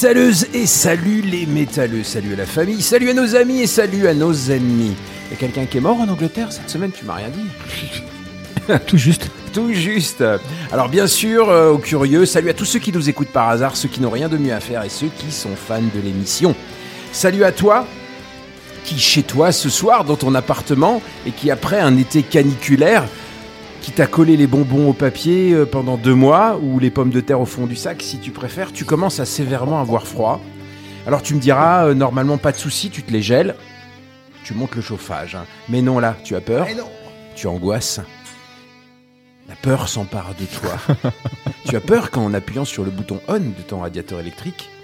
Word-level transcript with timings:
Métalleuses 0.00 0.46
et 0.54 0.64
salut 0.64 1.20
les 1.20 1.44
métalleux, 1.44 2.04
salut 2.04 2.32
à 2.32 2.36
la 2.36 2.46
famille, 2.46 2.80
salut 2.80 3.10
à 3.10 3.12
nos 3.12 3.36
amis 3.36 3.60
et 3.60 3.66
salut 3.66 4.06
à 4.06 4.14
nos 4.14 4.32
ennemis. 4.32 4.96
Y 5.30 5.34
a 5.34 5.36
quelqu'un 5.36 5.66
qui 5.66 5.76
est 5.76 5.80
mort 5.82 6.00
en 6.00 6.08
Angleterre 6.08 6.50
cette 6.50 6.70
semaine, 6.70 6.90
tu 6.90 7.04
m'as 7.04 7.16
rien 7.16 7.28
dit 7.28 8.72
Tout 8.86 8.96
juste. 8.96 9.30
Tout 9.52 9.74
juste. 9.74 10.24
Alors 10.72 10.88
bien 10.88 11.06
sûr, 11.06 11.50
euh, 11.50 11.72
aux 11.72 11.78
curieux, 11.78 12.24
salut 12.24 12.48
à 12.48 12.54
tous 12.54 12.64
ceux 12.64 12.78
qui 12.78 12.92
nous 12.92 13.10
écoutent 13.10 13.28
par 13.28 13.50
hasard, 13.50 13.76
ceux 13.76 13.90
qui 13.90 14.00
n'ont 14.00 14.08
rien 14.08 14.30
de 14.30 14.38
mieux 14.38 14.54
à 14.54 14.60
faire 14.60 14.82
et 14.84 14.88
ceux 14.88 15.10
qui 15.18 15.30
sont 15.30 15.54
fans 15.54 15.82
de 15.82 16.00
l'émission. 16.02 16.54
Salut 17.12 17.44
à 17.44 17.52
toi 17.52 17.86
qui 18.86 18.98
chez 18.98 19.22
toi 19.22 19.52
ce 19.52 19.68
soir 19.68 20.06
dans 20.06 20.16
ton 20.16 20.34
appartement 20.34 21.02
et 21.26 21.30
qui 21.30 21.50
après 21.50 21.78
un 21.78 21.98
été 21.98 22.22
caniculaire 22.22 23.04
qui 23.80 23.92
t'a 23.92 24.06
collé 24.06 24.36
les 24.36 24.46
bonbons 24.46 24.88
au 24.88 24.92
papier 24.92 25.52
euh, 25.52 25.64
pendant 25.64 25.96
deux 25.96 26.14
mois 26.14 26.58
ou 26.62 26.78
les 26.78 26.90
pommes 26.90 27.10
de 27.10 27.20
terre 27.20 27.40
au 27.40 27.46
fond 27.46 27.66
du 27.66 27.76
sac 27.76 28.02
si 28.02 28.18
tu 28.18 28.30
préfères, 28.30 28.72
tu 28.72 28.84
commences 28.84 29.20
à 29.20 29.24
sévèrement 29.24 29.80
avoir 29.80 30.06
froid. 30.06 30.40
Alors 31.06 31.22
tu 31.22 31.34
me 31.34 31.40
diras, 31.40 31.86
euh, 31.86 31.94
normalement 31.94 32.38
pas 32.38 32.52
de 32.52 32.56
souci, 32.56 32.90
tu 32.90 33.02
te 33.02 33.12
les 33.12 33.22
gèles, 33.22 33.54
tu 34.44 34.54
montes 34.54 34.74
le 34.74 34.82
chauffage. 34.82 35.34
hein. 35.34 35.44
Mais 35.68 35.82
non 35.82 35.98
là, 35.98 36.16
tu 36.24 36.36
as 36.36 36.40
peur, 36.40 36.66
tu 37.34 37.46
angoisses. 37.46 38.00
La 39.48 39.56
peur 39.56 39.88
s'empare 39.88 40.34
de 40.38 40.44
toi. 40.44 41.10
tu 41.68 41.74
as 41.74 41.80
peur 41.80 42.10
qu'en 42.10 42.34
appuyant 42.34 42.64
sur 42.64 42.84
le 42.84 42.90
bouton 42.90 43.20
on 43.28 43.38
de 43.40 43.62
ton 43.66 43.80
radiateur 43.80 44.20
électrique, 44.20 44.68
que 44.68 44.79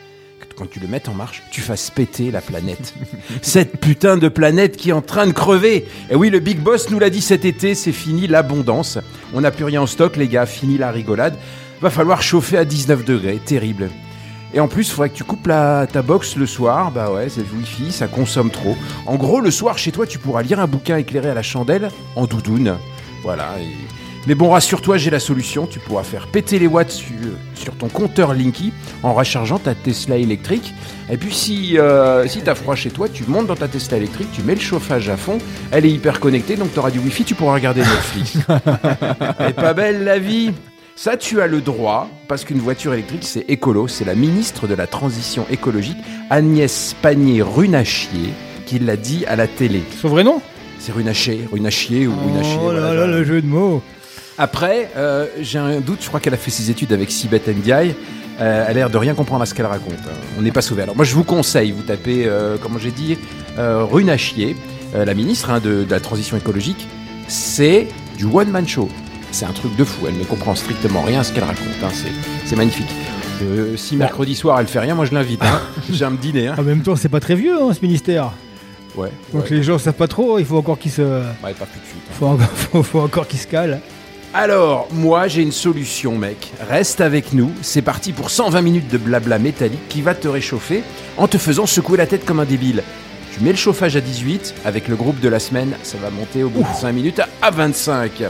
quand 0.56 0.68
tu 0.68 0.80
le 0.80 0.88
mettes 0.88 1.08
en 1.08 1.14
marche, 1.14 1.42
tu 1.50 1.60
fasses 1.60 1.90
péter 1.90 2.30
la 2.30 2.40
planète. 2.40 2.94
Cette 3.42 3.78
putain 3.78 4.16
de 4.16 4.28
planète 4.28 4.76
qui 4.76 4.90
est 4.90 4.92
en 4.92 5.02
train 5.02 5.26
de 5.26 5.32
crever. 5.32 5.86
Et 6.10 6.16
oui, 6.16 6.30
le 6.30 6.40
Big 6.40 6.58
Boss 6.58 6.90
nous 6.90 6.98
l'a 6.98 7.10
dit 7.10 7.20
cet 7.20 7.44
été, 7.44 7.74
c'est 7.74 7.92
fini 7.92 8.26
l'abondance. 8.26 8.98
On 9.34 9.42
n'a 9.42 9.50
plus 9.50 9.64
rien 9.64 9.82
en 9.82 9.86
stock, 9.86 10.16
les 10.16 10.28
gars, 10.28 10.46
fini 10.46 10.78
la 10.78 10.90
rigolade. 10.90 11.36
Va 11.80 11.90
falloir 11.90 12.22
chauffer 12.22 12.56
à 12.56 12.64
19 12.64 13.04
degrés, 13.04 13.38
terrible. 13.44 13.90
Et 14.54 14.60
en 14.60 14.68
plus, 14.68 14.88
il 14.88 14.92
faudrait 14.92 15.10
que 15.10 15.16
tu 15.16 15.24
coupes 15.24 15.46
ta 15.46 16.02
box 16.02 16.36
le 16.36 16.46
soir. 16.46 16.90
Bah 16.90 17.10
ouais, 17.10 17.28
c'est 17.28 17.40
le 17.40 17.58
wifi, 17.58 17.92
ça 17.92 18.08
consomme 18.08 18.50
trop. 18.50 18.76
En 19.04 19.16
gros, 19.16 19.40
le 19.40 19.50
soir, 19.50 19.76
chez 19.76 19.92
toi, 19.92 20.06
tu 20.06 20.18
pourras 20.18 20.42
lire 20.42 20.60
un 20.60 20.66
bouquin 20.66 20.96
éclairé 20.96 21.28
à 21.28 21.34
la 21.34 21.42
chandelle 21.42 21.90
en 22.14 22.26
doudoune. 22.26 22.76
Voilà. 23.22 23.56
Mais 24.26 24.34
bon, 24.34 24.50
rassure-toi, 24.50 24.96
j'ai 24.96 25.10
la 25.10 25.20
solution. 25.20 25.66
Tu 25.66 25.78
pourras 25.78 26.02
faire 26.02 26.26
péter 26.26 26.58
les 26.58 26.66
watts 26.66 26.90
sur, 26.90 27.14
sur 27.54 27.74
ton 27.74 27.88
compteur 27.88 28.34
Linky 28.34 28.72
en 29.02 29.14
rechargeant 29.14 29.58
ta 29.58 29.74
Tesla 29.74 30.16
électrique. 30.16 30.74
Et 31.10 31.16
puis, 31.16 31.32
si, 31.32 31.78
euh, 31.78 32.26
si 32.26 32.40
t'as 32.42 32.54
froid 32.54 32.74
chez 32.74 32.90
toi, 32.90 33.08
tu 33.08 33.24
montes 33.28 33.46
dans 33.46 33.54
ta 33.54 33.68
Tesla 33.68 33.98
électrique, 33.98 34.28
tu 34.32 34.42
mets 34.42 34.54
le 34.54 34.60
chauffage 34.60 35.08
à 35.08 35.16
fond. 35.16 35.38
Elle 35.70 35.86
est 35.86 35.90
hyper 35.90 36.18
connectée, 36.18 36.56
donc 36.56 36.74
t'auras 36.74 36.90
du 36.90 36.98
wifi, 36.98 37.24
tu 37.24 37.34
pourras 37.34 37.54
regarder 37.54 37.80
Netflix. 37.80 38.38
Est 39.40 39.52
pas 39.52 39.74
belle 39.74 40.04
la 40.04 40.18
vie 40.18 40.52
ça, 40.98 41.18
tu 41.18 41.42
as 41.42 41.46
le 41.46 41.60
droit, 41.60 42.08
parce 42.26 42.46
qu'une 42.46 42.58
voiture 42.58 42.94
électrique, 42.94 43.24
c'est 43.24 43.44
écolo. 43.48 43.86
C'est 43.86 44.06
la 44.06 44.14
ministre 44.14 44.66
de 44.66 44.72
la 44.72 44.86
Transition 44.86 45.44
écologique, 45.50 45.98
Agnès 46.30 46.96
Pannier-Runachier, 47.02 48.32
qui 48.64 48.78
l'a 48.78 48.96
dit 48.96 49.26
à 49.26 49.36
la 49.36 49.46
télé. 49.46 49.82
Son 50.00 50.08
vrai 50.08 50.24
nom? 50.24 50.40
C'est 50.78 50.92
Runachier, 50.92 51.46
Runachier 51.52 52.06
ou 52.06 52.14
Runachier. 52.16 52.58
Oh 52.62 52.72
là 52.72 52.80
voilà, 52.80 52.94
là, 52.94 53.06
le 53.08 53.24
jeu 53.24 53.42
de 53.42 53.46
mots. 53.46 53.82
Après, 54.38 54.90
euh, 54.96 55.26
j'ai 55.40 55.58
un 55.58 55.80
doute, 55.80 56.00
je 56.02 56.08
crois 56.08 56.20
qu'elle 56.20 56.34
a 56.34 56.38
fait 56.38 56.50
ses 56.50 56.70
études 56.70 56.92
avec 56.92 57.10
Sibeth 57.10 57.48
Ndiaye. 57.48 57.94
Euh, 58.38 58.64
elle 58.68 58.70
a 58.72 58.74
l'air 58.74 58.90
de 58.90 58.98
rien 58.98 59.14
comprendre 59.14 59.42
à 59.42 59.46
ce 59.46 59.54
qu'elle 59.54 59.64
raconte. 59.66 59.94
hein. 60.06 60.16
On 60.38 60.42
n'est 60.42 60.52
pas 60.52 60.60
sauvé. 60.60 60.82
Alors 60.82 60.94
moi, 60.94 61.04
je 61.06 61.14
vous 61.14 61.24
conseille, 61.24 61.72
vous 61.72 61.82
tapez, 61.82 62.24
euh, 62.26 62.56
comment 62.60 62.78
j'ai 62.78 62.90
dit, 62.90 63.16
euh, 63.58 63.84
Runachier, 63.84 64.56
la 64.94 65.14
ministre 65.14 65.50
hein, 65.50 65.60
de, 65.60 65.84
de 65.84 65.90
la 65.90 66.00
Transition 66.00 66.36
écologique. 66.36 66.86
C'est 67.28 67.88
du 68.16 68.24
one-man 68.24 68.66
show. 68.68 68.88
C'est 69.32 69.44
un 69.44 69.52
truc 69.52 69.74
de 69.76 69.84
fou. 69.84 70.06
Elle 70.06 70.16
ne 70.18 70.24
comprend 70.24 70.54
strictement 70.54 71.02
rien 71.02 71.20
à 71.20 71.24
ce 71.24 71.32
qu'elle 71.32 71.44
raconte. 71.44 71.66
hein. 71.82 71.88
C'est- 72.44 72.56
magnifique. 72.56 72.88
Euh, 73.42 73.76
si 73.76 73.96
mercredi 73.96 74.34
soir 74.34 74.58
elle 74.60 74.66
fait 74.66 74.78
rien, 74.78 74.94
moi 74.94 75.04
je 75.04 75.12
l'invite. 75.12 75.42
hein. 75.42 75.60
J'ai 75.90 76.04
un 76.06 76.12
dîner. 76.12 76.48
Hein. 76.48 76.54
En 76.58 76.62
même 76.62 76.80
temps, 76.82 76.96
c'est 76.96 77.08
pas 77.10 77.20
très 77.20 77.34
vieux, 77.34 77.60
hein, 77.60 77.72
ce 77.74 77.80
ministère. 77.84 78.32
Ouais. 78.96 79.10
Donc 79.34 79.44
ouais. 79.50 79.56
les 79.56 79.62
gens 79.62 79.78
savent 79.78 79.92
pas 79.92 80.08
trop, 80.08 80.38
il 80.38 80.46
faut 80.46 80.56
encore 80.56 80.78
qu'ils 80.78 80.92
se. 80.92 81.02
Ouais, 81.02 81.52
pas 81.52 81.66
plus 81.66 81.80
de 81.80 81.86
suite. 81.86 82.02
Faut 82.18 82.26
encore, 82.26 82.46
faut, 82.54 82.82
faut 82.82 83.00
encore 83.00 83.26
qu'ils 83.28 83.40
se 83.40 83.46
calent. 83.46 83.80
Alors, 84.34 84.88
moi 84.92 85.28
j'ai 85.28 85.42
une 85.42 85.52
solution, 85.52 86.16
mec. 86.16 86.52
Reste 86.68 87.00
avec 87.00 87.32
nous. 87.32 87.50
C'est 87.62 87.82
parti 87.82 88.12
pour 88.12 88.30
120 88.30 88.60
minutes 88.60 88.88
de 88.90 88.98
blabla 88.98 89.38
métallique 89.38 89.88
qui 89.88 90.02
va 90.02 90.14
te 90.14 90.28
réchauffer 90.28 90.82
en 91.16 91.26
te 91.26 91.38
faisant 91.38 91.66
secouer 91.66 91.96
la 91.96 92.06
tête 92.06 92.24
comme 92.26 92.40
un 92.40 92.44
débile. 92.44 92.82
Tu 93.32 93.40
mets 93.42 93.50
le 93.50 93.56
chauffage 93.56 93.96
à 93.96 94.00
18, 94.00 94.54
avec 94.64 94.88
le 94.88 94.96
groupe 94.96 95.20
de 95.20 95.28
la 95.28 95.38
semaine, 95.38 95.72
ça 95.82 95.98
va 96.02 96.10
monter 96.10 96.42
au 96.42 96.48
bout 96.48 96.62
de 96.62 96.76
5 96.80 96.92
minutes 96.92 97.18
à- 97.20 97.28
à 97.42 97.50
25. 97.50 98.22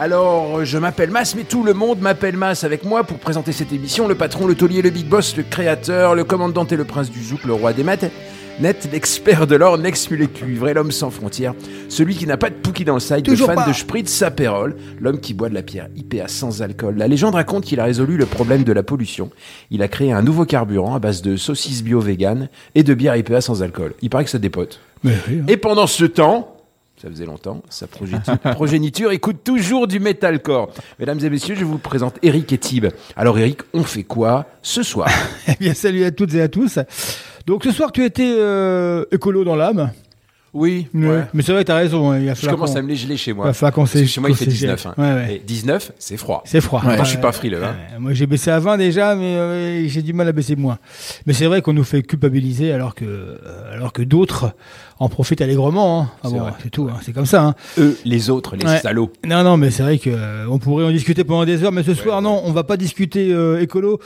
Alors, 0.00 0.64
je 0.64 0.76
m'appelle 0.76 1.10
Mas, 1.10 1.36
mais 1.36 1.44
tout 1.44 1.62
le 1.62 1.72
monde 1.72 2.00
m'appelle 2.00 2.36
Mas 2.36 2.64
avec 2.64 2.84
moi 2.84 3.04
pour 3.04 3.18
présenter 3.18 3.52
cette 3.52 3.72
émission. 3.72 4.08
Le 4.08 4.16
patron, 4.16 4.46
le 4.46 4.56
taulier, 4.56 4.82
le 4.82 4.90
big 4.90 5.06
boss, 5.06 5.36
le 5.36 5.44
créateur, 5.44 6.16
le 6.16 6.24
commandant 6.24 6.66
et 6.66 6.74
le 6.76 6.84
prince 6.84 7.10
du 7.10 7.22
zouk, 7.22 7.44
le 7.44 7.52
roi 7.52 7.72
des 7.72 7.84
maths. 7.84 8.10
Net, 8.60 8.88
l'expert 8.92 9.48
de 9.48 9.56
l'or, 9.56 9.76
l'ex-mulet 9.76 10.28
cuivré, 10.28 10.74
l'homme 10.74 10.92
sans 10.92 11.10
frontières, 11.10 11.54
celui 11.88 12.14
qui 12.14 12.24
n'a 12.24 12.36
pas 12.36 12.50
de 12.50 12.54
pouki 12.54 12.84
dans 12.84 12.94
le 12.94 13.00
side, 13.00 13.28
le 13.28 13.34
fan 13.34 13.56
pas. 13.56 13.66
de 13.66 13.72
Spritz 13.72 14.22
Aperol, 14.22 14.76
l'homme 15.00 15.18
qui 15.18 15.34
boit 15.34 15.48
de 15.48 15.54
la 15.54 15.62
pierre 15.62 15.88
IPA 15.96 16.28
sans 16.28 16.62
alcool. 16.62 16.96
La 16.96 17.08
légende 17.08 17.34
raconte 17.34 17.64
qu'il 17.64 17.80
a 17.80 17.84
résolu 17.84 18.16
le 18.16 18.26
problème 18.26 18.62
de 18.62 18.72
la 18.72 18.84
pollution. 18.84 19.30
Il 19.72 19.82
a 19.82 19.88
créé 19.88 20.12
un 20.12 20.22
nouveau 20.22 20.44
carburant 20.44 20.94
à 20.94 21.00
base 21.00 21.20
de 21.20 21.36
saucisses 21.36 21.82
bio 21.82 21.98
vegan 21.98 22.48
et 22.76 22.84
de 22.84 22.94
bière 22.94 23.16
IPA 23.16 23.40
sans 23.40 23.60
alcool. 23.60 23.92
Il 24.02 24.10
paraît 24.10 24.24
que 24.24 24.30
ça 24.30 24.38
dépote. 24.38 24.78
Mais 25.02 25.14
oui, 25.28 25.40
hein. 25.40 25.46
Et 25.48 25.56
pendant 25.56 25.88
ce 25.88 26.04
temps, 26.04 26.56
ça 27.02 27.08
faisait 27.10 27.26
longtemps, 27.26 27.60
sa 27.68 27.88
progéniture, 27.88 28.38
progéniture 28.52 29.10
écoute 29.10 29.38
toujours 29.42 29.88
du 29.88 29.98
metalcore. 29.98 30.70
Mesdames 31.00 31.18
et 31.24 31.28
messieurs, 31.28 31.56
je 31.56 31.64
vous 31.64 31.78
présente 31.78 32.18
Eric 32.22 32.52
et 32.52 32.58
Tib. 32.58 32.86
Alors 33.16 33.36
Eric, 33.36 33.62
on 33.72 33.82
fait 33.82 34.04
quoi 34.04 34.46
ce 34.62 34.84
soir? 34.84 35.08
Eh 35.48 35.56
bien, 35.60 35.74
salut 35.74 36.04
à 36.04 36.10
toutes 36.10 36.34
et 36.34 36.40
à 36.40 36.48
tous. 36.48 36.78
Donc 37.46 37.64
ce 37.64 37.70
soir, 37.72 37.92
tu 37.92 38.04
étais 38.04 38.34
euh, 38.38 39.04
écolo 39.12 39.44
dans 39.44 39.56
l'âme. 39.56 39.90
Oui, 40.54 40.86
Ouais. 40.94 41.24
Mais 41.34 41.42
c'est 41.42 41.50
vrai, 41.52 41.64
t'as 41.64 41.74
raison. 41.74 42.12
hein, 42.12 42.20
Il 42.20 42.32
Je 42.32 42.48
commence 42.48 42.76
à 42.76 42.80
me 42.82 42.86
les 42.86 42.94
geler 42.94 43.16
chez 43.16 43.32
moi. 43.32 43.46
chez 44.06 44.20
moi, 44.20 44.30
il 44.30 44.36
fait 44.36 44.44
qu'on 44.44 44.50
s'égère. 44.52 44.76
19. 44.76 44.86
hein. 44.86 44.94
Ouais, 44.96 45.12
ouais. 45.26 45.34
Et 45.34 45.38
19, 45.40 45.90
c'est 45.98 46.16
froid. 46.16 46.42
C'est 46.46 46.60
froid. 46.60 46.80
Moi, 46.84 46.96
je 47.02 47.08
suis 47.08 47.18
pas 47.18 47.32
frileux. 47.32 47.64
Hein. 47.64 47.74
Moi, 47.98 48.12
j'ai 48.12 48.26
baissé 48.26 48.52
à 48.52 48.60
20 48.60 48.76
déjà, 48.78 49.16
mais 49.16 49.34
euh, 49.34 49.88
j'ai 49.88 50.00
du 50.02 50.12
mal 50.12 50.28
à 50.28 50.32
baisser 50.32 50.54
moins. 50.54 50.78
Mais 51.26 51.32
c'est 51.32 51.46
vrai 51.46 51.60
qu'on 51.60 51.72
nous 51.72 51.82
fait 51.82 52.02
culpabiliser 52.04 52.70
alors 52.72 52.94
que, 52.94 53.04
euh, 53.04 53.36
alors 53.74 53.92
que 53.92 54.02
d'autres 54.02 54.52
en 54.98 55.08
profitent 55.08 55.40
allègrement. 55.40 56.00
Hein. 56.02 56.08
Enfin 56.22 56.28
C'est 56.28 56.38
bon, 56.38 56.40
vrai. 56.44 56.52
c'est 56.62 56.70
tout, 56.70 56.88
hein, 56.90 56.98
c'est 57.02 57.12
comme 57.12 57.26
ça. 57.26 57.42
Hein. 57.42 57.54
Eux, 57.78 57.98
les 58.04 58.30
autres, 58.30 58.56
les 58.56 58.64
Ouais. 58.66 58.78
salauds. 58.78 59.10
Non, 59.26 59.42
non, 59.42 59.56
mais 59.56 59.70
c'est 59.70 59.82
vrai 59.82 59.98
que 59.98 60.10
euh, 60.10 60.46
on 60.48 60.58
pourrait 60.58 60.84
en 60.84 60.90
discuter 60.90 61.24
pendant 61.24 61.44
des 61.44 61.62
heures, 61.64 61.72
mais 61.72 61.82
ce 61.82 61.94
soir, 61.94 62.22
non, 62.22 62.42
on 62.44 62.52
va 62.52 62.62
pas 62.64 62.76
discuter 62.76 63.32
euh, 63.32 63.60
écolo. 63.60 63.98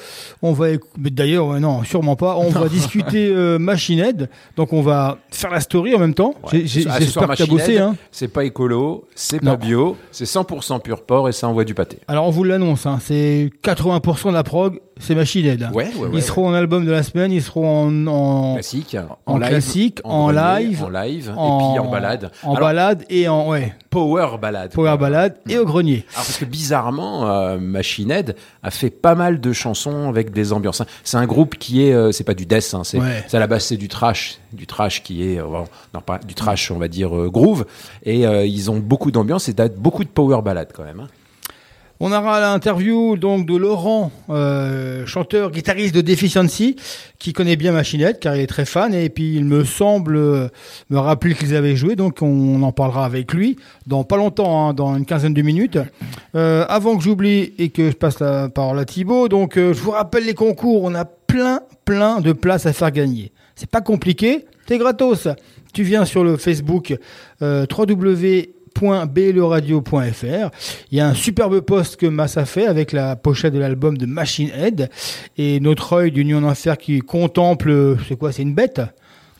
On 0.43 0.53
va, 0.53 0.71
éc- 0.71 0.81
mais 0.99 1.11
d'ailleurs, 1.11 1.47
ouais, 1.49 1.61
non, 1.61 1.85
sûrement 1.85 2.17
pas. 2.17 2.37
On 2.37 2.49
va 2.51 2.69
discuter 2.69 3.29
euh, 3.35 3.59
Machine 3.59 3.99
Head. 3.99 4.29
Donc, 4.57 4.73
on 4.73 4.81
va 4.83 5.19
faire 5.31 5.51
la 5.51 5.61
story 5.61 5.95
en 5.95 5.99
même 5.99 6.15
temps. 6.15 6.35
Ouais. 6.45 6.61
J'ai- 6.65 6.67
j'ai- 6.67 6.85
Ah, 6.91 6.97
J'espère 7.01 7.29
que 7.29 7.37
t'as 7.37 7.47
bossé. 7.47 7.79
Hein. 7.79 7.95
C'est 8.11 8.29
pas 8.29 8.45
écolo, 8.45 9.07
c'est 9.15 9.41
pas 9.41 9.53
Non. 9.53 9.57
bio, 9.57 9.97
c'est 10.11 10.25
100% 10.27 10.81
pur 10.81 11.03
porc 11.03 11.29
et 11.29 11.33
ça 11.33 11.49
envoie 11.49 11.65
du 11.65 11.75
pâté. 11.75 11.99
Alors, 12.09 12.27
on 12.27 12.31
vous 12.31 12.45
l'annonce. 12.45 12.87
Hein, 12.87 12.99
c'est 13.03 13.51
80% 13.63 14.29
de 14.31 14.35
la 14.35 14.43
prog, 14.43 14.81
c'est 14.99 15.15
Machine 15.15 15.45
Head. 15.47 15.69
Ouais, 15.75 15.91
ouais, 15.97 16.07
ouais. 16.07 16.11
ils 16.15 16.23
seront 16.23 16.49
en 16.49 16.55
album 16.55 16.87
de 16.87 16.91
la 16.91 17.03
semaine. 17.03 17.31
Ils 17.33 17.43
seront 17.43 17.87
en, 17.87 18.07
en, 18.07 18.55
classique, 18.55 18.97
en 19.27 19.39
classique, 19.39 20.01
en 20.05 20.33
grenier, 20.33 20.67
live, 20.69 20.78
en 20.85 20.89
live, 20.89 21.33
en- 21.37 21.59
et 21.71 21.73
puis 21.73 21.79
en 21.79 21.91
balade. 21.91 22.31
en 22.43 22.55
Alors, 22.55 22.69
balade 22.69 23.05
et 23.11 23.29
en 23.29 23.49
ouais, 23.49 23.75
power 23.91 24.39
balade. 24.41 24.73
power 24.73 24.97
balade 24.99 25.37
et 25.49 25.59
au 25.59 25.65
grenier. 25.65 26.05
Alors 26.15 26.25
parce 26.27 26.37
que 26.39 26.45
bizarrement, 26.45 27.29
euh, 27.31 27.59
Machine 27.59 28.11
Head 28.11 28.37
a 28.63 28.71
fait 28.71 28.91
pas 28.91 29.15
mal 29.15 29.41
de 29.41 29.53
chansons 29.53 30.09
avec 30.09 30.31
des 30.33 30.53
ambiances. 30.53 30.83
C'est 31.05 31.17
un 31.17 31.27
groupe 31.27 31.57
qui 31.57 31.85
est, 31.87 31.93
euh, 31.93 32.13
c'est 32.13 32.25
pas 32.25 32.35
du 32.35 32.47
death, 32.47 32.75
hein, 32.75 32.83
c'est 32.85 32.99
Ouais. 32.99 33.25
à 33.33 33.39
la 33.39 33.47
base 33.47 33.65
c'est 33.65 33.77
du 33.77 33.89
trash, 33.89 34.39
du 34.53 34.67
trash 34.67 35.03
qui 35.03 35.23
est, 35.33 35.39
euh, 35.41 35.45
non 35.95 36.01
pas 36.01 36.19
du 36.19 36.35
trash, 36.35 36.71
on 36.71 36.79
va 36.79 36.89
dire 36.89 37.17
euh, 37.17 37.29
groove. 37.31 37.67
Et 38.05 38.23
ils 38.23 38.71
ont 38.71 38.79
beaucoup 38.79 39.11
d'ambiance 39.11 39.49
et 39.49 39.55
beaucoup 39.77 40.05
de 40.05 40.09
power 40.09 40.43
ballade 40.43 40.69
quand 40.75 40.85
même. 40.85 41.01
hein. 41.01 41.09
On 42.01 42.13
aura 42.13 42.41
l'interview 42.41 43.17
donc 43.17 43.45
de 43.45 43.57
Laurent, 43.57 44.13
euh, 44.31 45.05
chanteur, 45.05 45.51
guitariste 45.51 45.95
de 45.95 46.01
Deficiency, 46.01 46.77
qui 47.19 47.33
connaît 47.33 47.57
bien 47.57 47.73
Machinette 47.73 48.21
car 48.21 48.37
il 48.37 48.43
est 48.43 48.47
très 48.47 48.65
fan 48.65 48.95
et 48.95 49.09
puis 49.09 49.35
il 49.35 49.45
me 49.45 49.65
semble 49.65 50.15
euh, 50.17 50.49
me 50.91 50.99
rappeler 50.99 51.35
qu'ils 51.35 51.57
avaient 51.57 51.75
joué, 51.75 51.97
donc 51.97 52.23
on 52.23 52.63
en 52.63 52.71
parlera 52.71 53.05
avec 53.05 53.33
lui 53.33 53.57
dans 53.89 54.05
pas 54.05 54.17
longtemps, 54.17 54.69
hein, 54.69 54.75
dans 54.75 54.97
une 54.97 55.07
quinzaine 55.07 55.35
de 55.35 55.43
minutes. 55.43 55.79
Euh, 56.37 56.65
avant 56.69 56.97
que 56.97 57.03
j'oublie 57.03 57.53
et 57.59 57.71
que 57.71 57.91
je 57.91 57.97
passe 57.97 58.21
la 58.21 58.49
parole 58.49 58.79
à 58.79 58.85
Thibaut, 58.85 59.29
donc 59.29 59.57
euh, 59.57 59.73
je 59.73 59.81
vous 59.81 59.91
rappelle 59.91 60.25
les 60.25 60.35
concours, 60.35 60.85
on 60.85 60.95
a 60.95 61.05
plein 61.05 61.63
plein 61.85 62.21
de 62.21 62.33
places 62.33 62.67
à 62.67 62.73
faire 62.73 62.93
gagner. 62.93 63.33
C'est 63.57 63.71
pas 63.71 63.81
compliqué, 63.81 64.45
t'es 64.67 64.79
gratos. 64.79 65.27
Tu 65.73 65.83
viens 65.83 66.05
sur 66.05 66.23
le 66.23 66.37
Facebook 66.37 66.95
euh, 67.43 67.67
www.bleradio.fr. 68.81 70.51
Il 70.91 70.99
y 70.99 71.01
a 71.01 71.09
un 71.09 71.15
superbe 71.15 71.61
post 71.61 71.97
que 71.97 72.07
Mass 72.07 72.37
a 72.37 72.45
fait 72.45 72.67
avec 72.67 72.93
la 72.93 73.17
pochette 73.17 73.55
de 73.55 73.59
l'album 73.59 73.97
de 73.99 74.07
Machine 74.07 74.51
Head 74.57 74.91
et 75.37 75.61
notre 75.61 75.93
œil 75.95 76.13
d'Union 76.13 76.41
d'Enfer 76.41 76.79
qui 76.79 77.01
contemple, 77.01 77.97
c'est 78.09 78.17
quoi, 78.17 78.33
c'est 78.33 78.43
une 78.43 78.55
bête? 78.55 78.81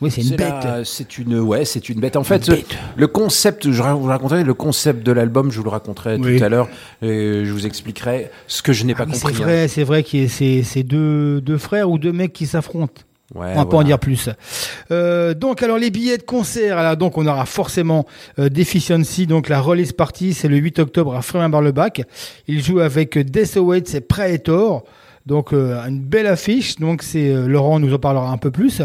Oui, 0.01 0.09
c'est 0.09 0.21
une 0.21 0.37
bête. 0.37 0.53
C'est 0.85 1.17
une, 1.17 1.39
ouais, 1.39 1.65
c'est 1.65 1.89
une 1.89 1.99
bête. 1.99 2.15
En 2.15 2.23
fait, 2.23 2.49
bête. 2.49 2.65
le 2.95 3.07
concept, 3.07 3.69
je 3.69 3.81
vous 3.83 4.03
raconterai 4.05 4.45
le 4.45 4.53
concept 4.53 5.05
de 5.05 5.11
l'album, 5.11 5.51
je 5.51 5.57
vous 5.57 5.65
le 5.65 5.69
raconterai 5.71 6.15
Oui. 6.17 6.37
tout 6.37 6.43
à 6.45 6.47
l'heure. 6.47 6.69
et 7.01 7.43
Je 7.43 7.51
vous 7.51 7.65
expliquerai 7.65 8.31
ce 8.47 8.61
que 8.61 8.71
je 8.71 8.85
n'ai 8.85 8.95
pas 8.95 9.03
Ah 9.09 9.13
c'est 9.13 9.19
compris. 9.23 9.41
hein. 9.43 9.45
vrai, 9.45 9.67
c'est 9.67 9.83
vrai 9.83 10.03
qu'il 10.03 10.21
y 10.21 10.25
a 10.25 10.29
ces, 10.29 10.63
ces 10.63 10.83
deux, 10.83 11.41
deux 11.41 11.57
frères 11.57 11.89
ou 11.89 11.97
deux 11.97 12.13
mecs 12.13 12.31
qui 12.31 12.47
s'affrontent. 12.47 13.01
Ouais, 13.35 13.51
On 13.53 13.59
va 13.59 13.65
pas 13.65 13.77
en 13.77 13.83
dire 13.83 13.99
plus. 13.99 14.29
Euh, 14.91 15.33
donc 15.33 15.61
alors 15.61 15.77
les 15.77 15.91
billets 15.91 16.17
de 16.17 16.23
concert, 16.23 16.77
alors 16.77 16.97
donc 16.97 17.17
on 17.17 17.27
aura 17.27 17.45
forcément 17.45 18.05
euh, 18.39 18.49
Deficiency, 18.49 19.27
donc 19.27 19.49
la 19.49 19.61
release 19.61 19.93
party, 19.93 20.33
c'est 20.33 20.47
le 20.47 20.57
8 20.57 20.79
octobre 20.79 21.15
à 21.15 21.21
Frémin-Bar-le-Bac. 21.21 22.01
Il 22.47 22.63
joue 22.63 22.79
avec 22.79 23.17
euh, 23.17 23.23
Death 23.23 23.57
Awaits 23.57 23.93
et 23.93 24.01
Praetor. 24.01 24.83
Donc 25.25 25.53
euh, 25.53 25.79
une 25.87 25.99
belle 25.99 26.27
affiche. 26.27 26.77
Donc 26.77 27.03
c'est 27.03 27.29
euh, 27.29 27.47
Laurent 27.47 27.79
nous 27.79 27.93
en 27.93 27.99
parlera 27.99 28.29
un 28.31 28.37
peu 28.37 28.51
plus. 28.51 28.81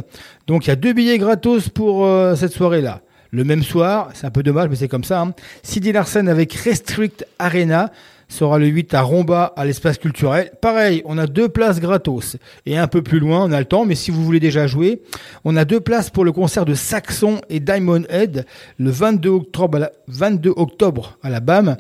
Donc 0.47 0.67
il 0.67 0.69
y 0.69 0.73
a 0.73 0.77
deux 0.77 0.93
billets 0.93 1.19
gratos 1.19 1.69
pour 1.71 2.05
euh, 2.05 2.37
cette 2.37 2.53
soirée-là. 2.53 3.01
Le 3.31 3.43
même 3.43 3.65
soir, 3.65 4.11
c'est 4.15 4.27
un 4.27 4.31
peu 4.31 4.45
dommage, 4.45 4.69
mais 4.69 4.77
c'est 4.77 4.87
comme 4.87 5.03
ça. 5.03 5.23
Hein. 5.23 5.35
Sidi 5.65 5.91
Larsen 5.91 6.29
avec 6.29 6.53
Restrict 6.53 7.27
Arena 7.41 7.91
sera 8.29 8.59
le 8.59 8.67
8 8.67 8.95
à 8.95 9.03
Romba 9.03 9.53
à 9.57 9.65
l'espace 9.65 9.99
culturel. 9.99 10.51
Pareil, 10.61 11.03
on 11.05 11.19
a 11.19 11.27
deux 11.27 11.49
places 11.49 11.81
gratos. 11.81 12.37
Et 12.67 12.77
un 12.77 12.87
peu 12.87 13.03
plus 13.03 13.19
loin, 13.19 13.45
on 13.45 13.53
a 13.53 13.59
le 13.59 13.65
temps, 13.65 13.85
mais 13.85 13.95
si 13.95 14.11
vous 14.11 14.25
voulez 14.25 14.41
déjà 14.41 14.67
jouer, 14.67 15.03
on 15.45 15.57
a 15.57 15.65
deux 15.65 15.81
places 15.81 16.11
pour 16.11 16.25
le 16.25 16.33
concert 16.33 16.65
de 16.65 16.75
Saxon 16.75 17.41
et 17.49 17.61
Diamond 17.61 18.05
Head 18.09 18.47
le 18.79 18.91
22 18.91 19.29
octobre 19.29 19.77
à 19.77 19.81
la, 19.81 19.93
22 20.09 20.53
octobre 20.57 21.19
à 21.23 21.31
la 21.31 21.41
BAM, 21.41 21.77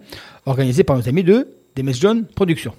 organisé 0.47 0.85
par 0.85 0.97
nos 0.97 1.09
amis 1.09 1.25
de 1.25 1.49
Demes 1.77 1.93
John 1.93 2.25
Productions. 2.35 2.75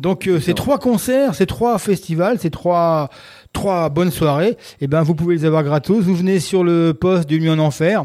Donc 0.00 0.26
euh, 0.26 0.40
ces 0.40 0.54
trois 0.54 0.78
concerts, 0.78 1.34
ces 1.34 1.46
trois 1.46 1.78
festivals, 1.78 2.38
ces 2.38 2.50
trois 2.50 3.10
trois 3.52 3.88
bonnes 3.88 4.10
soirées, 4.10 4.56
et 4.80 4.86
ben 4.86 5.02
vous 5.02 5.14
pouvez 5.14 5.36
les 5.36 5.44
avoir 5.44 5.64
gratos. 5.64 6.02
Vous 6.02 6.14
venez 6.14 6.40
sur 6.40 6.62
le 6.62 6.92
poste 6.92 7.28
du 7.28 7.40
Nuit 7.40 7.50
en 7.50 7.58
Enfer 7.58 8.04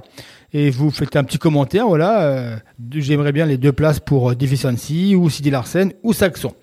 et 0.54 0.70
vous 0.70 0.92
faites 0.92 1.16
un 1.16 1.24
petit 1.24 1.38
commentaire. 1.38 1.88
Voilà, 1.88 2.22
euh, 2.24 2.56
j'aimerais 2.94 3.32
bien 3.32 3.46
les 3.46 3.58
deux 3.58 3.72
places 3.72 4.00
pour 4.00 4.32
euh, 4.32 4.36
Deficiency 4.36 5.16
ou 5.16 5.30
Sidi 5.30 5.50
Larsen 5.50 5.92
ou 6.04 6.14
Saxon. 6.14 6.54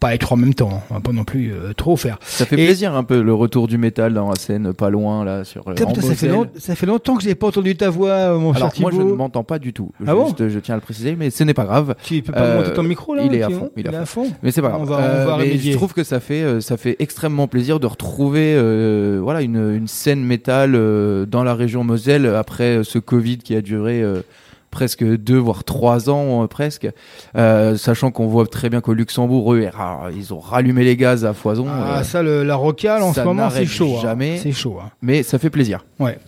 Pas 0.00 0.12
les 0.12 0.18
trois 0.18 0.36
en 0.36 0.40
même 0.40 0.52
temps, 0.54 0.82
hein. 0.90 1.00
pas 1.00 1.12
non 1.12 1.24
plus 1.24 1.52
euh, 1.54 1.72
trop 1.72 1.96
faire. 1.96 2.18
Ça 2.22 2.44
fait 2.44 2.60
Et- 2.60 2.66
plaisir 2.66 2.94
un 2.94 3.02
peu 3.04 3.22
le 3.22 3.32
retour 3.32 3.66
du 3.66 3.78
métal 3.78 4.12
dans 4.12 4.28
la 4.28 4.34
scène, 4.36 4.72
pas 4.74 4.90
loin 4.90 5.24
là 5.24 5.44
sur. 5.44 5.64
Putain, 5.64 5.86
ça, 5.94 6.00
fait 6.02 6.08
Moselle. 6.08 6.30
long- 6.32 6.46
ça 6.58 6.74
fait 6.74 6.86
longtemps 6.86 7.16
que 7.16 7.22
j'ai 7.22 7.34
pas 7.34 7.46
entendu 7.46 7.74
ta 7.76 7.88
voix, 7.88 8.36
mon 8.38 8.52
Alors 8.52 8.72
cher 8.74 8.82
moi 8.82 8.90
je 8.94 8.98
ne 9.00 9.12
m'entends 9.12 9.44
pas 9.44 9.58
du 9.58 9.72
tout. 9.72 9.90
Ah 10.06 10.14
bon 10.14 10.34
je 10.38 10.58
tiens 10.58 10.74
à 10.74 10.78
le 10.78 10.82
préciser, 10.82 11.16
mais 11.16 11.30
ce 11.30 11.44
n'est 11.44 11.54
pas 11.54 11.64
grave. 11.64 11.94
Tu 12.04 12.20
peux 12.22 12.32
pas 12.32 12.40
Euh, 12.42 12.58
monter 12.58 12.74
ton 12.74 12.82
micro 12.82 13.14
là 13.14 13.22
il 13.24 13.34
est 13.34 13.42
à 13.42 13.48
fond, 13.50 13.70
il 13.76 13.86
est 13.86 13.94
à 13.94 14.04
fond. 14.04 14.26
Mais 14.42 14.50
c'est 14.50 14.60
pas 14.62 14.68
grave. 14.68 14.82
On 14.82 14.84
va, 14.84 14.96
on 14.96 15.26
va 15.26 15.36
mais 15.38 15.56
je 15.58 15.72
trouve 15.72 15.94
que 15.94 16.04
ça 16.04 16.20
fait 16.20 16.60
ça 16.60 16.76
fait 16.76 16.96
extrêmement 16.98 17.48
plaisir 17.48 17.80
de 17.80 17.86
retrouver 17.86 18.54
voilà 19.20 19.40
une, 19.42 19.74
une 19.76 19.88
scène 19.88 20.22
métal 20.22 20.72
dans 21.26 21.42
la 21.42 21.54
région 21.54 21.84
Moselle 21.84 22.26
après 22.26 22.80
ce 22.84 22.98
Covid 22.98 23.25
qui 23.42 23.54
a 23.56 23.60
duré 23.60 24.00
euh, 24.02 24.22
presque 24.70 25.02
deux 25.04 25.38
voire 25.38 25.64
trois 25.64 26.10
ans 26.10 26.42
euh, 26.44 26.46
presque, 26.46 26.88
Euh, 27.36 27.76
sachant 27.76 28.10
qu'on 28.10 28.26
voit 28.26 28.46
très 28.46 28.68
bien 28.68 28.80
qu'au 28.80 28.92
Luxembourg 28.94 29.54
eux 29.54 29.68
ils 30.16 30.34
ont 30.34 30.38
rallumé 30.40 30.84
les 30.84 30.96
gaz 30.96 31.24
à 31.24 31.32
foison. 31.32 31.66
Ah, 31.68 31.98
euh, 31.98 32.02
ça, 32.02 32.22
le- 32.22 32.42
la 32.44 32.56
rocale 32.56 33.02
en 33.02 33.12
ce 33.12 33.20
moment, 33.20 33.48
c'est 33.50 33.64
chaud. 33.66 33.96
hein. 33.98 34.02
jamais. 34.02 34.38
C'est 34.42 34.52
chaud. 34.52 34.78
hein. 34.82 34.90
mais 35.02 35.22
ça 35.22 35.38
fait 35.38 35.50
plaisir. 35.50 35.84
Ouais. 35.98 36.18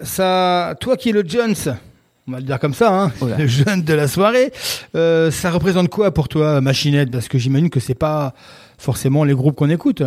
Ça, 0.00 0.74
toi 0.80 0.96
qui 0.96 1.08
es 1.08 1.12
le 1.12 1.24
Jones, 1.26 1.54
on 2.28 2.32
va 2.32 2.38
le 2.38 2.44
dire 2.44 2.58
comme 2.58 2.74
ça, 2.74 2.92
hein, 2.92 3.12
Voilà. 3.18 3.36
le 3.38 3.46
jeune 3.46 3.82
de 3.82 3.94
la 3.94 4.08
soirée, 4.08 4.52
ça 4.94 5.50
représente 5.50 5.88
quoi 5.88 6.10
pour 6.12 6.28
toi, 6.28 6.60
Machinette? 6.60 7.10
Parce 7.10 7.28
que 7.28 7.38
j'imagine 7.38 7.70
que 7.70 7.80
c'est 7.80 7.94
pas 7.94 8.34
forcément 8.78 9.24
les 9.24 9.34
groupes 9.34 9.56
qu'on 9.56 9.70
écoute. 9.70 10.02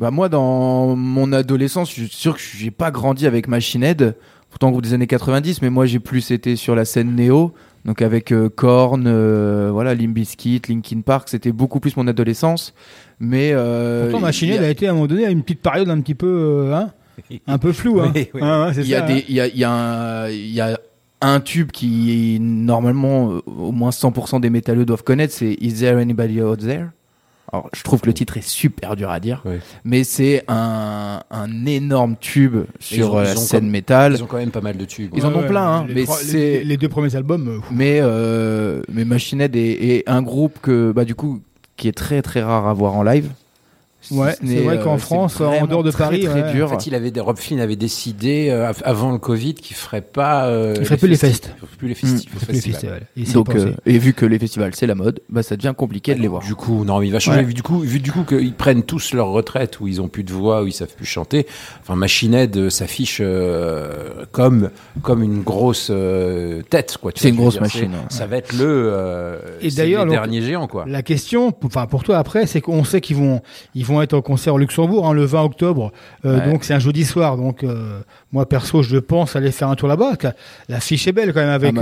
Bah 0.00 0.10
moi, 0.10 0.30
dans 0.30 0.96
mon 0.96 1.30
adolescence, 1.32 1.90
je 1.90 2.04
suis 2.04 2.08
sûr 2.08 2.34
que 2.34 2.40
j'ai 2.40 2.70
pas 2.70 2.90
grandi 2.90 3.26
avec 3.26 3.48
Machine 3.48 3.82
Head, 3.82 4.16
pourtant 4.48 4.70
groupe 4.70 4.82
des 4.82 4.94
années 4.94 5.06
90, 5.06 5.60
mais 5.60 5.68
moi 5.68 5.84
j'ai 5.84 6.00
plus 6.00 6.30
été 6.30 6.56
sur 6.56 6.74
la 6.74 6.86
scène 6.86 7.14
néo, 7.14 7.52
donc 7.84 8.00
avec 8.00 8.32
euh, 8.32 8.48
Korn, 8.48 9.04
euh, 9.06 9.68
voilà, 9.70 9.94
Limp 9.94 10.14
Bizkit, 10.14 10.62
Linkin 10.70 11.02
Park, 11.02 11.28
c'était 11.28 11.52
beaucoup 11.52 11.80
plus 11.80 11.98
mon 11.98 12.06
adolescence. 12.06 12.72
Mais 13.20 13.50
euh, 13.52 14.04
Pourtant, 14.04 14.20
y 14.20 14.22
Machinette 14.22 14.60
a- 14.60 14.64
a 14.64 14.68
été 14.70 14.86
à 14.86 14.92
un 14.92 14.94
moment 14.94 15.06
donné 15.06 15.26
à 15.26 15.30
une 15.30 15.42
petite 15.42 15.60
période 15.60 15.90
un 15.90 16.00
petit 16.00 16.14
peu, 16.14 16.26
euh, 16.70 16.74
hein, 16.74 16.90
un 17.46 17.58
peu 17.58 17.72
floue. 17.72 18.00
Hein. 18.00 18.10
Oui, 18.14 18.28
oui. 18.32 18.40
Hein, 18.42 18.72
il 18.78 18.86
y 18.86 18.94
a 18.94 19.00
ça, 19.00 19.06
des, 19.06 19.12
hein. 19.18 19.22
il 19.28 19.34
y 19.34 19.40
a, 19.40 19.48
il 19.48 19.58
y 19.58 19.64
a 19.64 19.70
un, 19.70 20.28
y 20.30 20.60
a 20.62 20.80
un 21.20 21.40
tube 21.40 21.72
qui 21.72 22.38
normalement 22.40 23.34
au 23.46 23.70
moins 23.72 23.90
100% 23.90 24.40
des 24.40 24.48
métalleux 24.48 24.86
doivent 24.86 25.04
connaître, 25.04 25.34
c'est 25.34 25.52
Is 25.60 25.74
There 25.74 26.00
Anybody 26.00 26.40
Out 26.40 26.60
There? 26.60 26.86
Alors, 27.52 27.68
je 27.72 27.82
trouve 27.82 28.00
que 28.00 28.06
le 28.06 28.12
titre 28.14 28.36
est 28.36 28.46
super 28.46 28.94
dur 28.94 29.10
à 29.10 29.18
dire, 29.18 29.42
Oui. 29.44 29.56
mais 29.84 30.04
c'est 30.04 30.44
un, 30.46 31.20
un 31.30 31.66
énorme 31.66 32.14
tube 32.20 32.58
sur 32.78 33.14
ont- 33.14 33.18
la 33.18 33.34
scène 33.34 33.60
comme- 33.62 33.70
métal. 33.70 34.12
Ils 34.16 34.22
ont 34.22 34.26
quand 34.26 34.36
même 34.36 34.52
pas 34.52 34.60
mal 34.60 34.76
de 34.76 34.84
tubes. 34.84 35.10
Ils 35.16 35.26
en 35.26 35.34
ont 35.34 35.42
plein, 35.42 35.66
hein, 35.66 35.84
les 35.88 35.94
mais 35.94 36.06
c'est- 36.06 36.32
les, 36.32 36.64
les 36.64 36.76
deux 36.76 36.88
premiers 36.88 37.16
albums. 37.16 37.48
euh, 37.48 37.58
Mais 37.72 37.98
euh, 38.02 38.82
mais 38.92 39.04
Machine 39.04 39.40
Head 39.40 39.56
est, 39.56 39.72
est 39.72 40.08
un 40.08 40.22
groupe 40.22 40.58
que 40.62 40.92
bah 40.92 41.04
du 41.04 41.14
coup 41.16 41.40
qui 41.76 41.88
est 41.88 41.92
très 41.96 42.22
très 42.22 42.42
rare 42.42 42.68
à 42.68 42.72
voir 42.74 42.94
en 42.94 43.02
live. 43.02 43.28
Si 44.02 44.14
Ouais, 44.14 44.32
ce 44.32 44.46
c'est 44.46 44.60
vrai 44.62 44.80
qu'en 44.80 44.94
euh, 44.94 44.98
France, 44.98 45.40
en 45.40 45.66
dehors 45.66 45.82
de 45.82 45.90
très, 45.90 46.04
Paris, 46.04 46.24
très 46.24 46.42
ouais. 46.42 46.52
dur. 46.52 46.66
En 46.72 46.78
fait, 46.78 46.86
il 46.86 46.94
avait, 46.94 47.12
Rob 47.20 47.36
Flynn 47.36 47.60
avait 47.60 47.76
décidé 47.76 48.48
euh, 48.48 48.68
av- 48.68 48.82
avant 48.84 49.12
le 49.12 49.18
Covid 49.18 49.54
qu'il 49.54 49.76
ferait 49.76 50.00
pas. 50.00 50.46
euh, 50.46 50.74
Il 50.78 50.84
ferait 50.86 50.96
plus 50.96 51.08
les 51.08 51.16
festi-. 51.16 51.50
Plus 51.78 51.88
les 51.88 51.94
festifs. 51.94 52.30
les 52.48 52.54
les 52.54 52.60
festivals. 52.60 53.02
Et 53.16 53.24
Donc 53.24 53.54
euh, 53.54 53.72
vu 53.86 54.14
que 54.14 54.24
les 54.24 54.38
festivals 54.38 54.74
c'est 54.74 54.86
la 54.86 54.94
mode, 54.94 55.20
bah 55.28 55.42
ça 55.42 55.56
devient 55.56 55.74
compliqué 55.76 56.14
de 56.14 56.20
les 56.20 56.28
voir. 56.28 56.42
Du 56.42 56.54
coup, 56.54 56.84
non, 56.84 56.98
mais 57.00 57.08
il 57.08 57.12
va 57.12 57.18
changer. 57.18 57.40
Ouais. 57.40 57.44
Vu 57.44 57.54
du 57.54 57.62
coup, 57.62 57.78
vu 57.80 58.00
du 58.00 58.10
coup 58.10 58.24
qu'ils 58.24 58.54
prennent 58.54 58.82
tous 58.84 59.12
leur 59.12 59.28
retraite, 59.28 59.80
où 59.80 59.86
ils 59.86 60.00
ont 60.00 60.08
plus 60.08 60.24
de 60.24 60.32
voix, 60.32 60.62
où 60.62 60.66
ils 60.66 60.72
savent 60.72 60.94
plus 60.94 61.04
chanter. 61.06 61.46
Enfin, 61.82 61.94
Machine 61.94 62.32
Head 62.34 62.70
s'affiche 62.70 63.18
euh, 63.22 64.24
comme 64.32 64.70
comme 65.02 65.22
une 65.22 65.42
grosse 65.42 65.88
euh, 65.90 66.62
tête, 66.62 66.96
quoi. 67.00 67.12
C'est 67.14 67.28
une 67.30 67.36
grosse 67.36 67.54
dire, 67.54 67.62
machine, 67.62 67.92
ouais. 67.92 67.98
Ça 68.08 68.26
va 68.26 68.36
être 68.38 68.52
le. 68.54 68.64
euh, 68.66 69.36
Et 69.60 69.70
d'ailleurs, 69.70 70.04
les 70.04 70.10
donc, 70.10 70.20
derniers 70.20 70.42
géants, 70.42 70.66
quoi. 70.68 70.84
La 70.86 71.02
question, 71.02 71.52
pour- 71.52 71.66
enfin 71.68 71.86
pour 71.86 72.02
toi 72.02 72.18
après, 72.18 72.46
c'est 72.46 72.60
qu'on 72.60 72.84
sait 72.84 73.00
qu'ils 73.00 73.16
vont, 73.16 73.42
ils 73.74 73.84
vont 73.84 73.89
être 74.02 74.14
au 74.14 74.22
concert 74.22 74.54
au 74.54 74.58
Luxembourg 74.58 75.06
hein, 75.06 75.12
le 75.12 75.24
20 75.24 75.42
octobre. 75.42 75.92
Euh, 76.24 76.38
Ouais. 76.38 76.50
Donc 76.52 76.64
c'est 76.64 76.74
un 76.74 76.78
jeudi 76.78 77.04
soir. 77.04 77.36
Donc 77.36 77.64
euh, 77.64 78.00
moi 78.32 78.48
perso, 78.48 78.82
je 78.82 78.98
pense 78.98 79.34
aller 79.36 79.50
faire 79.50 79.68
un 79.68 79.74
tour 79.74 79.88
là-bas. 79.88 80.12
La 80.68 80.80
fiche 80.80 81.06
est 81.08 81.12
belle 81.12 81.32
quand 81.32 81.40
même 81.40 81.48
avec 81.48 81.76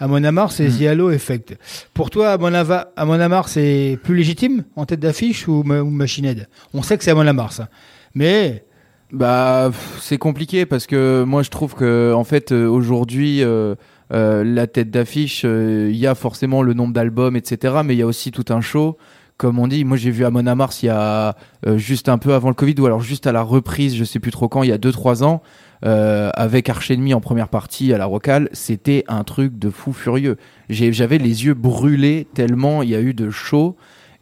Amon 0.00 0.18
et 0.18 0.68
Mm. 0.68 0.78
The 0.78 0.82
Halo 0.82 1.10
Effect. 1.10 1.56
Pour 1.94 2.10
toi, 2.10 2.30
Amon, 2.32 3.20
Amarth, 3.20 3.48
c'est 3.48 3.98
plus 4.02 4.16
légitime 4.16 4.64
en 4.76 4.84
tête 4.86 5.00
d'affiche 5.00 5.46
ou, 5.48 5.62
ou 5.62 5.90
Machine 5.90 6.24
Head 6.24 6.48
On 6.72 6.82
sait 6.82 6.98
que 6.98 7.04
c'est 7.04 7.12
Amon 7.12 7.26
Amarth, 7.26 7.60
hein. 7.60 7.68
mais 8.14 8.64
Bah, 9.12 9.70
c'est 10.00 10.18
compliqué 10.18 10.66
parce 10.66 10.86
que 10.86 11.22
moi 11.24 11.42
je 11.42 11.50
trouve 11.50 11.74
que 11.74 12.12
en 12.14 12.24
fait 12.24 12.50
euh, 12.52 12.66
aujourd'hui 12.66 13.42
euh, 13.42 13.74
la 14.10 14.66
tête 14.66 14.90
d'affiche, 14.90 15.44
il 15.44 15.96
y 15.96 16.06
a 16.06 16.14
forcément 16.14 16.62
le 16.62 16.74
nombre 16.74 16.92
d'albums, 16.92 17.36
etc. 17.36 17.76
Mais 17.84 17.94
il 17.94 17.98
y 17.98 18.02
a 18.02 18.06
aussi 18.06 18.30
tout 18.32 18.44
un 18.52 18.60
show. 18.60 18.96
Comme 19.36 19.58
on 19.58 19.66
dit, 19.66 19.84
moi 19.84 19.96
j'ai 19.96 20.12
vu 20.12 20.24
Amon 20.24 20.46
Amarth 20.46 20.82
il 20.82 20.86
y 20.86 20.90
a 20.90 21.36
euh, 21.66 21.76
juste 21.76 22.08
un 22.08 22.18
peu 22.18 22.34
avant 22.34 22.48
le 22.48 22.54
Covid 22.54 22.76
ou 22.78 22.86
alors 22.86 23.00
juste 23.00 23.26
à 23.26 23.32
la 23.32 23.42
reprise, 23.42 23.96
je 23.96 24.04
sais 24.04 24.20
plus 24.20 24.30
trop 24.30 24.48
quand, 24.48 24.62
il 24.62 24.68
y 24.68 24.72
a 24.72 24.78
2-3 24.78 25.24
ans, 25.24 25.42
euh, 25.84 26.30
avec 26.34 26.68
Arch 26.68 26.90
Enemy 26.90 27.14
en 27.14 27.20
première 27.20 27.48
partie 27.48 27.92
à 27.92 27.98
la 27.98 28.06
Rocale, 28.06 28.48
c'était 28.52 29.04
un 29.08 29.24
truc 29.24 29.58
de 29.58 29.70
fou 29.70 29.92
furieux. 29.92 30.36
J'avais 30.70 31.18
les 31.18 31.46
yeux 31.46 31.54
brûlés 31.54 32.28
tellement 32.32 32.82
il 32.82 32.90
y 32.90 32.94
a 32.94 33.00
eu 33.00 33.12
de 33.12 33.28
show. 33.30 33.76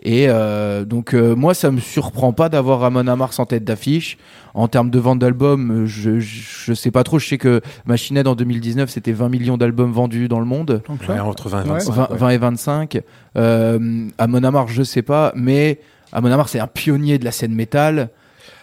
Et 0.05 0.27
euh, 0.29 0.85
donc 0.85 1.15
euh, 1.15 1.37
moi 1.37 1.55
ça 1.55 1.71
me 1.71 1.79
surprend 1.79 2.33
pas 2.33 2.49
d'avoir 2.49 2.83
Amon 2.83 3.07
Amarth 3.07 3.39
en 3.39 3.47
tête 3.47 3.63
d'affiche. 3.65 4.19
En 4.55 4.67
termes 4.69 4.91
de 4.91 4.99
vente 4.99 5.21
d'albums, 5.21 5.71
euh, 5.71 5.87
je, 5.87 6.19
je 6.19 6.43
je 6.67 6.75
sais 6.75 6.91
pas 6.91 7.05
trop. 7.05 7.19
Je 7.19 7.27
sais 7.29 7.39
que 7.39 7.61
Machine 7.87 8.17
Head 8.17 8.27
en 8.27 8.35
2019 8.35 8.91
c'était 8.91 9.13
20 9.13 9.29
millions 9.29 9.57
d'albums 9.57 9.93
vendus 9.93 10.27
dans 10.29 10.41
le 10.41 10.45
monde, 10.47 10.83
Donc. 10.89 11.01
Ouais, 11.09 11.19
entre 11.21 11.49
20 11.49 11.65
et 11.65 11.71
Ouais. 11.71 11.79
25. 11.79 11.93
20, 11.95 12.11
ouais. 12.11 12.17
20 12.19 12.29
et 12.31 12.39
25. 12.39 13.01
Euh, 13.37 14.09
Amon 14.19 14.43
Amarth 14.43 14.69
je 14.71 14.83
sais 14.83 15.03
pas, 15.03 15.33
mais 15.37 15.79
Amon 16.13 16.33
Amarth 16.33 16.49
c'est 16.51 16.61
un 16.61 16.67
pionnier 16.67 17.19
de 17.19 17.25
la 17.25 17.33
scène 17.33 17.55
métal. 17.55 18.11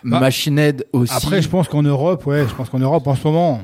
Bah, 0.04 0.20
Machine 0.20 0.60
Head 0.60 0.86
aussi. 0.94 1.14
Après, 1.16 1.42
je 1.42 1.50
pense 1.50 1.68
qu'en 1.68 1.84
Europe, 1.84 2.26
ouais, 2.26 2.46
je 2.48 2.54
pense 2.54 2.70
qu'en 2.70 2.80
Europe 2.80 3.06
en 3.08 3.16
ce 3.16 3.24
moment. 3.28 3.62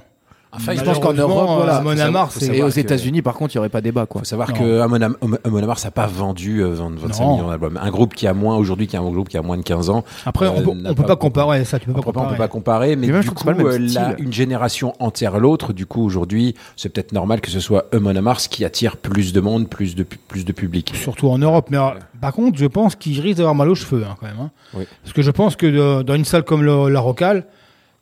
Enfin, 0.56 0.74
je 0.76 0.82
pense 0.84 1.00
qu'en 1.00 1.14
Europe, 1.14 1.50
voilà, 1.58 1.78
Amon 1.78 1.90
Amarth, 1.92 2.32
savoir- 2.32 2.32
c'est. 2.32 2.56
et 2.58 2.64
aux 2.64 2.70
que- 2.70 2.80
États-Unis 2.80 3.22
par 3.22 3.34
contre 3.36 3.54
il 3.54 3.56
y 3.56 3.60
aurait 3.60 3.70
pas 3.70 3.82
débat 3.82 4.06
quoi. 4.06 4.22
faut 4.22 4.26
savoir 4.26 4.50
Non. 4.50 4.56
que 4.56 4.80
Amon, 4.82 5.02
Am- 5.02 5.18
Amon 5.44 5.58
Amarth 5.64 5.84
n'a 5.84 5.92
pas 5.92 6.08
vendu 6.08 6.60
euh, 6.64 6.70
20 6.74 6.92
25 6.98 7.24
Non. 7.24 7.36
millions 7.36 7.50
d'albums. 7.50 7.80
Un 7.82 7.90
groupe 7.92 8.14
qui 8.14 8.28
a 8.28 8.34
moins 8.34 8.56
aujourd'hui, 8.58 8.88
qui 8.88 8.96
a 8.98 9.02
un 9.02 9.10
groupe 9.10 9.30
qui 9.30 9.38
a 9.38 9.42
moins 9.42 9.58
de 9.58 9.64
15 9.64 9.90
ans. 9.90 10.04
Après, 10.26 10.48
on 10.48 10.58
Euh, 10.60 10.62
peut, 10.64 10.70
on 10.70 10.94
peut 10.94 10.96
pas- 10.96 11.04
pas 11.04 11.16
comparer 11.16 11.66
ça. 11.66 11.80
Tu 11.80 11.86
peux 11.88 11.94
pas 11.94 12.02
pas, 12.02 12.10
on 12.10 12.12
comparer. 12.14 12.30
peut 12.32 12.38
pas 12.38 12.48
comparer, 12.48 12.96
mais 12.96 13.08
du 13.08 13.32
coup, 13.32 13.50
euh, 13.50 14.14
une 14.20 14.34
génération 14.34 14.94
entière 15.00 15.40
l'autre. 15.40 15.74
Du 15.74 15.86
coup, 15.86 16.04
aujourd'hui, 16.04 16.56
c'est 16.76 16.90
peut-être 16.90 17.12
normal 17.12 17.42
que 17.42 17.50
ce 17.52 17.60
soit 17.60 17.86
Amon 17.94 18.16
Amarth 18.16 18.48
qui 18.48 18.64
attire 18.66 18.98
plus 18.98 19.34
de 19.34 19.42
monde, 19.42 19.68
plus 19.70 19.96
de 19.96 20.04
plus 20.04 20.46
de 20.46 20.52
public. 20.52 20.94
Surtout 20.96 21.30
en 21.30 21.38
Europe. 21.38 21.68
Mais 21.70 21.78
alors, 21.78 21.96
par 22.22 22.34
contre, 22.34 22.58
je 22.58 22.66
pense 22.66 22.96
qu'il 22.96 23.20
risque 23.20 23.38
d'avoir 23.38 23.56
mal 23.56 23.70
aux 23.70 23.76
cheveux 23.76 24.04
hein, 24.10 24.16
quand 24.20 24.28
même. 24.28 24.36
hein. 24.42 24.52
Oui. 24.74 24.86
Parce 25.04 25.14
que 25.14 25.22
je 25.22 25.32
pense 25.32 25.56
que 25.56 25.66
de- 25.66 26.04
dans 26.04 26.16
une 26.16 26.26
salle 26.26 26.44
comme 26.44 26.64
le- 26.64 26.90
la 26.90 27.00
Rocale, 27.00 27.46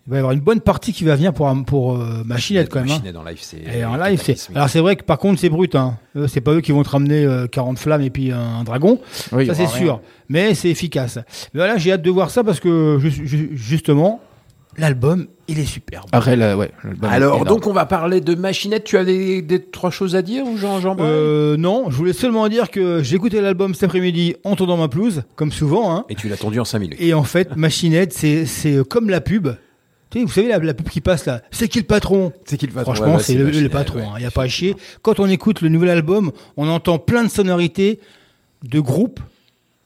il 0.06 0.10
va 0.10 0.16
y 0.18 0.20
avoir 0.20 0.34
une 0.34 0.42
bonne 0.42 0.60
partie 0.60 0.92
qui 0.92 1.04
va 1.06 1.16
venir 1.16 1.34
pour, 1.34 1.50
pour 1.66 1.96
euh, 1.96 2.24
Machinette 2.26 2.70
quand 2.70 2.80
même. 2.82 2.90
hein. 2.90 2.94
Machinette 2.96 3.16
en 3.16 3.24
live, 3.24 3.38
c'est. 3.42 3.62
Et 3.78 3.86
en 3.86 3.96
live, 3.96 4.22
c'est. 4.22 4.36
Alors 4.54 4.70
c'est 4.70 4.80
vrai 4.82 4.96
que 4.98 5.04
par 5.04 5.18
contre, 5.18 5.40
c'est 5.40 5.50
brut. 5.50 5.76
Hein. 5.76 5.98
C'est 6.28 6.42
pas 6.42 6.52
eux 6.54 6.62
qui 6.62 6.72
vont 6.74 6.84
te 6.84 6.90
ramener 6.90 7.24
euh, 7.24 7.48
40 7.48 7.80
flammes 7.80 8.02
et 8.02 8.10
puis 8.10 8.32
un 8.32 8.64
dragon. 8.66 9.00
Oui, 9.32 9.46
ça 9.48 9.54
c'est 9.54 9.66
rien. 9.66 9.78
sûr. 9.78 10.02
Mais 10.30 10.54
c'est 10.56 10.70
efficace. 10.70 11.18
Mais 11.54 11.60
voilà, 11.60 11.78
j'ai 11.78 11.92
hâte 11.94 12.02
de 12.02 12.10
voir 12.12 12.32
ça 12.32 12.44
parce 12.44 12.60
que 12.60 12.98
ju- 13.00 13.26
ju- 13.26 13.50
justement, 13.54 14.20
l'album, 14.78 15.28
il 15.48 15.60
est 15.60 15.66
superbe. 15.66 16.06
Après, 16.12 16.36
là, 16.36 16.58
ouais, 16.58 16.72
Alors, 17.04 17.46
donc, 17.46 17.68
on 17.68 17.74
va 17.74 17.86
parler 17.86 18.20
de 18.22 18.36
Machinette. 18.36 18.84
Tu 18.86 18.98
as 18.98 19.06
des, 19.06 19.42
des 19.42 19.64
trois 19.64 19.92
choses 19.92 20.16
à 20.16 20.22
dire 20.22 20.46
ou 20.46 20.58
Jean 20.58 20.80
Jean 20.82 20.96
Euh, 21.00 21.56
non, 21.58 21.86
je 21.90 21.96
voulais 21.96 22.14
seulement 22.14 22.48
dire 22.50 22.72
que 22.72 23.02
j'ai 23.04 23.16
écouté 23.16 23.40
l'album 23.40 23.74
cet 23.74 23.84
après-midi 23.86 24.36
en 24.44 24.56
tournant 24.56 24.78
ma 24.78 24.88
pelouse, 24.88 25.24
comme 25.36 25.52
souvent. 25.52 25.96
Hein. 25.96 26.06
Et 26.10 26.16
tu 26.16 26.28
l'as 26.28 26.38
tendu 26.38 26.60
en 26.60 26.66
5 26.66 26.80
minutes. 26.80 26.98
Et 27.00 27.14
en 27.14 27.24
fait, 27.24 27.56
Machinette, 27.56 28.12
c'est 28.14 28.46
c'est 28.46 28.86
comme 28.88 29.10
la 29.10 29.22
pub. 29.22 29.48
Vous 30.22 30.32
savez, 30.32 30.48
la, 30.48 30.60
la 30.60 30.74
pub 30.74 30.90
qui 30.90 31.02
passe 31.02 31.26
là, 31.26 31.42
c'est 31.52 31.68
qui 31.68 31.80
le 31.80 31.86
patron? 31.86 32.32
C'est 32.46 32.58
qui 32.58 32.68
le 32.68 32.72
Franchement, 32.72 33.20
c'est 33.20 33.36
le, 33.36 33.50
le 33.50 33.70
patron. 33.70 34.04
Il 34.18 34.20
n'y 34.20 34.26
a 34.26 34.32
pas 34.32 34.44
à 34.44 34.48
chier. 34.48 34.76
Quand 35.02 35.20
on 35.20 35.28
écoute 35.28 35.62
le 35.62 35.70
nouvel 35.70 35.90
album, 35.90 36.32
on 36.58 36.68
entend 36.68 37.00
plein 37.00 37.24
de 37.24 37.30
sonorités 37.30 38.00
de 38.64 38.80
groupes 38.80 39.20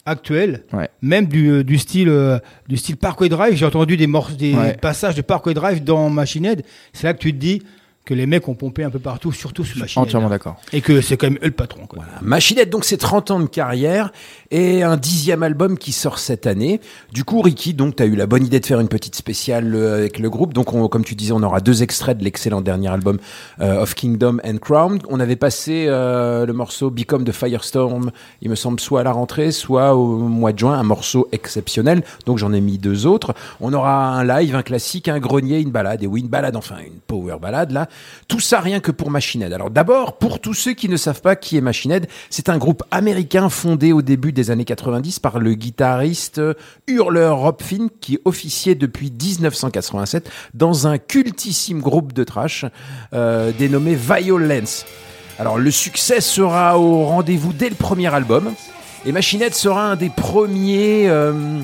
actuels, 0.06 0.64
même 1.02 1.28
du, 1.28 1.50
euh, 1.50 1.64
du 1.64 1.78
style 1.78 2.10
euh, 2.10 2.40
du 2.68 2.78
style 2.78 2.96
Parkway 2.98 3.30
Drive. 3.30 3.56
J'ai 3.56 3.66
entendu 3.66 3.98
des, 3.98 4.08
morceaux, 4.08 4.36
des 4.36 4.56
passages 4.82 5.16
de 5.16 5.22
Parkway 5.22 5.54
Drive 5.54 5.84
dans 5.84 6.10
Machine 6.10 6.46
Head. 6.46 6.64
C'est 6.94 7.04
là 7.04 7.14
que 7.14 7.20
tu 7.20 7.34
te 7.34 7.38
dis 7.38 7.62
que 8.08 8.14
les 8.14 8.26
mecs 8.26 8.48
ont 8.48 8.54
pompé 8.56 8.84
un 8.84 8.90
peu 8.90 9.00
partout, 9.00 9.32
surtout 9.34 9.66
sur 9.66 9.78
Machine 9.78 10.02
Head. 10.02 10.08
Entièrement 10.08 10.30
d'accord. 10.30 10.56
Et 10.72 10.82
que 10.82 11.02
c'est 11.02 11.18
quand 11.18 11.28
même 11.28 11.38
eux 11.44 11.48
le 11.48 11.52
patron. 11.52 11.86
Quoi. 11.88 12.06
Machinette, 12.22 12.70
donc 12.70 12.86
c'est 12.86 12.98
30 12.98 13.32
ans 13.32 13.40
de 13.42 13.46
carrière 13.48 14.12
et 14.50 14.82
un 14.82 14.96
dixième 14.96 15.44
album 15.44 15.78
qui 15.78 15.92
sort 15.92 16.18
cette 16.20 16.48
année. 16.48 16.80
Du 17.12 17.26
coup, 17.26 17.42
Ricky, 17.42 17.74
donc 17.74 17.98
tu 17.98 18.04
as 18.04 18.06
eu 18.06 18.16
la 18.16 18.26
bonne 18.26 18.46
idée 18.46 18.60
de 18.62 18.66
faire 18.66 18.80
une 18.80 18.88
petite 18.88 19.16
spéciale 19.16 19.76
euh, 19.76 19.98
avec 19.98 20.20
le 20.20 20.30
groupe. 20.30 20.54
Donc, 20.54 20.74
on- 20.74 20.88
comme 20.88 21.04
tu 21.04 21.16
disais, 21.16 21.34
on 21.34 21.44
aura 21.44 21.60
deux 21.60 21.84
extraits 21.84 22.18
de 22.18 22.24
l'excellent 22.24 22.62
dernier 22.62 22.88
album 22.88 23.18
euh, 23.60 23.82
of 23.82 23.94
Kingdom 23.94 24.38
and 24.46 24.58
Crown. 24.60 25.00
On 25.10 25.20
avait 25.20 25.36
passé 25.36 25.86
euh, 25.90 26.46
le 26.46 26.54
morceau 26.54 26.90
Become 26.90 27.26
the 27.26 27.34
Firestorm, 27.34 28.12
il 28.42 28.50
me 28.50 28.56
semble, 28.56 28.80
soit 28.80 29.02
à 29.02 29.04
la 29.04 29.12
rentrée, 29.12 29.52
soit 29.52 29.96
au 29.96 30.18
mois 30.20 30.54
de 30.54 30.60
juin, 30.60 30.74
un 30.80 30.84
morceau 30.84 31.28
exceptionnel. 31.34 32.04
Donc, 32.26 32.38
j'en 32.38 32.54
ai 32.54 32.62
mis 32.62 32.78
deux 32.78 33.06
autres. 33.06 33.34
On 33.60 33.74
aura 33.74 34.08
un 34.14 34.24
live, 34.24 34.56
un 34.56 34.64
classique, 34.64 35.10
un 35.10 35.20
grenier, 35.20 35.60
une 35.60 35.72
balade, 35.72 36.04
et 36.04 36.08
oui, 36.08 36.22
une 36.22 36.28
balade, 36.30 36.56
enfin 36.56 36.76
une 36.86 37.00
power 37.06 37.38
balade 37.42 37.72
là. 37.72 37.90
Tout 38.27 38.39
ça 38.39 38.60
rien 38.60 38.80
que 38.80 38.92
pour 38.92 39.10
Machine 39.10 39.42
Head. 39.42 39.54
Alors 39.54 39.70
d'abord, 39.70 40.18
pour 40.18 40.39
tous 40.39 40.54
ceux 40.54 40.74
qui 40.74 40.89
ne 40.89 40.98
savent 40.98 41.22
pas 41.22 41.36
qui 41.36 41.58
est 41.58 41.62
Machine 41.62 41.92
Head, 41.92 42.08
c'est 42.30 42.50
un 42.50 42.58
groupe 42.58 42.84
américain 42.92 43.50
fondé 43.50 43.94
au 43.94 44.01
début 44.01 44.34
des 44.34 44.51
années 44.51 44.66
90 44.66 45.20
par 45.20 45.39
le 45.39 45.54
guitariste 45.54 46.39
euh, 46.39 46.54
hurleur 46.88 47.38
Rob 47.38 47.62
Finn 47.62 47.89
qui 48.01 48.20
officiait 48.25 48.75
depuis 48.75 49.12
1987 49.12 50.30
dans 50.54 50.88
un 50.88 50.98
cultissime 50.98 51.80
groupe 51.80 52.13
de 52.13 52.24
trash 52.24 52.66
euh, 53.13 53.51
dénommé 53.58 53.96
Violence. 53.96 54.86
Alors 55.39 55.58
le 55.58 55.72
succès 55.72 56.20
sera 56.20 56.80
au 56.80 57.06
rendez-vous 57.06 57.54
dès 57.54 57.70
le 57.70 57.75
premier 57.75 58.13
album 58.13 58.54
et 59.06 59.12
Machine 59.12 59.42
Head 59.42 59.54
sera 59.54 59.92
un 59.92 59.96
des 59.96 60.10
premiers 60.10 61.08
euh, 61.08 61.62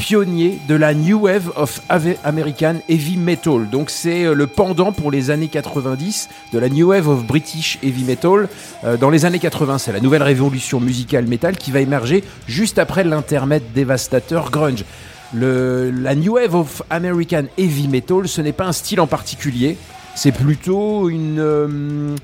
pionnier 0.00 0.58
de 0.66 0.74
la 0.74 0.94
New 0.94 1.26
Wave 1.26 1.52
of 1.56 1.82
American 2.24 2.76
Heavy 2.88 3.18
Metal. 3.18 3.68
Donc 3.68 3.90
c'est 3.90 4.24
euh, 4.24 4.32
le 4.32 4.46
pendant 4.46 4.92
pour 4.92 5.10
les 5.10 5.30
années 5.30 5.48
90 5.48 6.30
de 6.54 6.58
la 6.58 6.70
New 6.70 6.88
Wave 6.88 7.06
of 7.06 7.26
British 7.26 7.78
Heavy 7.82 8.04
Metal. 8.04 8.48
Euh, 8.84 8.96
dans 8.96 9.10
les 9.10 9.26
années 9.26 9.38
80, 9.38 9.76
c'est 9.76 9.92
la 9.92 10.00
nouvelle 10.00 10.22
révolution 10.22 10.80
musicale 10.80 11.26
métal 11.26 11.58
qui 11.58 11.70
va 11.70 11.80
émerger 11.80 12.24
juste 12.48 12.78
après 12.78 13.04
l'intermède 13.04 13.62
dévastateur 13.74 14.50
grunge. 14.50 14.86
La 15.34 16.14
New 16.14 16.32
Wave 16.32 16.54
of 16.54 16.82
American 16.88 17.44
Heavy 17.58 17.86
Metal, 17.86 18.26
ce 18.26 18.40
n'est 18.40 18.52
pas 18.52 18.66
un 18.66 18.72
style 18.72 19.02
en 19.02 19.06
particulier, 19.06 19.76
c'est 20.14 20.32
plutôt 20.32 21.10
une, 21.10 21.38
euh, 21.38 22.16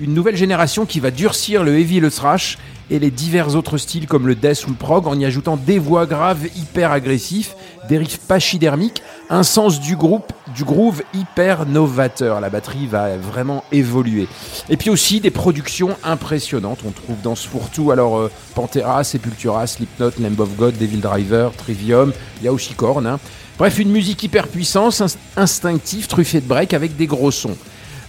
une 0.00 0.14
nouvelle 0.14 0.36
génération 0.36 0.86
qui 0.86 1.00
va 1.00 1.10
durcir 1.10 1.64
le 1.64 1.78
heavy 1.78 2.00
le 2.00 2.10
thrash 2.10 2.58
et 2.90 2.98
les 2.98 3.10
divers 3.10 3.54
autres 3.54 3.76
styles 3.76 4.06
comme 4.06 4.26
le 4.26 4.34
death 4.34 4.64
ou 4.66 4.70
le 4.70 4.76
prog 4.76 5.06
en 5.06 5.18
y 5.18 5.24
ajoutant 5.26 5.56
des 5.56 5.78
voix 5.78 6.06
graves 6.06 6.46
hyper 6.56 6.90
agressifs, 6.90 7.54
des 7.88 7.98
riffs 7.98 8.20
pachydermiques, 8.20 9.02
un 9.28 9.42
sens 9.42 9.80
du 9.80 9.94
groupe, 9.96 10.32
du 10.54 10.64
groove 10.64 11.02
hyper 11.12 11.66
novateur. 11.66 12.40
La 12.40 12.48
batterie 12.48 12.86
va 12.86 13.16
vraiment 13.18 13.62
évoluer. 13.72 14.26
Et 14.70 14.78
puis 14.78 14.88
aussi 14.88 15.20
des 15.20 15.30
productions 15.30 15.96
impressionnantes. 16.02 16.78
On 16.86 16.90
trouve 16.92 17.20
dans 17.22 17.34
ce 17.34 17.46
fourre-tout 17.46 17.90
alors 17.90 18.16
euh, 18.16 18.30
Pantera, 18.54 19.04
Sepultura, 19.04 19.66
Slipknot, 19.66 20.12
Lamb 20.20 20.40
of 20.40 20.56
God, 20.56 20.78
Devil 20.78 20.98
Driver, 21.00 21.52
Trivium, 21.58 22.12
il 22.40 22.44
y 22.46 22.48
a 22.48 22.52
aussi 22.52 22.72
Korn. 22.72 23.06
hein. 23.06 23.18
Bref, 23.58 23.78
une 23.80 23.90
musique 23.90 24.22
hyper 24.22 24.46
puissante, 24.48 24.92
inst- 24.94 25.16
instinctive, 25.36 26.06
truffée 26.06 26.40
de 26.40 26.46
break 26.46 26.72
avec 26.72 26.96
des 26.96 27.06
gros 27.08 27.32
sons. 27.32 27.56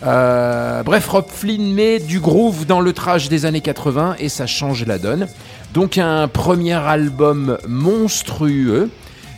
Euh, 0.03 0.81
bref, 0.83 1.07
Rob 1.07 1.25
Flynn 1.29 1.73
met 1.73 1.99
du 1.99 2.19
groove 2.19 2.65
dans 2.65 2.79
le 2.79 2.93
trash 2.93 3.27
des 3.29 3.45
années 3.45 3.61
80 3.61 4.15
et 4.19 4.29
ça 4.29 4.47
change 4.47 4.85
la 4.85 4.97
donne. 4.97 5.27
Donc 5.73 5.97
un 5.97 6.27
premier 6.27 6.73
album 6.73 7.57
monstrueux 7.67 8.89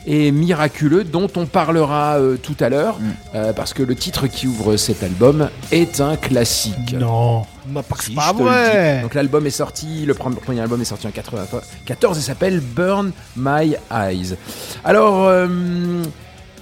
et 0.08 0.32
miraculeux 0.32 1.04
dont 1.04 1.28
on 1.36 1.46
parlera 1.46 2.18
euh, 2.18 2.36
tout 2.36 2.56
à 2.60 2.70
l'heure 2.70 2.98
euh, 3.36 3.54
parce 3.54 3.74
que 3.74 3.84
le 3.84 3.96
titre 3.96 4.26
qui 4.28 4.48
ouvre 4.48 4.76
cet 4.78 5.04
album 5.04 5.50
est 5.72 6.00
un 6.02 6.16
classique. 6.16 6.96
Non, 7.00 7.44
bah, 7.68 7.84
Si, 8.00 8.14
pas 8.16 8.34
vrai. 8.34 9.02
Donc 9.02 9.14
l'album 9.14 9.46
est 9.46 9.52
sorti, 9.52 10.06
le 10.06 10.14
pre- 10.14 10.34
premier 10.36 10.62
album 10.62 10.82
est 10.82 10.86
sorti 10.86 11.06
en 11.08 11.12
94 11.12 12.18
et 12.18 12.22
s'appelle 12.22 12.60
Burn 12.62 13.12
My 13.36 13.76
Eyes. 13.92 14.36
Alors, 14.84 15.28
euh, 15.28 15.48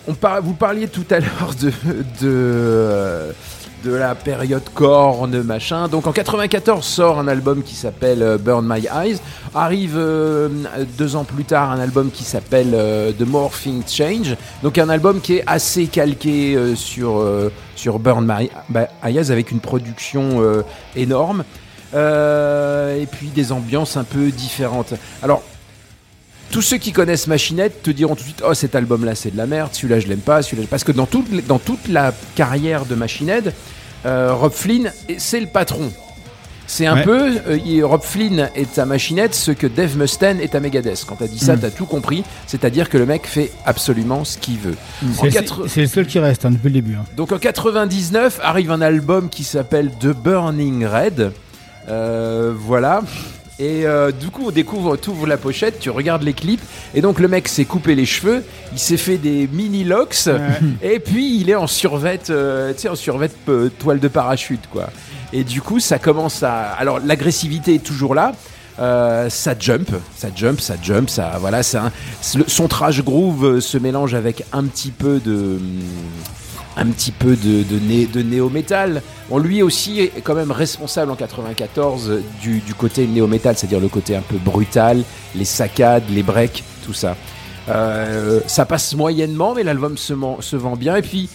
on 0.07 0.13
par- 0.15 0.41
vous 0.41 0.53
parliez 0.53 0.87
tout 0.89 1.05
à 1.09 1.19
l'heure 1.19 1.53
de, 1.61 1.69
de, 1.69 1.73
euh, 2.23 3.31
de 3.83 3.93
la 3.93 4.15
période 4.15 4.63
corne, 4.73 5.41
machin. 5.43 5.87
Donc 5.87 6.07
en 6.07 6.11
94 6.11 6.85
sort 6.85 7.19
un 7.19 7.27
album 7.27 7.63
qui 7.63 7.75
s'appelle 7.75 8.21
euh, 8.21 8.37
Burn 8.37 8.65
My 8.67 8.87
Eyes. 8.87 9.19
Arrive 9.55 9.95
euh, 9.97 10.49
deux 10.97 11.15
ans 11.15 11.23
plus 11.23 11.45
tard 11.45 11.71
un 11.71 11.79
album 11.79 12.11
qui 12.11 12.23
s'appelle 12.23 12.71
euh, 12.73 13.11
The 13.11 13.27
Morphing 13.27 13.83
Change. 13.87 14.35
Donc 14.63 14.77
un 14.77 14.89
album 14.89 15.21
qui 15.21 15.35
est 15.35 15.43
assez 15.47 15.87
calqué 15.87 16.57
sur, 16.75 17.23
sur 17.75 17.99
Burn 17.99 18.25
My 18.25 18.49
Eyes 19.03 19.31
avec 19.31 19.51
une 19.51 19.59
production 19.59 20.63
énorme. 20.95 21.43
Et 21.93 23.07
puis 23.11 23.27
des 23.33 23.51
ambiances 23.51 23.97
un 23.97 24.03
peu 24.03 24.29
différentes. 24.29 24.93
Alors, 25.23 25.43
tous 26.51 26.61
ceux 26.61 26.77
qui 26.77 26.91
connaissent 26.91 27.27
Machinette 27.27 27.83
te 27.83 27.91
diront 27.91 28.15
tout 28.15 28.21
de 28.21 28.27
suite 28.27 28.43
Oh, 28.47 28.53
cet 28.53 28.75
album-là, 28.75 29.15
c'est 29.15 29.31
de 29.31 29.37
la 29.37 29.45
merde, 29.45 29.69
celui-là, 29.73 29.99
je 29.99 30.07
l'aime 30.07 30.19
pas, 30.19 30.41
celui-là. 30.41 30.67
Parce 30.69 30.83
que 30.83 30.91
dans 30.91 31.05
toute, 31.05 31.45
dans 31.47 31.59
toute 31.59 31.87
la 31.87 32.13
carrière 32.35 32.85
de 32.85 32.95
Machinette, 32.95 33.53
euh, 34.05 34.33
Rob 34.33 34.51
Flynn, 34.53 34.91
c'est 35.17 35.39
le 35.39 35.47
patron. 35.47 35.91
C'est 36.71 36.85
un 36.85 36.97
Ouais. 36.97 37.03
peu 37.03 37.37
euh, 37.47 37.81
Rob 37.87 38.03
Flynn 38.03 38.49
est 38.55 38.77
à 38.77 38.85
Machinette 38.85 39.33
ce 39.33 39.49
que 39.51 39.65
Dave 39.65 39.97
Mustaine 39.97 40.39
est 40.39 40.53
à 40.53 40.59
Megadeth. 40.59 41.03
Quand 41.07 41.15
t'as 41.15 41.25
dit 41.27 41.39
ça, 41.39 41.55
Mm. 41.55 41.59
t'as 41.61 41.69
tout 41.71 41.87
compris. 41.87 42.23
C'est-à-dire 42.45 42.89
que 42.89 42.97
le 42.99 43.07
mec 43.07 43.25
fait 43.25 43.51
absolument 43.65 44.23
ce 44.23 44.37
qu'il 44.37 44.59
veut. 44.59 44.75
C'est 45.19 45.29
quatre- 45.29 45.67
c'est 45.67 45.81
le 45.81 45.87
seul 45.87 46.05
qui 46.05 46.19
reste 46.19 46.45
hein, 46.45 46.51
depuis 46.51 46.67
le 46.67 46.73
début. 46.75 46.93
hein. 46.93 47.05
Donc 47.17 47.31
en 47.31 47.39
99 47.39 48.39
arrive 48.43 48.69
un 48.71 48.81
album 48.81 49.29
qui 49.29 49.43
s'appelle 49.43 49.89
The 49.99 50.07
Burning 50.15 50.85
Red. 50.85 51.31
Euh, 51.89 52.53
voilà. 52.55 53.01
Et 53.59 53.85
euh, 53.85 54.11
du 54.13 54.27
coup, 54.29 54.45
on 54.47 54.51
découvre, 54.51 54.95
tu 54.95 55.09
ouvres 55.09 55.27
la 55.27 55.35
pochette, 55.35 55.79
tu 55.79 55.89
regardes 55.89 56.23
les 56.23 56.31
clips, 56.33 56.61
et 56.95 57.01
donc 57.01 57.19
le 57.19 57.27
mec 57.27 57.49
s'est 57.49 57.65
coupé 57.65 57.93
les 57.93 58.05
cheveux, 58.05 58.43
il 58.71 58.79
s'est 58.79 58.95
fait 58.95 59.17
des 59.17 59.49
mini 59.51 59.83
locks, 59.83 60.29
et 60.81 60.99
puis 60.99 61.37
il 61.41 61.49
est 61.49 61.55
en 61.55 61.67
survette, 61.67 62.29
euh, 62.29 62.71
tu 62.73 62.83
sais, 62.83 62.89
en 62.89 62.95
survette 62.95 63.35
euh, 63.49 63.69
toile 63.79 63.99
de 63.99 64.07
parachute, 64.07 64.61
quoi. 64.71 64.89
Et 65.33 65.43
du 65.43 65.61
coup, 65.61 65.79
ça 65.81 65.99
commence 65.99 66.41
à. 66.41 66.61
Alors, 66.79 66.99
l'agressivité 66.99 67.75
est 67.75 67.83
toujours 67.83 68.15
là. 68.15 68.31
Euh, 68.79 69.29
ça 69.29 69.53
jump, 69.59 69.89
ça 70.15 70.29
jump, 70.33 70.61
ça 70.61 70.75
jump, 70.81 71.09
ça 71.09 71.33
voilà, 71.41 71.59
le- 71.59 72.43
son 72.47 72.67
trash 72.69 73.03
groove 73.03 73.59
se 73.59 73.77
mélange 73.77 74.13
avec 74.13 74.45
un 74.53 74.63
petit 74.63 74.91
peu 74.91 75.19
de 75.19 75.33
hum, 75.57 75.59
un 76.79 76.87
petit 76.87 77.11
peu 77.11 77.35
de, 77.35 77.63
de, 77.63 77.77
né- 77.79 78.05
de 78.05 78.21
néo-métal. 78.21 79.01
Bon, 79.29 79.37
lui 79.37 79.61
aussi 79.61 79.99
est 79.99 80.21
quand 80.21 80.33
même 80.35 80.51
responsable 80.51 81.11
en 81.11 81.15
94 81.15 82.21
du, 82.41 82.61
côté 82.77 83.05
néo-métal, 83.05 83.57
c'est-à-dire 83.57 83.81
le 83.81 83.89
côté 83.89 84.15
un 84.15 84.21
peu 84.21 84.37
brutal, 84.37 85.03
les 85.35 85.45
saccades, 85.45 86.03
les 86.09 86.23
breaks, 86.23 86.63
tout 86.85 86.93
ça. 86.93 87.15
Euh, 87.67 88.39
ça 88.47 88.65
passe 88.65 88.95
moyennement, 88.95 89.53
mais 89.53 89.63
l'album 89.63 89.97
se, 89.97 90.13
vend 90.55 90.75
bien. 90.77 90.95
Et 90.95 91.01
puis, 91.01 91.29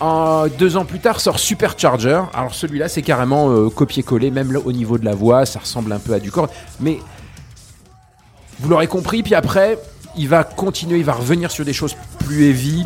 en- 0.00 0.48
deux 0.48 0.76
ans 0.76 0.84
plus 0.84 0.98
tard, 0.98 1.20
sort 1.20 1.38
Supercharger. 1.38 2.22
Alors 2.34 2.54
celui-là, 2.54 2.88
c'est 2.88 3.02
carrément 3.02 3.50
euh, 3.50 3.70
copier-coller, 3.70 4.32
même 4.32 4.58
au 4.64 4.72
niveau 4.72 4.98
de 4.98 5.04
la 5.04 5.14
voix, 5.14 5.46
ça 5.46 5.60
ressemble 5.60 5.92
un 5.92 6.00
peu 6.00 6.14
à 6.14 6.18
du 6.18 6.32
corps. 6.32 6.48
Mais 6.80 6.98
vous 8.58 8.68
l'aurez 8.68 8.88
compris, 8.88 9.22
puis 9.22 9.36
après, 9.36 9.78
il 10.16 10.28
va 10.28 10.42
continuer, 10.42 10.98
il 10.98 11.04
va 11.04 11.12
revenir 11.12 11.50
sur 11.52 11.64
des 11.64 11.72
choses 11.72 11.94
plus 12.24 12.48
heavy, 12.48 12.84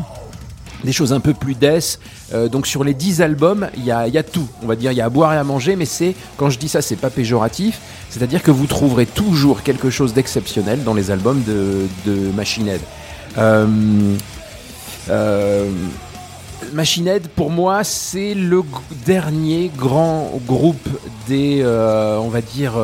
des 0.84 0.92
choses 0.92 1.12
un 1.12 1.20
peu 1.20 1.34
plus 1.34 1.54
death. 1.54 1.98
Euh, 2.32 2.48
donc 2.48 2.66
sur 2.66 2.84
les 2.84 2.94
10 2.94 3.22
albums, 3.22 3.68
il 3.76 3.84
y 3.84 3.90
a, 3.90 4.22
tout. 4.22 4.48
On 4.62 4.66
va 4.66 4.76
dire, 4.76 4.92
il 4.92 4.98
y 4.98 5.00
a 5.00 5.06
à 5.06 5.08
boire 5.08 5.34
et 5.34 5.36
à 5.36 5.44
manger, 5.44 5.76
mais 5.76 5.84
c'est, 5.84 6.14
quand 6.36 6.50
je 6.50 6.58
dis 6.58 6.68
ça, 6.68 6.82
c'est 6.82 6.96
pas 6.96 7.10
péjoratif. 7.10 7.80
C'est-à-dire 8.10 8.42
que 8.42 8.50
vous 8.50 8.66
trouverez 8.66 9.06
toujours 9.06 9.62
quelque 9.62 9.90
chose 9.90 10.14
d'exceptionnel 10.14 10.82
dans 10.84 10.94
les 10.94 11.10
albums 11.10 11.42
de, 11.44 11.86
Machine 12.34 12.68
Head. 12.68 12.80
Euh, 13.36 13.66
euh, 15.10 15.70
Machine 16.72 17.06
Head, 17.06 17.28
pour 17.28 17.50
moi, 17.50 17.84
c'est 17.84 18.34
le 18.34 18.62
dernier 19.06 19.70
grand 19.74 20.32
groupe 20.46 20.88
des, 21.26 21.60
euh, 21.62 22.18
on 22.18 22.28
va 22.28 22.40
dire, 22.40 22.74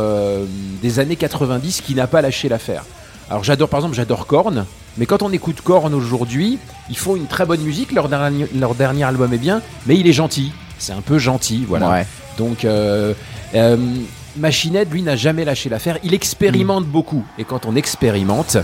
des 0.82 0.98
années 0.98 1.16
90 1.16 1.80
qui 1.80 1.94
n'a 1.94 2.06
pas 2.06 2.22
lâché 2.22 2.48
l'affaire. 2.48 2.84
Alors 3.30 3.42
j'adore, 3.44 3.68
par 3.68 3.80
exemple, 3.80 3.94
j'adore 3.96 4.26
Korn, 4.26 4.66
mais 4.98 5.06
quand 5.06 5.22
on 5.22 5.30
écoute 5.32 5.60
Korn 5.62 5.94
aujourd'hui, 5.94 6.58
ils 6.90 6.96
font 6.96 7.16
une 7.16 7.26
très 7.26 7.46
bonne 7.46 7.62
musique, 7.62 7.92
leur 7.92 8.08
dernier, 8.08 8.46
leur 8.54 8.74
dernier 8.74 9.04
album 9.04 9.32
est 9.32 9.38
bien, 9.38 9.62
mais 9.86 9.96
il 9.96 10.06
est 10.06 10.12
gentil. 10.12 10.52
C'est 10.78 10.92
un 10.92 11.00
peu 11.00 11.18
gentil, 11.18 11.64
voilà. 11.66 11.90
Ouais. 11.90 12.06
Donc, 12.36 12.64
euh, 12.64 13.14
euh, 13.54 13.76
Machine 14.36 14.76
Head, 14.76 14.92
lui, 14.92 15.02
n'a 15.02 15.16
jamais 15.16 15.44
lâché 15.44 15.68
l'affaire. 15.68 15.98
Il 16.04 16.12
expérimente 16.14 16.84
beaucoup. 16.84 17.24
Et 17.38 17.44
quand 17.44 17.64
on 17.66 17.76
expérimente, 17.76 18.58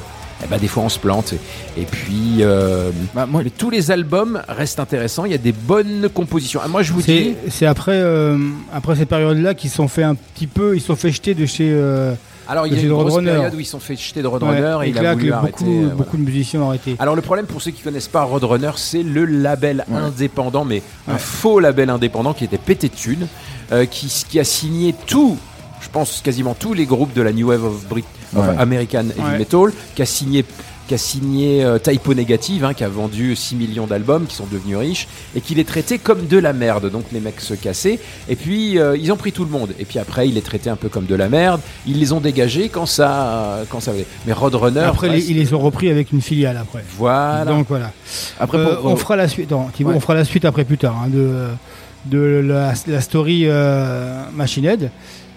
eh 0.45 0.47
ben, 0.49 0.59
des 0.59 0.67
fois, 0.67 0.83
on 0.83 0.89
se 0.89 0.99
plante. 0.99 1.35
Et 1.79 1.85
puis, 1.85 2.39
euh, 2.41 2.91
Bah, 3.15 3.27
moi, 3.27 3.43
mais 3.45 3.51
tous 3.51 3.71
les 3.71 3.91
albums 3.93 4.43
restent 4.49 4.81
intéressants. 4.81 5.25
Il 5.25 5.31
y 5.31 5.35
a 5.35 5.39
des 5.39 5.53
bonnes 5.53 6.09
compositions. 6.13 6.61
Ah, 6.63 6.69
moi, 6.69 6.83
je 6.83 6.93
vous 6.93 7.01
dis. 7.03 7.35
C'est 7.49 7.67
après, 7.67 7.93
euh, 7.95 8.37
après 8.75 8.97
cette 8.97 9.09
période-là 9.09 9.55
qu'ils 9.55 9.71
se 9.71 9.77
sont 9.77 9.89
fait 9.89 10.03
un 10.03 10.17
petit 10.17 10.49
peu, 10.49 10.75
ils 10.77 10.81
se 10.81 10.89
sont 10.89 10.97
fait 10.97 11.13
jeter 11.13 11.35
de 11.35 11.47
chez. 11.47 11.71
euh, 11.73 12.13
Alors, 12.51 12.67
il 12.67 12.75
y 12.75 12.79
a 12.79 12.83
une 12.83 12.89
grosse 12.89 13.23
période 13.23 13.55
où 13.55 13.61
ils 13.61 13.65
se 13.65 13.71
sont 13.71 13.79
fait 13.79 13.95
jeter 13.95 14.23
de 14.23 14.27
ouais, 14.27 14.33
Roadrunner 14.33 14.79
et 14.83 14.89
et 14.89 14.91
il 14.91 14.99
a 14.99 15.15
voulu 15.15 15.33
arrêter. 15.33 15.53
beaucoup, 15.65 15.71
euh, 15.71 15.81
voilà. 15.83 15.95
beaucoup 15.95 16.17
de 16.17 16.23
musiciens 16.23 16.61
ont 16.63 16.69
arrêté. 16.69 16.97
Alors 16.99 17.15
le 17.15 17.23
problème 17.23 17.47
pour 17.47 17.63
ceux 17.63 17.71
qui 17.71 17.81
connaissent 17.83 18.09
pas 18.09 18.23
Roadrunner, 18.25 18.73
c'est 18.77 19.05
le 19.05 19.25
label 19.25 19.85
Ouais. 19.89 19.97
indépendant, 19.99 20.65
mais 20.65 20.83
un 21.07 21.13
Ouais. 21.13 21.19
faux 21.21 21.61
label 21.61 21.91
indépendant 21.91 22.33
qui 22.35 22.43
était 22.45 22.59
pété 22.59 22.89
de 22.89 22.95
thunes, 22.95 23.29
euh, 23.71 23.85
qui, 23.87 24.09
qui 24.29 24.41
a 24.41 24.45
signé 24.45 24.97
tout, 25.07 25.37
je 25.81 25.89
pense 25.91 26.21
quasiment 26.23 26.55
tous 26.59 26.75
les 26.75 26.87
groupes 26.87 27.13
de 27.15 27.23
la 27.23 27.33
New 27.33 27.49
Wave 27.51 27.65
of 27.65 27.87
Brit 27.89 28.05
of 28.37 28.49
Ouais. 28.49 28.55
American 28.59 29.05
Heavy 29.17 29.21
Ouais. 29.33 29.39
Metal, 29.39 29.73
qui 29.95 30.03
a 30.03 30.07
signé 30.07 30.45
qui 30.91 30.95
a 30.95 30.99
signé 30.99 31.63
euh, 31.65 31.79
Typo 31.79 32.15
Negative, 32.15 32.65
hein, 32.65 32.75
qui 32.75 32.83
a 32.83 32.89
vendu 32.89 33.37
6 33.37 33.55
millions 33.55 33.87
d'albums, 33.87 34.27
qui 34.27 34.35
sont 34.35 34.47
devenus 34.51 34.77
riches, 34.77 35.07
et 35.37 35.41
qui 35.41 35.55
les 35.55 35.63
traitait 35.63 35.99
comme 35.99 36.27
de 36.27 36.37
la 36.37 36.53
merde. 36.53 36.91
Donc 36.91 37.05
les 37.13 37.21
mecs 37.21 37.41
se 37.41 37.55
cassaient, 37.55 38.01
et 38.29 38.35
puis 38.35 38.77
euh, 38.77 38.97
ils 38.97 39.13
ont 39.13 39.17
pris 39.17 39.31
tout 39.31 39.45
le 39.45 39.51
monde. 39.53 39.71
Et 39.79 39.85
puis 39.85 40.01
après, 40.01 40.29
ils 40.29 40.35
les 40.35 40.43
traitaient 40.43 40.69
un 40.69 40.75
peu 40.75 40.89
comme 40.89 41.07
de 41.07 41.15
la 41.15 41.29
merde. 41.29 41.61
Ils 41.87 42.01
les 42.01 42.13
ont 42.13 42.19
dégagés 42.19 42.69
quand 42.71 42.87
ça, 42.87 43.61
quand 43.71 43.79
ça. 43.79 43.93
Mais 44.27 44.33
Roadrunner, 44.33 44.81
Après, 44.81 45.09
les- 45.11 45.31
ils 45.31 45.37
les 45.37 45.55
ont 45.55 45.61
repris 45.61 45.89
avec 45.91 46.11
une 46.11 46.23
filiale 46.23 46.57
après. 46.57 46.83
voilà. 46.99 47.45
Donc 47.45 47.67
voilà. 47.69 47.93
Après, 48.41 48.59
Euh, 48.59 48.75
pour- 48.75 48.91
on 48.91 48.97
fera 48.97 49.15
la 49.15 49.29
suite. 49.29 49.53
non, 49.53 49.67
Thibaut, 49.73 49.91
Ouais. 49.91 49.97
on 49.97 50.01
fera 50.01 50.15
la 50.15 50.25
suite 50.25 50.45
après 50.45 50.65
plus 50.65 50.79
tard 50.79 50.97
hein, 51.05 51.09
de 51.09 51.47
de 52.07 52.19
la, 52.19 52.73
la 52.89 53.01
story 53.01 53.43
euh, 53.45 54.23
Machine 54.35 54.65
Head. 54.65 54.91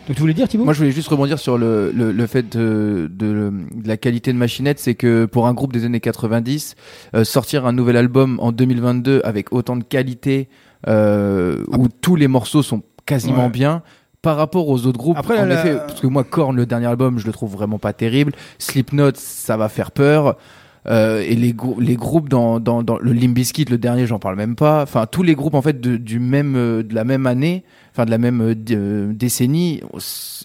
Donc 0.07 0.15
tu 0.15 0.21
voulais 0.21 0.33
dire 0.33 0.47
Thibaut? 0.49 0.65
Moi, 0.65 0.73
je 0.73 0.79
voulais 0.79 0.91
juste 0.91 1.07
rebondir 1.07 1.39
sur 1.39 1.57
le, 1.57 1.91
le, 1.95 2.11
le 2.11 2.27
fait 2.27 2.49
de, 2.57 3.09
de, 3.13 3.51
de 3.73 3.87
la 3.87 3.95
qualité 3.97 4.33
de 4.33 4.37
Machinette, 4.37 4.79
c'est 4.79 4.95
que 4.95 5.25
pour 5.25 5.47
un 5.47 5.53
groupe 5.53 5.71
des 5.71 5.85
années 5.85 6.01
90, 6.01 6.75
euh, 7.15 7.23
sortir 7.23 7.65
un 7.65 7.71
nouvel 7.71 7.95
album 7.95 8.37
en 8.41 8.51
2022 8.51 9.21
avec 9.23 9.53
autant 9.53 9.77
de 9.77 9.83
qualité, 9.83 10.49
euh, 10.87 11.63
où 11.69 11.87
tous 11.87 12.15
les 12.17 12.27
morceaux 12.27 12.63
sont 12.63 12.81
quasiment 13.05 13.45
Ouais. 13.45 13.49
bien. 13.49 13.81
Par 14.21 14.37
rapport 14.37 14.69
aux 14.69 14.85
autres 14.85 14.97
groupes, 14.99 15.17
Après, 15.17 15.37
en 15.39 15.45
la- 15.45 15.55
effet, 15.55 15.75
parce 15.85 15.99
que 15.99 16.07
moi, 16.07 16.23
Korn, 16.23 16.55
le 16.55 16.65
dernier 16.65 16.87
album, 16.87 17.19
je 17.19 17.25
le 17.25 17.33
trouve 17.33 17.51
vraiment 17.53 17.77
pas 17.79 17.91
terrible. 17.93 18.31
Slipknot, 18.57 19.11
ça 19.15 19.57
va 19.57 19.67
faire 19.69 19.91
peur. 19.91 20.37
Euh, 20.85 21.21
et 21.21 21.35
les, 21.35 21.53
grou- 21.53 21.79
les 21.79 21.95
groupes 21.95 22.27
dans, 22.27 22.59
dans, 22.59 22.83
dans 22.83 22.97
le 22.99 23.13
Limp 23.13 23.33
Bizkit, 23.35 23.65
le 23.65 23.77
dernier, 23.77 24.05
j'en 24.05 24.19
parle 24.19 24.35
même 24.35 24.55
pas. 24.55 24.81
Enfin, 24.83 25.05
tous 25.09 25.23
les 25.23 25.33
groupes 25.35 25.53
en 25.55 25.61
fait 25.61 25.79
de, 25.79 25.95
du 25.95 26.19
même, 26.19 26.55
euh, 26.57 26.83
de 26.83 26.93
la 26.93 27.05
même 27.05 27.25
année, 27.25 27.63
enfin 27.93 28.05
de 28.05 28.11
la 28.11 28.17
même 28.17 28.41
euh, 28.41 28.55
euh, 28.71 29.13
décennie, 29.13 29.81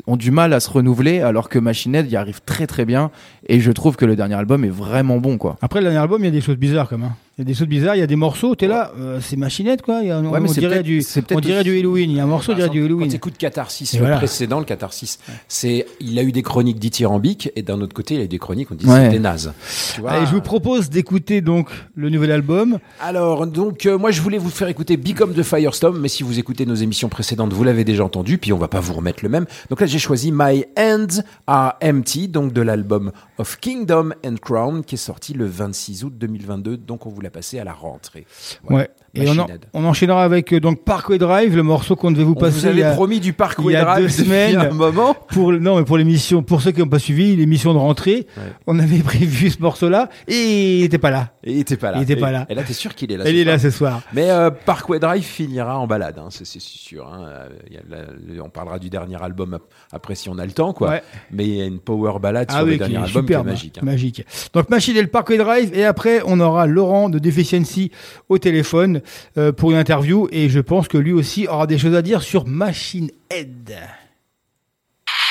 ont 0.06 0.16
du 0.16 0.30
mal 0.30 0.52
à 0.52 0.60
se 0.60 0.68
renouveler, 0.70 1.20
alors 1.20 1.48
que 1.48 1.58
Machine 1.58 1.94
Head 1.94 2.10
y 2.10 2.16
arrive 2.16 2.40
très 2.44 2.66
très 2.66 2.84
bien. 2.84 3.10
Et 3.46 3.60
je 3.60 3.72
trouve 3.72 3.96
que 3.96 4.04
le 4.04 4.16
dernier 4.16 4.34
album 4.34 4.64
est 4.64 4.70
vraiment 4.70 5.16
bon, 5.18 5.38
quoi. 5.38 5.56
Après 5.62 5.80
le 5.80 5.84
dernier 5.84 5.98
album, 5.98 6.22
il 6.22 6.26
y 6.26 6.28
a 6.28 6.32
des 6.32 6.42
choses 6.42 6.56
bizarres 6.56 6.88
quand 6.88 6.98
même. 6.98 7.08
hein. 7.08 7.16
Il 7.38 7.42
y 7.42 7.44
a 7.44 7.44
des 7.44 7.54
choses 7.54 7.68
bizarres, 7.68 7.94
il 7.94 8.00
y 8.00 8.02
a 8.02 8.06
des 8.08 8.16
morceaux, 8.16 8.56
t'es 8.56 8.66
là, 8.66 8.90
euh, 8.98 9.20
c'est 9.22 9.36
machinette 9.36 9.82
quoi. 9.82 10.00
Il 10.02 10.08
y 10.08 10.10
a, 10.10 10.18
on, 10.18 10.24
Ouais, 10.28 10.40
mais 10.40 10.48
on 10.48 10.52
c'est 10.52 10.58
dirait 10.60 10.82
du, 10.82 10.98
on 11.16 11.20
peut-être 11.20 11.40
dirait 11.40 11.60
aussi- 11.60 11.70
du 11.70 11.78
Halloween. 11.78 12.10
Il 12.10 12.16
y 12.16 12.20
a 12.20 12.24
un 12.24 12.26
morceau, 12.26 12.50
on 12.50 12.56
dirait 12.56 12.68
du 12.68 12.80
Quand 12.80 12.86
Halloween. 12.86 13.08
tu 13.10 13.14
écoutes 13.14 13.38
Catharsis, 13.38 13.94
Et 13.94 13.98
le 13.98 14.02
voilà. 14.02 14.16
précédent, 14.16 14.58
le 14.58 14.64
Catharsis, 14.64 15.20
c'est, 15.46 15.86
il 16.00 16.18
a 16.18 16.24
eu 16.24 16.32
des 16.32 16.42
chroniques 16.42 16.80
dithyrambiques 16.80 17.52
et 17.54 17.62
d'un 17.62 17.80
autre 17.80 17.94
côté, 17.94 18.14
il 18.16 18.20
a 18.22 18.24
eu 18.24 18.28
des 18.28 18.40
chroniques, 18.40 18.72
on 18.72 18.74
dit 18.74 18.86
Ouais. 18.86 19.04
c'était 19.04 19.20
naze. 19.20 19.52
Tu 19.94 20.00
vois 20.00 20.10
Allez, 20.10 20.26
je 20.26 20.32
vous 20.32 20.40
propose 20.40 20.90
d'écouter 20.90 21.40
donc 21.40 21.68
le 21.94 22.10
nouvel 22.10 22.32
album. 22.32 22.78
Alors, 23.00 23.46
donc, 23.46 23.86
euh, 23.86 23.96
moi, 23.98 24.10
je 24.10 24.20
voulais 24.20 24.38
vous 24.38 24.50
faire 24.50 24.66
écouter 24.66 24.96
Become 24.96 25.32
the 25.32 25.44
Firestorm, 25.44 25.96
mais 26.00 26.08
si 26.08 26.24
vous 26.24 26.40
écoutez 26.40 26.66
nos 26.66 26.74
émissions 26.74 27.08
précédentes, 27.08 27.52
vous 27.52 27.62
l'avez 27.62 27.84
déjà 27.84 28.02
entendu, 28.04 28.38
puis 28.38 28.52
on 28.52 28.58
va 28.58 28.66
pas 28.66 28.80
vous 28.80 28.94
remettre 28.94 29.20
le 29.22 29.28
même. 29.28 29.46
Donc 29.70 29.80
là, 29.80 29.86
j'ai 29.86 30.00
choisi 30.00 30.32
My 30.34 30.64
Hands 30.76 31.22
Are 31.46 31.76
Empty, 31.84 32.26
donc 32.26 32.52
de 32.52 32.62
l'album 32.62 33.12
of 33.38 33.58
Kingdom 33.60 34.10
and 34.26 34.34
Crown, 34.42 34.82
qui 34.84 34.96
est 34.96 34.98
sorti 34.98 35.34
le 35.34 35.46
26 35.46 36.02
août 36.02 36.12
2022, 36.18 36.76
donc 36.76 37.06
on 37.06 37.10
vous 37.10 37.20
l'a 37.20 37.27
passé 37.30 37.58
à 37.58 37.64
la 37.64 37.72
rentrée. 37.72 38.26
Ouais. 38.68 38.90
Et 39.14 39.26
on, 39.28 39.38
en- 39.38 39.46
on 39.72 39.84
enchaînera 39.84 40.22
avec 40.22 40.52
euh, 40.52 40.60
donc 40.60 40.84
Parkway 40.84 41.18
Drive, 41.18 41.56
le 41.56 41.62
morceau 41.62 41.96
qu'on 41.96 42.10
devait 42.10 42.24
vous 42.24 42.32
On 42.36 42.40
passer 42.40 42.60
vous 42.68 42.74
il 42.74 42.78
y 42.78 42.82
avait 42.82 42.92
a- 42.92 42.94
promis 42.94 43.20
du 43.20 43.32
Parkway 43.32 43.72
il 43.72 43.72
y 43.72 43.76
a 43.76 43.84
Drive 43.84 44.02
deux 44.04 44.08
semaines. 44.24 44.56
un 44.58 44.70
moment. 44.70 45.14
pour 45.28 45.50
le- 45.52 45.58
non 45.58 45.76
mais 45.78 45.84
pour 45.84 45.96
l'émission 45.96 46.42
pour 46.42 46.60
ceux 46.60 46.72
qui 46.72 46.80
n'ont 46.80 46.88
pas 46.88 46.98
suivi 46.98 47.34
l'émission 47.34 47.72
de 47.72 47.78
rentrée 47.78 48.26
Ouais. 48.36 48.42
on 48.66 48.78
avait 48.78 48.98
prévu 48.98 49.50
ce 49.50 49.60
morceau 49.60 49.88
là 49.88 50.08
et 50.28 50.78
il 50.80 50.84
était 50.84 50.98
pas 50.98 51.10
là 51.10 51.32
Et 51.42 51.52
il 51.52 51.60
était 51.60 51.76
pas 51.78 51.90
là. 51.90 51.98
Il 51.98 52.02
était 52.02 52.12
Et- 52.12 52.16
pas 52.16 52.30
là. 52.30 52.46
Et 52.50 52.54
là, 52.54 52.62
t'es 52.62 52.72
sûr 52.74 52.94
qu'il 52.94 53.10
est 53.10 53.16
là 53.16 53.24
ce 53.24 53.30
est 53.30 53.44
là 53.44 53.58
ce 53.58 53.70
soir 53.70 54.02
Mais 54.12 54.30
euh, 54.30 54.50
Parkway 54.50 54.98
Drive 54.98 55.24
finira 55.24 55.78
en 55.78 55.86
balade, 55.86 56.18
hein, 56.18 56.28
c'est 56.30 56.44
sûr. 56.46 57.06
hein. 57.06 57.24
Euh, 57.26 57.48
il 57.68 57.74
y 57.74 57.76
a 57.78 57.80
la- 57.88 58.44
on 58.44 58.50
parlera 58.50 58.78
du 58.78 58.90
dernier 58.90 59.20
album 59.22 59.54
ap- 59.54 59.62
après 59.90 60.14
si 60.14 60.28
on 60.28 60.38
a 60.38 60.44
le 60.44 60.52
temps, 60.52 60.72
quoi. 60.72 60.90
Ouais. 60.90 61.02
Mais 61.32 61.44
il 61.46 61.54
y 61.56 61.62
a 61.62 61.64
une 61.66 61.78
power 61.80 62.18
balade 62.20 62.50
sur 62.50 62.58
ah 62.60 62.62
le 62.62 62.66
oui 62.68 62.72
qui 62.74 62.78
dernier 62.78 62.96
album 62.98 63.26
qui 63.26 63.32
est 63.32 63.42
magique. 63.42 63.78
hein. 63.80 63.84
magique 63.84 64.24
donc 64.54 64.68
Machine 64.70 64.96
et 64.96 65.02
le 65.02 65.08
Parkway 65.08 65.38
Drive 65.38 65.70
et 65.74 65.84
après 65.84 66.20
on 66.26 66.38
aura 66.40 66.66
Laurent 66.66 67.08
de 67.08 67.18
Deficiency 67.18 67.90
au 68.28 68.38
téléphone 68.38 69.00
euh, 69.36 69.52
pour 69.52 69.70
une 69.70 69.76
interview 69.76 70.28
et 70.32 70.48
je 70.48 70.60
pense 70.60 70.88
que 70.88 70.98
lui 70.98 71.12
aussi 71.12 71.46
aura 71.46 71.66
des 71.66 71.78
choses 71.78 71.94
à 71.94 72.02
dire 72.02 72.22
sur 72.22 72.46
Machine 72.46 73.10
Head 73.30 73.78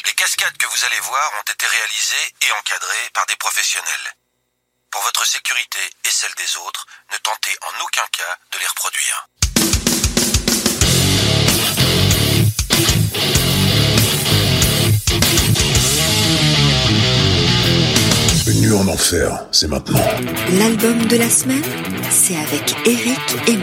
Les 0.06 0.14
cascades 0.14 0.58
que 0.58 0.68
vous 0.68 0.86
allez 0.86 1.00
voir 1.02 1.32
ont 1.40 1.52
été 1.52 1.66
réalisées 1.66 2.28
et 2.42 2.52
encadrées 2.60 3.10
par 3.14 3.26
des 3.28 3.36
professionnels. 3.36 4.08
Pour 4.92 5.02
votre 5.02 5.26
sécurité 5.28 5.80
et 6.06 6.12
celle 6.12 6.34
des 6.38 6.58
autres, 6.68 6.86
ne 7.12 7.18
tentez 7.18 7.56
en 7.62 7.84
aucun 7.84 8.08
cas 8.12 8.38
de 8.54 8.60
les 8.60 8.68
reproduire. 8.68 9.28
En 18.78 18.88
enfer, 18.88 19.46
c'est 19.52 19.68
maintenant. 19.68 20.00
L'album 20.60 21.06
de 21.08 21.18
la 21.18 21.30
semaine, 21.30 21.64
c'est 22.12 22.36
avec 22.36 22.76
Eric 22.86 23.20
et 23.48 23.58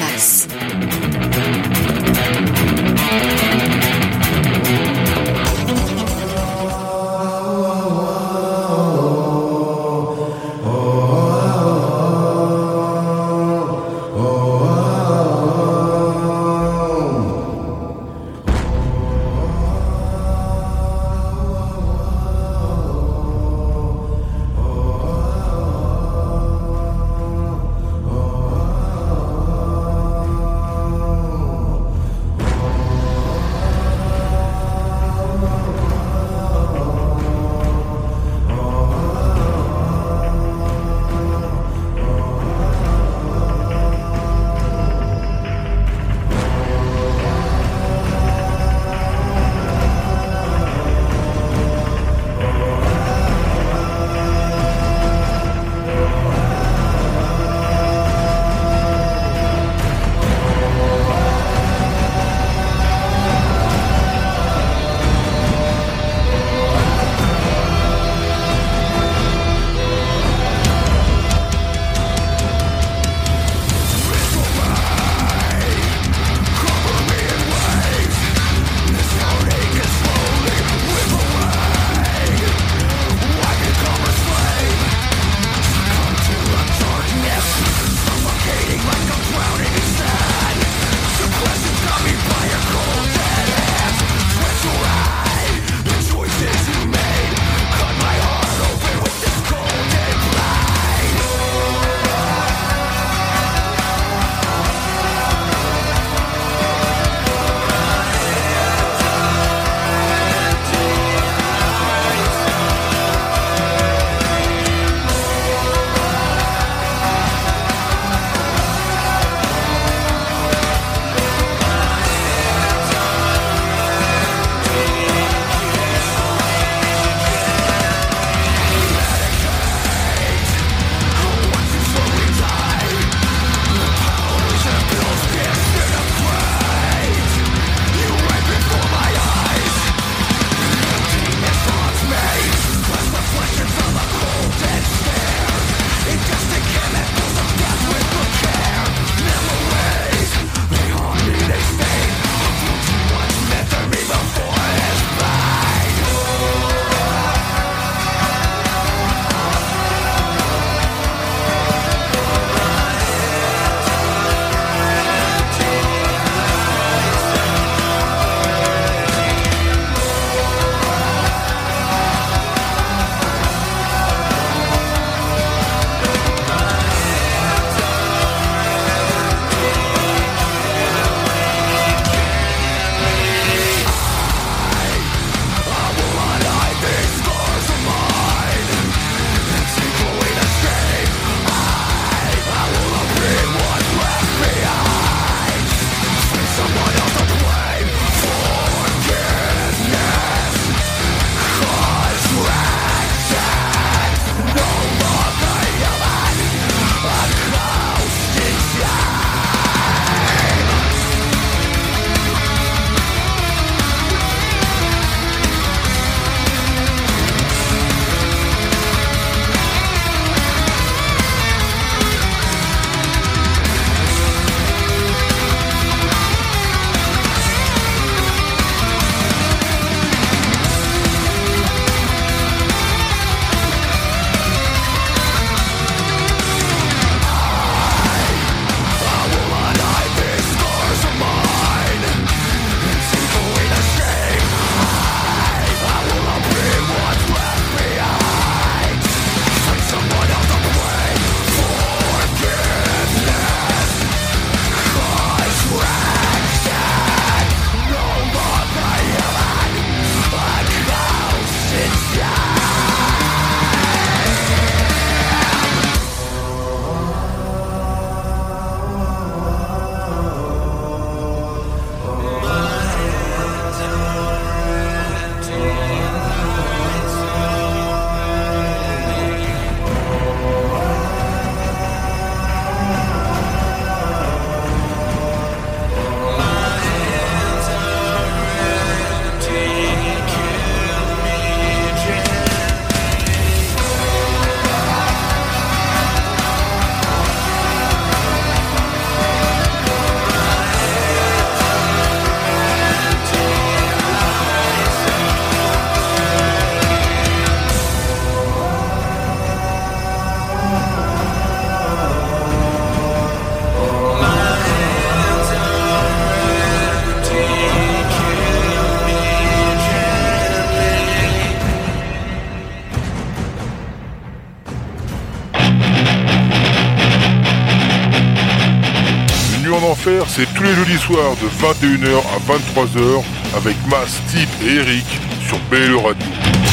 soir 331.06 331.36
de 331.36 331.48
21h 331.48 332.16
à 332.16 332.38
23h 332.50 333.22
avec 333.54 333.76
Mas, 333.90 334.22
Steve 334.26 334.48
et 334.66 334.76
Eric 334.76 335.04
sur 335.46 335.58
BLE 335.70 335.96
Radio. 335.96 336.63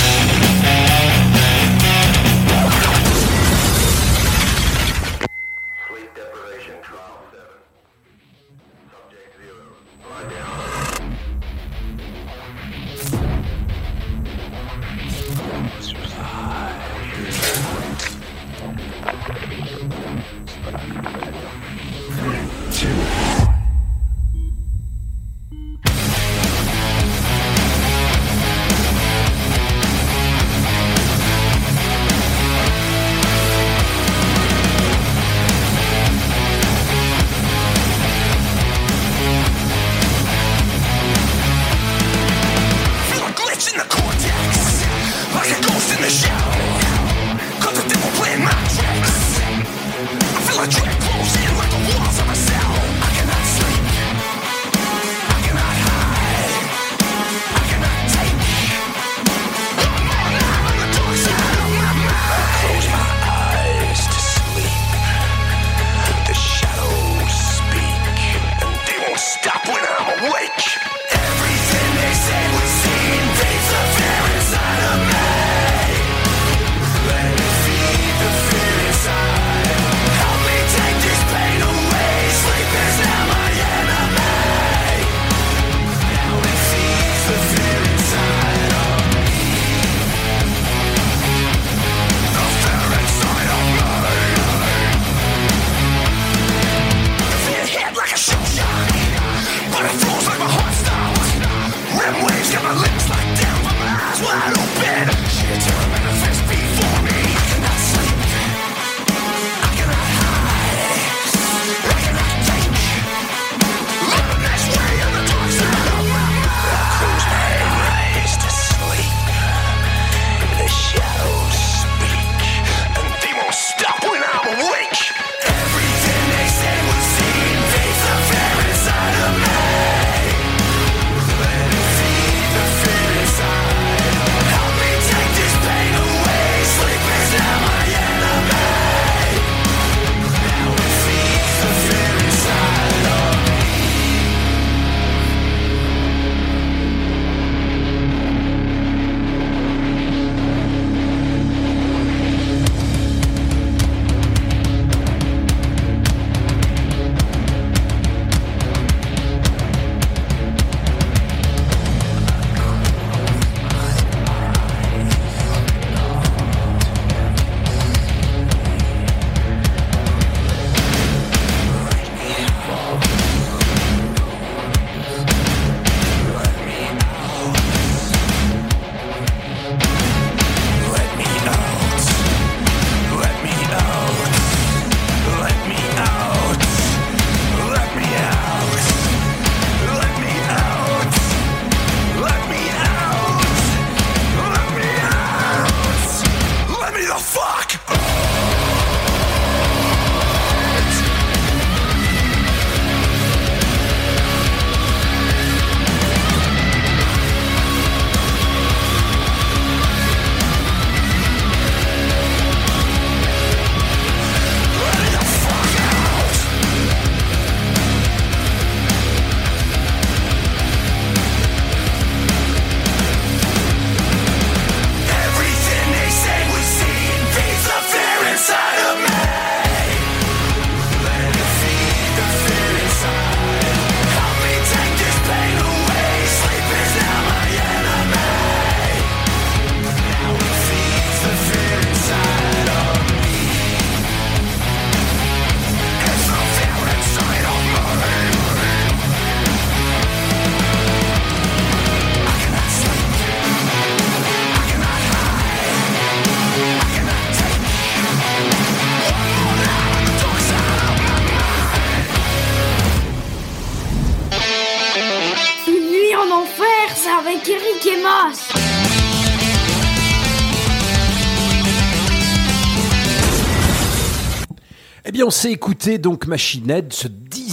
on 275.32 275.34
s'est 275.34 275.54
écouté 275.54 275.98
donc 275.98 276.28
Machine 276.28 276.70
Head, 276.70 276.92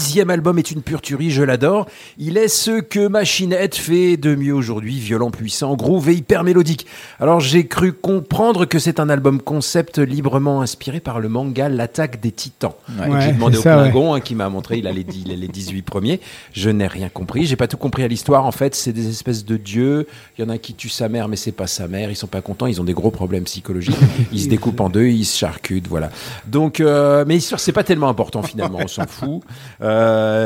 dixième 0.09 0.31
album 0.31 0.59
est 0.59 0.71
une 0.71 0.81
pure 0.81 1.03
tuerie, 1.03 1.31
je 1.31 1.43
l'adore. 1.43 1.87
Il 2.17 2.39
est 2.39 2.49
ce 2.49 2.81
que 2.81 3.09
Machine 3.09 3.53
Head 3.53 3.75
fait 3.75 4.17
de 4.17 4.35
mieux 4.35 4.55
aujourd'hui, 4.55 4.99
violent, 4.99 5.31
puissant, 5.31 5.77
groove 5.77 6.09
et 6.09 6.15
hyper 6.15 6.45
mélodique. 6.45 6.87
Alors 7.21 7.41
j'ai 7.41 7.67
cru 7.67 7.93
comprendre 7.93 8.65
que 8.65 8.79
c'est 8.79 9.01
un 9.01 9.11
album 9.11 9.43
concept 9.43 9.99
librement 9.99 10.63
inspiré 10.63 11.01
par 11.01 11.21
le 11.21 11.29
manga 11.29 11.69
L'attaque 11.69 12.23
des 12.23 12.33
titans. 12.33 12.73
Ouais. 12.99 13.21
J'ai 13.21 13.33
demandé 13.33 13.59
au 13.59 13.61
ça, 13.61 13.83
ouais. 13.83 13.93
Hein, 13.95 14.21
qui 14.21 14.35
m'a 14.35 14.49
montré, 14.49 14.79
il 14.79 14.87
a 14.87 14.93
les, 14.93 15.05
il 15.15 15.31
a 15.31 15.37
les 15.37 15.47
18 15.47 15.83
premiers. 15.83 16.21
Je 16.55 16.71
n'ai 16.71 16.87
rien 16.87 17.11
compris, 17.11 17.45
j'ai 17.45 17.57
pas 17.57 17.69
tout 17.69 17.77
compris 17.77 18.03
à 18.03 18.09
l'histoire. 18.09 18.47
En 18.47 18.53
fait, 18.53 18.75
c'est 18.75 18.95
des 18.95 19.11
espèces 19.11 19.45
de 19.45 19.59
dieux. 19.59 20.07
Il 20.39 20.43
y 20.43 20.45
en 20.47 20.49
a 20.49 20.57
qui 20.57 20.73
tue 20.73 20.89
sa 20.89 21.11
mère, 21.11 21.29
mais 21.29 21.37
c'est 21.37 21.53
pas 21.53 21.67
sa 21.67 21.87
mère. 21.87 22.11
Ils 22.11 22.17
sont 22.17 22.29
pas 22.29 22.41
contents, 22.41 22.67
ils 22.67 22.81
ont 22.81 22.85
des 22.85 22.95
gros 22.95 23.11
problèmes 23.11 23.45
psychologiques. 23.45 23.95
Ils 24.33 24.41
se 24.41 24.49
découpent 24.49 24.81
en 24.81 24.89
deux, 24.89 25.07
ils 25.07 25.27
se 25.27 25.37
charcutent, 25.37 25.87
voilà. 25.87 26.11
Donc, 26.47 26.81
euh, 26.81 27.25
mais 27.27 27.35
l'histoire, 27.35 27.61
c'est 27.61 27.73
pas 27.73 27.85
tellement 27.85 28.09
important 28.09 28.43
finalement, 28.43 28.79
on 28.83 28.89
s'en 28.89 29.07
fout. 29.07 29.43
Euh, 29.83 29.98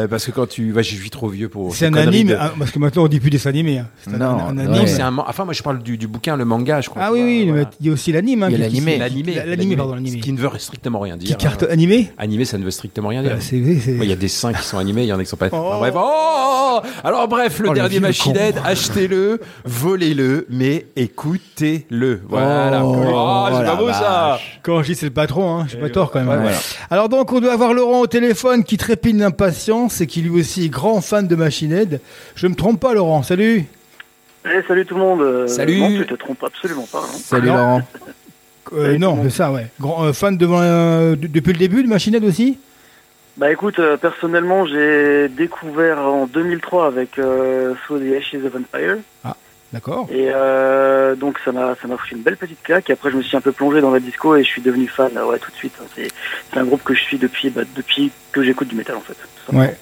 parce 0.08 0.24
que 0.26 0.30
quand 0.30 0.48
tu, 0.48 0.72
ouais, 0.72 0.82
je 0.82 0.94
suis 0.94 1.10
trop 1.10 1.28
vieux 1.28 1.48
pour. 1.48 1.72
C'est 1.74 1.80
ces 1.80 1.86
un 1.86 1.94
anime, 1.94 2.28
de- 2.28 2.36
ah, 2.38 2.52
parce 2.58 2.70
que 2.70 2.78
maintenant 2.78 3.04
on 3.04 3.08
dit 3.08 3.20
plus 3.20 3.30
des 3.30 3.46
animés. 3.48 3.78
hein. 3.78 3.86
C'est 4.02 4.14
un, 4.14 4.18
Non, 4.18 4.26
un 4.48 4.58
anime. 4.58 4.70
Non, 4.72 4.86
c'est 4.86 5.02
un. 5.02 5.10
man- 5.10 5.24
Enfin, 5.28 5.44
moi, 5.44 5.54
je 5.54 5.62
parle 5.62 5.82
du, 5.82 5.96
du 5.98 6.06
bouquin, 6.06 6.36
le 6.36 6.44
manga, 6.44 6.80
je 6.80 6.90
crois. 6.90 7.02
Ah 7.04 7.12
oui, 7.12 7.22
oui, 7.22 7.44
Voilà. 7.48 7.62
mais 7.64 7.68
il 7.80 7.86
y 7.86 7.90
a 7.90 7.92
aussi 7.92 8.12
l'anime. 8.12 8.42
hein, 8.42 8.48
Il 8.50 8.52
y 8.52 8.56
a 8.56 8.58
l'animé. 8.66 8.98
L'animé. 8.98 9.34
L'animé, 9.46 9.76
pardon, 9.76 9.92
Ce 9.92 9.96
l'animé. 9.96 10.20
qui 10.20 10.32
ne 10.32 10.38
veut 10.38 10.50
strictement 10.58 11.00
rien 11.00 11.16
dire. 11.16 11.28
Qui 11.36 11.42
carte 11.42 11.62
hein. 11.64 11.66
animé 11.70 12.12
Animé, 12.18 12.44
ça 12.44 12.58
ne 12.58 12.64
veut 12.64 12.70
strictement 12.70 13.08
rien 13.08 13.22
dire. 13.22 13.32
Bah, 13.32 13.40
c'est- 13.40 13.80
c'est- 13.80 13.92
Moi, 13.92 14.04
Il 14.04 14.10
y 14.10 14.12
a 14.12 14.16
des 14.16 14.28
seins 14.28 14.52
qui 14.52 14.62
sont 14.64 14.78
animés, 14.78 15.02
il 15.02 15.08
y 15.08 15.12
en 15.12 15.18
a 15.18 15.22
qui 15.22 15.28
sont 15.28 15.36
pas. 15.36 15.46
Enfin, 15.46 15.58
Oh. 15.62 15.78
bref. 15.78 15.94
Oh 15.96 16.80
Alors 17.04 17.28
bref, 17.28 17.58
le 17.60 17.68
Oh, 17.70 17.74
dernier 17.74 18.00
Machine. 18.00 18.36
Head, 18.36 18.56
achetez-le, 18.64 19.40
volez-le, 19.64 20.46
mais 20.50 20.86
écoutez-le. 20.96 22.20
Voilà. 22.28 22.82
Oh, 22.84 22.96
Oh, 23.14 23.46
c'est 23.58 23.64
pas 23.64 23.74
beau 23.76 23.88
ça. 23.88 24.38
Quand 24.62 24.82
je 24.82 24.86
dis 24.88 24.94
c'est 24.94 25.06
le 25.06 25.12
patron, 25.12 25.58
hein, 25.60 25.66
j'ai 25.68 25.78
pas 25.78 25.90
tort 25.90 26.10
quand 26.10 26.20
même. 26.24 26.30
Hein. 26.30 26.50
Alors 26.90 27.08
donc 27.08 27.32
on 27.32 27.40
doit 27.40 27.52
avoir 27.52 27.72
Laurent 27.74 28.00
au 28.00 28.06
téléphone 28.06 28.64
qui 28.64 28.76
trépigne 28.76 29.18
d'impatience 29.46 30.00
et 30.00 30.06
qui 30.06 30.22
lui 30.22 30.40
aussi 30.40 30.66
est 30.66 30.68
grand 30.68 31.00
fan 31.00 31.26
de 31.26 31.34
Machine 31.34 31.72
Head. 31.72 32.00
Je 32.36 32.46
me 32.46 32.54
trompe 32.54 32.78
pas 32.80 32.94
Laurent, 32.94 33.22
salut 33.22 33.64
Eh, 34.46 34.62
salut 34.68 34.86
tout 34.86 34.94
le 34.94 35.00
monde. 35.00 35.20
Euh, 35.22 35.46
Salut. 35.48 35.80
Non, 35.80 35.88
tu 35.88 36.06
te 36.06 36.14
trompes 36.14 36.44
absolument 36.44 36.86
pas. 36.90 37.00
hein. 37.00 37.16
Salut 37.16 37.50
Alors 37.50 37.58
Laurent. 37.58 37.82
Euh, 38.74 38.96
Non, 38.96 39.18
c'est 39.24 39.30
ça 39.30 39.50
ouais. 39.52 39.66
Grand, 39.80 40.04
euh, 40.04 40.12
fan 40.14 40.38
euh, 40.40 41.14
de- 41.16 41.26
depuis 41.26 41.52
le 41.52 41.58
début 41.58 41.82
de 41.82 41.88
Machine 41.88 42.14
Head 42.14 42.24
aussi? 42.24 42.58
Bah 43.36 43.50
écoute, 43.52 43.78
euh, 43.80 43.96
personnellement, 43.96 44.64
j'ai 44.66 45.28
découvert 45.28 45.98
en 45.98 46.26
2003 46.26 46.86
avec 46.86 47.18
euh, 47.18 47.74
Through 47.84 47.98
the 48.00 48.14
Ashes 48.16 48.46
of 48.46 48.54
Empire. 48.54 48.98
D'accord. 49.72 50.06
Et 50.10 50.28
euh, 50.28 51.16
donc 51.16 51.38
ça 51.44 51.50
m'a 51.50 51.74
ça 51.80 51.88
m'a 51.88 51.96
foutu 51.96 52.14
une 52.14 52.22
belle 52.22 52.36
petite 52.36 52.62
claque. 52.62 52.90
Et 52.90 52.92
après, 52.92 53.10
je 53.10 53.16
me 53.16 53.22
suis 53.22 53.36
un 53.36 53.40
peu 53.40 53.52
plongé 53.52 53.80
dans 53.80 53.90
la 53.90 54.00
disco 54.00 54.36
et 54.36 54.44
je 54.44 54.48
suis 54.48 54.60
devenu 54.60 54.86
fan 54.86 55.10
euh, 55.16 55.24
ouais, 55.24 55.38
tout 55.38 55.50
de 55.50 55.56
suite. 55.56 55.74
C'est 55.96 56.08
c'est 56.52 56.58
un 56.58 56.64
groupe 56.64 56.84
que 56.84 56.94
je 56.94 57.00
suis 57.00 57.16
depuis, 57.16 57.48
bah, 57.48 57.62
depuis 57.74 58.10
que 58.32 58.42
j'écoute 58.42 58.68
du 58.68 58.76
métal 58.76 58.96
en 58.96 59.00
fait. 59.00 59.16
Ouais. 59.52 59.76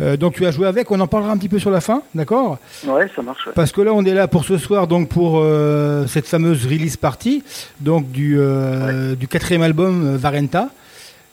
Euh, 0.00 0.16
donc 0.16 0.34
tu 0.34 0.46
as 0.46 0.50
joué 0.50 0.66
avec, 0.66 0.90
on 0.90 0.98
en 0.98 1.06
parlera 1.06 1.30
un 1.32 1.36
petit 1.36 1.50
peu 1.50 1.58
sur 1.58 1.70
la 1.70 1.80
fin, 1.80 2.02
d'accord? 2.14 2.58
Ouais, 2.86 3.08
ça 3.14 3.22
marche. 3.22 3.46
Ouais. 3.46 3.52
Parce 3.54 3.70
que 3.70 3.82
là, 3.82 3.92
on 3.92 4.04
est 4.04 4.14
là 4.14 4.28
pour 4.28 4.44
ce 4.44 4.56
soir, 4.56 4.86
donc 4.86 5.08
pour 5.08 5.38
euh, 5.38 6.06
cette 6.06 6.26
fameuse 6.26 6.66
release 6.66 6.96
party, 6.96 7.44
donc 7.80 8.10
du, 8.10 8.38
du 9.18 9.28
quatrième 9.28 9.62
album 9.62 10.16
Varenta. 10.16 10.70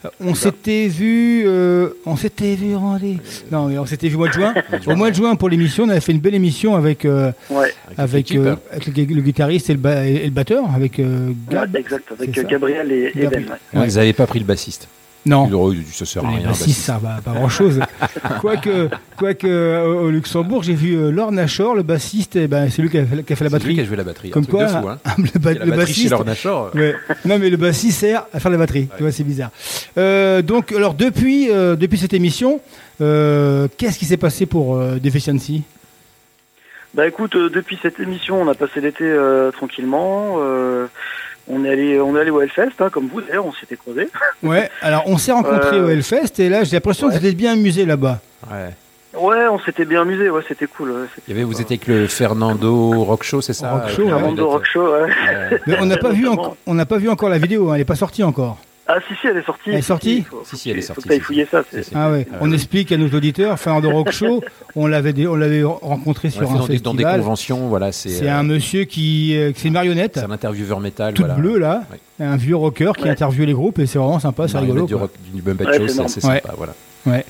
Euh, 0.03 0.09
On 0.19 0.33
s'était 0.33 0.87
vu, 0.87 1.43
euh, 1.45 1.89
on 2.05 2.15
s'était 2.15 2.55
vu, 2.55 2.75
rendez- 2.75 3.17
non, 3.51 3.67
mais 3.67 3.77
on 3.77 3.85
s'était 3.85 4.07
vu 4.07 4.15
au 4.15 4.19
mois 4.19 4.29
de 4.29 4.33
juin. 4.33 4.53
au 4.87 4.95
mois 4.95 5.11
de 5.11 5.15
juin 5.15 5.35
pour 5.35 5.47
l'émission, 5.49 5.83
on 5.83 5.89
avait 5.89 5.99
fait 6.01 6.11
une 6.11 6.19
belle 6.19 6.33
émission 6.35 6.75
avec 6.75 7.05
euh, 7.05 7.31
Ouais, 7.49 7.71
avec, 7.97 8.33
euh, 8.35 8.55
le, 8.73 9.03
le 9.05 9.21
guitariste 9.21 9.69
et 9.69 9.73
le, 9.73 9.79
ba- 9.79 10.05
et 10.07 10.25
le 10.25 10.31
batteur, 10.31 10.63
avec 10.73 10.99
euh, 10.99 11.31
Gab. 11.49 11.73
ouais, 11.73 11.79
exact. 11.81 12.11
Avec. 12.11 12.31
Gabriel 12.47 12.91
et, 12.91 13.11
et 13.15 13.19
Gabriel. 13.21 13.45
Ben. 13.45 13.51
ouais. 13.73 13.79
Ouais, 13.85 13.87
Ils 13.91 13.95
n'avaient 13.97 14.13
pas 14.13 14.25
pris 14.27 14.39
le 14.39 14.45
bassiste. 14.45 14.87
Non. 15.25 15.47
Ça 15.91 16.05
sert 16.05 16.25
à 16.25 16.31
Les 16.31 16.37
rien. 16.37 16.47
bassistes, 16.47 16.67
bassiste. 16.67 16.81
ça 16.85 16.97
va 16.97 17.19
pas 17.23 17.33
grand 17.33 17.47
chose. 17.49 17.79
quoique, 18.41 18.89
quoique 19.17 19.45
euh, 19.45 19.83
au 19.85 20.09
Luxembourg, 20.09 20.63
j'ai 20.63 20.73
vu 20.73 20.95
euh, 20.95 21.11
Laure 21.11 21.31
Nachor, 21.31 21.75
le 21.75 21.83
bassiste, 21.83 22.35
et 22.35 22.47
ben, 22.47 22.69
c'est 22.71 22.81
lui 22.81 22.89
qui 22.89 22.97
a 22.97 23.05
fait, 23.05 23.21
qui 23.23 23.33
a 23.33 23.35
fait 23.35 23.43
la 23.43 23.49
C'est 23.51 23.55
lui 23.57 23.59
batterie. 23.59 23.75
qui 23.75 23.81
a 23.81 23.85
joué 23.85 23.95
la 23.97 24.03
batterie. 24.03 24.27
un 24.29 24.31
Comme 24.31 24.47
quoi, 24.47 24.63
hein. 24.65 24.97
le, 25.19 25.39
ba- 25.39 25.53
la 25.53 25.65
le 25.65 25.71
batterie 25.71 25.93
chez 25.93 26.09
bassiste. 26.09 26.09
Laure 26.11 26.25
Nachor. 26.25 26.71
Ouais. 26.73 26.95
Non, 27.25 27.37
mais 27.37 27.49
le 27.51 27.57
bassiste 27.57 27.99
sert 27.99 28.25
à 28.33 28.39
faire 28.39 28.49
la 28.51 28.57
batterie. 28.57 28.87
Tu 28.97 29.03
vois, 29.03 29.11
c'est 29.11 29.23
bizarre. 29.23 29.51
Euh, 29.99 30.41
donc, 30.41 30.71
alors, 30.71 30.95
depuis, 30.95 31.51
euh, 31.51 31.75
depuis 31.75 31.99
cette 31.99 32.13
émission, 32.15 32.59
euh, 33.01 33.67
qu'est-ce 33.77 33.99
qui 33.99 34.05
s'est 34.05 34.17
passé 34.17 34.47
pour 34.47 34.75
euh, 34.75 34.95
Deficiency? 34.97 35.61
Bah 36.93 37.07
écoute, 37.07 37.35
euh, 37.37 37.49
depuis 37.49 37.79
cette 37.81 37.99
émission, 38.01 38.41
on 38.41 38.47
a 38.49 38.53
passé 38.55 38.81
l'été 38.81 39.05
euh, 39.05 39.49
tranquillement. 39.51 40.35
On 41.51 41.65
est 41.65 41.69
allé, 41.69 41.99
on 41.99 42.15
est 42.15 42.19
allé 42.21 42.31
au 42.31 42.41
Hellfest, 42.41 42.71
hein, 42.79 42.89
comme 42.91 43.07
vous 43.07 43.21
d'ailleurs, 43.21 43.45
on 43.45 43.53
s'était 43.53 43.75
croisés. 43.75 44.07
Ouais, 44.43 44.69
alors, 44.81 45.03
on 45.05 45.17
s'est 45.17 45.31
rencontrés 45.31 45.77
Euh, 45.77 45.85
au 45.85 45.89
Hellfest 45.89 46.39
et 46.39 46.49
là, 46.49 46.63
j'ai 46.63 46.75
l'impression 46.77 47.07
que 47.09 47.13
ouais. 47.13 47.19
vous 47.19 47.25
êtes 47.27 47.35
bien 47.37 47.53
amusés 47.53 47.85
là-bas. 47.85 48.19
Ouais. 48.49 48.69
Ouais, 49.13 49.45
on 49.51 49.59
s'était 49.59 49.83
bien 49.85 50.01
amusé, 50.03 50.29
ouais, 50.29 50.41
c'était 50.47 50.67
cool. 50.67 50.91
ouais, 50.91 51.05
Il 51.27 51.33
y 51.33 51.37
avait, 51.37 51.43
vous 51.43 51.59
étiez 51.59 51.75
avec 51.75 51.87
le 51.87 52.07
Fernando 52.07 53.03
Rock 53.03 53.23
Show, 53.23 53.41
c'est 53.41 53.51
ça? 53.53 53.71
Rock 53.73 53.89
Show, 53.89 54.03
ouais. 54.03 54.09
Fernando 54.09 54.49
Rock 54.49 54.65
Show, 54.65 54.85
ouais. 54.93 55.01
Ouais. 55.03 55.59
Mais 55.67 55.75
on 55.81 55.85
n'a 55.85 55.97
pas, 55.97 56.09
vu 56.13 56.27
on 56.65 56.73
n'a 56.73 56.85
pas 56.85 56.97
vu 56.97 57.09
encore 57.09 57.27
la 57.29 57.37
vidéo, 57.37 57.69
hein, 57.69 57.73
elle 57.73 57.79
n'est 57.81 57.85
pas 57.85 57.95
sortie 57.95 58.23
encore. 58.23 58.57
Ah 58.93 58.99
si 59.07 59.15
si, 59.15 59.27
elle 59.27 59.37
est 59.37 59.45
sortie. 59.45 59.69
Elle 59.69 59.75
est 59.75 59.81
sortie 59.81 60.21
faut- 60.23 60.41
Si, 60.43 60.57
si, 60.57 60.69
elle 60.69 60.77
est 60.77 60.81
faut 60.81 60.93
sortie, 60.95 61.09
si, 61.13 61.19
fouiller 61.21 61.45
ça. 61.45 61.63
c'est- 61.69 61.83
Si, 61.83 61.89
si. 61.89 61.95
Ah 61.95 62.11
ouais, 62.11 62.27
on 62.41 62.49
ouais. 62.49 62.55
explique 62.55 62.91
à 62.91 62.97
nos 62.97 63.07
auditeurs, 63.09 63.57
Fernando 63.59 63.89
Rock 63.91 64.11
Show, 64.11 64.43
on 64.75 64.87
l'avait 64.87 65.13
on 65.27 65.35
l'avait 65.35 65.63
rencontré 65.63 66.27
On 66.29 66.31
sur 66.31 66.51
un 66.51 66.55
dans 66.55 66.67
des, 66.67 66.79
dans 66.79 66.93
des 66.93 66.97
festival. 67.03 67.19
conventions, 67.21 67.67
voilà, 67.69 67.91
c'est 67.91 68.09
C'est 68.09 68.29
euh, 68.29 68.35
un 68.37 68.43
monsieur 68.43 68.83
qui, 68.85 69.35
euh, 69.37 69.51
c'est 69.55 69.67
une 69.69 69.73
marionnette, 69.75 70.15
c'est 70.15 70.25
un 70.25 70.31
intervieweur 70.31 70.79
métal, 70.79 71.13
toute 71.13 71.25
voilà. 71.25 71.39
bleue 71.41 71.57
là, 71.59 71.83
Ouais. 72.19 72.25
un 72.25 72.35
vieux 72.37 72.55
rocker 72.55 72.91
qui 72.97 73.03
Ouais. 73.05 73.09
interviewe 73.11 73.45
les 73.45 73.53
groupes 73.53 73.79
et 73.79 73.85
c'est 73.85 73.99
vraiment 73.99 74.19
sympa, 74.19 74.47
c'est 74.47 74.57
rigolo. 74.57 74.85
du, 74.85 74.95
rock, 74.95 75.11
du 75.33 75.41
Bumpet 75.41 75.65
Ouais, 75.65 75.77
Show, 75.77 75.87
c'est 75.87 76.01
assez 76.01 76.27
Ouais. 76.27 76.41
sympa, 76.41 76.53
voilà. 76.57 76.73
Ouais. 77.07 77.25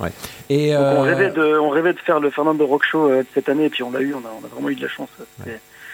Et 0.50 0.76
on, 0.76 0.80
euh, 0.82 1.02
rêvait 1.02 1.30
de, 1.32 1.58
on 1.60 1.70
rêvait 1.70 1.94
de 1.94 2.00
faire 2.00 2.20
le 2.20 2.30
Fernando 2.30 2.66
Rock 2.66 2.84
Show 2.84 3.10
euh, 3.10 3.24
cette 3.34 3.48
année 3.48 3.66
et 3.66 3.70
puis 3.70 3.84
on 3.84 3.92
l'a 3.92 4.02
eu, 4.02 4.14
on 4.14 4.18
a, 4.20 4.32
on 4.42 4.46
a 4.46 4.50
vraiment 4.50 4.68
eu 4.70 4.76
de 4.76 4.82
la 4.82 4.90
chance. 4.90 5.08
Parce 5.18 5.50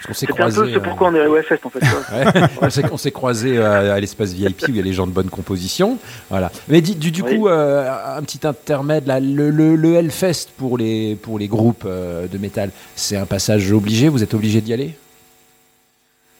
qu'on 0.08 0.14
s'est 0.14 0.20
c'était 0.26 0.32
un 0.32 0.36
croisés, 0.36 0.60
peu 0.62 0.70
ce 0.72 0.76
euh, 0.78 0.80
pourquoi 0.80 1.08
on 1.08 1.14
est 1.14 1.26
au 1.26 1.36
Hellfest 1.36 1.60
en 1.64 1.70
fait. 1.70 1.78
Ouais, 2.12 2.82
on 2.90 2.96
s'est- 2.96 3.12
croisés 3.12 3.56
euh, 3.58 3.94
à 3.94 4.00
l'espace 4.00 4.32
VIP 4.32 4.62
où 4.62 4.70
il 4.70 4.76
y 4.76 4.80
a 4.80 4.82
les 4.82 4.92
gens 4.92 5.06
de 5.06 5.12
bonne 5.12 5.30
composition. 5.30 5.98
Voilà. 6.30 6.50
Mais 6.68 6.80
du, 6.80 6.94
du 6.94 7.22
Oui. 7.22 7.36
coup, 7.38 7.48
euh, 7.48 7.88
un 8.16 8.22
petit 8.22 8.46
intermède 8.46 9.06
là, 9.06 9.20
le, 9.20 9.50
le, 9.50 9.76
le 9.76 9.94
Hellfest 9.94 10.48
pour 10.56 10.76
les, 10.78 11.14
pour 11.14 11.38
les 11.38 11.46
groupes 11.46 11.84
euh, 11.86 12.26
de 12.26 12.38
métal, 12.38 12.70
c'est 12.96 13.16
un 13.16 13.26
passage 13.26 13.70
obligé, 13.72 14.08
vous 14.08 14.22
êtes 14.24 14.34
obligé 14.34 14.60
d'y 14.60 14.72
aller? 14.72 14.96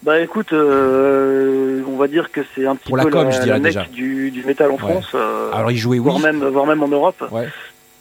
Bah 0.03 0.21
écoute, 0.21 0.53
euh, 0.53 1.83
on 1.89 1.97
va 1.97 2.07
dire 2.07 2.31
que 2.31 2.41
c'est 2.55 2.67
un 2.67 2.77
petit 2.77 2.89
Pour 2.89 2.97
la 2.97 3.05
peu 3.05 3.11
com, 3.11 3.25
la, 3.25 3.31
je 3.33 3.41
dirais 3.43 3.59
la 3.59 3.65
déjà. 3.65 3.85
du, 3.93 4.31
du 4.31 4.45
métal 4.45 4.71
en 4.71 4.75
Ouais. 4.75 4.79
France, 4.79 5.15
Alors, 5.53 5.71
ils 5.73 5.77
jouaient 5.77 5.99
oui. 5.99 6.05
voire 6.05 6.21
même 6.21 6.45
voire 6.45 6.67
même 6.67 6.83
en 6.83 6.89
Europe. 6.89 7.23
Ouais. 7.33 7.49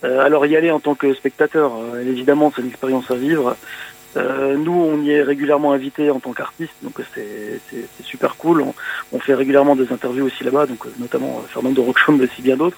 Alors 0.04 0.46
y 0.46 0.56
aller 0.56 0.70
en 0.70 0.80
tant 0.80 0.94
que 0.94 1.12
spectateur, 1.16 1.72
évidemment, 2.00 2.54
c'est 2.56 2.62
une 2.62 2.68
expérience 2.68 3.10
à 3.10 3.16
vivre. 3.16 3.58
Euh, 4.18 4.58
nous, 4.58 4.74
on 4.74 5.02
y 5.04 5.12
est 5.12 5.22
régulièrement 5.22 5.72
invité 5.74 6.10
en 6.10 6.20
tant 6.20 6.34
qu'artiste, 6.34 6.74
donc 6.82 6.96
c'est 7.14 8.04
super 8.04 8.36
cool. 8.36 8.62
On, 8.62 8.74
on 9.14 9.20
fait 9.20 9.36
régulièrement 9.36 9.76
des 9.76 9.92
interviews 9.94 10.26
aussi 10.26 10.44
là-bas, 10.44 10.66
donc 10.66 10.86
euh, 10.86 10.90
notamment 11.00 11.40
euh, 11.40 11.48
Fernando 11.48 11.84
Rockchon, 11.84 12.14
mais 12.14 12.26
aussi 12.26 12.42
bien 12.42 12.58
d'autres. 12.58 12.78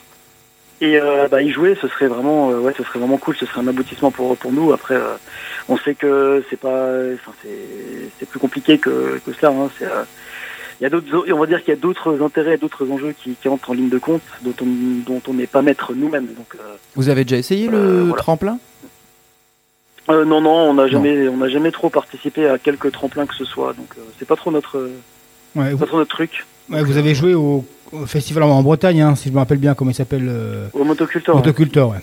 Et 0.82 1.00
euh, 1.00 1.28
bah, 1.30 1.42
y 1.42 1.50
jouer, 1.52 1.78
ce 1.82 1.88
serait 1.90 2.08
vraiment, 2.08 2.52
euh, 2.52 2.60
ouais, 2.60 2.74
ce 2.78 2.84
serait 2.84 3.00
vraiment 3.00 3.18
cool. 3.18 3.36
Ce 3.36 3.46
serait 3.46 3.60
un 3.62 3.68
aboutissement 3.68 4.12
pour 4.12 4.36
pour 4.38 4.52
nous. 4.54 4.72
Après, 4.72 4.96
euh, 4.96 5.16
on 5.68 5.78
sait 5.78 5.94
que 5.94 6.44
c'est 6.50 6.60
pas, 6.60 6.88
enfin 7.16 7.34
c'est 8.20 8.28
plus 8.30 8.40
compliqué 8.40 8.78
que 8.78 9.20
que 9.26 9.34
cela. 9.34 9.52
Hein. 9.52 9.70
Il 10.80 10.84
y 10.84 10.86
a 10.86 10.90
d'autres, 10.90 11.26
on 11.34 11.38
va 11.38 11.46
dire 11.46 11.60
qu'il 11.60 11.74
y 11.74 11.78
a 11.78 11.80
d'autres 11.80 12.22
intérêts, 12.24 12.58
d'autres 12.58 12.90
enjeux 12.90 13.14
qui, 13.22 13.36
qui 13.42 13.50
entrent 13.50 13.72
en 13.72 13.74
ligne 13.74 13.90
de 13.90 13.98
compte, 13.98 14.22
dont 14.42 14.54
on 14.62 14.66
dont 15.06 15.22
on 15.28 15.34
n'est 15.34 15.48
pas 15.48 15.62
maître 15.62 15.94
nous-mêmes. 15.94 16.28
Donc 16.28 16.56
Vous 16.96 17.10
avez 17.10 17.26
déjà 17.26 17.36
essayé 17.38 17.68
le 17.68 18.04
voilà. 18.04 18.16
tremplin? 18.16 18.60
Euh, 20.10 20.26
non, 20.26 20.42
non, 20.42 20.52
on 20.70 20.74
n'a 20.74 20.88
jamais, 20.88 21.28
on 21.28 21.38
n'a 21.38 21.50
jamais 21.50 21.72
trop 21.72 21.90
participé 21.90 22.48
à 22.48 22.58
quelques 22.58 22.92
tremplins 22.92 23.26
que 23.28 23.36
ce 23.36 23.46
soit, 23.46 23.74
donc 23.74 23.90
euh, 23.98 24.02
c'est 24.18 24.28
pas 24.28 24.36
trop 24.36 24.52
notre, 24.52 24.78
euh, 24.78 24.92
Ouais, 25.56 25.72
vous, 25.72 25.78
pas 25.78 25.86
trop 25.86 25.98
notre 25.98 26.10
truc. 26.16 26.46
ouais, 26.70 26.84
vous 26.84 26.98
avez 26.98 27.14
joué 27.14 27.34
au, 27.36 27.64
au 27.92 28.06
festival 28.06 28.44
en, 28.44 28.50
en 28.50 28.64
Bretagne, 28.64 29.02
hein, 29.02 29.16
si 29.16 29.30
je 29.30 29.34
me 29.34 29.40
rappelle 29.40 29.58
bien 29.60 29.74
comment 29.76 29.92
il 29.92 29.96
s'appelle, 29.96 30.28
euh, 30.28 30.68
Au 30.74 30.84
motoculteur. 30.84 31.36
Motocultor. 31.36 31.92
Ouais. 31.92 31.98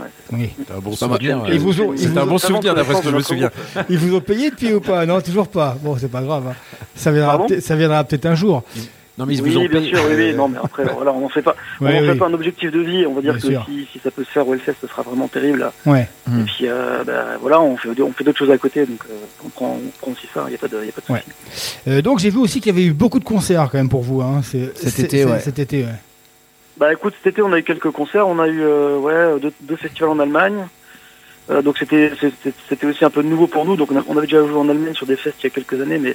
Ouais, 0.00 0.06
Oui. 0.32 0.50
C'est 0.56 0.74
un 0.74 0.78
bon 0.78 0.92
souvenir. 0.94 1.42
Ils 1.52 1.58
vous 1.58 1.80
ont- 1.82 1.92
ils 1.92 1.98
C'est 1.98 2.06
vous 2.08 2.18
un 2.18 2.22
ont- 2.22 2.26
bon 2.26 2.38
souvenir 2.38 2.74
d'après 2.74 2.94
ce 2.94 3.00
que 3.02 3.10
je 3.10 3.14
me 3.16 3.20
souviens. 3.20 3.50
Ils 3.90 3.98
vous 3.98 4.14
ont 4.16 4.20
payé 4.20 4.50
depuis 4.50 4.72
ou 4.72 4.80
pas? 4.80 5.04
Non, 5.06 5.20
toujours 5.20 5.48
pas. 5.48 5.76
Bon, 5.82 5.96
c'est 5.98 6.10
pas 6.10 6.22
grave. 6.22 6.46
hein. 6.48 6.54
Ça 6.94 7.10
viendra, 7.10 7.44
peut-être- 7.44 7.62
ça 7.62 7.74
viendra 7.74 8.04
peut-être 8.04 8.26
un 8.26 8.34
jour. 8.36 8.62
Non, 9.18 9.26
mais 9.26 9.34
ils 9.34 9.42
oui, 9.42 9.50
vous 9.50 9.56
ont 9.58 9.60
bien 9.62 9.80
payé. 9.80 9.88
sûr, 9.88 9.98
oui, 10.08 10.14
oui. 10.16 10.30
Euh, 10.30 10.36
Non, 10.36 10.48
mais 10.48 10.58
après, 10.62 10.84
voilà, 10.94 11.12
on 11.12 11.20
n'en 11.20 11.28
fait 11.28 11.42
pas, 11.42 11.56
Ouais, 11.80 11.90
on 11.92 11.96
en 11.98 12.00
fait 12.06 12.12
oui. 12.12 12.18
pas 12.18 12.26
un 12.26 12.32
objectif 12.34 12.70
de 12.70 12.78
vie. 12.80 13.04
On 13.06 13.14
va 13.14 13.20
dire 13.20 13.32
Bien 13.34 13.40
que 13.42 13.48
sûr. 13.48 13.66
si, 13.68 13.86
si 13.92 13.98
ça 13.98 14.10
peut 14.12 14.22
se 14.24 14.30
faire 14.30 14.46
au 14.46 14.54
Hellfest, 14.54 14.74
ce 14.80 14.86
sera 14.86 15.02
vraiment 15.02 15.26
terrible. 15.28 15.58
là. 15.58 15.72
Ouais. 15.86 16.08
Et 16.28 16.42
puis, 16.44 16.66
euh, 16.68 17.02
bah, 17.04 17.36
voilà, 17.40 17.60
on 17.60 17.76
fait, 17.76 17.88
on 18.00 18.12
fait 18.12 18.22
d'autres 18.24 18.38
choses 18.38 18.50
à 18.50 18.58
côté, 18.58 18.86
donc 18.86 19.00
euh, 19.10 19.14
on 19.44 19.48
prend, 19.48 19.78
on 19.84 19.90
prend 20.00 20.12
aussi 20.12 20.28
ça. 20.32 20.44
Il 20.46 20.52
y 20.52 20.54
a 20.54 20.58
pas 20.58 20.68
de, 20.68 20.84
y 20.84 20.88
a 20.88 20.92
pas 20.92 21.00
de 21.06 21.12
Ouais. 21.12 21.22
souci. 21.50 21.78
Euh, 21.88 22.00
donc 22.00 22.20
j'ai 22.20 22.30
vu 22.30 22.38
aussi 22.38 22.60
qu'il 22.60 22.72
y 22.72 22.78
avait 22.78 22.86
eu 22.86 22.92
beaucoup 22.92 23.18
de 23.18 23.24
concerts 23.24 23.68
quand 23.72 23.78
même 23.78 23.88
pour 23.88 24.02
vous. 24.02 24.22
Hein. 24.22 24.40
C'est- 24.44 24.76
Cet 24.78 24.90
c'est- 24.94 25.02
été. 25.02 25.26
Cet 25.40 25.58
été, 25.58 25.82
ouais. 25.82 25.88
Bah 26.78 26.92
écoute, 26.92 27.14
cet 27.22 27.32
été 27.32 27.42
on 27.42 27.52
a 27.52 27.58
eu 27.58 27.64
quelques 27.64 27.90
concerts, 27.90 28.28
on 28.28 28.38
a 28.38 28.46
eu 28.46 28.60
euh, 28.62 28.98
ouais 28.98 29.40
deux, 29.40 29.52
deux 29.62 29.74
festivals 29.76 30.10
en 30.10 30.20
Allemagne. 30.20 30.68
Euh, 31.50 31.60
donc 31.62 31.76
c'était 31.78 32.12
c'était 32.20 32.52
c'était 32.68 32.86
aussi 32.86 33.04
un 33.04 33.10
peu 33.10 33.22
nouveau 33.22 33.46
pour 33.48 33.64
nous. 33.64 33.74
Donc 33.74 33.90
on, 33.90 33.96
a- 33.98 34.04
on 34.06 34.16
avait 34.16 34.26
déjà 34.28 34.46
joué 34.46 34.54
en 34.56 34.68
Allemagne 34.68 34.94
sur 34.94 35.06
des 35.06 35.16
fests 35.16 35.36
il 35.42 35.44
y 35.44 35.46
a 35.48 35.50
quelques 35.50 35.80
années, 35.80 35.98
mais 35.98 36.14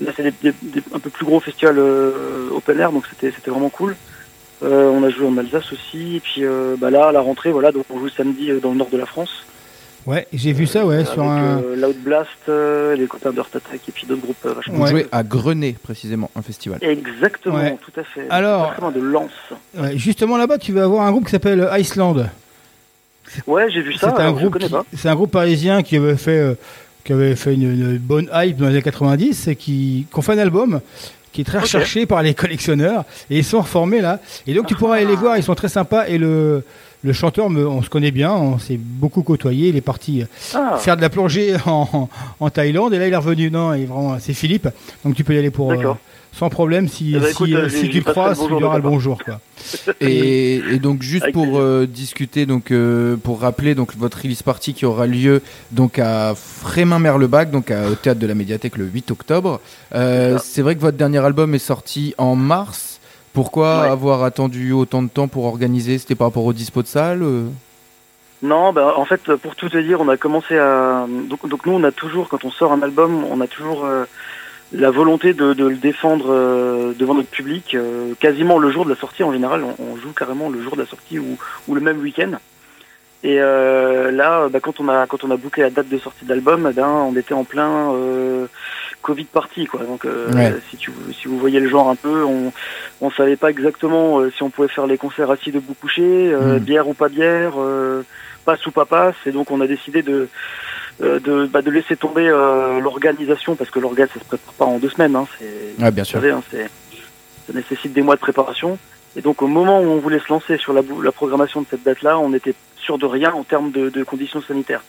là 0.00 0.12
c'est 0.16 0.22
des, 0.22 0.32
des- 0.42 0.54
des- 0.62 0.82
un 0.94 0.98
peu 0.98 1.10
plus 1.10 1.24
gros 1.26 1.40
festivals 1.40 1.78
euh, 1.78 2.48
open 2.52 2.78
air, 2.80 2.92
donc 2.92 3.04
c'était 3.08 3.32
c'était 3.34 3.50
vraiment 3.50 3.70
cool. 3.70 3.96
Euh, 4.62 4.90
on 4.90 5.02
a 5.04 5.08
joué 5.10 5.26
en 5.26 5.36
Alsace 5.38 5.72
aussi. 5.72 6.16
Et 6.16 6.20
puis 6.20 6.44
euh, 6.44 6.76
bah 6.78 6.90
là, 6.90 7.08
à 7.08 7.12
la 7.12 7.20
rentrée, 7.20 7.50
voilà, 7.50 7.72
donc 7.72 7.84
on 7.90 7.98
joue 7.98 8.08
samedi 8.08 8.50
euh, 8.50 8.60
dans 8.60 8.70
le 8.72 8.76
nord 8.76 8.90
de 8.90 8.98
la 8.98 9.06
France. 9.06 9.30
Ouais, 10.06 10.26
j'ai 10.32 10.52
vu 10.52 10.66
ça, 10.66 10.86
ouais, 10.86 10.94
avec 10.96 11.08
sur 11.08 11.22
un. 11.22 11.58
euh, 11.62 11.76
Loud 11.76 11.96
Blast, 11.98 12.28
euh, 12.48 12.96
les 12.96 13.06
copains 13.06 13.32
d'Earth 13.32 13.54
Attack 13.54 13.80
et 13.86 13.92
puis 13.92 14.06
d'autres 14.06 14.22
groupes 14.22 14.36
euh, 14.46 14.54
vachement 14.54 14.74
Vous 14.74 14.82
Ouais. 14.84 14.90
jouez 14.90 15.06
à 15.12 15.22
Grenay, 15.22 15.76
précisément, 15.82 16.30
un 16.34 16.40
festival. 16.42 16.78
Exactement, 16.82 17.56
Ouais. 17.56 17.76
tout 17.84 18.00
à 18.00 18.04
fait. 18.04 18.26
Alors- 18.30 18.74
de 18.94 19.00
Lens. 19.00 19.30
Ouais, 19.76 19.98
justement 19.98 20.38
là-bas, 20.38 20.56
tu 20.56 20.72
vas 20.72 20.84
avoir 20.84 21.06
un 21.06 21.10
groupe 21.10 21.26
qui 21.26 21.30
s'appelle 21.32 21.68
Iceland. 21.78 22.16
Ouais, 23.46 23.70
j'ai 23.70 23.82
vu 23.82 23.92
ça. 23.94 24.12
C'est 24.16 24.22
un 24.22 24.32
groupe, 24.32 24.58
qui- 24.58 25.08
un 25.08 25.14
groupe 25.14 25.30
parisien 25.30 25.82
qui 25.82 25.96
avait 25.96 26.16
fait, 26.16 26.38
euh, 26.38 26.54
qui 27.04 27.12
avait 27.12 27.36
fait 27.36 27.54
une, 27.54 27.62
une 27.62 27.98
bonne 27.98 28.28
hype 28.32 28.56
dans 28.56 28.66
les 28.66 28.72
années 28.72 28.82
90 28.82 29.48
et 29.48 29.56
qui, 29.56 30.06
ont 30.14 30.22
fait 30.22 30.32
un 30.32 30.38
album 30.38 30.80
qui 31.32 31.42
est 31.42 31.44
très 31.44 31.58
recherché 31.58 32.06
par 32.06 32.22
les 32.22 32.34
collectionneurs 32.42 33.04
et 33.30 33.38
ils 33.38 33.44
sont 33.44 33.60
reformés 33.60 34.00
là. 34.00 34.20
Et 34.46 34.54
donc 34.54 34.66
tu 34.66 34.74
pourras 34.74 34.96
aller 34.96 35.06
les 35.06 35.16
voir, 35.16 35.36
ils 35.36 35.42
sont 35.42 35.54
très 35.54 35.68
sympas. 35.68 36.06
Et 36.08 36.18
le 36.18 36.64
le 37.02 37.12
chanteur, 37.12 37.48
me- 37.50 37.66
on 37.66 37.82
se 37.82 37.88
connaît 37.88 38.10
bien, 38.10 38.32
on 38.32 38.58
s'est 38.58 38.78
beaucoup 38.78 39.22
côtoyé. 39.22 39.68
Il 39.68 39.76
est 39.76 39.80
parti 39.80 40.22
euh, 40.22 40.26
Ah, 40.54 40.76
faire 40.78 40.96
de 40.96 41.02
la 41.02 41.08
plongée 41.10 41.54
en, 41.66 42.08
Thaïlande 42.50 42.92
et 42.94 42.98
là 42.98 43.06
il 43.08 43.12
est 43.12 43.16
revenu. 43.16 43.50
Non, 43.50 43.72
il 43.74 43.82
est 43.82 43.86
vraiment, 43.86 44.18
c'est 44.18 44.34
Philippe, 44.34 44.68
donc 45.04 45.14
tu 45.14 45.24
peux 45.24 45.34
y 45.34 45.38
aller 45.38 45.50
pour 45.50 45.72
euh, 45.72 45.94
sans 46.32 46.48
problème 46.48 46.86
si, 46.88 47.14
Eh 47.16 47.18
ben, 47.18 47.24
si, 47.26 47.30
écoute, 47.32 47.50
euh, 47.52 47.64
euh, 47.64 47.68
si 47.68 47.88
tu 47.88 47.98
le 47.98 48.02
passerai 48.04 48.12
crois, 48.12 48.28
le 48.30 48.34
tu 48.34 48.40
bonjour 48.42 48.58
lui 48.58 48.64
auras 48.64 48.76
le 48.76 48.82
bonjour 48.82 49.18
quoi. 49.24 49.40
Et, 50.00 50.54
et 50.56 50.78
donc 50.78 51.02
juste 51.02 51.24
Avec 51.24 51.34
pour 51.34 51.58
euh, 51.58 51.86
discuter, 51.86 52.46
donc 52.46 52.70
euh, 52.70 53.16
pour 53.16 53.40
rappeler 53.40 53.74
donc 53.74 53.94
votre 53.96 54.22
release 54.22 54.42
party 54.42 54.72
qui 54.74 54.86
aura 54.86 55.06
lieu 55.06 55.42
donc 55.70 55.98
à 55.98 56.34
Frémin-Merlebac, 56.34 57.50
donc 57.50 57.70
à- 57.70 57.88
au 57.88 57.94
théâtre 57.94 58.20
de 58.20 58.26
la 58.26 58.34
Médiathèque 58.34 58.76
le 58.78 58.86
8 58.86 59.10
octobre. 59.10 59.60
Euh. 59.94 60.38
C'est 60.42 60.62
vrai 60.62 60.76
que 60.76 60.80
votre 60.80 60.96
dernier 60.96 61.18
album 61.18 61.54
est 61.54 61.58
sorti 61.58 62.14
en 62.16 62.36
mars. 62.36 62.89
Pourquoi 63.32 63.82
Ouais. 63.82 63.88
avoir 63.88 64.24
attendu 64.24 64.72
autant 64.72 65.02
de 65.02 65.08
temps 65.08 65.28
pour 65.28 65.44
organiser 65.44 65.98
C'était 65.98 66.14
par 66.16 66.28
rapport 66.28 66.44
au 66.44 66.52
dispo 66.52 66.82
de 66.82 66.88
salle 66.88 67.22
euh 67.22 67.44
Non, 68.42 68.72
bah, 68.72 68.94
en 68.96 69.04
fait, 69.04 69.34
pour 69.36 69.54
tout 69.54 69.68
te 69.68 69.78
dire, 69.78 70.00
on 70.00 70.08
a 70.08 70.16
commencé 70.16 70.58
à. 70.58 71.06
Donc, 71.28 71.46
donc 71.48 71.64
nous, 71.66 71.72
on 71.72 71.84
a 71.84 71.92
toujours, 71.92 72.28
quand 72.28 72.44
on 72.44 72.50
sort 72.50 72.72
un 72.72 72.82
album, 72.82 73.24
on 73.30 73.40
a 73.40 73.46
toujours 73.46 73.84
euh, 73.84 74.04
la 74.72 74.90
volonté 74.90 75.32
de, 75.32 75.52
de 75.52 75.66
le 75.66 75.76
défendre 75.76 76.26
euh, 76.30 76.92
devant 76.98 77.14
notre 77.14 77.28
public, 77.28 77.74
euh, 77.74 78.14
quasiment 78.18 78.58
le 78.58 78.70
jour 78.70 78.84
de 78.84 78.90
la 78.90 78.96
sortie. 78.96 79.22
En 79.22 79.32
général, 79.32 79.62
on, 79.62 79.76
on 79.92 79.96
joue 79.96 80.12
carrément 80.12 80.48
le 80.48 80.60
jour 80.62 80.74
de 80.74 80.80
la 80.82 80.86
sortie 80.88 81.18
ou, 81.20 81.38
ou 81.68 81.74
le 81.74 81.80
même 81.80 82.00
week-end. 82.00 82.32
Et 83.22 83.36
là, 83.36 84.48
bah, 84.48 84.60
quand 84.60 84.80
on 84.80 84.88
a 84.88 85.06
quand 85.06 85.22
on 85.24 85.30
a 85.30 85.36
booké 85.36 85.60
la 85.60 85.68
date 85.68 85.90
de 85.90 85.98
sortie 85.98 86.24
d'album, 86.24 86.66
eh 86.70 86.72
ben, 86.72 86.88
on 86.88 87.14
était 87.16 87.34
en 87.34 87.44
plein 87.44 87.92
Covid 89.02 89.24
party, 89.24 89.66
quoi. 89.66 89.84
Donc, 89.84 90.04
euh, 90.04 90.32
Ouais. 90.34 90.54
si 90.70 90.76
tu 90.76 90.90
si 91.18 91.28
vous 91.28 91.38
voyez 91.38 91.60
le 91.60 91.68
genre 91.68 91.88
un 91.88 91.96
peu, 91.96 92.24
on 92.24 92.52
on 93.00 93.10
savait 93.10 93.36
pas 93.36 93.50
exactement 93.50 94.20
euh, 94.20 94.30
si 94.30 94.42
on 94.42 94.50
pouvait 94.50 94.68
faire 94.68 94.86
les 94.86 94.98
concerts 94.98 95.30
assis 95.30 95.50
debout 95.52 95.74
couché, 95.80 96.02
euh, 96.02 96.56
Mm. 96.56 96.58
bière 96.60 96.88
ou 96.88 96.94
pas 96.94 97.08
bière. 97.08 97.52
passe 98.46 98.64
ou 98.66 98.70
pas 98.70 98.86
passe, 98.86 99.16
et 99.26 99.32
donc 99.32 99.50
on 99.50 99.60
a 99.60 99.66
décidé 99.66 100.02
de 100.02 100.28
de, 101.00 101.46
bah, 101.46 101.62
de 101.62 101.70
laisser 101.70 101.96
tomber 101.96 102.26
l'organisation 102.82 103.54
parce 103.56 103.70
que 103.70 103.78
l'organe 103.78 104.08
ça 104.12 104.20
se 104.20 104.24
prépare 104.24 104.54
pas 104.54 104.64
en 104.66 104.78
deux 104.78 104.88
semaines, 104.90 105.16
hein, 105.16 105.26
c'est 105.38 105.82
Ouais, 105.82 105.90
bien 105.90 106.04
sûr. 106.04 106.20
savez, 106.20 106.30
hein, 106.32 106.42
c'est 106.50 106.68
ça 107.46 107.52
nécessite 107.54 107.92
des 107.92 108.02
mois 108.02 108.16
de 108.16 108.20
préparation. 108.20 108.78
Et 109.16 109.22
donc 109.22 109.42
au 109.42 109.46
moment 109.46 109.80
où 109.80 109.86
on 109.86 109.98
voulait 109.98 110.20
se 110.20 110.28
lancer 110.32 110.56
sur 110.58 110.72
la, 110.72 110.82
la 111.02 111.12
programmation 111.12 111.60
de 111.62 111.66
cette 111.70 111.82
date-là, 111.82 112.18
on 112.18 112.32
était 112.32 112.54
sûr 112.76 112.96
de 112.98 113.06
rien 113.06 113.32
en 113.32 113.44
termes 113.44 113.70
de, 113.72 113.88
de 113.88 114.04
conditions 114.04 114.40
sanitaires. 114.42 114.84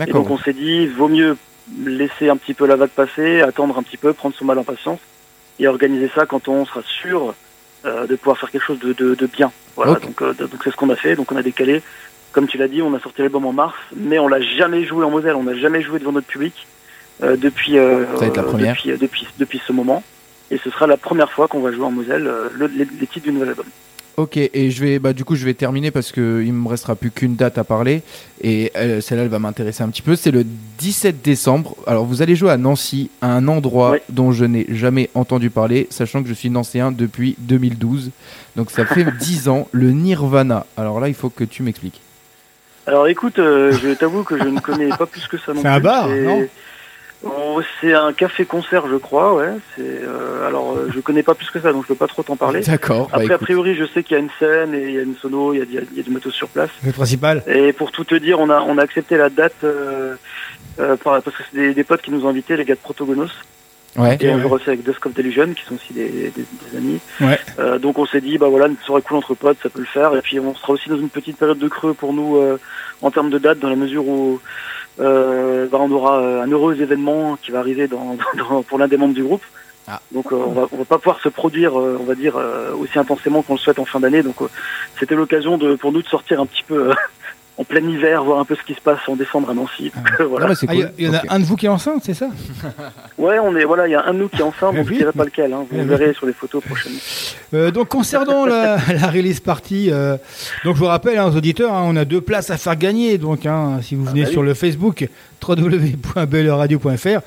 Et 0.00 0.12
donc 0.12 0.30
on 0.30 0.38
s'est 0.38 0.52
dit, 0.52 0.86
vaut 0.86 1.08
mieux 1.08 1.36
laisser 1.84 2.28
un 2.28 2.36
petit 2.36 2.54
peu 2.54 2.66
la 2.66 2.76
vague 2.76 2.90
passer, 2.90 3.40
attendre 3.40 3.76
un 3.78 3.82
petit 3.82 3.96
peu, 3.96 4.12
prendre 4.12 4.34
son 4.34 4.44
mal 4.44 4.58
en 4.58 4.64
patience 4.64 5.00
et 5.58 5.66
organiser 5.66 6.10
ça 6.14 6.26
quand 6.26 6.48
on 6.48 6.64
sera 6.66 6.82
sûr 6.82 7.34
euh, 7.84 8.06
de 8.06 8.16
pouvoir 8.16 8.38
faire 8.38 8.50
quelque 8.50 8.64
chose 8.64 8.78
de, 8.78 8.92
de, 8.92 9.14
de 9.14 9.26
bien. 9.26 9.50
Voilà, 9.74 9.94
donc 9.94 10.22
euh, 10.22 10.32
donc 10.34 10.50
c'est 10.62 10.70
ce 10.70 10.76
qu'on 10.76 10.90
a 10.90 10.96
fait. 10.96 11.16
Donc 11.16 11.32
on 11.32 11.36
a 11.36 11.42
décalé. 11.42 11.82
Comme 12.32 12.46
tu 12.46 12.58
l'as 12.58 12.68
dit, 12.68 12.82
on 12.82 12.92
a 12.94 13.00
sorti 13.00 13.22
l'album 13.22 13.46
en 13.46 13.52
mars, 13.52 13.74
mais 13.96 14.18
on 14.18 14.28
l'a 14.28 14.40
jamais 14.42 14.84
joué 14.84 15.04
en 15.04 15.10
Moselle, 15.10 15.34
on 15.36 15.44
n'a 15.44 15.54
jamais 15.56 15.80
joué 15.82 15.98
devant 15.98 16.12
notre 16.12 16.26
public 16.26 16.66
euh, 17.22 17.34
depuis, 17.36 17.78
euh, 17.78 18.04
Ça 18.12 18.20
va 18.20 18.26
être 18.26 18.36
la 18.36 18.42
première. 18.42 18.74
depuis, 18.74 18.90
euh, 18.90 18.96
depuis 19.00 19.26
depuis 19.38 19.60
ce 19.66 19.72
moment. 19.72 20.02
Et 20.50 20.58
ce 20.58 20.70
sera 20.70 20.86
la 20.86 20.96
première 20.98 21.32
fois 21.32 21.48
qu'on 21.48 21.60
va 21.60 21.72
jouer 21.72 21.84
en 21.86 21.90
Moselle 21.90 22.26
euh, 22.26 22.48
le- 22.52 22.66
les, 22.66 22.84
les 23.00 23.06
titres 23.06 23.24
du 23.26 23.32
nouvel 23.32 23.48
album. 23.50 23.66
Ok, 24.16 24.38
et 24.38 24.70
je 24.70 24.82
vais, 24.82 24.98
bah, 24.98 25.12
du 25.12 25.26
coup, 25.26 25.36
je 25.36 25.44
vais 25.44 25.52
terminer 25.52 25.90
parce 25.90 26.10
que 26.10 26.42
il 26.42 26.52
me 26.54 26.68
restera 26.68 26.94
plus 26.96 27.10
qu'une 27.10 27.36
date 27.36 27.58
à 27.58 27.64
parler 27.64 28.00
et 28.42 28.72
euh, 28.74 29.02
celle-là, 29.02 29.24
elle 29.24 29.28
va 29.28 29.38
m'intéresser 29.38 29.82
un 29.82 29.88
petit 29.90 30.00
peu. 30.00 30.16
C'est 30.16 30.30
le 30.30 30.42
17 30.78 31.20
décembre. 31.22 31.76
Alors, 31.86 32.06
vous 32.06 32.22
allez 32.22 32.34
jouer 32.34 32.50
à 32.50 32.56
Nancy, 32.56 33.10
à 33.20 33.26
un 33.34 33.46
endroit 33.46 33.90
Ouais. 33.90 34.02
dont 34.08 34.32
je 34.32 34.46
n'ai 34.46 34.64
jamais 34.70 35.10
entendu 35.14 35.50
parler, 35.50 35.86
sachant 35.90 36.22
que 36.22 36.30
je 36.30 36.34
suis 36.34 36.48
nancéen 36.48 36.92
depuis 36.92 37.36
2012. 37.40 38.10
Donc, 38.56 38.70
ça 38.70 38.86
fait 38.86 39.04
10 39.20 39.48
ans. 39.48 39.68
Le 39.72 39.90
Nirvana. 39.90 40.64
Alors 40.78 40.98
là, 40.98 41.08
il 41.08 41.14
faut 41.14 41.28
que 41.28 41.44
tu 41.44 41.62
m'expliques. 41.62 42.00
Alors 42.86 43.08
écoute, 43.08 43.38
euh, 43.40 43.72
je 43.72 43.90
t'avoue 43.94 44.22
que 44.22 44.38
je 44.38 44.44
ne 44.44 44.60
connais 44.60 44.88
pas 44.90 45.06
plus 45.06 45.26
que 45.26 45.36
ça 45.36 45.52
non 45.52 45.56
C'est 45.56 45.62
plus. 45.62 45.68
un 45.68 45.80
bar, 45.80 46.08
non? 46.08 46.46
Oh, 47.26 47.60
C'est 47.80 47.92
un 47.94 48.12
café-concert, 48.12 48.84
je 48.90 48.96
crois, 48.96 49.34
ouais. 49.34 49.50
C'est 49.74 49.82
euh, 49.82 50.46
alors 50.46 50.76
euh, 50.76 50.88
je 50.94 51.00
connais 51.00 51.22
pas 51.22 51.34
plus 51.34 51.50
que 51.50 51.60
ça, 51.60 51.72
donc 51.72 51.82
je 51.84 51.88
peux 51.88 51.94
pas 51.94 52.06
trop 52.06 52.22
t'en 52.22 52.36
parler. 52.36 52.60
D'accord. 52.60 53.08
bah, 53.10 53.18
Après, 53.20 53.34
a 53.34 53.38
priori, 53.38 53.74
je 53.74 53.84
sais 53.84 54.02
qu'il 54.02 54.16
y 54.16 54.20
a 54.20 54.22
une 54.22 54.30
scène 54.38 54.74
et 54.74 54.84
il 54.88 54.94
y 54.94 54.98
a 54.98 55.02
une 55.02 55.16
sono, 55.16 55.52
il 55.54 55.58
y 55.58 55.62
a, 55.62 55.64
il 55.64 55.74
y 55.74 55.78
a- 55.78 55.82
il 55.92 55.96
y 55.96 56.00
a 56.00 56.02
du 56.02 56.10
matos 56.10 56.32
sur 56.34 56.48
place. 56.48 56.70
Le 56.84 56.92
principal. 56.92 57.42
Et 57.46 57.72
pour 57.72 57.90
tout 57.92 58.04
te 58.04 58.14
dire, 58.14 58.38
on 58.40 58.50
a 58.50 58.60
on 58.60 58.78
a 58.78 58.82
accepté 58.82 59.16
la 59.16 59.30
date 59.30 59.54
euh, 59.64 60.14
euh, 60.78 60.96
par- 60.96 61.22
parce 61.22 61.36
que 61.36 61.42
c'est 61.50 61.58
des, 61.58 61.74
des 61.74 61.84
potes 61.84 62.02
qui 62.02 62.10
nous 62.10 62.24
ont 62.26 62.28
invités, 62.28 62.56
les 62.56 62.64
gars 62.64 62.74
de 62.74 62.80
Protogonos, 62.80 63.30
Ouais. 63.96 64.18
et 64.20 64.28
on 64.28 64.34
ouais. 64.36 64.42
joue 64.42 64.48
aussi 64.50 64.68
avec 64.68 64.82
Dusk 64.82 65.06
of 65.06 65.14
Delusion, 65.14 65.54
qui 65.54 65.64
sont 65.64 65.74
aussi 65.76 65.94
des, 65.94 66.30
des- 66.30 66.30
des 66.44 66.76
amis. 66.76 67.00
Ouais. 67.22 67.38
Euh, 67.58 67.78
donc 67.78 67.98
on 67.98 68.04
s'est 68.04 68.20
dit, 68.20 68.36
bah 68.36 68.48
voilà, 68.50 68.66
une 68.66 68.76
soirée 68.84 69.00
cool 69.00 69.16
entre 69.16 69.34
potes, 69.34 69.56
ça 69.62 69.70
peut 69.70 69.80
le 69.80 69.86
faire. 69.86 70.14
Et 70.14 70.20
puis 70.20 70.38
on 70.38 70.54
sera 70.54 70.74
aussi 70.74 70.90
dans 70.90 70.98
une 70.98 71.08
petite 71.08 71.38
période 71.38 71.58
de 71.58 71.68
creux 71.68 71.94
pour 71.94 72.12
nous 72.12 72.36
euh, 72.36 72.58
en 73.00 73.10
termes 73.10 73.30
de 73.30 73.38
date, 73.38 73.58
dans 73.58 73.70
la 73.70 73.76
mesure 73.76 74.06
où 74.06 74.38
euh, 75.00 75.66
bah, 75.68 75.78
on 75.80 75.90
aura 75.90 76.20
euh, 76.20 76.42
un 76.42 76.50
heureux 76.50 76.80
événement 76.80 77.36
qui 77.42 77.50
va 77.50 77.58
arriver 77.60 77.88
dans, 77.88 78.16
dans- 78.36 78.62
pour 78.62 78.78
l'un 78.78 78.88
des 78.88 78.96
membres 78.96 79.14
du 79.14 79.22
groupe. 79.24 79.42
Ah. 79.88 80.00
Donc 80.10 80.32
euh, 80.32 80.36
on 80.36 80.50
va 80.52 80.66
on 80.72 80.76
va 80.78 80.84
pas 80.84 80.98
pouvoir 80.98 81.20
se 81.20 81.28
produire, 81.28 81.78
euh, 81.78 81.96
on 82.00 82.04
va 82.04 82.14
dire, 82.16 82.36
euh, 82.36 82.74
aussi 82.74 82.98
intensément 82.98 83.42
qu'on 83.42 83.54
le 83.54 83.58
souhaite 83.58 83.78
en 83.78 83.84
fin 83.84 84.00
d'année. 84.00 84.22
Donc 84.22 84.42
euh, 84.42 84.48
c'était 84.98 85.14
l'occasion 85.14 85.58
de 85.58 85.76
pour 85.76 85.92
nous 85.92 86.02
de 86.02 86.08
sortir 86.08 86.40
un 86.40 86.46
petit 86.46 86.64
peu 86.64 86.90
euh, 86.90 86.94
en 87.58 87.64
plein 87.64 87.80
hiver, 87.80 88.22
voir 88.22 88.38
un 88.38 88.44
peu 88.44 88.54
ce 88.54 88.62
qui 88.62 88.74
se 88.74 88.80
passe 88.82 88.98
en 89.08 89.16
décembre 89.16 89.48
à 89.50 89.54
Nancy. 89.54 89.90
Donc, 89.96 90.20
euh, 90.20 90.24
voilà. 90.26 90.48
Ah, 90.50 90.52
Ah, 90.68 90.74
Il 90.74 90.78
y, 90.78 90.82
cool. 90.82 90.86
a- 90.86 90.90
il 90.98 91.06
y 91.06 91.08
en 91.08 91.14
a 91.14 91.22
un 91.30 91.40
de 91.40 91.44
vous 91.44 91.56
qui 91.56 91.64
est 91.64 91.70
enceinte, 91.70 92.02
c'est 92.04 92.12
ça? 92.14 92.28
Ouais, 93.18 93.38
on 93.38 93.56
est 93.56 93.64
voilà, 93.64 93.88
il 93.88 93.92
y 93.92 93.94
a 93.94 94.04
un 94.04 94.12
de 94.12 94.18
nous 94.18 94.28
qui 94.28 94.36
est 94.40 94.42
enceinte, 94.42 94.72
Eh 94.74 94.76
donc 94.76 94.86
je 94.86 94.90
oui. 94.92 94.98
dirai 94.98 95.12
pas 95.12 95.24
lequel. 95.24 95.52
Hein, 95.54 95.64
vous 95.70 95.76
Eh 95.78 95.80
oui. 95.80 95.86
verrez 95.88 96.12
sur 96.12 96.26
les 96.26 96.34
photos 96.34 96.62
prochainement. 96.62 96.98
Euh, 97.54 97.70
donc 97.70 97.88
concernant 97.88 98.44
la, 98.44 98.76
la 99.00 99.06
release 99.08 99.40
party, 99.40 99.88
euh, 99.90 100.18
donc 100.64 100.74
je 100.74 100.80
vous 100.80 100.86
rappelle 100.86 101.16
hein, 101.16 101.26
aux 101.32 101.34
auditeurs, 101.36 101.72
hein, 101.72 101.84
on 101.86 101.96
a 101.96 102.04
deux 102.04 102.20
places 102.20 102.50
à 102.50 102.58
faire 102.58 102.76
gagner. 102.76 103.16
Donc 103.16 103.46
hein, 103.46 103.78
si 103.82 103.94
vous 103.94 104.04
venez 104.04 104.22
bah 104.22 104.26
oui. 104.28 104.32
sur 104.34 104.42
le 104.42 104.52
Facebook 104.52 105.08
www.belleradio.fr, 105.46 107.20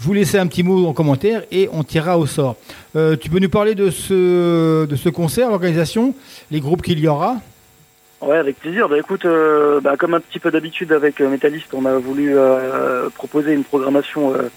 vous 0.00 0.12
laissez 0.12 0.38
un 0.38 0.46
petit 0.46 0.62
mot 0.62 0.86
en 0.86 0.92
commentaire 0.94 1.42
et 1.52 1.68
on 1.72 1.82
tirera 1.84 2.18
au 2.18 2.26
sort. 2.26 2.56
Euh, 2.96 3.16
tu 3.20 3.28
peux 3.30 3.38
nous 3.38 3.48
parler 3.50 3.74
de 3.74 3.90
ce 3.90 4.86
de 4.86 4.96
ce 4.96 5.08
concert, 5.10 5.50
l'organisation, 5.50 6.14
les 6.50 6.60
groupes 6.60 6.82
qu'il 6.82 6.98
y 7.00 7.08
aura? 7.08 7.36
Ouais, 8.24 8.36
avec 8.38 8.58
plaisir. 8.58 8.88
Bah 8.88 8.98
écoute, 8.98 9.24
euh, 9.26 9.80
bah, 9.80 9.96
comme 9.98 10.14
un 10.14 10.20
petit 10.20 10.38
peu 10.38 10.50
d'habitude 10.50 10.92
avec 10.92 11.20
euh, 11.20 11.28
Metalist, 11.28 11.72
on 11.74 11.84
a 11.84 11.96
voulu 11.98 12.36
euh, 12.38 13.08
proposer 13.10 13.52
une 13.52 13.64
programmation 13.64 14.32
euh, 14.34 14.48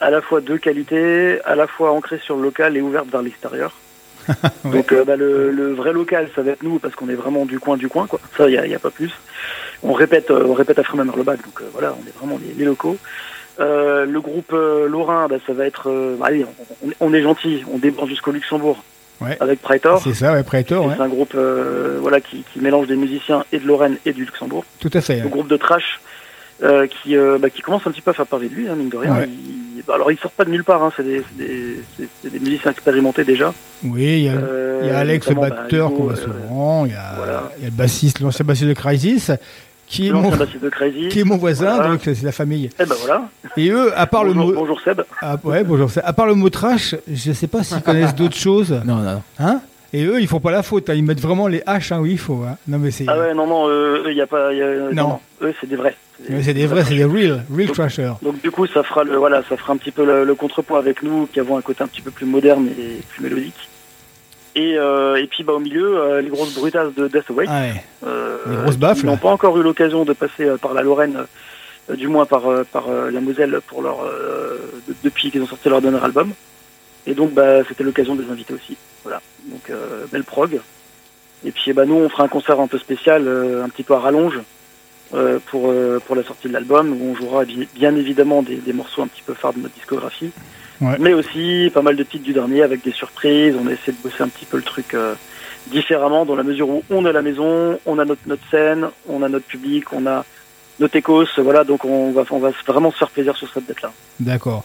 à 0.00 0.10
la 0.10 0.20
fois 0.20 0.40
de 0.40 0.56
qualité, 0.56 1.40
à 1.44 1.54
la 1.56 1.66
fois 1.66 1.90
ancrée 1.92 2.18
sur 2.18 2.36
le 2.36 2.42
local 2.42 2.76
et 2.76 2.80
ouverte 2.80 3.08
vers 3.10 3.22
l'extérieur. 3.22 3.72
Donc 4.64 4.94
bah, 5.06 5.16
le, 5.16 5.50
le 5.50 5.72
vrai 5.72 5.92
local, 5.92 6.28
ça 6.36 6.42
va 6.42 6.52
être 6.52 6.62
nous 6.62 6.78
parce 6.78 6.94
qu'on 6.94 7.08
est 7.08 7.14
vraiment 7.14 7.46
du 7.46 7.58
coin 7.58 7.76
du 7.76 7.88
coin, 7.88 8.06
quoi. 8.06 8.20
Ça, 8.36 8.48
il 8.48 8.54
y 8.54 8.58
a, 8.58 8.66
y 8.66 8.74
a 8.74 8.78
pas 8.78 8.90
plus. 8.90 9.12
On 9.82 9.92
répète, 9.92 10.30
on 10.30 10.52
répète 10.54 10.78
à 10.78 10.84
Frémin-Merlebac, 10.84 11.42
donc 11.44 11.60
euh, 11.62 11.64
voilà, 11.72 11.96
on 12.00 12.06
est 12.06 12.16
vraiment 12.16 12.38
les, 12.46 12.52
les 12.54 12.64
locaux. 12.64 12.96
Le 13.58 14.18
groupe 14.20 14.52
Lorrain, 14.52 15.26
bah, 15.28 15.36
ça 15.46 15.52
va 15.52 15.66
être, 15.66 16.16
allez, 16.22 16.46
on, 16.82 16.88
on- 16.88 16.92
on 17.08 17.12
est 17.14 17.22
gentil, 17.22 17.62
on 17.70 17.76
déborde 17.78 18.08
jusqu'au 18.08 18.30
Luxembourg 18.32 18.82
Ouais. 19.20 19.36
avec 19.40 19.60
Praetor. 19.60 20.00
C'est 20.02 20.14
ça, 20.14 20.32
ouais, 20.32 20.42
Praetor, 20.42 20.84
Et 20.84 20.88
ouais. 20.88 20.94
C'est 20.96 21.02
un 21.02 21.08
groupe 21.08 21.34
euh, 21.34 21.98
voilà, 22.00 22.20
qui, 22.20 22.44
qui 22.52 22.60
mélange 22.60 22.86
des 22.86 22.96
musiciens 22.96 23.44
et 23.52 23.58
de 23.58 23.66
Lorraine 23.66 23.96
et 24.06 24.12
du 24.12 24.24
Luxembourg. 24.24 24.64
tout 24.78 24.90
à 24.94 25.00
fait. 25.00 25.22
Ouais. 25.22 25.28
groupe 25.28 25.48
de 25.48 25.56
trash 25.56 26.00
euh, 26.62 26.86
qui, 26.86 27.16
euh, 27.16 27.38
bah, 27.38 27.48
qui 27.50 27.62
commence 27.62 27.86
un 27.86 27.90
petit 27.90 28.02
peu 28.02 28.10
à 28.10 28.14
faire 28.14 28.26
parler 28.26 28.48
de 28.48 28.54
lui, 28.54 28.68
hein, 28.68 28.74
mine 28.74 28.88
de 28.90 28.96
rien. 28.96 29.16
Il- 29.24 29.82
bah, 29.86 29.94
alors, 29.94 30.12
il 30.12 30.18
sort 30.18 30.30
pas 30.30 30.44
de 30.44 30.50
nulle 30.50 30.64
part, 30.64 30.82
hein, 30.82 30.92
c'est 30.94 31.02
des, 31.02 32.38
musiciens 32.38 32.70
expérimentés 32.70 33.24
déjà. 33.24 33.54
Oui, 33.82 34.02
il 34.02 34.86
y 34.86 34.90
a, 34.90 34.98
Alex, 34.98 35.28
le 35.30 35.36
bah, 35.36 35.48
batteur 35.48 35.88
Hugo, 35.88 35.96
qu'on 35.96 36.04
voit 36.04 36.16
souvent, 36.16 36.84
il 36.84 36.92
y 36.92 36.94
a, 36.94 37.14
voilà. 37.16 37.50
il 37.56 37.62
y 37.62 37.66
a 37.66 37.70
le 37.70 37.74
bassiste, 37.74 38.20
l'ancien 38.20 38.44
bassiste 38.44 38.68
de 38.68 38.74
Crisis, 38.74 39.30
qui 39.90 40.08
est, 40.08 40.12
mon, 40.12 40.22
L'ancien 40.22 40.38
bassiste 40.38 40.62
de 40.62 40.68
Crazy. 40.70 41.08
qui 41.08 41.20
est 41.20 41.24
mon 41.24 41.36
voisin, 41.36 41.74
Voilà. 41.74 41.90
donc 41.90 42.00
c'est 42.04 42.22
la 42.22 42.32
famille. 42.32 42.70
Et 42.78 42.86
ben 42.86 42.94
voilà. 43.00 43.28
Et 43.56 43.68
eux, 43.70 43.92
à 43.98 44.06
part 44.06 44.24
bonjour, 44.24 44.40
le 44.42 44.46
mot, 44.46 44.60
bonjour 44.60 44.80
Seb. 44.80 45.02
Ah, 45.20 45.36
ouais, 45.44 45.64
bonjour. 45.64 45.90
À 46.04 46.12
part 46.12 46.26
le 46.26 46.34
mot 46.34 46.48
trash, 46.48 46.94
je 47.12 47.32
sais 47.32 47.48
pas 47.48 47.62
s'ils 47.64 47.82
connaissent 47.82 48.14
d'autres 48.14 48.36
choses. 48.48 48.70
Non, 48.86 48.96
non, 48.96 49.02
non. 49.14 49.22
Hein? 49.40 49.60
Et 49.92 50.04
eux, 50.04 50.20
ils 50.20 50.28
font 50.28 50.38
pas 50.38 50.52
la 50.52 50.62
faute. 50.62 50.88
hein. 50.88 50.94
Ils 50.94 51.02
mettent 51.02 51.20
vraiment 51.20 51.48
les 51.48 51.62
haches 51.66 51.90
hein, 51.90 51.98
où 51.98 52.06
il 52.06 52.18
faut. 52.18 52.44
hein. 52.48 52.56
Non, 52.68 52.78
mais 52.78 52.92
c'est. 52.92 53.06
Ah 53.08 53.18
ouais, 53.18 53.34
non, 53.34 53.48
non, 53.48 53.68
euh, 53.68 54.04
eux, 54.06 54.10
il 54.12 54.16
y 54.16 54.20
a 54.22 54.26
pas. 54.28 54.52
y 54.54 54.62
a- 54.62 54.92
non. 54.92 55.18
Eux, 55.42 55.52
c'est 55.60 55.66
des 55.68 55.74
vrais. 55.74 55.96
mais 56.28 56.42
c'est 56.44 56.54
des 56.54 56.66
vrais, 56.66 56.84
c'est 56.84 56.94
des 56.94 57.04
real, 57.04 57.42
real 57.52 57.70
trashers. 57.72 58.12
Donc 58.22 58.40
du 58.42 58.50
coup, 58.52 58.66
ça 58.68 58.84
fera 58.84 59.02
le 59.02 59.16
voilà, 59.16 59.42
ça 59.48 59.56
fera 59.56 59.72
un 59.72 59.76
petit 59.78 59.90
peu 59.90 60.04
le, 60.04 60.22
le 60.24 60.34
contrepoint 60.36 60.78
avec 60.78 61.02
nous, 61.02 61.26
qui 61.32 61.40
avons 61.40 61.56
un 61.56 61.62
côté 61.62 61.82
un 61.82 61.88
petit 61.88 62.02
peu 62.02 62.10
plus 62.12 62.26
moderne 62.26 62.68
et 62.78 63.00
plus 63.08 63.22
mélodique. 63.24 63.68
Et, 64.56 64.76
euh, 64.78 65.16
et 65.16 65.26
puis 65.26 65.44
bah, 65.44 65.52
au 65.52 65.58
milieu, 65.60 65.96
euh, 65.98 66.20
les 66.20 66.28
grosses 66.28 66.54
brutasses 66.54 66.92
de 66.94 67.06
Death 67.08 67.30
Awake. 67.30 67.48
Ah 67.50 67.60
ouais. 67.60 67.84
euh, 68.06 68.36
Les 68.48 68.56
grosses 68.56 68.76
baffes, 68.78 68.98
Ils 69.02 69.06
n'ont 69.06 69.16
pas 69.16 69.28
encore 69.30 69.56
eu 69.58 69.62
l'occasion 69.62 70.04
de 70.04 70.12
passer 70.12 70.44
euh, 70.44 70.56
par 70.56 70.74
la 70.74 70.82
Lorraine, 70.82 71.18
euh, 71.90 71.94
du 71.96 72.08
moins 72.08 72.26
par, 72.26 72.48
euh, 72.50 72.64
par 72.64 72.88
la 72.90 73.20
Moselle, 73.20 73.60
pour 73.66 73.82
leur, 73.82 74.02
euh, 74.04 74.58
de- 74.88 74.94
depuis 75.04 75.30
qu'ils 75.30 75.42
ont 75.42 75.46
sorti 75.46 75.68
leur 75.68 75.80
dernier 75.80 76.02
album. 76.02 76.32
Et 77.06 77.14
donc 77.14 77.32
bah, 77.32 77.62
c'était 77.68 77.84
l'occasion 77.84 78.14
de 78.16 78.22
les 78.22 78.30
inviter 78.30 78.52
aussi. 78.54 78.76
Voilà. 79.04 79.20
Donc 79.46 79.70
euh, 79.70 80.04
belle 80.10 80.24
prog. 80.24 80.60
Et 81.44 81.52
puis 81.52 81.72
bah, 81.72 81.86
nous 81.86 81.94
on 81.94 82.08
fera 82.08 82.24
un 82.24 82.28
concert 82.28 82.58
un 82.60 82.66
peu 82.66 82.78
spécial, 82.78 83.26
euh, 83.26 83.64
un 83.64 83.68
petit 83.68 83.82
peu 83.84 83.94
à 83.94 83.98
rallonge. 84.00 84.40
euh, 85.14 85.38
pour, 85.50 85.70
euh, 85.72 85.98
pour 86.06 86.14
la 86.14 86.22
sortie 86.22 86.46
de 86.46 86.52
l'album 86.52 86.92
où 86.92 87.10
on 87.10 87.14
jouera 87.16 87.44
bi- 87.44 87.66
bien 87.74 87.96
évidemment 87.96 88.42
des, 88.44 88.54
des 88.56 88.72
morceaux 88.72 89.02
un 89.02 89.08
petit 89.08 89.22
peu 89.26 89.34
phares 89.34 89.54
de 89.54 89.58
notre 89.60 89.74
discographie 89.74 90.30
Ouais. 90.80 90.96
mais 90.98 91.12
aussi 91.12 91.70
pas 91.74 91.82
mal 91.82 91.94
de 91.94 92.02
titres 92.02 92.24
du 92.24 92.32
dernier 92.32 92.62
avec 92.62 92.82
des 92.82 92.92
surprises. 92.92 93.54
On 93.62 93.66
a 93.66 93.72
essayé 93.72 93.92
de 93.92 94.02
bosser 94.02 94.22
un 94.22 94.28
petit 94.28 94.46
peu 94.46 94.56
le 94.56 94.62
truc 94.62 94.94
euh, 94.94 95.14
différemment 95.66 96.24
dans 96.24 96.36
la 96.36 96.42
mesure 96.42 96.68
où 96.68 96.82
on 96.90 97.04
est 97.04 97.10
à 97.10 97.12
la 97.12 97.22
maison, 97.22 97.78
on 97.86 97.98
a 97.98 98.04
notre, 98.04 98.22
notre 98.26 98.48
scène, 98.50 98.86
on 99.08 99.22
a 99.22 99.28
notre 99.28 99.46
public, 99.46 99.92
on 99.92 100.06
a 100.06 100.24
notre 100.78 100.96
écos, 100.96 101.26
voilà, 101.38 101.62
donc 101.64 101.84
on 101.84 102.10
va, 102.12 102.24
on 102.30 102.38
va 102.38 102.50
vraiment 102.66 102.90
se 102.90 102.96
faire 102.96 103.10
plaisir 103.10 103.36
sur 103.36 103.52
cette 103.52 103.66
date-là. 103.66 103.92
D'accord. 104.18 104.64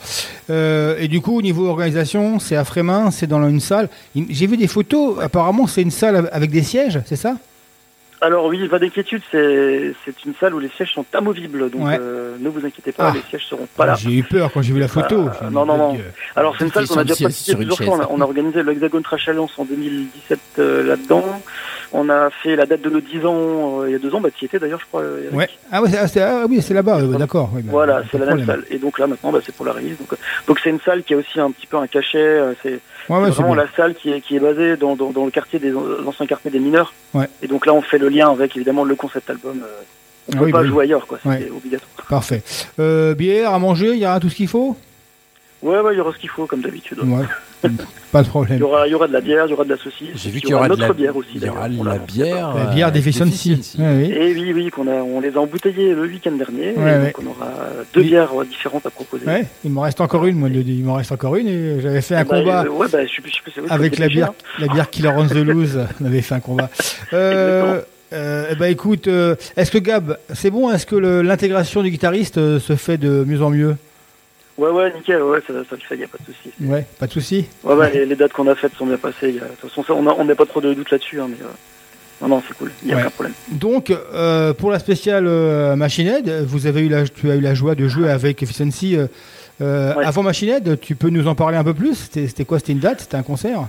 Euh, 0.49 0.95
et 0.97 1.09
du 1.09 1.19
coup, 1.19 1.37
au 1.37 1.41
niveau 1.41 1.67
organisation, 1.67 2.39
c'est 2.39 2.55
à 2.55 2.63
Frémin, 2.63 3.11
c'est 3.11 3.27
dans 3.27 3.45
une 3.47 3.59
salle. 3.59 3.89
J'ai 4.15 4.47
vu 4.47 4.55
des 4.55 4.67
photos, 4.67 5.17
apparemment 5.21 5.67
c'est 5.67 5.81
une 5.81 5.91
salle 5.91 6.29
avec 6.31 6.51
des 6.51 6.63
sièges, 6.63 7.01
c'est 7.05 7.17
ça? 7.17 7.35
Alors 8.21 8.45
oui, 8.45 8.67
pas 8.69 8.79
d'inquiétude, 8.79 9.21
c'est 9.31 9.93
c'est 10.05 10.23
une 10.25 10.33
salle 10.39 10.55
où 10.55 10.59
les 10.59 10.69
sièges 10.69 10.93
sont 10.93 11.05
amovibles, 11.13 11.69
donc 11.69 11.85
Ouais. 11.85 11.97
euh, 11.99 12.37
ne 12.39 12.49
vous 12.49 12.65
inquiétez 12.65 12.91
pas, 12.91 13.09
Ah. 13.09 13.13
les 13.13 13.21
sièges 13.29 13.45
seront 13.45 13.67
pas 13.75 13.85
là. 13.85 13.95
J'ai 13.95 14.11
eu 14.13 14.23
peur 14.23 14.51
quand 14.53 14.61
j'ai 14.61 14.73
vu 14.73 14.79
la 14.79 14.87
photo. 14.87 15.27
Euh, 15.41 15.49
non, 15.51 15.65
non, 15.65 15.77
non. 15.77 15.93
Dieu. 15.93 16.05
Alors 16.35 16.55
c'est 16.57 16.65
une 16.65 16.71
salle 16.71 16.87
qu'on 16.87 16.97
a 16.97 17.03
déjà 17.03 17.25
pratiquée 17.25 17.55
plusieurs 17.55 17.77
fois. 17.77 18.07
On 18.09 18.21
a, 18.21 18.23
organisé 18.23 18.63
le 18.63 18.71
Hexagone 18.71 19.03
Trash 19.03 19.27
Alliance 19.27 19.51
en 19.57 19.65
2017 19.65 20.39
euh, 20.59 20.83
là-dedans. 20.87 21.41
On 21.97 22.09
a 22.09 22.29
fait 22.29 22.55
la 22.57 22.65
date 22.65 22.81
de 22.81 22.89
nos 22.89 22.99
10 22.99 23.25
ans 23.25 23.81
euh, 23.81 23.85
il 23.87 23.93
y 23.93 23.95
a 23.95 23.99
deux 23.99 24.13
ans, 24.13 24.19
bah 24.19 24.29
tu 24.35 24.43
y 24.43 24.45
étais 24.47 24.59
d'ailleurs 24.59 24.79
je 24.81 24.85
crois. 24.85 25.01
euh. 25.01 25.29
Ouais. 25.31 25.47
Ah, 25.71 25.81
ouais, 25.81 25.89
c'est- 25.89 26.19
ah, 26.21 26.41
ah 26.41 26.45
oui, 26.49 26.61
c'est 26.61 26.73
là-bas, 26.73 27.01
d'accord. 27.17 27.49
oui, 27.53 27.61
bah, 27.61 27.71
Voilà, 27.71 28.03
c'est 28.11 28.17
la 28.17 28.25
même 28.35 28.45
salle. 28.45 28.63
Et 28.69 28.77
donc 28.79 28.99
là 28.99 29.07
maintenant, 29.07 29.31
bah, 29.31 29.39
c'est 29.45 29.55
pour 29.55 29.65
la 29.65 29.71
release. 29.71 29.97
Donc, 29.97 30.11
euh, 30.11 30.17
donc 30.47 30.59
c'est 30.61 30.71
une 30.71 30.81
salle 30.81 31.03
qui 31.03 31.13
a 31.13 31.17
aussi 31.17 31.39
un 31.39 31.51
petit 31.51 31.67
peu 31.67 31.77
un 31.77 31.87
cachet. 31.87 32.39
C'est 32.61 32.79
Ouais, 33.09 33.19
ouais, 33.19 33.29
vraiment 33.29 33.53
la 33.55 33.67
salle 33.77 33.93
qui 33.95 34.11
est, 34.11 34.19
qui 34.21 34.35
est 34.35 34.39
basée 34.39 34.75
dans, 34.77 34.95
dans, 34.95 35.11
dans 35.11 35.25
le 35.25 35.31
quartier 35.31 35.59
des 35.59 35.69
l'ancien 35.69 36.25
quartier 36.25 36.51
des 36.51 36.59
mineurs. 36.59 36.93
Et 37.41 37.47
donc 37.47 37.65
là, 37.65 37.73
on 37.73 37.81
fait 37.81 37.97
le 37.99 38.09
lien 38.09 38.29
avec 38.31 38.55
évidemment 38.57 38.83
le 38.83 38.95
concept 38.95 39.29
album. 39.29 39.61
on 39.61 40.31
Ah 40.33 40.37
peut 40.39 40.45
oui, 40.45 40.51
pas 40.51 40.61
bah 40.63 40.67
jouer 40.67 40.83
ailleurs, 40.85 41.05
quoi. 41.07 41.19
C'est 41.23 41.49
obligatoire. 41.49 42.05
Parfait. 42.09 42.41
Bière 43.15 43.53
à 43.53 43.59
manger, 43.59 43.91
il 43.93 43.99
y 43.99 44.05
aura 44.05 44.19
tout 44.19 44.29
ce 44.29 44.35
qu'il 44.35 44.47
faut? 44.49 44.75
Ouais, 45.61 45.79
ouais, 45.79 45.93
il 45.93 45.97
y 45.97 46.01
aura 46.01 46.11
ce 46.13 46.17
qu'il 46.19 46.29
faut 46.29 46.45
comme 46.45 46.61
d'habitude. 46.61 46.99
Pas 48.11 48.21
de 48.21 48.27
Il 48.27 48.29
problème. 48.29 48.59
y 48.59 48.63
aura, 48.63 48.87
il 48.87 48.91
y 48.91 48.93
aura 48.93 49.07
de 49.07 49.13
la 49.13 49.19
bière, 49.19 49.45
il 49.45 49.49
y 49.49 49.53
aura 49.53 49.65
de 49.65 49.69
la 49.71 49.77
saucisse. 49.77 50.07
J'ai 50.15 50.29
vu 50.29 50.37
il 50.37 50.41
qu'il 50.41 50.51
y 50.51 50.53
aura 50.53 50.65
de 50.69 50.69
notre 50.69 50.87
la, 50.87 50.93
bière 50.93 51.15
aussi. 51.17 51.29
il 51.35 51.43
y 51.43 51.49
aura 51.49 51.67
de 51.67 51.83
la 51.83 51.97
bière. 51.97 52.53
La 52.55 52.61
euh, 52.69 52.73
bière 52.73 52.91
d'Efficiency. 52.91 53.49
d'Efficiency. 53.49 53.81
Ouais, 53.81 53.93
oui. 53.97 54.13
Et 54.13 54.33
oui, 54.33 54.53
oui, 54.53 54.69
qu'on 54.69 54.87
a, 54.87 54.93
on 55.01 55.19
les 55.19 55.35
a 55.35 55.39
embouteillés 55.41 55.93
le 55.93 56.03
week-end 56.03 56.31
dernier. 56.31 56.73
et 56.75 56.79
Ouais, 56.79 57.05
donc 57.07 57.19
on 57.21 57.27
aura 57.31 57.51
deux 57.93 57.99
Oui. 58.01 58.07
bières 58.07 58.29
euh, 58.39 58.45
différentes 58.45 58.85
à 58.85 58.89
proposer. 58.89 59.25
Ouais, 59.25 59.45
il 59.65 59.71
m'en 59.71 59.81
reste 59.81 59.99
encore 59.99 60.25
une, 60.25 60.37
moi, 60.37 60.47
le- 60.47 60.61
il 60.61 60.83
m'en 60.85 60.93
reste 60.93 61.11
encore 61.11 61.35
une 61.35 61.47
et 61.49 61.81
j'avais 61.81 62.01
fait 62.01 62.15
un 62.15 62.23
Bah, 62.23 62.39
combat 62.39 62.63
euh, 62.63 62.87
bah, 62.89 62.99
je 63.03 63.07
je 63.07 63.11
suis- 63.11 63.23
c'est 63.53 63.59
vrai 63.59 63.67
que 63.67 63.73
avec 63.73 63.99
la 63.99 64.07
bière, 64.07 64.31
la 64.59 64.67
bière 64.67 64.89
Killer 64.89 65.11
on 65.17 65.27
the 65.27 65.33
Loose. 65.33 65.79
On 66.01 66.05
avait 66.05 66.21
fait 66.21 66.35
un 66.35 66.39
combat. 66.39 66.69
Euh, 67.13 67.81
euh, 68.13 68.45
eh 68.51 68.55
ben 68.55 68.67
écoute, 68.71 69.07
euh, 69.09 69.35
est-ce 69.57 69.71
que 69.71 69.77
Gab, 69.77 70.17
c'est 70.33 70.51
bon 70.51 70.71
Est-ce 70.71 70.85
que 70.85 70.95
l'intégration 70.95 71.81
du 71.83 71.89
guitariste 71.89 72.37
euh, 72.37 72.59
se 72.59 72.75
fait 72.77 72.97
de 72.97 73.25
mieux 73.27 73.41
en 73.41 73.49
mieux? 73.49 73.75
Ouais, 74.57 74.69
ouais, 74.69 74.93
nickel, 74.93 75.21
ouais, 75.21 75.39
ça, 75.45 75.53
ça 75.69 75.75
le 75.75 75.77
fait, 75.81 75.95
il 75.95 75.97
n'y 75.97 76.03
a 76.05 76.07
pas 76.07 76.17
de 76.17 76.25
souci. 76.33 76.49
Ouais, 76.61 76.85
pas 76.97 77.07
de 77.07 77.11
souci. 77.11 77.45
Ouais, 77.63 77.73
ouais, 77.75 77.91
les, 77.91 78.05
les 78.05 78.15
dates 78.15 78.31
qu'on 78.31 78.47
a 78.47 78.55
faites 78.55 78.73
sont 78.75 78.85
bien 78.85 78.97
passées. 78.97 79.31
y 79.31 79.39
a- 79.39 79.43
De 79.43 79.47
toute 79.59 79.69
façon, 79.69 79.83
ça, 79.83 79.93
on 79.93 80.23
n'a 80.23 80.35
pas 80.35 80.45
trop 80.45 80.61
de 80.61 80.73
doute 80.73 80.89
là-dessus, 80.91 81.19
hein, 81.19 81.27
mais 81.29 81.35
euh, 81.43 81.49
non, 82.21 82.29
non, 82.29 82.43
c'est 82.47 82.57
cool, 82.57 82.71
il 82.81 82.87
n'y 82.87 82.93
a 82.93 82.95
Ouais. 82.95 83.01
aucun 83.01 83.09
problème. 83.11 83.33
Donc, 83.49 83.89
euh, 83.91 84.53
pour 84.53 84.71
la 84.71 84.79
spéciale 84.79 85.25
euh, 85.27 85.75
Machine 85.75 86.07
Head, 86.07 86.45
vous 86.47 86.67
avez 86.67 86.81
eu 86.81 86.87
la, 86.89 87.05
tu 87.05 87.29
as 87.29 87.35
eu 87.35 87.41
la 87.41 87.53
joie 87.53 87.75
de 87.75 87.87
jouer 87.89 88.09
avec 88.09 88.41
Efficiency. 88.41 88.95
euh, 88.95 89.07
euh, 89.61 89.93
Ouais. 89.95 90.05
Avant 90.05 90.23
tu 90.81 90.95
peux 90.95 91.09
nous 91.09 91.27
en 91.27 91.35
parler 91.35 91.57
un 91.57 91.63
peu 91.65 91.73
plus? 91.73 92.09
C'était 92.13 92.45
quoi? 92.45 92.59
C'était 92.59 92.71
une 92.73 92.79
date? 92.79 93.01
C'était 93.01 93.17
un 93.17 93.23
concert? 93.23 93.59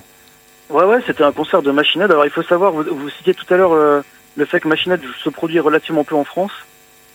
Ouais, 0.71 0.85
ouais, 0.85 0.99
c'était 1.05 1.25
un 1.25 1.33
concert 1.33 1.63
de 1.63 1.71
Machine 1.73 2.03
Head. 2.03 2.11
Alors, 2.13 2.25
il 2.25 2.31
faut 2.31 2.43
savoir, 2.43 2.71
vous, 2.73 2.85
vous 2.85 3.11
citiez 3.11 3.35
tout 3.35 3.53
à 3.53 3.57
l'heure 3.57 3.73
euh, 3.73 4.03
le 4.37 4.45
fait 4.45 4.61
que 4.61 4.69
Machine 4.69 4.93
Head 4.93 5.01
se 5.25 5.31
produit 5.31 5.59
relativement 5.59 6.05
peu 6.05 6.15
en 6.15 6.25
France. 6.25 6.53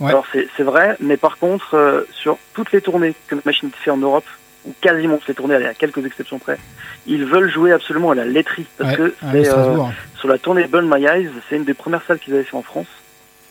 Ouais. 0.01 0.09
Alors, 0.09 0.25
c'est 0.33 0.47
c'est 0.57 0.63
vrai, 0.63 0.97
mais 0.99 1.15
par 1.15 1.37
contre, 1.37 1.75
euh, 1.75 2.01
sur 2.11 2.37
toutes 2.53 2.71
les 2.71 2.81
tournées 2.81 3.13
que 3.27 3.35
Machine 3.45 3.69
fait 3.71 3.91
en 3.91 3.97
Europe, 3.97 4.25
ou 4.65 4.73
quasiment 4.81 5.17
toutes 5.17 5.27
les 5.29 5.33
tournées, 5.35 5.55
à 5.55 5.73
quelques 5.73 6.03
exceptions 6.05 6.39
près, 6.39 6.57
ils 7.05 7.25
veulent 7.25 7.49
jouer 7.49 7.71
absolument 7.71 8.11
à 8.11 8.15
la 8.15 8.25
laiterie. 8.25 8.65
Parce 8.77 8.91
Ouais, 8.91 8.97
que 8.97 9.15
euh, 9.23 9.77
sur 10.17 10.27
la 10.27 10.37
tournée 10.39 10.65
Burn 10.65 10.89
My 10.91 11.05
Eyes, 11.05 11.29
c'est 11.47 11.55
une 11.55 11.65
des 11.65 11.73
premières 11.75 12.03
salles 12.03 12.19
qu'ils 12.19 12.33
avaient 12.33 12.43
fait 12.43 12.57
en 12.57 12.63
France. 12.63 12.87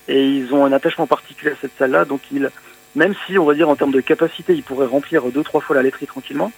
Et 0.09 0.27
ils 0.27 0.53
ont 0.53 0.65
un 0.65 0.73
attachement 0.73 1.07
particulier 1.07 1.53
à 1.53 1.57
cette 1.61 1.73
salle-là. 1.79 2.05
Donc, 2.05 2.21
ils, 2.33 2.51
même 2.97 3.15
si, 3.27 3.39
on 3.39 3.45
va 3.45 3.55
dire, 3.55 3.69
en 3.69 3.77
termes 3.77 3.93
de 3.93 4.01
capacité, 4.01 4.55
ils 4.55 4.65
pourraient 4.65 4.87
remplir 4.87 5.23
deux, 5.27 5.45
trois 5.45 5.61
fois 5.61 5.77
la 5.77 5.83
laiterie 5.83 6.07
tranquillement, 6.07 6.51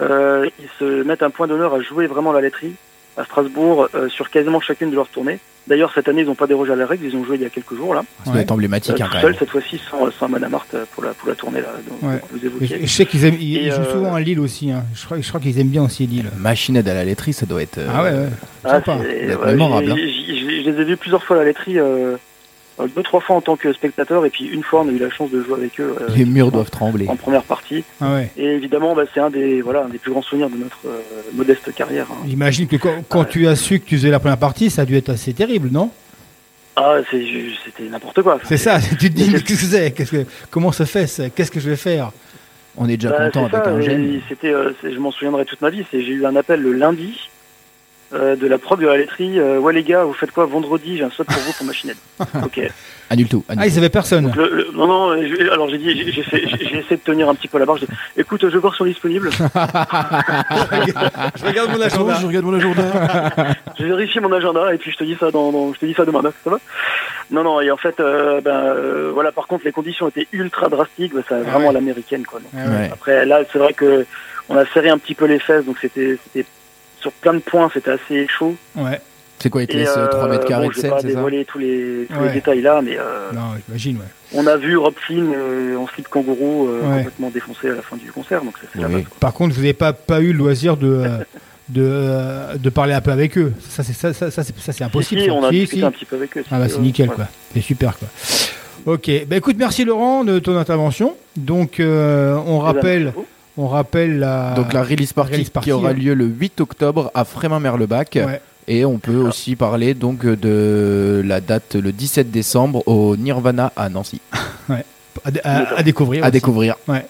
euh, 0.00 0.48
ils 0.60 0.68
se 0.78 1.02
mettent 1.02 1.24
un 1.24 1.30
point 1.30 1.48
d'honneur 1.48 1.74
à 1.74 1.80
jouer 1.80 2.06
vraiment 2.06 2.32
la 2.32 2.40
laiterie 2.40 2.76
à 3.16 3.24
Strasbourg 3.24 3.88
euh, 3.94 4.08
sur 4.08 4.30
quasiment 4.30 4.60
chacune 4.60 4.90
de 4.90 4.94
leurs 4.94 5.08
tournées. 5.08 5.40
D'ailleurs, 5.68 5.92
cette 5.94 6.08
année, 6.08 6.22
ils 6.22 6.26
n'ont 6.26 6.34
pas 6.34 6.46
dérogé 6.46 6.72
à 6.72 6.76
la 6.76 6.86
règle. 6.86 7.04
Ils 7.04 7.14
ont 7.14 7.24
joué 7.24 7.36
il 7.36 7.42
y 7.42 7.44
a 7.44 7.50
quelques 7.50 7.74
jours, 7.76 7.92
là. 7.94 8.02
Ça 8.24 8.30
doit 8.32 8.40
être 8.40 8.50
emblématique, 8.50 9.00
Euh, 9.00 9.04
hein, 9.04 9.20
seul, 9.20 9.36
cette 9.38 9.50
fois-ci, 9.50 9.78
sans, 9.90 10.10
sans 10.10 10.28
Madame 10.28 10.50
Marthe 10.50 10.72
euh, 10.74 10.84
pour 10.94 11.04
la, 11.04 11.10
pour 11.12 11.28
la 11.28 11.34
tournée, 11.34 11.60
là, 11.60 11.68
dont, 11.86 12.08
Ouais. 12.08 12.14
dont 12.16 12.26
vous 12.32 12.38
Et 12.42 12.46
évoquiez. 12.46 12.66
je, 12.80 12.86
je 12.86 12.92
sais 12.92 13.04
qu'ils 13.06 13.24
aiment, 13.26 13.36
ils, 13.38 13.64
ils 13.66 13.70
jouent 13.72 13.80
euh, 13.82 13.92
souvent 13.92 14.14
à 14.14 14.20
Lille 14.20 14.40
aussi. 14.40 14.70
hein. 14.72 14.84
Je 14.94 15.04
crois, 15.04 15.20
je 15.20 15.28
crois 15.28 15.40
qu'ils 15.40 15.58
aiment 15.60 15.68
bien 15.68 15.84
aussi 15.84 16.06
Lille. 16.06 16.30
Machinette 16.38 16.88
à 16.88 16.94
la 16.94 17.04
laiterie, 17.04 17.32
ça 17.34 17.44
doit 17.46 17.62
être. 17.62 17.78
euh, 17.78 17.86
Ah 17.94 18.02
ouais, 18.02 18.10
ouais. 18.12 18.28
Ah, 18.64 18.70
Sympa. 18.70 18.96
être 19.04 19.40
ouais, 19.44 19.50
mémorable, 19.52 19.92
hein. 19.92 19.96
Je 19.96 20.70
les 20.70 20.80
ai 20.80 20.84
vus 20.84 20.96
plusieurs 20.96 21.22
fois 21.22 21.36
à 21.36 21.40
la 21.40 21.44
laiterie, 21.46 21.78
euh, 21.78 22.16
deux, 22.86 23.02
trois 23.02 23.20
fois 23.20 23.36
en 23.36 23.40
tant 23.40 23.56
que 23.56 23.72
spectateur, 23.72 24.24
et 24.26 24.30
puis 24.30 24.44
une 24.46 24.62
fois, 24.62 24.82
on 24.82 24.88
a 24.88 24.92
eu 24.92 24.98
la 24.98 25.10
chance 25.10 25.30
de 25.30 25.42
jouer 25.42 25.54
avec 25.54 25.80
eux. 25.80 25.94
euh, 26.00 26.06
Les 26.16 26.24
murs 26.24 26.50
doivent 26.52 26.70
trembler. 26.70 27.06
en 27.08 27.16
première 27.16 27.42
partie. 27.42 27.84
Ah 28.00 28.14
ouais. 28.14 28.30
Et 28.36 28.44
évidemment, 28.46 28.94
bah, 28.94 29.04
c'est 29.12 29.20
un 29.20 29.30
des, 29.30 29.60
voilà, 29.62 29.84
un 29.84 29.88
des 29.88 29.98
plus 29.98 30.10
grands 30.12 30.22
souvenirs 30.22 30.50
de 30.50 30.56
notre 30.56 30.78
euh, 30.86 31.00
modeste 31.34 31.74
carrière. 31.74 32.06
hein. 32.10 32.24
J'imagine 32.28 32.66
que 32.68 32.76
quand, 32.76 32.94
quand 33.08 33.24
tu 33.24 33.46
as 33.48 33.56
su 33.56 33.80
que 33.80 33.86
tu 33.86 33.96
faisais 33.96 34.10
la 34.10 34.20
première 34.20 34.38
partie, 34.38 34.70
ça 34.70 34.82
a 34.82 34.84
dû 34.84 34.96
être 34.96 35.08
assez 35.10 35.32
terrible, 35.32 35.68
non? 35.72 35.90
Ah, 36.76 36.98
c'était 37.10 37.88
n'importe 37.90 38.22
quoi. 38.22 38.38
C'est 38.44 38.56
ça, 38.56 38.78
tu 38.80 38.96
te 38.96 39.06
dis, 39.08 39.28
mais 39.32 39.40
qu'est-ce 39.40 39.62
que 39.62 39.66
c'est 39.66 39.90
que- 40.24 40.26
Comment 40.50 40.70
ça 40.70 40.86
fait 40.86 41.06
Qu'est-ce 41.34 41.50
que 41.50 41.58
je 41.60 41.70
vais 41.70 41.76
faire? 41.76 42.12
On 42.76 42.88
est 42.88 42.96
déjà 42.96 43.10
Bah, 43.10 43.24
content 43.26 43.46
avec 43.46 43.64
ça, 43.64 43.70
un 43.72 43.80
gène. 43.80 44.20
Euh, 44.44 44.70
je 44.84 44.98
m'en 45.00 45.10
souviendrai 45.10 45.44
toute 45.44 45.60
ma 45.60 45.70
vie. 45.70 45.82
C'est, 45.90 46.00
j'ai 46.00 46.12
eu 46.12 46.24
un 46.24 46.36
appel 46.36 46.62
le 46.62 46.72
lundi 46.72 47.27
euh, 48.14 48.36
de 48.36 48.46
la 48.46 48.58
prod 48.58 48.80
de 48.80 48.86
la 48.86 48.96
laiterie. 48.96 49.38
Euh, 49.38 49.58
ouais 49.58 49.72
les 49.72 49.82
gars, 49.82 50.04
vous 50.04 50.12
faites 50.14 50.30
quoi 50.32 50.46
vendredi 50.46 50.96
J'ai 50.96 51.04
un 51.04 51.10
slot 51.10 51.24
pour 51.24 51.36
vous 51.42 51.52
pour 51.52 51.66
machinette. 51.66 51.96
ok. 52.44 52.60
Annule 53.10 53.28
tout. 53.28 53.44
annule 53.48 53.62
Ah, 53.62 53.66
ils 53.66 53.72
savaient 53.72 53.88
personne. 53.88 54.26
Donc, 54.26 54.36
le- 54.36 54.50
le- 54.54 54.68
non, 54.74 54.86
non. 54.86 55.22
je- 55.22 55.50
alors 55.50 55.68
j'ai 55.70 55.78
dit, 55.78 56.12
j'ai, 56.12 56.20
essayé 56.20 56.84
de 56.90 56.96
tenir 56.96 57.28
un 57.28 57.34
petit 57.34 57.48
peu 57.48 57.58
la 57.58 57.64
barre. 57.66 57.78
J'ai 57.78 57.86
dit, 57.86 57.92
écoute, 58.16 58.42
je 58.42 58.46
vais 58.48 58.58
voir 58.58 58.74
si 58.74 58.82
on 58.82 58.86
est 58.86 58.90
disponible. 58.90 59.30
je 59.32 59.42
regarde 61.46 61.70
mon 61.70 61.80
agenda. 61.80 62.18
je 62.20 62.26
regarde 62.26 62.44
mon 62.44 62.54
agenda. 62.54 63.54
je 63.78 63.84
vérifie 63.84 64.20
mon 64.20 64.32
agenda 64.32 64.74
et 64.74 64.78
puis 64.78 64.90
je 64.92 64.96
te 64.96 65.04
dis 65.04 65.16
ça 65.18 65.30
dans, 65.30 65.50
dans- 65.52 65.72
je 65.72 65.78
te 65.78 65.86
dis 65.86 65.94
ça 65.94 66.04
demain. 66.04 66.20
Ça 66.44 66.50
va? 66.50 66.58
Non, 67.30 67.44
non. 67.44 67.60
Et 67.60 67.70
en 67.70 67.76
fait, 67.76 67.98
euh, 68.00 68.40
ben 68.40 68.50
euh, 68.56 69.10
voilà. 69.14 69.32
Par 69.32 69.46
contre, 69.46 69.64
les 69.64 69.72
conditions 69.72 70.08
étaient 70.08 70.26
ultra 70.32 70.68
drastiques. 70.68 71.14
Ben, 71.14 71.22
ça, 71.28 71.40
vraiment 71.40 71.70
à 71.70 71.72
l'américaine, 71.72 72.24
quoi. 72.24 72.40
Donc, 72.40 72.50
Ah 72.54 72.68
ouais. 72.70 72.90
Après, 72.92 73.24
là, 73.26 73.40
c'est 73.52 73.58
vrai 73.58 73.72
que 73.72 74.06
on 74.48 74.56
a 74.56 74.64
serré 74.66 74.88
un 74.88 74.98
petit 74.98 75.14
peu 75.14 75.26
les 75.26 75.38
fesses, 75.38 75.64
donc 75.66 75.76
c'était, 75.80 76.18
c'était 76.24 76.46
sur 77.00 77.12
plein 77.12 77.34
de 77.34 77.38
points, 77.40 77.70
c'était 77.72 77.90
assez 77.92 78.26
chaud. 78.28 78.54
Ouais. 78.76 79.00
C'est 79.40 79.50
quoi, 79.50 79.62
ils 79.62 79.68
te 79.68 79.74
Et, 79.74 79.80
laissent 79.80 79.96
euh, 79.96 80.08
3 80.08 80.28
mètres 80.28 80.46
carrés 80.46 80.64
bon, 80.64 80.68
de 80.70 80.72
je 80.74 80.76
vais 80.78 80.82
scène, 80.82 80.90
pas 80.90 80.96
c'est 81.00 81.08
ça 81.10 81.14
dévoiler 81.14 81.44
tous 81.44 81.58
les, 81.58 82.06
tous 82.12 82.18
Ouais. 82.20 82.26
les 82.28 82.32
détails 82.34 82.60
là, 82.60 82.80
mais 82.82 82.96
euh, 82.98 83.30
Non, 83.32 83.52
j'imagine, 83.66 83.96
ouais. 83.98 84.04
on 84.34 84.46
a 84.48 84.56
vu 84.56 84.76
Rob 84.76 84.94
Flynn 84.96 85.32
euh, 85.32 85.76
en 85.76 85.86
slip 85.86 86.08
kangourou 86.08 86.66
euh, 86.68 86.80
Ouais. 86.82 86.96
complètement 86.98 87.30
défoncé 87.30 87.70
à 87.70 87.74
la 87.76 87.82
fin 87.82 87.96
du 87.96 88.10
concert, 88.10 88.42
donc 88.42 88.54
c'est, 88.74 88.84
Oui. 88.84 89.04
Par 89.20 89.32
contre, 89.32 89.54
vous 89.54 89.60
n'avez 89.60 89.74
pas, 89.74 89.92
pas 89.92 90.20
eu 90.20 90.32
le 90.32 90.38
loisir 90.38 90.76
de, 90.76 90.88
euh, 90.88 91.08
de, 91.68 91.82
euh, 91.84 92.56
de 92.56 92.68
parler 92.68 92.94
un 92.94 93.00
peu 93.00 93.12
avec 93.12 93.38
eux. 93.38 93.52
Ça, 93.68 93.84
c'est, 93.84 93.92
ça, 93.92 94.12
ça, 94.12 94.32
ça, 94.32 94.42
c'est, 94.42 94.58
ça, 94.58 94.72
c'est 94.72 94.82
impossible. 94.82 95.20
Si, 95.20 95.26
si, 95.26 95.30
on 95.30 95.44
a 95.44 95.50
Si, 95.50 95.60
discuté 95.60 95.80
si. 95.82 95.86
un 95.86 95.90
petit 95.92 96.04
peu 96.04 96.16
avec 96.16 96.36
eux. 96.36 96.44
Ah 96.50 96.58
bah 96.58 96.68
c'est 96.68 96.78
euh, 96.78 96.80
nickel 96.80 97.08
ouais. 97.08 97.14
quoi. 97.14 97.28
C'est 97.54 97.60
super 97.60 97.96
quoi. 97.96 98.08
Ok, 98.86 99.08
bah 99.28 99.36
écoute, 99.36 99.56
merci 99.56 99.84
Laurent 99.84 100.24
de 100.24 100.40
ton 100.40 100.56
intervention. 100.56 101.14
Donc 101.36 101.78
euh, 101.78 102.34
on 102.46 102.58
rappelle, 102.58 103.04
merci 103.04 103.14
beaucoup. 103.14 103.26
On 103.58 103.66
rappelle 103.68 104.18
la. 104.20 104.54
Donc 104.54 104.72
la 104.72 104.82
release 104.82 105.12
party, 105.12 105.32
release 105.34 105.50
party, 105.50 105.66
qui 105.68 105.72
aura 105.72 105.92
lieu 105.92 106.14
le 106.14 106.24
8 106.24 106.60
octobre 106.62 107.10
à 107.14 107.24
Frémin-Merlebac. 107.24 108.14
Ouais. 108.14 108.40
Et 108.70 108.84
on 108.84 108.98
peut 108.98 109.16
aussi 109.16 109.56
parler 109.56 109.94
donc 109.94 110.24
de 110.26 111.22
la 111.24 111.40
date 111.40 111.74
le 111.74 111.90
17 111.92 112.30
décembre 112.30 112.82
au 112.86 113.16
Nirvana 113.16 113.72
à 113.76 113.88
Nancy. 113.88 114.20
à, 114.70 114.74
à- 115.44 115.78
à 115.78 115.82
découvrir. 115.82 116.22
À 116.22 116.26
aussi. 116.28 116.32
découvrir. 116.32 116.76
Ouais. 116.86 117.04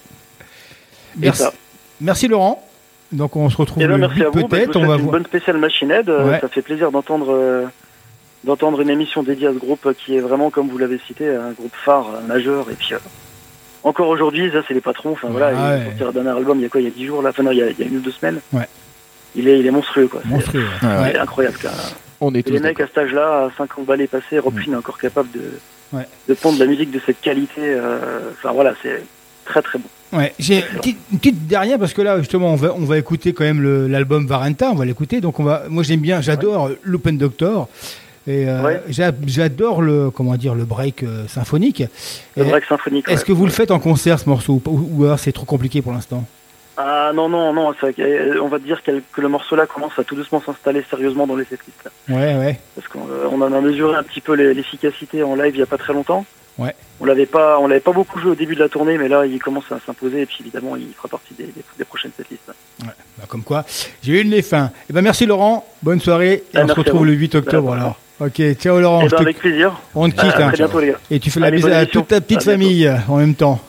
Merci, 1.17 1.45
merci 2.01 2.29
Laurent. 2.29 2.65
Donc 3.11 3.37
on 3.37 3.49
se 3.51 3.57
retrouve 3.57 3.79
ben, 3.83 3.89
le 3.89 3.99
merci 3.99 4.19
8 4.21 4.25
à 4.27 4.31
vous. 4.31 4.33
Bah, 4.35 4.41
je 4.43 4.47
peut-être. 4.49 4.77
on 4.77 4.87
va 4.87 4.95
une 4.97 5.01
voir. 5.03 5.13
bonne 5.13 5.25
spéciale 5.25 5.59
Machine 5.59 5.91
Head. 5.91 6.09
Euh, 6.09 6.31
Ouais. 6.31 6.39
Ça 6.41 6.49
fait 6.49 6.63
plaisir 6.63 6.93
d'entendre 6.93 7.33
euh, 7.33 7.65
d'entendre 8.45 8.81
une 8.81 8.91
émission 8.91 9.23
dédiée 9.23 9.49
à 9.49 9.53
ce 9.53 9.59
groupe 9.59 9.89
qui 9.99 10.15
est 10.17 10.21
vraiment, 10.21 10.51
comme 10.51 10.69
vous 10.69 10.79
l'avez 10.79 11.01
cité, 11.07 11.29
un 11.29 11.51
groupe 11.53 11.75
phare, 11.85 12.07
euh, 12.15 12.21
majeur. 12.29 12.71
Et 12.71 12.75
puis 12.75 12.95
euh, 12.95 12.99
encore 13.85 14.09
aujourd'hui, 14.09 14.51
ça 14.53 14.63
c'est 14.67 14.75
les 14.75 14.81
patrons. 14.81 15.13
Enfin 15.13 15.29
voilà, 15.31 15.53
Ah 15.57 15.77
ouais. 15.77 16.29
album 16.29 16.59
il 16.59 16.63
y 16.63 16.67
a 16.67 16.69
quoi 16.69 16.81
Il 16.81 16.85
y 16.85 16.89
a 16.89 16.91
10 16.91 17.07
jours 17.07 17.23
là. 17.23 17.31
Enfin 17.31 17.43
non, 17.43 17.51
il 17.53 17.59
y 17.59 17.63
a, 17.63 17.71
il 17.71 17.79
y 17.79 17.83
a 17.83 17.87
une 17.87 17.97
ou 17.97 18.01
deux 18.01 18.11
semaines. 18.13 18.41
Ouais. 18.53 18.69
il 19.37 19.47
est, 19.49 19.59
il 19.61 19.67
est 19.67 19.71
monstrueux 19.71 20.09
quoi. 20.09 20.21
Monstrueux. 20.25 20.61
Ouais. 20.63 20.69
C'est 20.81 20.87
Ouais. 21.13 21.17
incroyable. 21.19 21.57
quoi. 21.61 21.71
On 22.21 22.35
est 22.35 22.43
tous 22.43 22.53
les 22.53 22.61
mecs 22.61 22.81
à 22.81 22.87
cet 22.87 22.99
âge-là, 22.99 23.45
à 23.47 23.51
50 23.57 23.85
balais 23.87 24.07
passés, 24.09 24.39
Rob. 24.41 24.55
Flynn 24.59 24.75
est 24.75 24.77
encore 24.79 24.99
capable 24.99 25.29
de, 25.33 25.41
Ouais. 25.93 26.07
de 26.29 26.35
pondre 26.35 26.59
de 26.59 26.65
la 26.65 26.71
musique 26.71 26.91
de 26.91 27.01
cette 27.05 27.21
qualité. 27.21 27.61
euh, 27.63 28.31
Enfin 28.33 28.53
voilà, 28.53 28.75
c'est 28.83 29.03
très 29.45 29.63
très 29.63 29.79
bon. 29.79 29.89
Ouais, 30.19 30.33
j'ai 30.39 30.59
une 30.59 30.79
petite, 30.79 30.99
une 31.13 31.19
petite 31.19 31.47
dernière 31.47 31.79
parce 31.79 31.93
que 31.93 32.01
là 32.03 32.19
justement 32.19 32.53
on 32.53 32.57
va 32.57 32.73
on 32.75 32.85
va 32.85 32.97
écouter 32.99 33.33
quand 33.35 33.45
même 33.45 33.61
le- 33.61 33.87
l'album 33.89 34.27
Varenta, 34.27 34.71
on 34.71 34.75
va 34.75 34.85
l'écouter. 34.87 35.21
Donc 35.21 35.39
on 35.39 35.45
va, 35.45 35.65
moi 35.69 35.83
j'aime 35.83 36.01
bien, 36.01 36.21
j'adore 36.23 36.71
l'Open 36.83 37.17
Doctor 37.19 37.69
et 38.29 38.49
euh, 38.49 38.63
Ouais. 38.63 38.83
j'adore 39.27 39.83
le 39.83 40.11
comment 40.11 40.37
dire 40.37 40.55
le 40.55 40.65
break 40.65 41.03
euh, 41.03 41.27
symphonique. 41.27 41.83
Le 42.37 42.45
Et 42.45 42.49
break 42.49 42.65
symphonique. 42.65 43.09
Est-ce 43.09 43.23
ouais. 43.23 43.27
que 43.27 43.33
vous 43.33 43.45
le 43.47 43.51
faites 43.51 43.71
en 43.71 43.79
concert 43.81 44.19
ce 44.21 44.29
morceau 44.29 44.61
ou 44.67 45.05
ou, 45.05 45.17
c'est 45.17 45.33
trop 45.33 45.47
compliqué 45.47 45.83
pour 45.83 45.93
l'instant? 45.93 46.25
Ah 46.81 47.11
non 47.13 47.29
non 47.29 47.53
non, 47.53 47.73
euh, 47.83 48.39
on 48.41 48.47
va 48.47 48.59
dire 48.61 48.83
que 48.85 48.93
le 49.21 49.29
morceau 49.29 49.57
là 49.57 49.67
commence 49.67 49.99
à 49.99 50.05
tout 50.05 50.15
doucement 50.15 50.41
s'installer 50.41 50.85
sérieusement 50.89 51.27
dans 51.27 51.35
les 51.35 51.45
setlists. 51.45 51.89
Ouais 52.09 52.37
ouais. 52.37 52.61
Parce 52.77 52.87
qu'on 52.87 53.01
on 53.33 53.41
en 53.43 53.53
a 53.53 53.61
mesuré 53.61 53.97
un 53.97 54.05
petit 54.05 54.21
peu 54.21 54.35
les- 54.35 54.55
l'efficacité 54.55 55.25
en 55.25 55.35
live 55.35 55.55
il 55.57 55.59
y 55.59 55.63
a 55.63 55.67
pas 55.67 55.79
très 55.79 55.93
longtemps. 55.93 56.25
Ouais. 56.57 56.75
On 57.01 57.05
l'avait 57.05 57.27
pas, 57.27 57.59
on 57.61 57.67
l'avait 57.69 57.81
pas 57.81 57.93
beaucoup 57.93 58.19
joué 58.21 58.33
au 58.33 58.35
début 58.37 58.55
de 58.57 58.61
la 58.61 58.69
tournée, 58.69 58.97
mais 58.99 59.09
là 59.09 59.27
il 59.27 59.39
commence 59.41 59.71
à 59.73 59.79
s'imposer 59.85 60.23
et 60.23 60.27
puis 60.27 60.39
évidemment 60.41 60.77
il 60.77 60.93
fera 60.97 61.09
partie 61.09 61.35
des, 61.35 61.45
des, 61.47 61.65
des 61.79 61.85
prochaines 61.85 62.11
setlists. 62.17 62.51
Bah, 62.85 62.93
comme 63.29 63.43
quoi, 63.43 63.65
j'ai 64.03 64.21
eu 64.21 64.23
le 64.25 64.31
nez 64.31 64.43
fin. 64.43 64.71
Eh 64.89 64.93
ben 64.93 65.03
merci 65.03 65.27
Laurent, 65.27 65.65
bonne 65.83 66.01
soirée 66.01 66.45
et 66.53 66.57
Ah, 66.59 66.63
on 66.65 66.69
se 66.69 66.73
retrouve 66.75 67.07
le 67.07 67.13
8 67.13 67.35
octobre 67.37 67.73
alors. 67.73 67.99
Ok, 68.21 68.43
ciao 68.55 68.81
Laurent. 68.81 69.03
Eh 69.05 69.09
ben, 69.09 69.19
avec 69.19 69.39
plaisir. 69.39 69.81
On 69.95 70.09
te 70.09 70.15
quitte. 70.15 70.25
à 70.25 70.47
hein. 70.47 70.49
très 70.49 70.57
bientôt 70.57 70.81
les 70.81 70.89
gars. 70.89 71.01
Et 71.11 71.21
tu 71.21 71.31
fais 71.31 71.41
la 71.41 71.51
bise 71.51 71.67
à 71.67 71.87
toute 71.87 72.09
ta 72.09 72.21
petite 72.21 72.39
À 72.39 72.53
famille 72.53 72.87
euh, 72.87 72.97
en 73.09 73.19
même 73.19 73.35
temps. 73.35 73.61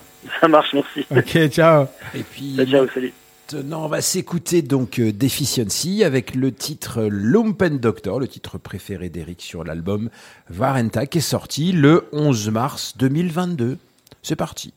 Ça 0.42 0.48
marche, 0.48 0.74
merci. 0.74 1.06
Ok, 1.12 1.48
ciao. 1.50 1.86
Et 2.16 2.24
puis 2.24 2.56
Ciao, 2.56 2.66
ciao, 2.66 2.88
salut. 2.94 3.14
maintenant, 3.54 3.86
on 3.86 3.88
va 3.88 4.02
s'écouter 4.02 4.62
donc 4.64 5.00
euh, 5.00 5.12
Deficiency 5.12 6.04
avec 6.04 6.34
le 6.34 6.52
titre 6.52 7.08
Lumpen 7.10 7.78
Doctor, 7.78 8.20
le 8.20 8.28
titre 8.28 8.58
préféré 8.58 9.10
d'Eric 9.10 9.42
sur 9.42 9.64
l'album 9.64 10.10
Varenta, 10.50 11.06
qui 11.06 11.20
est 11.20 11.22
sorti 11.22 11.72
le 11.72 12.08
11 12.12 12.50
mars 12.50 12.96
2022. 12.98 13.78
C'est 14.24 14.36
parti. 14.36 14.74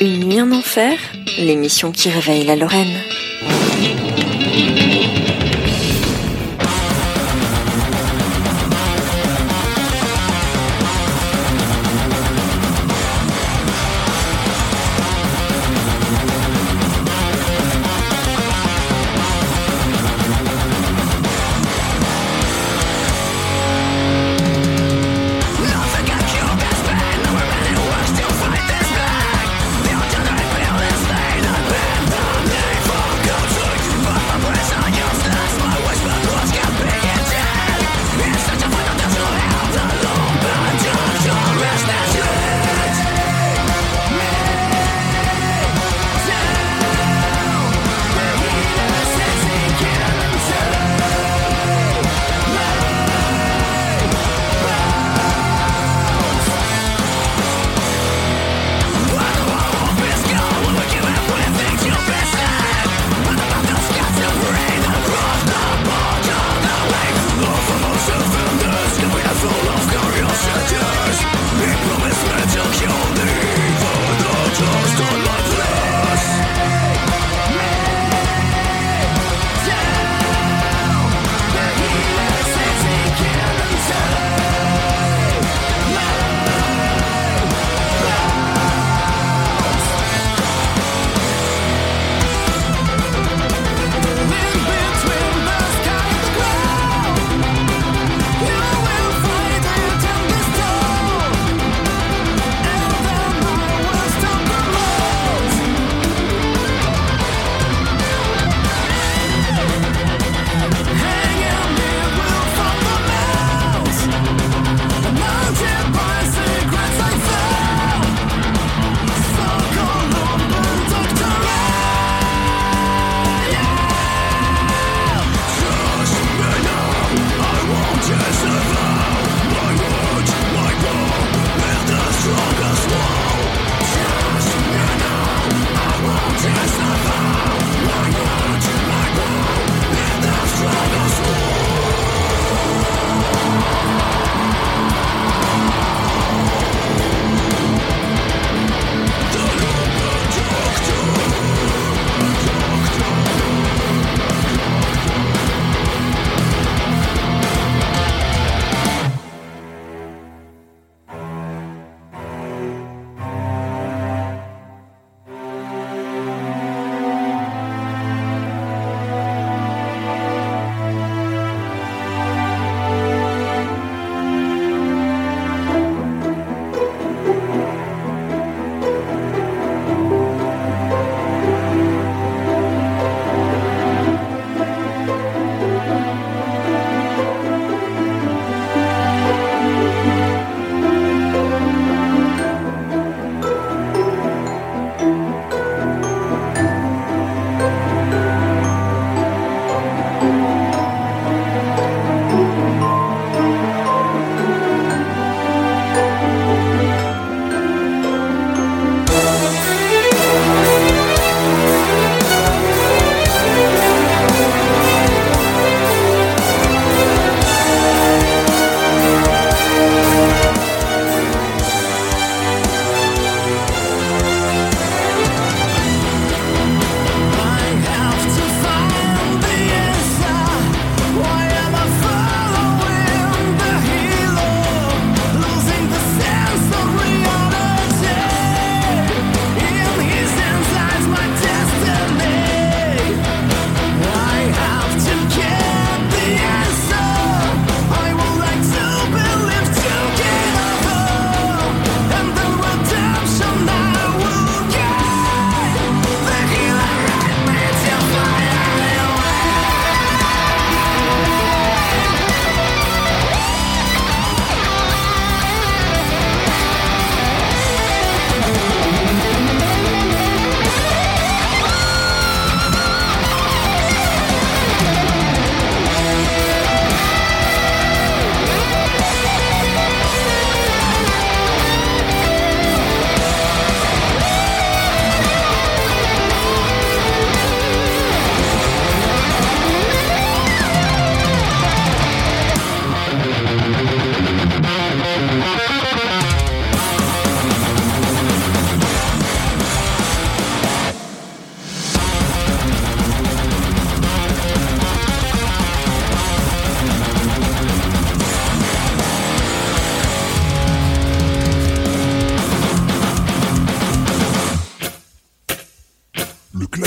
Une 0.00 0.24
nuit 0.24 0.40
en 0.40 0.50
enfer, 0.50 0.98
l'émission 1.38 1.92
qui 1.92 2.10
réveille 2.10 2.44
la 2.44 2.56
Lorraine. 2.56 2.98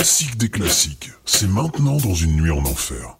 Classique 0.00 0.38
des 0.38 0.48
classiques, 0.48 1.10
c'est 1.26 1.46
maintenant 1.46 1.98
dans 1.98 2.14
une 2.14 2.40
nuit 2.40 2.50
en 2.50 2.64
enfer. 2.64 3.18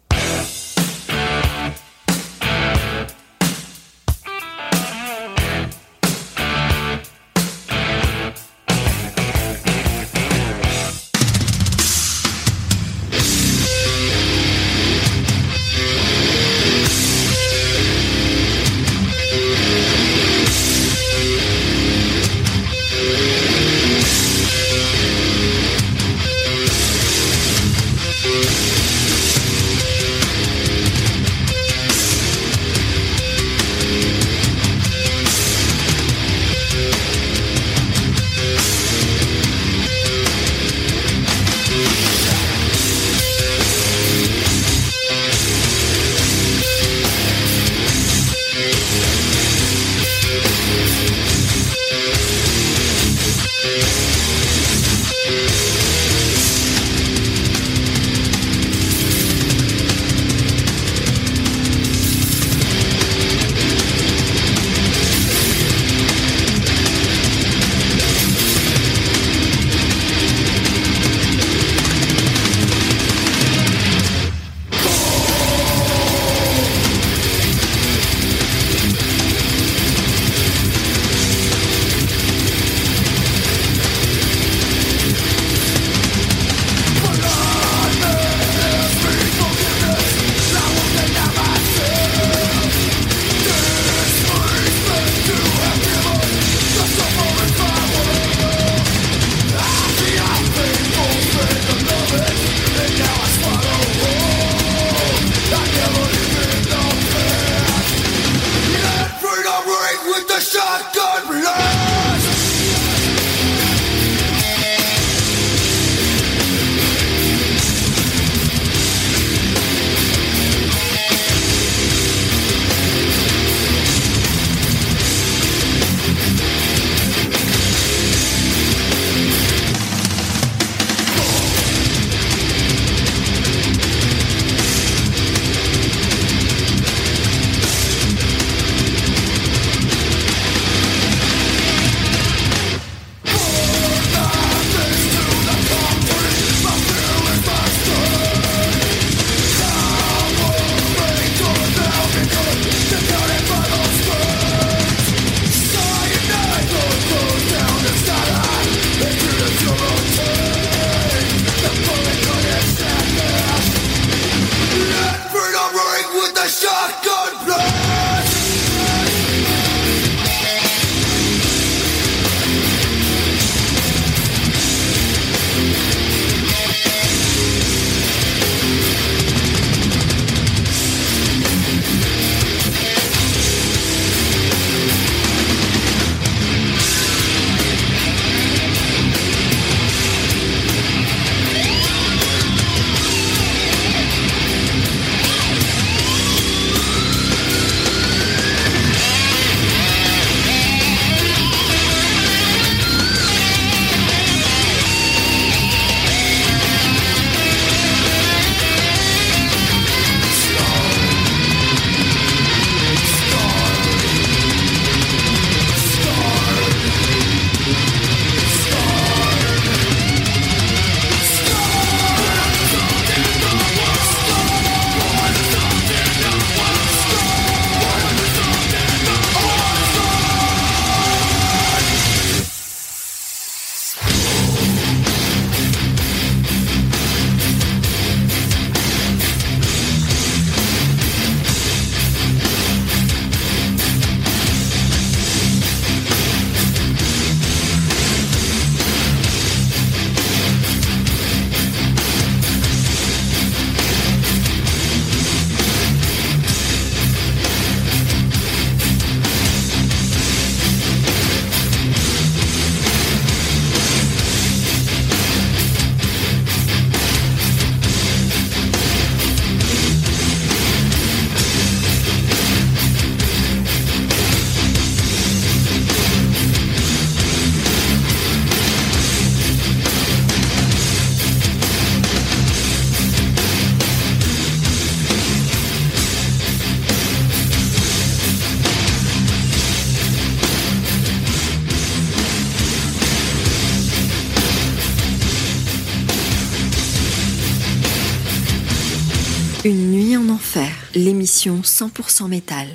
L'émission 301.21 301.61
100% 301.61 302.27
métal. 302.27 302.67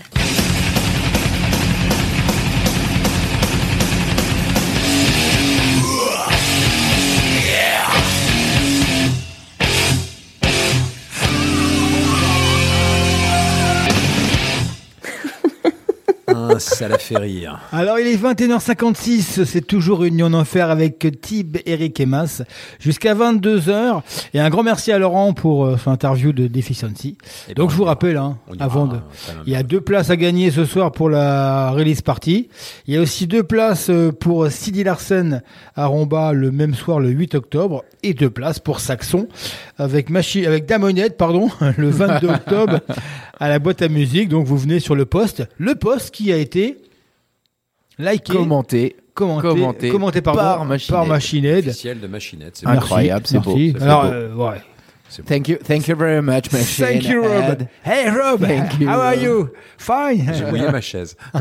Ça 16.76 16.88
la 16.88 16.98
fait 16.98 17.16
rire. 17.16 17.58
Alors 17.72 17.98
il 17.98 18.06
est 18.06 18.22
21h56, 18.22 19.46
c'est 19.46 19.66
toujours 19.66 20.04
en 20.22 20.34
enfer 20.34 20.70
avec 20.70 21.06
Tib, 21.22 21.56
Eric 21.64 21.98
et 22.00 22.06
Mas 22.06 22.42
jusqu'à 22.78 23.14
22h. 23.14 24.02
Et 24.34 24.40
un 24.40 24.50
grand 24.50 24.62
merci 24.62 24.92
à 24.92 24.98
Laurent 24.98 25.32
pour 25.32 25.64
euh, 25.64 25.78
son 25.78 25.90
interview 25.90 26.34
de 26.34 26.46
Deficiency. 26.48 27.16
Eh 27.48 27.54
ben, 27.54 27.62
Donc 27.62 27.68
on 27.68 27.72
je 27.72 27.76
vous 27.76 27.84
rappelle, 27.84 28.18
hein, 28.18 28.36
avant 28.60 28.86
de, 28.86 28.98
il 29.46 29.54
y 29.54 29.56
a 29.56 29.62
deux 29.62 29.80
places 29.80 30.10
à 30.10 30.16
gagner 30.16 30.50
ce 30.50 30.66
soir 30.66 30.92
pour 30.92 31.08
la 31.08 31.70
release 31.70 32.02
party. 32.02 32.50
Il 32.86 32.94
y 32.94 32.98
a 32.98 33.00
aussi 33.00 33.26
deux 33.26 33.42
places 33.42 33.88
euh, 33.88 34.12
pour 34.12 34.48
Sidi 34.48 34.84
Larsen 34.84 35.42
à 35.76 35.86
Romba 35.86 36.34
le 36.34 36.50
même 36.50 36.74
soir, 36.74 37.00
le 37.00 37.08
8 37.08 37.36
octobre, 37.36 37.84
et 38.02 38.12
deux 38.12 38.30
places 38.30 38.58
pour 38.58 38.80
Saxon 38.80 39.28
avec 39.78 40.10
Machi, 40.10 40.44
avec 40.44 40.66
Damonette, 40.66 41.16
pardon, 41.16 41.48
le 41.78 41.88
22 41.88 42.28
octobre 42.28 42.80
à 43.38 43.48
la 43.48 43.58
boîte 43.58 43.82
à 43.82 43.88
musique. 43.88 44.28
Donc 44.28 44.46
vous 44.46 44.56
venez 44.56 44.80
sur 44.80 44.94
le 44.94 45.06
poste, 45.06 45.44
le 45.58 45.74
poste 45.74 46.12
qui 46.14 46.32
a 46.32 46.36
été 46.36 46.78
liké, 47.98 48.32
Commenté. 48.32 48.96
commenté, 49.14 49.48
commenté 49.48 49.88
commenté 49.90 50.20
pardon, 50.22 50.40
par 50.40 50.64
Machined. 50.64 50.90
par 50.90 51.06
Machined. 51.06 51.68
Officiel 51.68 52.00
de 52.00 52.06
Machinette. 52.06 52.56
c'est. 52.56 52.66
Incroyable, 52.66 53.26
c'est 53.26 53.38
beau, 53.38 53.56
Alors, 53.80 54.02
beau. 54.04 54.12
euh, 54.12 54.34
ouais. 54.34 54.58
Thank 55.26 55.48
you, 55.48 55.56
thank 55.56 55.88
you 55.88 55.96
very 55.96 56.20
much, 56.20 56.52
machine. 56.52 56.84
Thank 56.84 57.04
you, 57.04 57.22
Rob. 57.22 57.60
Ed. 57.60 57.68
Hey, 57.84 58.10
Rob. 58.10 58.40
Thank 58.40 58.78
you. 58.78 58.88
How 58.88 59.00
are 59.00 59.14
you? 59.14 59.48
Fine. 59.78 60.32
J'ai 60.34 60.44
mouillé 60.44 60.70
ma 60.70 60.80
chaise. 60.80 61.16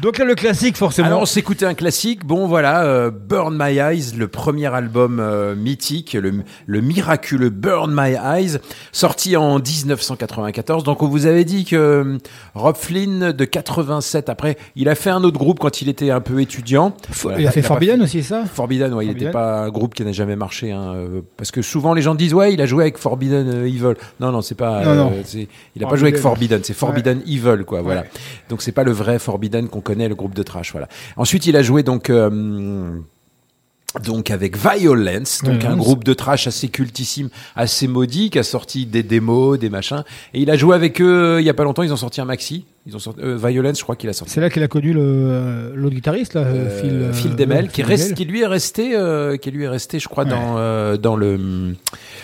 Donc 0.00 0.18
là, 0.18 0.24
le 0.24 0.34
classique, 0.34 0.76
forcément. 0.76 1.08
Alors 1.08 1.22
on 1.22 1.26
s'écoutait 1.26 1.66
un 1.66 1.74
classique. 1.74 2.24
Bon 2.24 2.46
voilà, 2.46 2.84
euh, 2.84 3.10
Burn 3.10 3.56
My 3.58 3.78
Eyes, 3.78 4.12
le 4.16 4.28
premier 4.28 4.72
album 4.72 5.18
euh, 5.20 5.54
mythique, 5.54 6.12
le, 6.14 6.42
le 6.66 6.80
miraculeux 6.80 7.50
Burn 7.50 7.92
My 7.94 8.14
Eyes, 8.14 8.58
sorti 8.92 9.36
en 9.36 9.58
1994. 9.58 10.84
Donc 10.84 11.02
on 11.02 11.08
vous 11.08 11.26
avait 11.26 11.44
dit 11.44 11.64
que 11.64 11.76
euh, 11.76 12.18
Rob 12.54 12.76
Flynn 12.76 13.32
de 13.32 13.44
87 13.44 14.28
après, 14.28 14.56
il 14.76 14.88
a 14.88 14.94
fait 14.94 15.10
un 15.10 15.24
autre 15.24 15.38
groupe 15.38 15.58
quand 15.58 15.80
il 15.82 15.88
était 15.88 16.10
un 16.10 16.20
peu 16.20 16.40
étudiant. 16.40 16.94
Voilà, 17.22 17.40
il 17.40 17.46
a 17.46 17.50
fait 17.50 17.62
Forbidden 17.62 18.02
aussi, 18.02 18.22
ça? 18.22 18.44
Forbidden, 18.44 18.92
ouais, 18.94 19.06
il 19.06 19.12
n'était 19.12 19.30
pas 19.30 19.60
un 19.62 19.70
groupe 19.70 19.94
qui 19.94 20.04
n'a 20.04 20.12
jamais 20.12 20.36
marché, 20.36 20.72
hein, 20.72 20.94
euh, 20.94 21.20
parce 21.36 21.50
que 21.50 21.62
souvent 21.62 21.93
les 21.94 22.02
gens 22.02 22.14
disent 22.14 22.34
ouais, 22.34 22.52
il 22.52 22.60
a 22.60 22.66
joué 22.66 22.82
avec 22.84 22.98
Forbidden 22.98 23.48
euh, 23.48 23.66
Evil. 23.66 23.94
Non, 24.20 24.30
non, 24.32 24.42
c'est 24.42 24.54
pas. 24.54 24.84
Non, 24.84 24.94
non. 24.94 25.12
c'est- 25.24 25.48
il 25.74 25.84
a 25.84 25.88
pas 25.88 25.96
joué 25.96 26.08
avec 26.08 26.20
Forbidden. 26.20 26.60
C'est 26.62 26.74
Forbidden 26.74 27.22
Evil, 27.26 27.64
quoi. 27.66 27.80
Voilà. 27.82 28.02
Ouais. 28.02 28.10
Donc 28.48 28.62
c'est 28.62 28.72
pas 28.72 28.84
le 28.84 28.92
vrai 28.92 29.18
Forbidden 29.18 29.68
qu'on 29.68 29.80
connaît, 29.80 30.08
le 30.08 30.14
groupe 30.14 30.34
de 30.34 30.42
trash. 30.42 30.72
Voilà. 30.72 30.88
Ensuite, 31.16 31.46
il 31.46 31.56
a 31.56 31.62
joué 31.62 31.82
donc. 31.82 32.10
euh, 32.10 32.90
donc 34.02 34.32
avec 34.32 34.56
Violence, 34.56 35.42
donc 35.44 35.54
un 35.54 35.58
Violence. 35.58 35.78
groupe 35.78 36.02
de 36.04 36.14
trash 36.14 36.48
assez 36.48 36.68
cultissime, 36.68 37.28
assez 37.54 37.86
maudit, 37.86 38.28
qui 38.30 38.40
a 38.40 38.42
sorti 38.42 38.86
des 38.86 39.04
démos, 39.04 39.56
des 39.56 39.70
machins. 39.70 40.02
Et 40.32 40.40
il 40.42 40.50
a 40.50 40.56
joué 40.56 40.74
avec 40.74 41.00
eux 41.00 41.36
euh, 41.36 41.40
il 41.40 41.46
y 41.46 41.50
a 41.50 41.54
pas 41.54 41.62
longtemps. 41.62 41.84
Ils 41.84 41.92
ont 41.92 41.96
sorti 41.96 42.20
un 42.20 42.24
maxi. 42.24 42.64
Ils 42.86 42.94
ont 42.94 42.98
sorti 42.98 43.20
euh, 43.22 43.38
Violence, 43.38 43.78
je 43.78 43.82
crois 43.82 43.96
qu'il 43.96 44.10
a 44.10 44.12
sorti. 44.12 44.34
C'est 44.34 44.42
là 44.42 44.50
qu'il 44.50 44.62
a 44.62 44.68
connu 44.68 44.92
le, 44.92 45.00
euh, 45.02 45.72
l'autre 45.74 45.94
guitariste, 45.94 46.34
là, 46.34 46.42
euh, 46.42 46.80
Phil, 46.80 47.14
Phil 47.14 47.34
Demel, 47.34 47.64
ouais, 47.64 47.70
qui, 47.70 47.82
reste, 47.82 48.12
qui 48.14 48.26
lui 48.26 48.42
est 48.42 48.46
resté, 48.46 48.94
euh, 48.94 49.38
qui 49.38 49.50
lui 49.50 49.64
est 49.64 49.68
resté, 49.68 49.98
je 49.98 50.08
crois, 50.08 50.26
dans 50.26 50.56
euh, 50.58 50.98
dans 50.98 51.16
le 51.16 51.74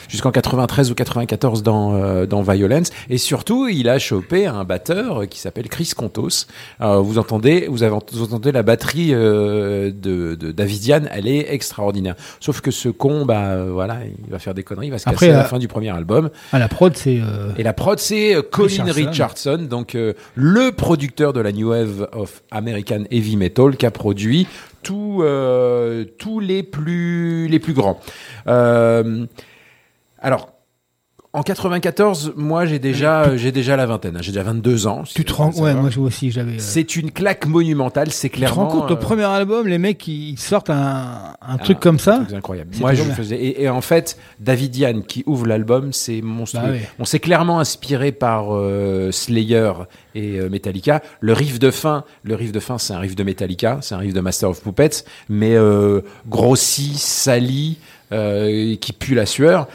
jusqu'en 0.09 0.31
93 0.31 0.91
ou 0.91 0.95
94 0.95 1.63
dans 1.63 1.95
euh, 1.95 2.27
dans 2.27 2.43
Violence. 2.43 2.91
Et 3.09 3.17
surtout, 3.17 3.69
il 3.69 3.89
a 3.89 3.99
chopé 3.99 4.47
un 4.47 4.65
batteur 4.65 5.27
qui 5.31 5.39
s'appelle 5.41 5.69
Chris 5.71 5.93
Contos. 5.97 6.45
Alors, 6.79 7.03
vous 7.03 7.17
entendez, 7.19 7.67
vous, 7.71 7.83
avez, 7.83 7.97
vous 8.13 8.23
entendez 8.23 8.53
la 8.53 8.63
batterie 8.63 9.15
euh, 9.15 9.91
de, 9.91 10.35
de 10.35 10.53
Davidian, 10.53 11.03
elle 11.11 11.27
est 11.27 11.55
extraordinaire. 11.55 12.17
Sauf 12.39 12.61
que 12.61 12.71
ce 12.71 12.91
con, 12.91 13.25
bah 13.25 13.65
voilà, 13.65 14.01
il 14.27 14.31
va 14.31 14.39
faire 14.39 14.53
des 14.53 14.63
conneries, 14.63 14.89
il 14.89 14.91
va 14.91 14.99
se 14.99 15.09
Après, 15.09 15.29
casser 15.29 15.39
à 15.39 15.43
la 15.43 15.45
fin 15.49 15.59
du 15.59 15.69
premier 15.69 15.89
album. 15.89 16.29
Ah, 16.53 16.59
la 16.59 16.69
prod, 16.69 16.95
c'est. 16.97 17.19
euh, 17.19 17.53
Et 17.57 17.63
la 17.63 17.73
prod, 17.73 17.99
c'est 17.99 18.37
Colin 18.51 18.67
Richardson. 18.85 19.09
Richardson, 19.11 19.67
donc 19.71 19.95
euh, 19.95 20.13
le 20.51 20.73
producteur 20.73 21.33
de 21.33 21.41
la 21.41 21.53
New 21.53 21.71
Wave 21.71 22.09
of 22.13 22.43
American 22.51 23.05
Heavy 23.11 23.37
Metal, 23.37 23.77
qui 23.77 23.87
a 23.87 23.91
produit 23.91 24.49
tous 24.83 25.23
euh, 25.23 26.05
tous 26.19 26.41
les 26.41 26.63
plus 26.63 27.47
les 27.47 27.61
plus 27.61 27.73
grands. 27.73 28.01
Euh, 28.49 29.27
alors. 30.19 30.50
En 31.33 31.45
94, 31.45 32.33
moi 32.35 32.67
j'ai 32.67 32.81
déjà 32.81 33.37
j'ai 33.37 33.53
déjà 33.53 33.77
la 33.77 33.87
vingtaine, 33.87 34.19
j'ai 34.21 34.33
déjà 34.33 34.43
22 34.43 34.89
ans. 34.89 35.05
Tu 35.15 35.25
te 35.25 35.33
rends, 35.33 35.53
ouais, 35.53 35.75
moi 35.75 35.89
je- 35.89 36.01
aussi, 36.01 36.33
j'avais. 36.33 36.55
euh, 36.55 36.59
C'est 36.59 36.97
une 36.97 37.13
claque 37.13 37.47
monumentale, 37.47 38.11
c'est 38.11 38.29
tu 38.31 38.41
te 38.41 38.47
rends 38.47 38.55
clairement. 38.67 38.81
compte, 38.81 38.91
le 38.91 38.97
euh, 38.97 38.99
premier 38.99 39.23
album, 39.23 39.69
les 39.69 39.79
mecs, 39.79 40.09
ils 40.09 40.37
sortent 40.37 40.71
un, 40.71 41.35
un 41.41 41.55
ah, 41.55 41.59
truc 41.59 41.79
comme 41.79 42.01
ça. 42.01 42.25
C'est 42.29 42.35
incroyable. 42.35 42.71
Moi, 42.81 42.95
je 42.95 43.05
faisais. 43.05 43.37
Et, 43.37 43.63
et 43.63 43.69
en 43.69 43.81
fait, 43.81 44.19
David 44.41 44.75
Yann 44.77 45.05
qui 45.05 45.23
ouvre 45.25 45.47
l'album, 45.47 45.93
c'est 45.93 46.21
monstrueux. 46.21 46.63
Bah. 46.81 46.89
On 46.99 47.05
s'est 47.05 47.21
clairement 47.21 47.61
inspiré 47.61 48.11
par 48.11 48.47
euh, 48.53 49.13
Slayer 49.13 49.71
et 50.17 50.41
euh, 50.41 50.49
Metallica. 50.49 51.01
Le 51.21 51.33
riff 51.33 51.61
de 51.61 51.71
fin, 51.71 52.03
le 52.25 52.35
riff 52.35 52.51
de 52.51 52.59
fin, 52.59 52.77
c'est 52.79 52.93
un 52.93 52.99
riff 52.99 53.15
de 53.15 53.23
Metallica, 53.23 53.79
c'est 53.83 53.95
un 53.95 53.99
riff 53.99 54.15
de 54.15 54.21
Master 54.21 54.51
of 54.51 54.61
Puppets, 54.63 55.05
mais 55.29 55.55
euh, 55.55 56.01
grossi, 56.29 56.95
sali, 56.99 57.79
euh, 58.13 58.77
qui 58.77 58.93
pue 58.93 59.15
la 59.15 59.27
sueur. 59.27 59.69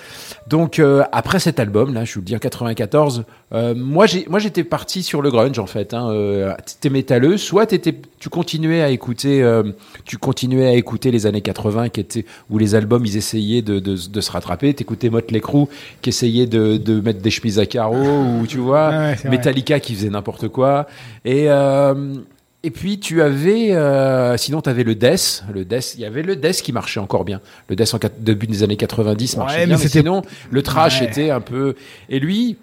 Donc 0.48 0.78
euh, 0.78 1.04
après 1.12 1.40
cet 1.40 1.60
album, 1.60 1.94
là, 1.94 2.06
je 2.06 2.14
vous 2.14 2.20
le 2.20 2.26
dis 2.26 2.36
en 2.36 2.40
94, 2.40 3.24
euh, 3.54 3.74
moi 3.76 4.06
j'ai, 4.06 4.26
moi 4.30 4.38
j'étais 4.40 4.64
parti 4.64 5.02
sur 5.02 5.22
le 5.22 5.32
grunge 5.32 5.58
en 5.58 5.66
fait. 5.66 5.94
Hein, 5.94 6.10
euh, 6.12 6.54
t'étais 6.66 6.90
métalleux, 6.92 7.38
soit 7.38 7.66
t'étais, 7.66 7.96
tu 8.20 8.30
continuais 8.30 8.82
à 8.84 8.90
écouter, 8.90 9.42
euh, 9.42 9.64
tu 10.06 10.18
continuais 10.18 10.68
à 10.68 10.74
écouter 10.74 11.10
les 11.10 11.26
années 11.26 11.42
80 11.42 11.90
qui 11.90 12.00
étaient 12.00 12.26
où 12.52 12.58
les 12.60 12.76
albums 12.76 13.06
ils 13.06 13.18
essayaient 13.18 13.64
de, 13.64 13.80
de, 13.80 13.96
de 13.96 14.22
se 14.22 14.32
rattraper. 14.32 14.74
T'écoutais 14.74 15.10
Motley 15.10 15.40
Crue 15.40 15.66
qui 16.02 16.10
essayait 16.10 16.46
de, 16.48 16.78
de 16.78 17.02
mettre 17.02 17.22
des 17.22 17.32
chemises 17.32 17.58
à 17.58 17.66
carreaux 17.66 18.24
ou 18.42 18.46
tu 18.48 18.58
vois 18.58 18.90
Ouais, 18.90 19.16
vrai. 19.16 19.30
Metallica 19.30 19.80
qui 19.80 19.96
faisait 19.96 20.10
n'importe 20.10 20.48
quoi 20.50 20.86
et 21.24 21.46
euh, 21.50 22.16
et 22.66 22.72
puis 22.72 23.00
tu 23.00 23.22
avais, 23.22 23.72
euh, 23.74 24.36
sinon 24.38 24.62
tu 24.62 24.70
avais 24.70 24.84
le 24.84 24.96
Death, 24.96 25.44
le 25.54 25.64
Death, 25.66 25.94
il 25.96 26.02
y 26.02 26.06
avait 26.06 26.24
le 26.24 26.36
Death 26.36 26.62
qui 26.62 26.72
marchait 26.74 27.00
encore 27.00 27.24
bien. 27.26 27.42
Le 27.70 27.76
Death 27.76 27.94
en 27.94 28.00
début 28.20 28.48
des 28.48 28.64
années 28.64 28.78
90 28.78 29.38
marchait 29.38 29.60
Ouais, 29.60 29.66
bien, 29.66 29.76
mais 29.78 29.82
mais 29.84 29.88
c'était- 29.88 30.00
sinon 30.00 30.22
le 30.50 30.62
trash 30.64 31.02
Ouais. 31.02 31.08
était 31.08 31.30
un 31.30 31.42
peu. 31.42 31.76
Et 32.10 32.20
lui, 32.20 32.58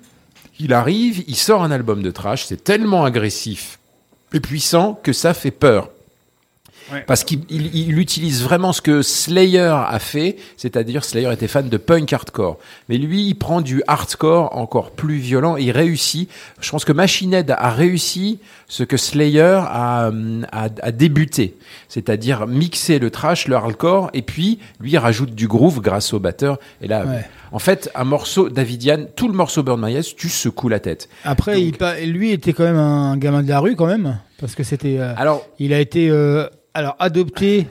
il 0.58 0.72
arrive, 0.72 1.22
il 1.28 1.36
sort 1.36 1.62
un 1.62 1.70
album 1.70 2.02
de 2.02 2.10
trash, 2.10 2.44
c'est 2.46 2.62
tellement 2.62 3.04
agressif 3.04 3.78
et 4.32 4.40
puissant 4.40 4.98
que 5.02 5.12
ça 5.12 5.34
fait 5.34 5.50
peur. 5.50 5.90
Parce 7.06 7.24
qu'il 7.24 7.40
il- 7.50 7.74
il 7.76 7.98
utilise 7.98 8.42
vraiment 8.42 8.72
ce 8.72 8.80
que 8.82 9.02
Slayer 9.02 9.58
a 9.88 9.98
fait, 9.98 10.36
c'est-à-dire 10.56 11.04
Slayer 11.04 11.32
était 11.32 11.48
fan 11.48 11.68
de 11.68 11.76
punk 11.76 12.12
hardcore. 12.12 12.58
Mais 12.88 12.98
lui, 12.98 13.26
il 13.26 13.34
prend 13.34 13.60
du 13.60 13.82
hardcore 13.86 14.56
encore 14.56 14.90
plus 14.92 15.16
violent 15.16 15.56
et 15.56 15.62
il 15.62 15.70
réussit. 15.70 16.30
Je 16.60 16.70
pense 16.70 16.84
que 16.84 16.92
Machine 16.92 17.32
Head 17.34 17.50
a 17.50 17.70
réussi 17.70 18.38
ce 18.68 18.82
que 18.84 18.96
Slayer 18.96 19.60
a, 19.66 20.08
hum, 20.08 20.46
a, 20.52 20.68
a 20.82 20.92
débuté, 20.92 21.56
c'est-à-dire 21.88 22.46
mixer 22.46 22.98
le 22.98 23.10
trash, 23.10 23.48
le 23.48 23.56
hardcore, 23.56 24.10
et 24.14 24.22
puis 24.22 24.58
lui 24.80 24.92
il 24.92 24.98
rajoute 24.98 25.34
du 25.34 25.46
groove 25.48 25.80
grâce 25.80 26.12
au 26.12 26.20
batteur. 26.20 26.58
Et 26.80 26.88
là, 26.88 27.04
Ouais. 27.04 27.24
en 27.52 27.58
fait, 27.58 27.90
un 27.94 28.04
morceau 28.04 28.48
Davidian, 28.48 29.06
tout 29.16 29.28
le 29.28 29.34
morceau 29.34 29.62
Burn 29.62 29.80
My 29.84 29.94
Eyes, 29.94 30.14
tu 30.16 30.28
secoues 30.28 30.68
la 30.68 30.80
tête. 30.80 31.08
Après, 31.24 31.60
il 31.62 31.72
pa- 31.76 32.00
lui 32.00 32.30
était 32.32 32.52
quand 32.52 32.64
même 32.64 32.76
un 32.78 33.16
gamin 33.16 33.42
de 33.42 33.48
la 33.48 33.60
rue, 33.60 33.76
quand 33.76 33.86
même. 33.86 34.18
Parce 34.40 34.54
que 34.54 34.62
c'était. 34.64 34.98
euh, 34.98 35.14
Alors, 35.16 35.46
il 35.58 35.72
a 35.72 35.78
été 35.80 36.08
euh, 36.10 36.48
alors 36.74 36.96
adopté 36.98 37.66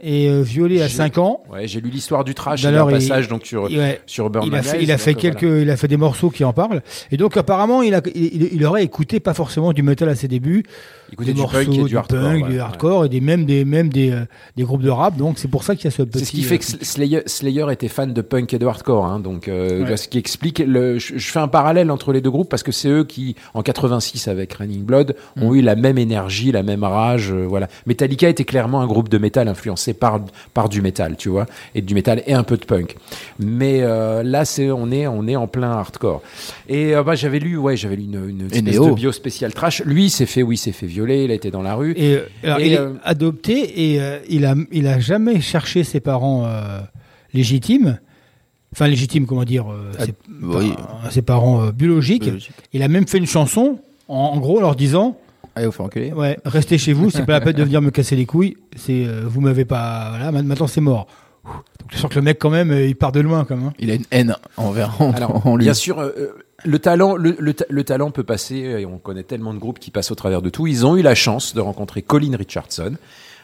et 0.00 0.28
euh, 0.28 0.42
violé 0.42 0.80
à 0.80 0.86
J'ai- 0.86 0.94
5 0.96 1.18
ans. 1.18 1.42
Ouais, 1.50 1.66
j'ai 1.66 1.80
lu 1.80 1.90
l'histoire 1.90 2.22
du 2.22 2.32
trash. 2.34 2.64
Un 2.64 2.70
D'ailleurs, 2.70 2.90
il- 2.90 2.94
passage 2.94 3.26
donc 3.28 3.44
sur 3.44 3.64
ouais, 3.64 4.00
sur 4.06 4.30
Burn 4.30 4.46
il 4.46 4.54
a 4.54 4.62
fait, 4.62 4.82
il 4.82 4.92
a 4.92 4.98
fait 4.98 5.10
euh, 5.10 5.14
quelques, 5.14 5.42
voilà. 5.42 5.62
il 5.62 5.70
a 5.70 5.76
fait 5.76 5.88
des 5.88 5.96
morceaux 5.96 6.30
qui 6.30 6.44
en 6.44 6.52
parlent. 6.52 6.82
Et 7.10 7.16
donc 7.16 7.36
apparemment, 7.36 7.82
il 7.82 7.94
a, 7.94 8.00
il- 8.14 8.50
il 8.52 8.64
aurait 8.64 8.84
écouté 8.84 9.18
pas 9.18 9.34
forcément 9.34 9.72
du 9.72 9.82
metal 9.82 10.08
à 10.08 10.14
ses 10.14 10.28
débuts, 10.28 10.62
Des 11.18 11.32
du 11.32 11.40
morceaux, 11.40 11.56
punk 11.58 11.74
et 11.78 11.82
du 11.84 11.96
hardcore. 11.96 12.20
punk, 12.20 12.46
du 12.46 12.52
ouais. 12.54 12.58
hardcore 12.58 13.04
et 13.06 13.08
des 13.08 13.20
même 13.20 13.44
des 13.46 13.64
même 13.64 13.88
des, 13.88 14.10
euh, 14.10 14.24
des 14.56 14.62
groupes 14.64 14.82
de 14.82 14.90
rap. 14.90 15.16
Donc 15.16 15.38
c'est 15.38 15.48
pour 15.48 15.64
ça 15.64 15.74
qu'il 15.76 15.84
y 15.86 15.88
a 15.88 15.90
ce 15.90 16.02
petit. 16.02 16.18
C'est 16.20 16.24
ce 16.26 16.30
qui 16.32 16.42
fait 16.42 16.58
que 16.58 16.64
euh, 16.64 16.78
Slayer, 16.82 17.22
Slayer 17.26 17.66
était 17.72 17.88
fan 17.88 18.12
de 18.12 18.20
punk 18.20 18.52
et 18.54 18.58
de 18.58 18.66
hardcore, 18.66 19.04
hein, 19.06 19.20
donc 19.20 19.48
euh, 19.48 19.84
Ouais. 19.84 19.96
ce 19.96 20.08
qui 20.08 20.18
explique. 20.18 20.58
Le, 20.58 20.98
je, 20.98 21.16
je 21.18 21.30
fais 21.30 21.38
un 21.38 21.48
parallèle 21.48 21.90
entre 21.90 22.12
les 22.12 22.20
deux 22.20 22.30
groupes 22.30 22.48
parce 22.48 22.62
que 22.62 22.72
c'est 22.72 22.88
eux 22.88 23.04
qui, 23.04 23.36
en 23.54 23.62
86 23.62 24.28
avec 24.28 24.52
Raining 24.54 24.82
Blood, 24.84 25.14
ont 25.40 25.52
Mm. 25.52 25.56
eu 25.56 25.62
la 25.62 25.76
même 25.76 25.98
énergie, 25.98 26.52
la 26.52 26.62
même 26.62 26.84
rage. 26.84 27.30
euh, 27.32 27.46
voilà. 27.48 27.68
Metallica 27.86 28.28
était 28.28 28.44
clairement 28.44 28.80
un 28.80 28.86
groupe 28.86 29.08
de 29.08 29.18
métal 29.18 29.48
influencé 29.48 29.94
par 29.94 30.20
par 30.54 30.68
du 30.68 30.82
métal, 30.82 31.16
tu 31.16 31.28
vois, 31.28 31.46
et 31.74 31.80
du 31.82 31.94
métal 31.94 32.22
et 32.26 32.34
un 32.34 32.42
peu 32.42 32.56
de 32.56 32.64
punk. 32.64 32.96
Mais 33.38 33.78
euh, 33.82 34.22
là, 34.22 34.44
c'est 34.44 34.70
on 34.70 34.90
est 34.90 35.06
on 35.06 35.26
est 35.26 35.36
en 35.36 35.46
plein 35.46 35.70
hardcore. 35.70 36.22
Et 36.68 36.94
euh, 36.94 37.02
bah, 37.02 37.14
j'avais 37.14 37.38
lu, 37.38 37.56
ouais, 37.56 37.76
j'avais 37.76 37.96
lu 37.96 38.04
une, 38.04 38.28
une 38.28 38.46
espèce 38.46 38.62
Néo. 38.62 38.90
de 38.90 38.94
bio 38.94 39.12
spécial 39.12 39.54
trash. 39.54 39.82
Lui, 39.84 40.10
s'est 40.10 40.26
fait, 40.26 40.42
oui, 40.42 40.56
s'est 40.56 40.72
fait 40.72 40.86
violer, 40.98 41.24
il 41.24 41.30
a 41.30 41.34
été 41.34 41.50
dans 41.50 41.62
la 41.62 41.74
rue. 41.74 41.92
Et, 41.96 42.14
euh, 42.16 42.20
alors, 42.42 42.58
Et, 42.58 42.66
il 42.66 42.72
est 42.72 42.78
euh, 42.80 42.94
adopté 43.04 43.92
et 43.92 44.00
euh, 44.00 44.18
il 44.28 44.44
a 44.44 44.54
il 44.72 44.86
a 44.86 44.98
jamais 44.98 45.40
cherché 45.40 45.84
ses 45.84 46.00
parents 46.00 46.44
euh, 46.46 46.80
légitimes. 47.32 47.98
enfin 48.72 48.86
légitime, 48.88 49.26
comment 49.26 49.44
dire, 49.44 49.70
euh, 49.72 49.92
Ah, 49.98 50.04
ses, 50.04 50.14
oui. 50.42 51.22
parents 51.22 51.62
euh, 51.62 51.72
biologiques. 51.72 52.24
Biologique. 52.24 52.52
Il 52.72 52.82
a 52.82 52.88
même 52.88 53.06
fait 53.06 53.18
une 53.18 53.26
chanson, 53.26 53.78
en, 54.08 54.14
en 54.34 54.38
gros, 54.38 54.58
en 54.58 54.62
leur 54.62 54.76
disant, 54.76 55.16
Allez, 55.54 55.66
vous 55.66 55.72
faire 55.72 55.86
enculer. 55.86 56.12
ouais, 56.12 56.38
restez 56.44 56.78
chez 56.78 56.92
vous, 56.92 57.10
c'est 57.10 57.24
pas 57.26 57.32
la 57.32 57.40
peine 57.40 57.54
de 57.56 57.62
venir 57.64 57.80
me 57.82 57.90
casser 57.90 58.16
les 58.16 58.26
couilles. 58.26 58.56
C'est, 58.76 59.04
euh, 59.06 59.22
vous 59.26 59.40
m'avez 59.40 59.64
pas, 59.64 60.10
voilà, 60.10 60.32
ma- 60.32 60.42
maintenant 60.42 60.66
c'est 60.66 60.80
mort. 60.80 61.06
Donc 61.44 61.88
je 61.92 61.96
sens 61.98 62.10
que 62.10 62.16
le 62.16 62.22
mec 62.22 62.38
quand 62.38 62.50
même, 62.50 62.70
euh, 62.70 62.86
il 62.86 62.94
part 62.96 63.12
de 63.12 63.20
loin, 63.20 63.44
quand 63.44 63.56
même. 63.56 63.66
hein. 63.68 63.72
Il 63.78 63.90
a 63.90 63.94
une 63.94 64.04
haine 64.10 64.34
envers 64.56 65.00
en, 65.00 65.12
Alors, 65.12 65.46
en 65.46 65.56
lui. 65.56 65.64
bien 65.64 65.74
sûr, 65.74 65.98
euh, 66.00 66.12
le 66.64 66.78
talent, 66.78 67.16
le, 67.16 67.36
le 67.38 67.54
le 67.68 67.84
talent 67.84 68.10
peut 68.10 68.24
passer. 68.24 68.56
Et 68.56 68.86
on 68.86 68.98
connaît 68.98 69.22
tellement 69.22 69.54
de 69.54 69.58
groupes 69.58 69.78
qui 69.78 69.90
passent 69.90 70.10
au 70.10 70.14
travers 70.16 70.42
de 70.42 70.50
tout. 70.50 70.66
Ils 70.66 70.84
ont 70.86 70.96
eu 70.96 71.02
la 71.02 71.14
chance 71.14 71.54
de 71.54 71.60
rencontrer 71.60 72.02
Colin 72.02 72.36
Richardson, 72.36 72.94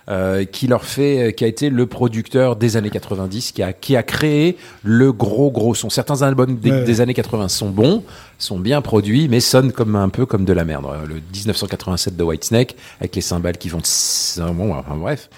euh, 0.08 0.44
qui 0.44 0.66
leur 0.66 0.84
fait, 0.84 1.32
qui 1.36 1.44
a 1.44 1.46
été 1.46 1.70
le 1.70 1.86
producteur 1.86 2.56
des 2.56 2.76
années 2.76 2.90
90, 2.90 3.52
qui 3.52 3.62
a 3.62 3.72
qui 3.72 3.96
a 3.96 4.02
créé 4.02 4.56
le 4.82 5.12
gros 5.12 5.50
gros 5.50 5.74
son. 5.74 5.88
Certains 5.90 6.22
albums 6.22 6.56
des, 6.56 6.70
Ouais. 6.72 6.84
des 6.84 7.00
années 7.00 7.14
80 7.14 7.48
sont 7.48 7.70
bons, 7.70 8.02
sont 8.38 8.58
bien 8.58 8.82
produits, 8.82 9.28
mais 9.28 9.40
sonnent 9.40 9.72
comme 9.72 9.96
un 9.96 10.08
peu 10.10 10.26
comme 10.26 10.44
de 10.44 10.52
la 10.52 10.64
merde. 10.64 10.86
Le 11.08 11.14
1987 11.14 12.16
de 12.16 12.22
Whitesnake 12.24 12.76
avec 13.00 13.14
les 13.16 13.22
cymbales 13.22 13.56
qui 13.58 13.68
vont 13.68 13.80
tss, 13.80 14.40
bon, 14.54 14.74
enfin 14.74 14.96
bref. 14.96 15.30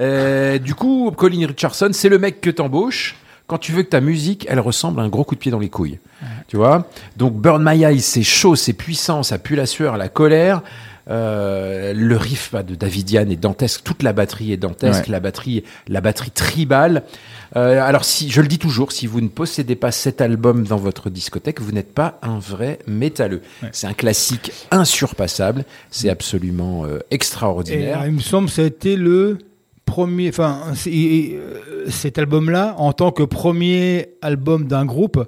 Euh, 0.00 0.58
du 0.58 0.74
coup, 0.74 1.10
Colin 1.16 1.46
Richardson, 1.46 1.90
c'est 1.92 2.08
le 2.08 2.18
mec 2.18 2.40
que 2.40 2.50
t'embauches 2.50 3.16
quand 3.48 3.58
tu 3.58 3.72
veux 3.72 3.82
que 3.82 3.88
ta 3.88 4.00
musique, 4.00 4.46
elle 4.48 4.60
ressemble 4.60 5.00
à 5.00 5.02
un 5.02 5.08
gros 5.08 5.24
coup 5.24 5.34
de 5.34 5.40
pied 5.40 5.50
dans 5.50 5.58
les 5.58 5.68
couilles. 5.70 5.98
Tu 6.46 6.56
vois? 6.56 6.88
Donc 7.16 7.34
Burn 7.34 7.62
My 7.64 7.82
Eyes, 7.82 8.00
c'est 8.00 8.22
chaud, 8.22 8.54
c'est 8.54 8.72
puissant, 8.74 9.22
ça 9.24 9.38
pue 9.38 9.56
la 9.56 9.66
sueur, 9.66 9.96
la 9.96 10.08
colère. 10.08 10.62
Euh, 11.10 11.94
le 11.94 12.16
riff 12.18 12.50
bah, 12.52 12.62
de 12.62 12.74
Davidian 12.74 13.22
est 13.30 13.36
dantesque, 13.40 13.82
toute 13.82 14.02
la 14.02 14.12
batterie 14.12 14.52
est 14.52 14.58
dantesque, 14.58 15.06
Ouais. 15.06 15.12
la 15.12 15.20
batterie, 15.20 15.64
la 15.88 16.02
batterie 16.02 16.30
tribale. 16.30 17.02
Euh, 17.56 17.80
alors 17.82 18.04
si, 18.04 18.28
je 18.30 18.42
le 18.42 18.46
dis 18.48 18.58
toujours, 18.58 18.92
si 18.92 19.06
vous 19.06 19.22
ne 19.22 19.28
possédez 19.28 19.74
pas 19.74 19.90
cet 19.90 20.20
album 20.20 20.64
dans 20.66 20.76
votre 20.76 21.08
discothèque, 21.08 21.62
vous 21.62 21.72
n'êtes 21.72 21.94
pas 21.94 22.18
un 22.20 22.38
vrai 22.38 22.78
métalleux. 22.86 23.40
C'est 23.72 23.86
un 23.86 23.94
classique 23.94 24.52
insurpassable, 24.70 25.64
c'est 25.90 26.10
absolument 26.10 26.84
euh, 26.84 26.98
extraordinaire. 27.10 28.02
euh, 28.02 28.06
il 28.08 28.12
me 28.12 28.20
semble 28.20 28.48
que 28.48 28.52
ça 28.54 28.62
a 28.62 28.66
été 28.66 28.96
le 28.96 29.38
euh, 31.36 31.86
cet 31.88 32.18
album-là, 32.18 32.74
en 32.78 32.92
tant 32.92 33.10
que 33.10 33.22
premier 33.22 34.08
album 34.22 34.66
d'un 34.66 34.84
groupe, 34.84 35.24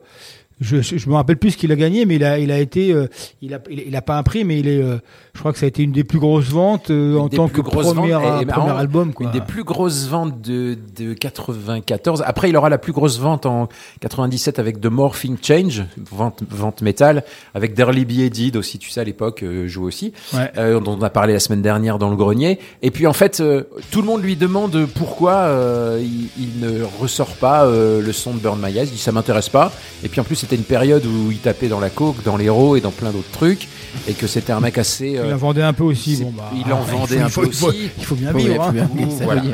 je, 0.60 0.80
je, 0.82 0.98
je 0.98 1.08
me 1.08 1.14
rappelle 1.14 1.36
plus 1.38 1.52
ce 1.52 1.56
qu'il 1.56 1.72
a 1.72 1.76
gagné, 1.76 2.04
mais 2.06 2.16
il 2.16 2.24
a, 2.24 2.38
il 2.38 2.50
a 2.50 2.58
été, 2.58 2.92
euh, 2.92 3.06
il 3.42 3.54
a, 3.54 3.60
il, 3.70 3.80
il 3.88 3.96
a 3.96 4.02
pas 4.02 4.16
un 4.18 4.22
prix, 4.22 4.44
mais 4.44 4.58
il 4.58 4.68
est, 4.68 4.82
euh, 4.82 4.98
je 5.34 5.40
crois 5.40 5.52
que 5.52 5.58
ça 5.58 5.64
a 5.64 5.68
été 5.68 5.82
une 5.82 5.92
des 5.92 6.04
plus 6.04 6.18
grosses 6.18 6.48
ventes 6.48 6.90
euh, 6.90 7.16
en 7.18 7.28
tant 7.28 7.48
que 7.48 7.60
premier, 7.60 8.12
album, 8.12 9.12
quoi. 9.12 9.26
Une 9.26 9.32
des 9.32 9.40
plus 9.40 9.64
grosses 9.64 10.06
ventes 10.08 10.40
de, 10.42 10.76
de 10.96 11.14
94. 11.14 12.22
Après, 12.26 12.48
il 12.50 12.56
aura 12.56 12.68
la 12.68 12.78
plus 12.78 12.92
grosse 12.92 13.18
vente 13.18 13.46
en 13.46 13.68
97 14.00 14.58
avec 14.58 14.80
The 14.80 14.86
Morphing 14.86 15.36
Change, 15.42 15.84
vente, 16.10 16.42
vente 16.50 16.82
métal, 16.82 17.24
avec 17.54 17.74
Derly 17.74 18.04
B. 18.04 18.10
Edid 18.20 18.56
aussi, 18.56 18.78
tu 18.78 18.90
sais, 18.90 19.00
à 19.00 19.04
l'époque, 19.04 19.44
joue 19.66 19.84
aussi, 19.84 20.12
Ouais. 20.34 20.50
euh, 20.58 20.80
dont 20.80 20.96
on 20.98 21.02
a 21.02 21.10
parlé 21.10 21.32
la 21.32 21.40
semaine 21.40 21.62
dernière 21.62 21.98
dans 21.98 22.10
le 22.10 22.16
grenier. 22.16 22.58
Et 22.82 22.90
puis, 22.90 23.06
en 23.06 23.12
fait, 23.12 23.40
euh, 23.40 23.62
tout 23.90 24.00
le 24.00 24.06
monde 24.06 24.22
lui 24.22 24.36
demande 24.36 24.86
pourquoi 24.94 25.32
euh, 25.34 26.00
il, 26.02 26.28
il 26.38 26.60
ne 26.60 26.82
ressort 27.00 27.34
pas 27.36 27.64
euh, 27.64 28.00
le 28.02 28.12
son 28.12 28.34
de 28.34 28.38
Burn 28.40 28.58
My 28.60 28.76
Eyes. 28.76 28.84
Il 28.84 28.90
dit, 28.92 28.98
ça 28.98 29.12
m'intéresse 29.12 29.48
pas. 29.48 29.72
Et 30.04 30.08
puis, 30.08 30.20
en 30.20 30.24
plus, 30.24 30.42
c'était 30.50 30.60
une 30.62 30.66
période 30.66 31.06
où 31.06 31.30
il 31.30 31.38
tapait 31.38 31.68
dans 31.68 31.78
la 31.78 31.90
coke, 31.90 32.24
dans 32.24 32.36
l'héros 32.36 32.74
et 32.74 32.80
dans 32.80 32.90
plein 32.90 33.10
d'autres 33.12 33.30
trucs. 33.30 33.68
Et 34.08 34.14
que 34.14 34.26
c'était 34.26 34.52
un 34.52 34.58
mec 34.60 34.78
assez... 34.78 35.10
Il 35.10 35.18
euh, 35.18 35.34
en 35.34 35.36
vendait 35.36 35.62
un 35.62 35.72
peu 35.72 35.84
aussi. 35.84 36.16
Bon, 36.22 36.32
bah, 36.36 36.50
il 36.54 36.72
en 36.72 36.80
il 36.86 36.90
vendait 36.92 37.18
faut- 37.18 37.22
un 37.22 37.26
il 37.26 37.30
faut- 37.30 37.40
peu 37.42 37.46
il 37.46 37.68
aussi. 37.68 37.90
Il 37.98 38.04
faut 38.04 38.14
bien 38.16 38.32
vivre. 38.32 38.62
hein. 38.62 38.74
Voilà. 39.22 39.42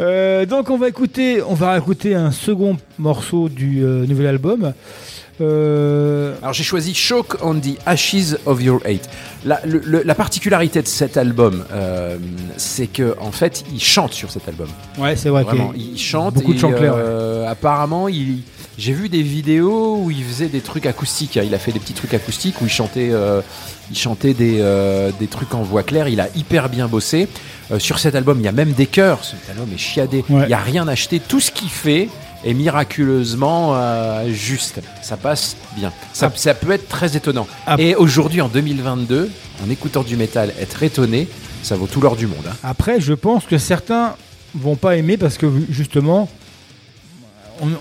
Euh, 0.00 0.46
donc 0.46 0.70
on 0.70 0.78
va 0.78 0.88
écouter, 0.88 1.42
on 1.46 1.52
va 1.54 1.76
écouter 1.76 2.14
un 2.14 2.30
second 2.30 2.76
morceau 2.98 3.48
du 3.50 3.84
euh, 3.84 4.06
nouvel 4.06 4.26
album. 4.28 4.72
Euh, 5.40 6.34
Alors 6.40 6.52
j'ai 6.54 6.64
choisi 6.64 6.94
Shock 6.94 7.36
on 7.42 7.54
the 7.60 7.76
Ashes 7.84 8.36
of 8.46 8.62
Your 8.62 8.80
Hate. 8.86 9.08
La, 9.44 9.60
le- 9.66 9.82
le- 9.84 10.02
la 10.04 10.14
particularité 10.14 10.80
de 10.82 10.88
cet 10.88 11.16
album, 11.16 11.64
euh, 11.72 12.16
c'est 12.56 12.86
que 12.86 13.14
en 13.20 13.30
fait, 13.32 13.64
il 13.72 13.80
chante 13.80 14.12
sur 14.14 14.30
cet 14.30 14.48
album. 14.48 14.68
ouais, 14.98 15.16
c'est 15.16 15.28
vrai 15.28 15.42
Vraiment, 15.44 15.72
il 15.76 15.98
chante. 15.98 16.34
beaucoup 16.34 16.54
de 16.54 16.64
ouais. 16.64 16.74
euh, 16.80 17.46
Apparemment, 17.48 18.08
il, 18.08 18.38
j'ai 18.78 18.92
vu 18.92 19.08
des 19.08 19.22
vidéos 19.22 19.96
où 20.04 20.10
il 20.10 20.22
faisait 20.24 20.46
des 20.48 20.60
trucs 20.60 20.86
acoustiques. 20.86 21.36
hein. 21.36 21.42
Il 21.44 21.54
a 21.54 21.58
fait 21.58 21.72
des 21.72 21.80
petits 21.80 21.94
trucs 21.94 22.14
acoustiques 22.14 22.60
où 22.62 22.64
il 22.64 22.70
chantait, 22.70 23.10
euh, 23.10 23.40
il 23.90 23.98
chantait 23.98 24.34
des, 24.34 24.58
euh, 24.60 25.10
des 25.18 25.26
trucs 25.26 25.52
en 25.54 25.62
voix 25.62 25.82
claire. 25.82 26.06
Il 26.08 26.20
a 26.20 26.28
hyper 26.36 26.68
bien 26.68 26.86
bossé. 26.86 27.28
Euh, 27.72 27.78
sur 27.78 27.98
cet 27.98 28.14
album, 28.14 28.38
il 28.38 28.44
y 28.44 28.48
a 28.48 28.52
même 28.52 28.72
des 28.72 28.86
chœurs. 28.86 29.24
Cet 29.24 29.50
album 29.50 29.68
est 29.74 29.78
chiadé. 29.78 30.24
Ouais. 30.30 30.44
Il 30.44 30.46
n'y 30.48 30.54
a 30.54 30.58
rien 30.60 30.86
acheté. 30.88 31.18
Tout 31.20 31.40
ce 31.40 31.50
qu'il 31.50 31.68
fait 31.68 32.08
est 32.44 32.54
miraculeusement 32.54 33.74
juste. 34.28 34.80
Ça 35.02 35.16
passe 35.16 35.56
bien. 35.76 35.92
Ça, 36.12 36.30
ça 36.36 36.54
peut 36.54 36.70
être 36.70 36.88
très 36.88 37.16
étonnant. 37.16 37.46
Et 37.78 37.94
aujourd'hui, 37.96 38.40
en 38.40 38.48
2022, 38.48 39.30
en 39.66 39.70
écoutant 39.70 40.02
du 40.02 40.16
métal, 40.16 40.52
être 40.60 40.82
étonné, 40.82 41.26
ça 41.64 41.74
vaut 41.74 41.86
tout 41.88 42.00
l'or 42.00 42.14
du 42.16 42.26
monde. 42.28 42.44
hein. 42.48 42.54
Après, 42.62 43.00
je 43.00 43.12
pense 43.12 43.44
que 43.44 43.58
certains 43.58 44.14
vont 44.54 44.76
pas 44.76 44.96
aimer 44.96 45.16
parce 45.16 45.36
que 45.36 45.50
justement, 45.68 46.28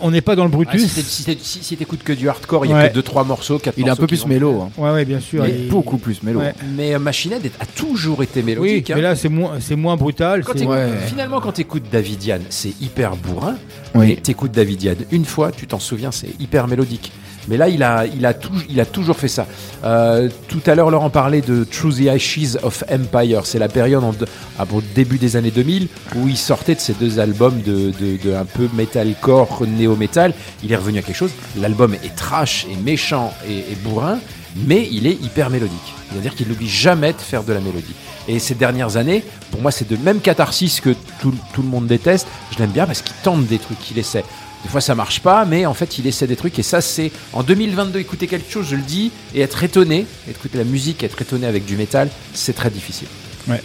on- 0.02 0.12
n'est 0.12 0.22
pas 0.22 0.36
dans 0.36 0.44
le 0.44 0.50
Ah, 0.52 0.56
Brutus. 0.56 0.88
si 0.88 0.96
t'es- 0.96 1.02
si 1.02 1.24
t'es- 1.24 1.38
si- 1.42 1.64
si 1.64 1.78
t'écoutes 1.78 2.04
que 2.04 2.14
du 2.14 2.28
hardcore, 2.30 2.66
il 2.66 2.72
y 2.72 2.74
a 2.74 2.78
Ouais. 2.78 2.90
que 2.90 2.94
2-3 2.94 3.24
morceaux, 3.24 3.60
4 3.60 3.76
Il 3.78 3.88
est 3.88 3.90
un 3.90 3.96
peu 3.96 4.08
plus 4.08 4.22
vont- 4.22 4.28
mélo. 4.28 4.62
hein. 4.62 4.70
Ouais, 4.78 4.92
ouais, 4.92 5.06
bien 5.06 5.20
sûr. 5.20 5.46
Il 5.46 5.54
et- 5.54 5.66
est 5.66 5.70
beaucoup 5.70 5.98
plus 5.98 6.24
mélo. 6.24 6.40
Ouais. 6.40 6.54
Mais 6.76 6.94
euh, 6.96 7.00
Machine 7.00 7.34
Head 7.34 7.52
a 7.60 7.66
toujours 7.66 8.24
été 8.24 8.40
Oui, 8.40 8.46
mélodique. 8.46 8.90
hein. 8.92 8.94
mais 8.96 9.02
là, 9.02 9.16
c'est 9.16 9.30
moins, 9.30 9.54
c'est 9.60 9.76
moins 9.76 9.96
brutal. 9.98 10.44
Quand 10.44 10.54
c'est- 10.54 10.60
t'écoutes- 10.60 10.74
Ouais. 10.76 10.90
Finalement, 11.08 11.40
quand 11.40 11.52
tu 11.54 11.62
écoutes 11.62 11.84
Davidian, 11.92 12.40
c'est 12.50 12.74
hyper 12.82 13.16
bourrin. 13.16 13.56
Oui. 13.96 14.08
Mais 14.08 14.16
t'écoutes 14.18 14.52
Davidian 14.52 14.94
une 15.12 15.26
fois, 15.26 15.52
tu 15.52 15.68
t'en 15.68 15.80
souviens, 15.80 16.12
c'est 16.12 16.30
hyper 16.40 16.68
mélodique. 16.68 17.12
Mais 17.48 17.58
là, 17.58 17.70
il 17.70 17.84
a, 17.84 18.06
il 18.06 18.26
a, 18.26 18.34
il 18.70 18.80
a 18.80 18.86
toujours 18.86 19.18
fait 19.18 19.28
ça. 19.28 19.48
Euh, 19.84 20.30
tout 20.48 20.62
à 20.66 20.76
l'heure, 20.76 20.90
Laurent 20.90 21.10
parlait 21.10 21.42
de 21.42 21.64
Through 21.64 21.96
the 21.96 22.08
Ashes 22.08 22.58
of 22.64 22.84
Empire. 22.92 23.46
C'est 23.46 23.60
la 23.60 23.70
période 23.70 24.04
en, 24.04 24.14
ah, 24.60 24.66
bon, 24.66 24.82
début 24.96 25.18
des 25.18 25.36
années 25.36 25.52
2000 25.52 25.88
où 26.16 26.28
il 26.28 26.38
sortait 26.38 26.76
de 26.76 26.80
ces 26.80 26.94
deux 26.94 27.20
albums 27.20 27.62
de, 27.62 27.92
de, 27.92 28.34
un 28.34 28.46
peu 28.46 28.68
metalcore, 28.74 29.64
néo-metal. 29.68 30.34
Il 30.64 30.72
est 30.72 30.76
revenu 30.76 31.00
à 31.00 31.02
quelque 31.02 31.16
chose. 31.16 31.32
L'album 31.58 31.94
est 31.94 32.16
trash 32.16 32.66
et 32.72 32.76
méchant 32.76 33.34
et, 33.48 33.60
et 33.60 33.76
bourrin, 33.84 34.20
mais 34.66 34.88
il 34.92 35.08
est 35.08 35.22
hyper 35.24 35.50
mélodique. 35.50 35.94
C'est-à-dire 36.12 36.36
qu'il 36.36 36.48
n'oublie 36.48 36.70
jamais 36.70 37.14
de 37.14 37.20
faire 37.20 37.44
de 37.44 37.54
la 37.54 37.60
mélodie. 37.60 37.96
Et 38.28 38.40
ces 38.40 38.56
dernières 38.56 38.98
années, 38.98 39.24
pour 39.52 39.62
moi, 39.62 39.72
c'est 39.72 39.88
de 39.88 39.96
même 39.98 40.20
catharsis 40.20 40.82
que 40.82 40.94
tout, 41.22 41.34
tout 41.54 41.62
le 41.62 41.68
monde 41.70 41.88
déteste. 41.88 42.28
Je 42.52 42.60
l'aime 42.60 42.72
bien 42.72 42.86
parce 42.86 43.02
qu'il 43.02 43.16
tente 43.24 43.46
des 43.46 43.58
trucs, 43.58 43.80
qu'il 43.80 43.98
essaie. 43.98 44.24
Des 44.64 44.70
fois, 44.70 44.82
ça 44.82 44.96
marche 44.96 45.22
pas, 45.22 45.46
mais 45.46 45.66
en 45.66 45.74
fait, 45.74 45.98
il 46.00 46.08
essaie 46.08 46.28
des 46.28 46.36
trucs. 46.36 46.58
Et 46.60 46.64
ça, 46.64 46.82
c'est 46.82 47.12
en 47.34 47.44
2022, 47.44 48.00
écouter 48.00 48.28
quelque 48.28 48.52
chose, 48.52 48.68
je 48.70 48.76
le 48.76 48.82
dis, 48.82 49.12
et 49.34 49.42
être 49.42 49.64
étonné, 49.64 50.06
écouter 50.30 50.58
la 50.58 50.64
musique, 50.64 51.04
être 51.04 51.22
étonné 51.22 51.46
avec 51.46 51.66
du 51.66 51.78
métal, 51.78 52.10
c'est 52.34 52.54
très 52.54 52.70
difficile. 52.70 53.08
Ouais. 53.48 53.62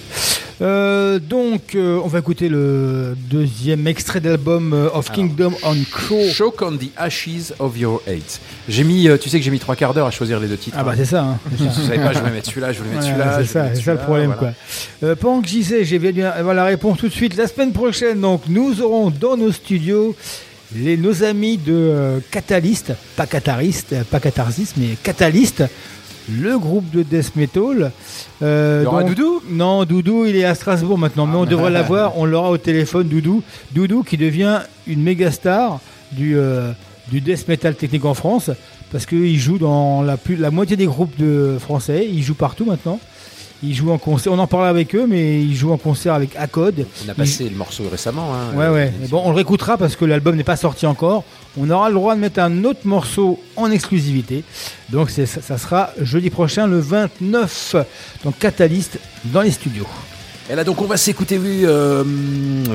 Euh, 0.61 1.19
donc, 1.19 1.75
euh, 1.75 2.01
on 2.05 2.07
va 2.07 2.21
écouter 2.21 2.49
le 2.49 3.17
deuxième 3.29 3.89
extrait 3.89 4.21
d'album 4.21 4.73
euh, 4.73 4.89
of 4.93 5.11
Kingdom 5.11 5.55
on 5.65 5.75
Crow. 5.91 6.29
Choke 6.33 6.63
on 6.63 6.77
the 6.77 6.91
Ashes 6.97 7.53
of 7.59 7.77
Your 7.77 8.01
Hate. 8.07 8.41
J'ai 8.69 8.85
mis, 8.85 9.09
tu 9.21 9.29
sais 9.29 9.39
que 9.39 9.45
j'ai 9.45 9.51
mis 9.51 9.59
trois 9.59 9.75
quarts 9.75 9.93
d'heure 9.93 10.07
à 10.07 10.13
choisir 10.13 10.39
les 10.39 10.47
deux 10.47 10.57
titres. 10.57 10.77
Ah 10.79 10.85
bah 10.85 10.93
c'est 10.97 11.05
ça. 11.05 11.23
Hein. 11.23 11.39
Je 11.59 11.69
savais 11.69 11.99
pas, 11.99 12.13
je 12.13 12.19
voulais 12.21 12.31
mettre 12.31 12.49
celui-là, 12.49 12.73
je 12.73 12.79
voulais 12.79 12.91
mettre 12.91 13.07
celui-là. 13.07 13.39
c'est 13.39 13.47
ça, 13.47 13.75
c'est 13.75 13.83
ça 13.83 13.93
le 13.95 13.99
problème 13.99 14.35
voilà. 14.39 14.55
quoi. 15.01 15.17
Pendant 15.17 15.43
que 15.43 15.49
j'y 15.49 15.65
sais, 15.65 15.85
j'ai 15.85 15.99
bien 15.99 16.13
la 16.13 16.65
réponse 16.65 16.99
tout 16.99 17.09
de 17.09 17.13
suite. 17.13 17.37
La 17.37 17.49
semaine 17.49 17.73
prochaine, 17.73 18.21
donc, 18.21 18.43
nous 18.49 18.81
aurons 18.83 19.11
dans 19.11 19.37
nos 19.37 19.51
studios 19.51 20.15
les, 20.77 20.97
nos 20.97 21.23
amis 21.25 21.57
de 21.59 21.73
euh, 21.73 22.19
Catalyst, 22.31 22.93
pas 23.17 23.27
Catariste, 23.27 23.93
euh, 23.93 24.05
pas 24.05 24.21
Catharsis, 24.21 24.75
mais 24.77 24.97
Catalyst, 25.03 25.65
le 26.31 26.59
groupe 26.59 26.91
de 26.91 27.03
death 27.03 27.35
metal. 27.37 27.91
Euh, 28.43 28.81
Il 28.83 28.85
y 28.85 28.87
aura 28.87 29.03
donc- 29.03 29.15
Doudou 29.15 29.43
Non, 29.51 29.85
Doudou, 29.85 30.25
il 30.27 30.37
est 30.37 30.45
à 30.45 30.55
Strasbourg 30.55 30.99
maintenant, 30.99 31.27
mais 31.27 31.37
on 31.37 31.45
devrait 31.45 31.71
l'avoir. 31.71 32.17
On 32.19 32.25
l'aura 32.25 32.51
au 32.51 32.59
téléphone, 32.59 33.09
Doudou. 33.09 33.43
Doudou 33.73 34.03
qui 34.03 34.17
devient 34.17 34.61
une 34.87 35.03
méga 35.03 35.31
star 35.31 35.81
du, 36.13 36.37
euh, 36.37 36.71
du 37.11 37.21
death 37.21 37.49
metal 37.49 37.75
technique 37.75 38.05
en 38.05 38.15
France 38.15 38.51
parce 38.93 39.07
qu'il 39.07 39.39
joue 39.39 39.59
dans 39.59 40.03
la, 40.03 40.17
plus, 40.17 40.37
la 40.37 40.51
moitié 40.51 40.77
des 40.77 40.87
groupes 40.87 41.17
de 41.19 41.57
français. 41.59 42.07
Il 42.11 42.23
joue 42.23 42.35
partout 42.35 42.65
maintenant. 42.67 43.01
En 43.89 43.99
concert. 43.99 44.33
On 44.33 44.39
en 44.39 44.49
parlait 44.49 44.69
avec 44.69 44.95
eux, 44.95 45.07
mais 45.09 45.41
il 45.41 45.55
joue 45.55 45.71
en 45.73 45.77
concert 45.77 46.15
avec 46.15 46.35
Acode. 46.37 46.85
On 47.07 47.09
a 47.09 47.15
passé 47.15 47.49
le 47.49 47.57
morceau 47.57 47.85
récemment. 47.91 48.35
Hein, 48.35 48.57
Ouais, 48.57 48.65
euh, 48.65 48.73
ouais. 48.73 48.93
Mais 49.01 49.07
bon, 49.07 49.23
on 49.25 49.31
le 49.31 49.37
réécoutera 49.37 49.79
parce 49.79 49.95
que 49.95 50.05
l'album 50.05 50.35
n'est 50.35 50.43
pas 50.43 50.57
sorti 50.57 50.85
encore. 50.85 51.23
On 51.57 51.71
aura 51.71 51.89
le 51.89 51.95
droit 51.95 52.17
de 52.17 52.21
mettre 52.21 52.41
un 52.41 52.65
autre 52.65 52.81
morceau 52.85 53.39
en 53.55 53.71
exclusivité. 53.71 54.43
Donc 54.91 55.11
ça, 55.11 55.27
ça 55.27 55.59
sera 55.59 55.91
jeudi 56.01 56.29
prochain, 56.31 56.67
le 56.67 56.81
29. 56.81 57.77
Donc 58.25 58.39
Catalyst 58.39 58.99
dans 59.27 59.43
les 59.43 59.53
studios. 59.53 59.87
Et 60.51 60.57
là, 60.57 60.65
donc, 60.65 60.83
on 60.83 60.87
va 60.87 60.97
s'écouter 60.97 61.39
euh, 61.45 62.03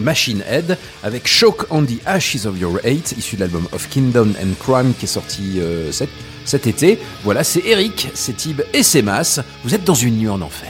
Machine 0.01 0.41
Head 0.49 0.77
avec 1.03 1.27
Shock 1.27 1.65
on 1.69 1.83
the 1.83 1.99
Ashes 2.05 2.45
of 2.45 2.57
Your 2.57 2.77
Hate, 2.83 3.13
issu 3.17 3.35
de 3.35 3.41
l'album 3.41 3.67
Of 3.73 3.89
Kingdom 3.89 4.29
and 4.41 4.53
Crime 4.57 4.93
qui 4.97 5.03
est 5.05 5.09
sorti 5.09 5.59
euh, 5.59 5.91
cet, 5.91 6.09
cet 6.48 6.66
été. 6.66 7.00
Voilà, 7.24 7.43
c'est 7.43 7.64
Eric, 7.66 8.10
c'est 8.14 8.36
Tib 8.36 8.62
et 8.74 8.84
c'est 8.84 9.02
Mas. 9.02 9.41
Vous 9.64 9.76
êtes 9.76 9.84
dans 9.84 9.93
une 9.93 10.18
nuit 10.18 10.30
en 10.30 10.41
enfer. 10.41 10.70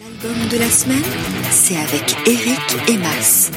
L'album 0.00 0.48
de 0.48 0.58
la 0.58 0.70
semaine, 0.70 1.02
c'est 1.50 1.76
avec 1.76 2.16
Eric 2.26 2.88
et 2.88 2.96
Mas. 2.98 3.50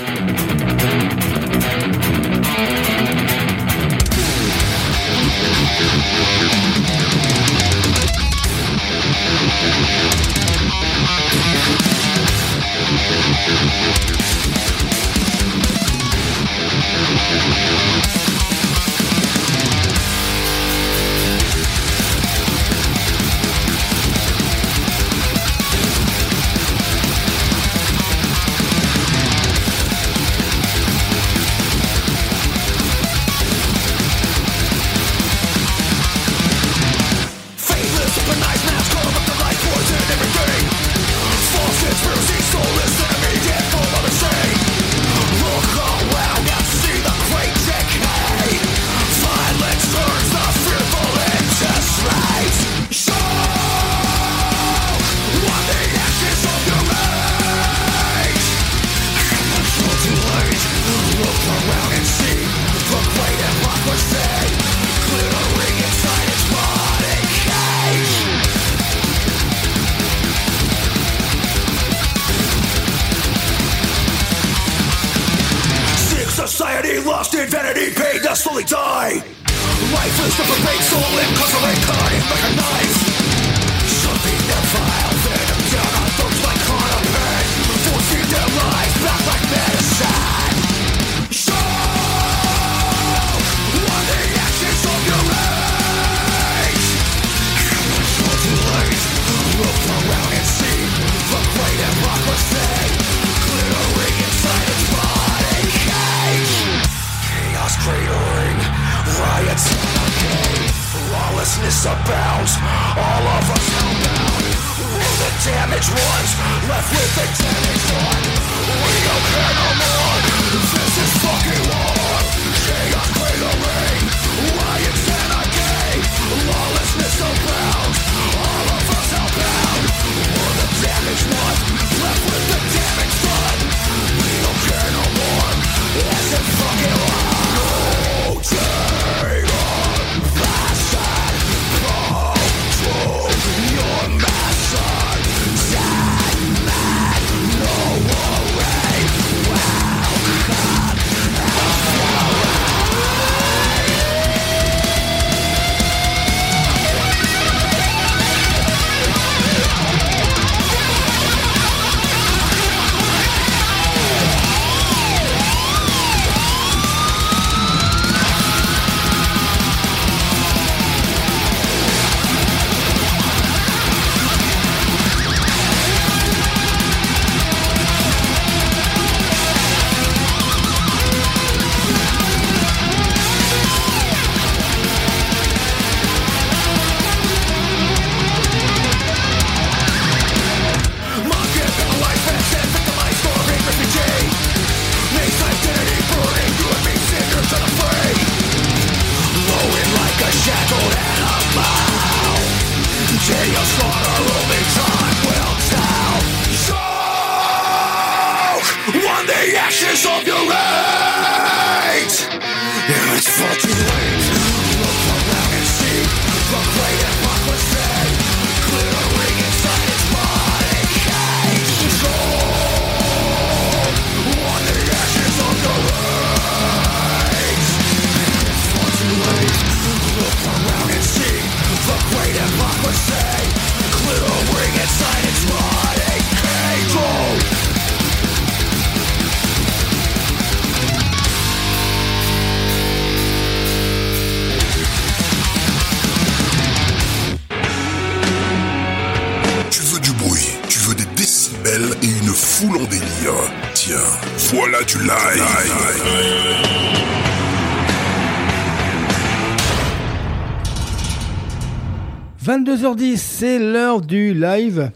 22h10, 262.76 263.16
c'est 263.18 263.58
l'heure 263.58 264.02
du 264.02 264.34
live. 264.34 264.92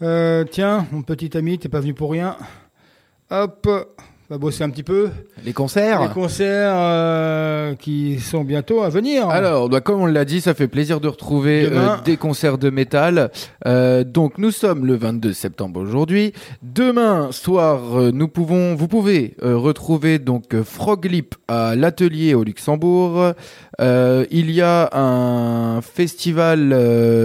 Euh, 0.00 0.44
tiens, 0.50 0.86
mon 0.92 1.02
petit 1.02 1.36
ami, 1.36 1.58
t'es 1.58 1.68
pas 1.68 1.80
venu 1.80 1.92
pour 1.92 2.10
rien. 2.10 2.38
Hop, 3.30 3.68
on 4.30 4.34
va 4.34 4.38
bosser 4.38 4.62
un 4.62 4.70
petit 4.70 4.82
peu. 4.82 5.10
Les 5.44 5.52
concerts 5.52 6.02
Les 6.02 6.08
concerts 6.08 6.74
euh, 6.76 7.74
qui 7.74 8.20
sont 8.20 8.44
bientôt 8.44 8.82
à 8.82 8.88
venir. 8.88 9.28
Alors, 9.28 9.68
bah, 9.68 9.80
comme 9.80 10.00
on 10.00 10.06
l'a 10.06 10.24
dit, 10.24 10.40
ça 10.40 10.54
fait 10.54 10.68
plaisir 10.68 11.00
de 11.00 11.08
retrouver 11.08 11.68
euh, 11.70 11.96
des 12.04 12.16
concerts 12.16 12.58
de 12.58 12.70
métal. 12.70 13.30
Euh, 13.66 14.04
donc, 14.04 14.38
nous 14.38 14.50
sommes 14.50 14.86
le 14.86 14.94
22 14.94 15.32
septembre 15.32 15.80
aujourd'hui. 15.80 16.32
Demain 16.62 17.32
soir, 17.32 18.12
nous 18.12 18.28
pouvons, 18.28 18.74
vous 18.74 18.88
pouvez 18.88 19.34
retrouver 19.42 20.18
donc 20.18 20.62
Froglip 20.62 21.34
à 21.48 21.74
l'atelier 21.74 22.34
au 22.34 22.44
Luxembourg. 22.44 23.32
Euh, 23.80 24.26
il 24.30 24.50
y 24.50 24.60
a 24.60 24.90
un 24.92 25.80
festival 25.80 26.70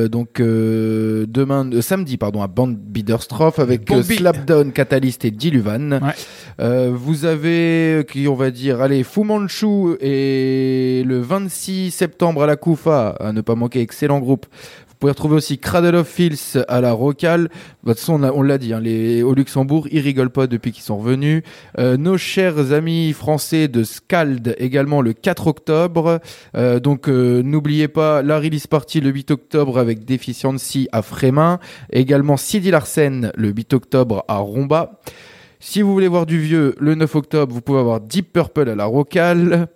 donc 0.10 0.24
donc 0.24 0.40
euh, 0.40 1.26
demain, 1.28 1.70
euh, 1.74 1.82
samedi 1.82 2.16
pardon, 2.16 2.42
à 2.42 2.48
Band 2.48 2.74
Biederstroff 2.78 3.60
avec. 3.60 3.82
Slapdown, 4.04 4.72
Catalyst 4.72 5.26
et 5.26 5.32
Diluvan. 5.32 6.00
Ouais. 6.00 6.93
Vous 6.96 7.26
avez 7.26 7.96
euh, 7.96 8.04
qui 8.04 8.28
on 8.28 8.36
va 8.36 8.52
dire 8.52 8.80
allez 8.80 9.04
Fu 9.04 9.24
Manchu 9.24 9.98
et 10.00 11.04
le 11.06 11.20
26 11.20 11.90
septembre 11.90 12.44
à 12.44 12.46
la 12.46 12.56
Koufa 12.56 13.16
à 13.20 13.34
ne 13.34 13.42
pas 13.42 13.56
manquer 13.56 13.82
excellent 13.82 14.20
groupe. 14.20 14.46
Vous 14.88 14.96
pouvez 15.00 15.12
retrouver 15.12 15.36
aussi 15.36 15.58
Cradle 15.58 15.96
of 15.96 16.08
Filth 16.08 16.60
à 16.68 16.80
la 16.80 16.94
Rocale. 16.94 17.50
De 17.84 17.92
toute 17.92 18.00
façon, 18.00 18.24
on 18.24 18.42
l'a 18.42 18.58
dit, 18.58 18.74
hein, 18.74 18.80
les, 18.80 19.22
au 19.24 19.34
Luxembourg, 19.34 19.88
ils 19.92 20.00
rigolent 20.00 20.30
pas 20.30 20.48
depuis 20.48 20.72
qu'ils 20.72 20.84
sont 20.84 20.98
revenus. 20.98 21.44
Euh, 21.78 21.98
nos 21.98 22.18
chers 22.18 22.72
amis 22.72 23.12
français 23.12 23.68
de 23.68 23.84
Scald 23.84 24.56
également 24.60 25.02
le 25.02 25.14
4 25.14 25.48
octobre. 25.48 26.22
Euh, 26.56 26.80
donc 26.80 27.10
euh, 27.10 27.42
n'oubliez 27.42 27.88
pas 27.88 28.22
la 28.22 28.40
release 28.40 28.68
party 28.68 29.02
le 29.02 29.10
8 29.10 29.32
octobre 29.32 29.80
avec 29.80 30.06
Deficiency 30.06 30.88
à 30.92 31.02
Frémin. 31.02 31.60
Également 31.92 32.38
Sidi 32.38 32.72
Larsen 32.72 33.32
le 33.36 33.50
8 33.50 33.74
octobre 33.74 34.24
à 34.28 34.38
Romba. 34.38 35.02
Si 35.66 35.82
vous 35.82 35.94
voulez 35.94 36.10
voir 36.10 36.26
du 36.26 36.40
vieux, 36.40 36.76
le 36.78 36.94
9 36.94 37.16
octobre, 37.16 37.54
vous 37.54 37.62
pouvez 37.62 37.80
avoir 37.80 38.02
Deep 38.02 38.34
Purple 38.34 38.68
à 38.68 38.76
la 38.76 38.84
Rocale. 38.84 39.70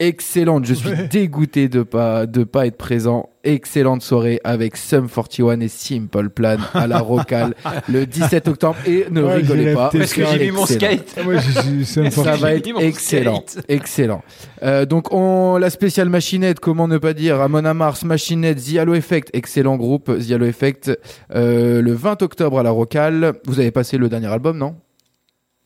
Excellente, 0.00 0.64
je 0.64 0.74
suis 0.74 0.88
Ouais. 0.88 1.06
dégoûté 1.08 1.68
de 1.68 1.84
pas 1.84 2.26
de 2.26 2.42
pas 2.42 2.66
être 2.66 2.76
présent. 2.76 3.28
Excellente 3.44 4.02
soirée 4.02 4.40
avec 4.42 4.76
Sum 4.76 5.08
41 5.08 5.60
et 5.60 5.68
Simple 5.68 6.30
Plan 6.30 6.56
à 6.74 6.86
la 6.88 6.98
Rocale 6.98 7.54
le 7.88 8.04
17 8.04 8.48
octobre 8.48 8.74
et 8.86 9.06
ne 9.10 9.22
Ouais, 9.22 9.34
rigolez 9.36 9.72
pas 9.72 9.90
Parce 9.92 10.12
que 10.12 10.24
j'ai 10.26 10.46
mis 10.46 10.50
mon 10.50 10.62
Excellent. 10.64 10.96
skate. 10.96 11.14
Ah, 11.16 11.40
suis- 11.62 12.10
ça 12.10 12.36
va 12.36 12.54
être 12.54 12.68
excellent, 12.80 13.44
skate. 13.46 13.64
excellent. 13.68 14.22
Euh, 14.64 14.84
donc 14.84 15.12
on 15.12 15.58
la 15.58 15.70
spéciale 15.70 16.08
machinette, 16.08 16.58
comment 16.58 16.88
ne 16.88 16.98
pas 16.98 17.12
dire, 17.14 17.40
Amon 17.40 17.62
Mars, 17.74 18.04
machinette, 18.04 18.58
The 18.64 18.78
Halo 18.78 18.94
Effect, 18.94 19.30
excellent 19.32 19.76
groupe, 19.76 20.10
The 20.18 20.32
Halo 20.32 20.46
Effect, 20.46 20.90
euh, 21.34 21.80
le 21.82 21.92
20 21.92 22.20
octobre 22.22 22.58
à 22.58 22.62
la 22.64 22.70
Rocale. 22.70 23.34
Vous 23.46 23.60
avez 23.60 23.70
passé 23.70 23.96
le 23.96 24.08
dernier 24.08 24.26
album, 24.26 24.58
non? 24.58 24.74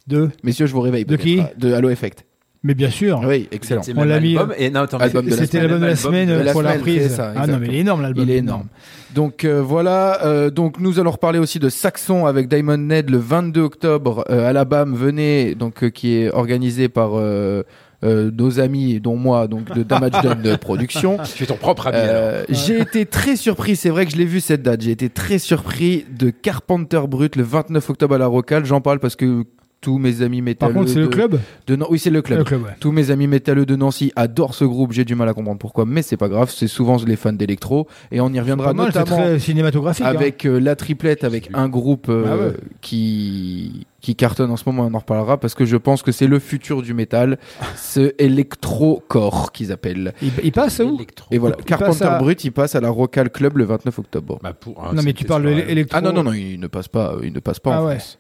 Deux. 0.07 0.31
Messieurs, 0.43 0.67
je 0.67 0.73
vous 0.73 0.81
réveille. 0.83 1.05
De 1.07 1.17
qui? 1.17 1.41
Ah, 1.41 1.51
De 1.57 1.73
Halo 1.73 1.89
Effect. 1.91 2.25
Mais 2.69 2.75
bien 2.75 2.91
sûr. 2.91 3.23
Oui, 3.25 3.49
excellent. 3.51 3.83
C'est 3.83 3.97
On 3.97 4.05
l'a 4.05 4.21
mis. 4.21 4.37
Et 4.59 4.69
non, 4.69 4.85
C'était 5.31 5.59
l'album 5.59 5.81
de 5.81 5.87
la 5.87 5.97
semaine 5.97 6.29
de 6.29 6.35
la 6.35 6.53
pour 6.53 6.61
la 6.61 6.79
semaine, 6.79 6.99
c'est 7.01 7.09
ça, 7.09 7.33
ah 7.35 7.47
non, 7.47 7.57
mais 7.59 7.69
il 7.69 7.75
est 7.77 7.79
énorme 7.79 8.03
l'album. 8.03 8.25
Il 8.25 8.31
est 8.31 8.37
énorme. 8.37 8.67
Donc 9.15 9.47
euh, 9.47 9.63
voilà, 9.63 10.23
euh, 10.27 10.51
donc 10.51 10.79
nous 10.79 11.01
allons 11.01 11.13
reparler 11.13 11.39
aussi 11.39 11.59
de 11.59 11.71
Saxon 11.71 12.27
avec 12.27 12.47
Diamond 12.47 12.77
Ned 12.77 13.09
le 13.09 13.17
22 13.17 13.63
octobre 13.63 14.23
euh, 14.29 14.47
à 14.47 14.53
la 14.53 14.67
BAM. 14.67 14.95
Venez, 14.95 15.55
donc 15.55 15.83
euh, 15.83 15.89
qui 15.89 16.15
est 16.15 16.31
organisé 16.31 16.91
par 16.91 17.13
euh, 17.19 17.63
euh, 18.05 18.31
nos 18.33 18.61
amis, 18.61 19.01
dont 19.01 19.17
moi, 19.17 19.49
donc 19.49 19.75
de 19.75 19.83
Damage 19.83 20.13
Done 20.23 20.57
Production. 20.59 21.19
Tu 21.35 21.45
es 21.45 21.47
ton 21.47 21.57
propre 21.57 21.89
ami. 21.89 21.97
Euh, 21.99 22.45
j'ai 22.49 22.79
été 22.79 23.07
très 23.07 23.35
surpris, 23.35 23.77
c'est 23.77 23.91
vrai 23.91 24.07
que 24.07 24.13
je 24.13 24.17
l'ai 24.17 24.25
vu 24.25 24.41
cette 24.41 24.63
date, 24.63 24.83
j'ai 24.83 24.93
été 24.93 25.09
très 25.09 25.39
surpris 25.39 26.05
de 26.17 26.31
Carpenter 26.31 27.01
Brut 27.09 27.35
le 27.35 27.43
29 27.43 27.91
octobre 27.91 28.15
à 28.15 28.19
la 28.19 28.27
Rocale. 28.27 28.65
J'en 28.67 28.81
parle 28.81 29.01
parce 29.01 29.17
que 29.17 29.45
tous 29.81 29.99
mes 29.99 30.23
amis 30.23 30.43
métalleux. 30.43 30.73
Par 30.73 30.81
contre, 30.83 30.93
c'est 30.93 30.99
le 30.99 31.07
de- 31.07 31.13
club 31.13 31.39
de 31.67 31.77
Nan- 31.77 31.87
Oui, 31.91 31.99
c'est 31.99 32.11
le 32.11 32.21
club. 32.23 32.39
Le 32.41 32.45
club, 32.45 32.63
ouais. 32.65 32.71
Tous 32.81 32.91
mes 32.93 33.11
amis 33.11 33.27
métalleux 33.29 33.65
de 33.67 33.77
Nancy 33.77 34.13
adorent 34.17 34.55
ce 34.55 34.65
groupe. 34.65 34.93
J'ai 34.93 35.05
du 35.05 35.15
mal 35.15 35.29
à 35.29 35.35
comprendre 35.35 35.59
pourquoi, 35.59 35.85
mais 35.87 36.03
c'est 36.03 36.17
pas 36.17 36.29
grave. 36.29 36.51
C'est 36.55 36.67
souvent 36.69 36.97
les 37.07 37.17
fans 37.17 37.33
d'électro. 37.33 37.87
Et 38.11 38.21
on 38.21 38.29
y 38.33 38.41
reviendra 38.41 38.73
mal, 38.75 38.91
c'est 38.93 38.99
notamment 38.99 39.17
très 39.23 39.39
cinématographique. 39.39 40.05
hein. 40.05 40.09
avec 40.09 40.45
euh, 40.47 40.59
la 40.59 40.75
triplette, 40.77 41.23
avec 41.25 41.51
un 41.55 41.69
groupe 41.69 42.07
euh, 42.09 42.51
ouais. 42.51 42.57
qui 42.81 43.87
qui 44.01 44.15
cartonne 44.15 44.51
en 44.51 44.57
ce 44.57 44.63
moment. 44.67 44.87
On 44.91 44.95
en 44.95 44.99
reparlera 45.01 45.39
parce 45.39 45.55
que 45.55 45.65
je 45.65 45.77
pense 45.77 46.03
que 46.03 46.13
c'est 46.13 46.29
le 46.29 46.39
futur 46.39 46.83
du 46.83 46.95
métal, 46.95 47.39
ce 47.77 48.13
électro-core 48.19 49.53
qu'ils 49.53 49.73
appellent. 49.73 50.13
Il, 50.23 50.31
il 50.45 50.53
passe 50.53 50.79
où? 50.81 50.99
Et 51.31 51.39
voilà, 51.39 51.57
Il 51.59 51.65
Carpenter 51.65 52.05
à- 52.05 52.19
Brut, 52.19 52.45
il 52.45 52.53
passe 52.53 52.75
à 52.75 52.81
la 52.81 52.91
Rocal 52.91 53.31
Club 53.31 53.57
le 53.59 53.65
29 53.65 53.99
octobre. 53.99 54.39
Bah, 54.43 54.53
pour, 54.53 54.83
Non, 54.95 55.03
mais 55.05 55.13
tu 55.13 55.25
parles 55.25 55.43
de 55.45 55.49
l'électro. 55.51 55.99
Ah 55.99 56.01
non 56.01 56.13
non 56.13 56.23
non, 56.25 56.33
il 56.33 56.59
ne 56.61 56.67
passe 56.67 56.89
pas, 56.89 57.17
il 57.23 57.33
ne 57.33 57.41
passe 57.41 57.59
pas 57.61 57.75
Ah 57.77 57.83
en 57.83 57.87
ouais. 57.87 57.95
France. 57.99 58.19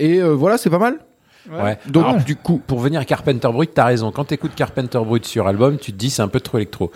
Et 0.00 0.20
euh, 0.20 0.30
voilà, 0.34 0.58
c'est 0.58 0.70
pas 0.70 0.78
mal. 0.78 0.98
Ouais. 1.50 1.78
Donc, 1.86 2.04
Alors, 2.04 2.22
du 2.22 2.36
coup, 2.36 2.60
pour 2.64 2.80
venir 2.80 3.00
à 3.00 3.04
Carpenter 3.04 3.48
Brut, 3.48 3.70
t'as 3.72 3.84
raison. 3.86 4.10
Quand 4.12 4.24
t'écoutes 4.24 4.54
Carpenter 4.54 4.98
Brut 4.98 5.24
sur 5.24 5.46
album, 5.46 5.78
tu 5.78 5.92
te 5.92 5.96
dis 5.96 6.10
c'est 6.10 6.22
un 6.22 6.28
peu 6.28 6.40
trop 6.40 6.58
électro. 6.58 6.90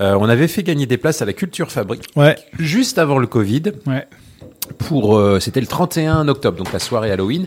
Euh, 0.00 0.14
on 0.20 0.28
avait 0.28 0.48
fait 0.48 0.62
gagner 0.62 0.86
des 0.86 0.98
places 0.98 1.22
à 1.22 1.24
la 1.24 1.32
Culture 1.32 1.70
Fabrique 1.70 2.04
Ouais. 2.16 2.36
juste 2.58 2.98
avant 2.98 3.18
le 3.18 3.26
Covid. 3.26 3.62
Ouais. 3.86 4.06
Pour, 4.76 5.16
euh, 5.16 5.40
c'était 5.40 5.60
le 5.60 5.66
31 5.66 6.28
octobre, 6.28 6.58
donc 6.58 6.72
la 6.72 6.78
soirée 6.78 7.10
Halloween. 7.10 7.46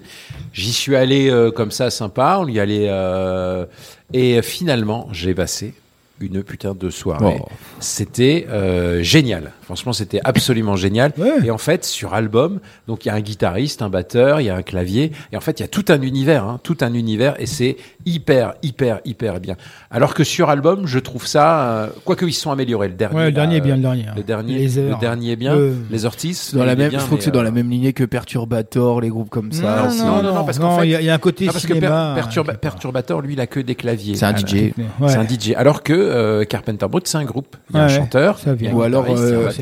J'y 0.53 0.73
suis 0.73 0.95
allé 0.95 1.29
euh, 1.29 1.51
comme 1.51 1.71
ça, 1.71 1.89
sympa. 1.91 2.37
On 2.39 2.47
y 2.47 2.59
allait 2.59 2.87
euh, 2.89 3.65
et 4.13 4.41
finalement, 4.41 5.07
j'ai 5.11 5.33
passé 5.35 5.73
une 6.19 6.43
putain 6.43 6.73
de 6.73 6.89
soirée. 6.89 7.39
Oh. 7.41 7.47
C'était 7.79 8.47
euh, 8.49 9.01
génial. 9.03 9.51
Franchement, 9.71 9.93
c'était 9.93 10.19
absolument 10.23 10.75
génial. 10.75 11.13
Ouais. 11.21 11.45
Et 11.45 11.51
en 11.51 11.57
fait, 11.57 11.85
sur 11.85 12.13
album, 12.13 12.59
donc 12.87 13.05
il 13.05 13.09
y 13.09 13.11
a 13.11 13.15
un 13.15 13.21
guitariste, 13.21 13.81
un 13.81 13.89
batteur, 13.89 14.41
il 14.41 14.45
y 14.45 14.49
a 14.49 14.55
un 14.55 14.61
clavier, 14.63 15.11
et 15.31 15.37
en 15.37 15.39
fait, 15.39 15.59
il 15.59 15.63
y 15.63 15.65
a 15.65 15.67
tout 15.67 15.85
un 15.89 16.01
univers, 16.01 16.43
hein, 16.45 16.59
tout 16.63 16.77
un 16.81 16.93
univers, 16.93 17.35
et 17.39 17.45
c'est 17.45 17.77
hyper, 18.05 18.53
hyper, 18.63 18.99
hyper 19.05 19.39
bien. 19.39 19.55
Alors 19.91 20.13
que 20.13 20.23
sur 20.23 20.49
album, 20.49 20.87
je 20.87 20.99
trouve 20.99 21.27
ça, 21.27 21.61
euh, 21.61 21.87
quoique 22.05 22.25
ils 22.25 22.33
se 22.33 22.41
sont 22.41 22.51
améliorés. 22.51 22.87
Le 22.87 22.95
dernier, 22.95 23.15
Ouais, 23.15 23.25
le 23.25 23.31
dernier 23.31 23.51
là, 23.53 23.57
est 23.57 23.61
bien, 23.61 23.75
le 23.75 23.81
dernier. 23.81 24.05
hein. 24.07 24.13
Le 24.17 24.23
dernier, 24.23 24.57
Les 24.57 24.67
le 24.89 24.99
dernier 24.99 25.31
est 25.31 25.35
bien. 25.35 25.55
Euh, 25.55 25.73
Les 25.91 26.05
Ortiz, 26.05 26.51
Dans 26.53 26.65
la 26.65 26.75
même, 26.75 26.89
bien, 26.89 26.99
je 26.99 27.05
trouve 27.05 27.17
que 27.19 27.23
c'est 27.23 27.31
dans 27.31 27.39
euh, 27.39 27.43
la 27.43 27.51
même 27.51 27.69
lignée 27.69 27.93
que 27.93 28.03
Perturbator, 28.03 29.01
les 29.01 29.09
groupes 29.09 29.29
comme 29.29 29.51
ça. 29.51 29.87
Non, 29.89 30.21
non, 30.23 30.33
non, 30.33 30.43
parce 30.43 30.57
qu'en 30.59 30.79
fait- 30.79 30.87
il 30.87 30.91
y, 30.91 30.95
a- 30.95 31.01
il 31.01 31.05
y 31.05 31.09
a 31.09 31.13
un 31.13 31.17
côté 31.19 31.45
Non, 31.45 31.51
parce 31.53 31.65
que 31.65 31.73
Per- 31.73 31.79
cinéma. 31.79 32.15
Perturba- 32.17 32.51
euh, 32.53 32.57
Perturbator, 32.57 33.21
lui, 33.21 33.33
il 33.33 33.41
a 33.41 33.47
que 33.47 33.59
des 33.59 33.75
claviers. 33.75 34.15
C'est 34.15 34.25
un. 34.25 34.35
DJ. 34.35 34.53
Ouais. 34.77 35.07
C'est 35.07 35.17
un 35.17 35.23
DJ. 35.27 35.53
Alors 35.55 35.83
que 35.83 35.93
euh, 35.93 36.43
Carpenter 36.45 36.87
Brut, 36.89 37.07
c'est 37.07 37.17
un 37.17 37.25
groupe. 37.25 37.55
Il 37.69 37.75
y 37.75 37.79
a 37.79 37.85
Ouais, 37.85 37.91
un 37.91 37.95
chanteur. 37.95 38.39
Ou 38.73 38.81
alors, 38.81 39.05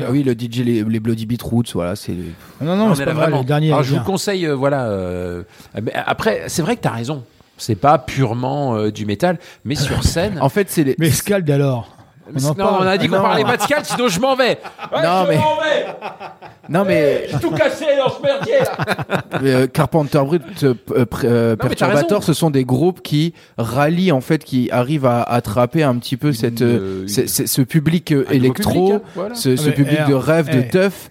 il 0.00 0.06
y 0.06 0.06
a 0.06 0.06
un 0.06 0.08
batteur. 0.08 0.10
oui, 0.10 0.22
le 0.22 0.32
DJ, 0.32 0.64
les, 0.64 0.84
les 0.84 1.00
Bloody 1.00 1.26
Beetroots, 1.26 1.72
voilà, 1.74 1.96
c'est. 1.96 2.12
Non, 2.60 2.76
non, 2.76 2.86
On 2.90 2.94
c'est 2.94 3.02
est 3.02 3.06
pas 3.06 3.14
mal. 3.14 3.32
Le 3.32 3.44
dernier 3.44 3.68
Alors, 3.68 3.82
je 3.82 3.94
vous 3.94 4.00
conseille, 4.04 4.46
euh, 4.46 4.54
voilà. 4.54 4.86
euh, 4.86 5.42
après, 5.94 6.44
c'est 6.48 6.62
vrai 6.62 6.76
que 6.76 6.82
t'as 6.82 6.90
raison. 6.90 7.24
C'est 7.56 7.74
pas 7.74 7.98
purement 7.98 8.74
euh, 8.76 8.90
du 8.90 9.04
métal, 9.04 9.38
mais 9.64 9.74
sur 9.74 10.02
scène. 10.02 10.38
En 10.40 10.48
fait, 10.48 10.70
c'est 10.70 10.82
les. 10.84 10.96
Mais 10.98 11.10
Scald 11.10 11.50
alors 11.50 11.94
Mais 12.32 12.44
on 12.44 12.54
non, 12.54 12.76
on 12.80 12.86
a 12.86 12.96
dit 12.98 13.08
qu'on 13.08 13.16
Non. 13.16 13.22
parlait 13.22 13.44
pas 13.44 13.56
de 13.56 13.62
Scald, 13.62 13.84
sinon 13.84 14.08
je 14.08 14.20
m'en 14.20 14.36
vais. 14.36 14.58
Ouais, 14.92 15.02
Non, 15.02 15.24
je 15.24 15.28
mais- 15.30 15.36
m'en 15.38 15.56
vais. 15.56 15.86
Non 16.68 16.84
mais 16.86 17.26
J'ai 17.28 17.38
tout 17.38 17.50
cassé 17.50 17.84
dans 17.98 18.10
ce 18.10 18.22
merdier 18.22 18.58
là. 18.60 19.24
euh, 19.42 19.66
Carpenter 19.66 20.20
Brut, 20.24 20.42
euh, 20.62 20.74
euh, 20.92 21.04
euh, 21.24 21.56
Perturbator, 21.56 22.22
ce 22.22 22.32
sont 22.32 22.50
des 22.50 22.64
groupes 22.64 23.02
qui 23.02 23.34
rallient 23.58 24.12
en 24.12 24.20
fait, 24.20 24.44
qui 24.44 24.70
arrivent 24.70 25.06
à 25.06 25.22
attraper 25.22 25.82
un 25.82 25.96
petit 25.96 26.16
peu 26.16 26.32
cette, 26.32 26.62
euh, 26.62 27.02
une- 27.02 27.08
ce- 27.08 27.62
public 27.62 28.12
électro, 28.30 28.72
public, 28.72 28.92
hein, 28.94 29.10
voilà. 29.16 29.34
ce, 29.34 29.56
ce 29.56 29.68
Ah, 29.70 29.72
public 29.72 29.98
eh, 30.06 30.08
de 30.10 30.14
rêve, 30.14 30.48
de 30.54 30.60
eh. 30.60 30.68
teuf, 30.68 31.10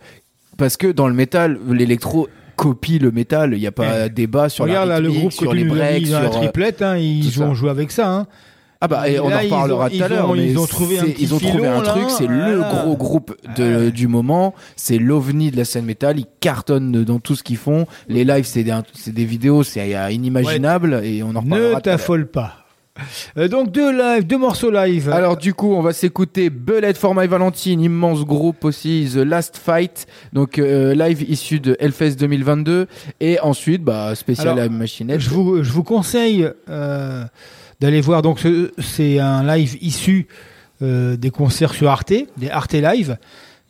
parce 0.57 0.77
que 0.77 0.87
dans 0.87 1.07
le 1.09 1.13
métal, 1.13 1.57
l'électro 1.69 2.29
copie 2.55 2.99
le 2.99 3.11
métal. 3.11 3.53
Il 3.53 3.59
n'y 3.59 3.67
a 3.67 3.71
pas 3.71 4.07
débat 4.09 4.49
sur 4.49 4.65
Regarde 4.65 4.89
la 4.89 4.95
là, 4.95 4.99
le 5.01 5.07
rythmique, 5.07 5.21
groupe 5.21 5.33
sur 5.33 5.53
les 5.53 5.63
breaks, 5.63 6.07
la 6.09 6.19
sur 6.21 6.27
euh, 6.27 6.29
triplette, 6.39 6.81
hein, 6.81 6.97
ils 6.97 7.41
ont 7.41 7.53
joué 7.53 7.69
avec 7.69 7.91
ça. 7.91 8.07
Hein. 8.09 8.27
Ah 8.81 8.87
bah, 8.87 9.09
et 9.09 9.19
on 9.19 9.27
Là, 9.27 9.39
en 9.39 9.43
reparlera 9.43 9.89
tout 9.89 10.01
à 10.01 10.07
l'heure. 10.07 10.35
ils 10.37 10.57
ont 10.57 10.65
trouvé 10.65 10.99
un 10.99 11.03
ils 11.17 11.33
ont 11.33 11.39
trouvé 11.39 11.67
un 11.67 11.81
truc, 11.81 12.09
c'est 12.09 12.27
le 12.27 12.55
Voilà. 12.57 12.69
gros 12.83 12.95
groupe 12.95 13.35
de, 13.57 13.89
du 13.89 14.07
moment. 14.07 14.55
C'est 14.77 14.97
l'ovni 14.97 15.51
de 15.51 15.57
la 15.57 15.65
scène 15.65 15.85
métal. 15.85 16.17
Ils 16.17 16.25
cartonnent 16.39 17.03
dans 17.03 17.19
tout 17.19 17.35
ce 17.35 17.43
qu'ils 17.43 17.57
font. 17.57 17.87
Les 18.07 18.23
lives, 18.23 18.45
c'est 18.45 18.63
des, 18.63 19.25
vidéos, 19.25 19.63
c'est 19.63 19.89
inimaginable 20.13 21.01
et 21.03 21.23
on 21.23 21.35
en 21.35 21.41
reparlera. 21.41 21.75
Ne 21.75 21.79
t'affole 21.81 22.27
pas. 22.27 22.53
Euh, 23.37 23.47
donc 23.47 23.71
deux 23.71 23.91
live, 23.91 24.25
deux 24.25 24.37
morceaux 24.37 24.71
live. 24.71 25.09
Alors 25.09 25.37
du 25.37 25.53
coup, 25.53 25.73
on 25.73 25.81
va 25.81 25.93
s'écouter 25.93 26.49
Bullet 26.49 26.93
for 26.93 27.15
My 27.15 27.27
Valentine, 27.27 27.79
immense 27.81 28.25
groupe 28.25 28.65
aussi, 28.65 29.09
The 29.13 29.17
Last 29.17 29.57
Fight, 29.57 30.05
donc 30.33 30.59
euh, 30.59 30.93
live 30.95 31.23
issu 31.29 31.59
de 31.61 31.77
Hellfest 31.79 32.15
2022, 32.19 32.87
et 33.21 33.39
ensuite, 33.39 33.83
bah 33.83 34.15
spécial 34.15 34.49
Alors, 34.49 34.65
à 34.65 34.69
Machinette. 34.69 35.19
je 35.21 35.29
vous, 35.29 35.63
je 35.63 35.71
vous 35.71 35.83
conseille 35.83 36.49
euh, 36.69 37.23
d'aller 37.79 38.01
voir. 38.01 38.21
Donc, 38.21 38.39
ce- 38.39 38.71
c'est 38.79 39.19
un 39.19 39.43
live 39.43 39.77
issu 39.81 40.27
euh, 40.81 41.17
des 41.17 41.29
concerts 41.29 41.73
sur 41.73 41.89
Arte, 41.89 42.13
des 42.37 42.49
Arte 42.49 42.73
Live. 42.73 43.17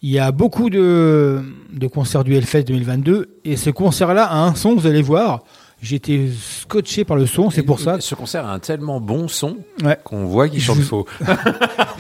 Il 0.02 0.10
y 0.11 0.19
a 0.19 0.31
beaucoup 0.31 0.69
de, 0.69 1.41
de 1.73 1.88
concerts 1.88 2.23
du 2.23 2.36
Hellfest 2.36 2.64
2022 2.64 3.40
et 3.44 3.57
ce 3.57 3.69
concert-là 3.69 4.26
a 4.26 4.38
un 4.45 4.56
son, 4.56 4.76
vous 4.76 4.88
allez 4.88 5.02
voir. 5.02 5.44
J'étais 5.81 6.27
scotché 6.38 7.06
par 7.06 7.15
le 7.15 7.26
son, 7.26 7.49
c'est 7.49 7.64
pour 7.64 7.80
ça. 7.80 8.01
Ce 8.01 8.14
concert 8.14 8.45
a 8.45 8.51
un 8.53 8.60
tellement 8.60 8.99
bon 8.99 9.27
son 9.30 9.57
Ouais. 9.84 9.97
qu'on 10.03 10.26
voit 10.26 10.49
qu'il 10.49 10.61
chante 10.61 10.77
vous- 10.77 10.84
faux. 10.84 11.06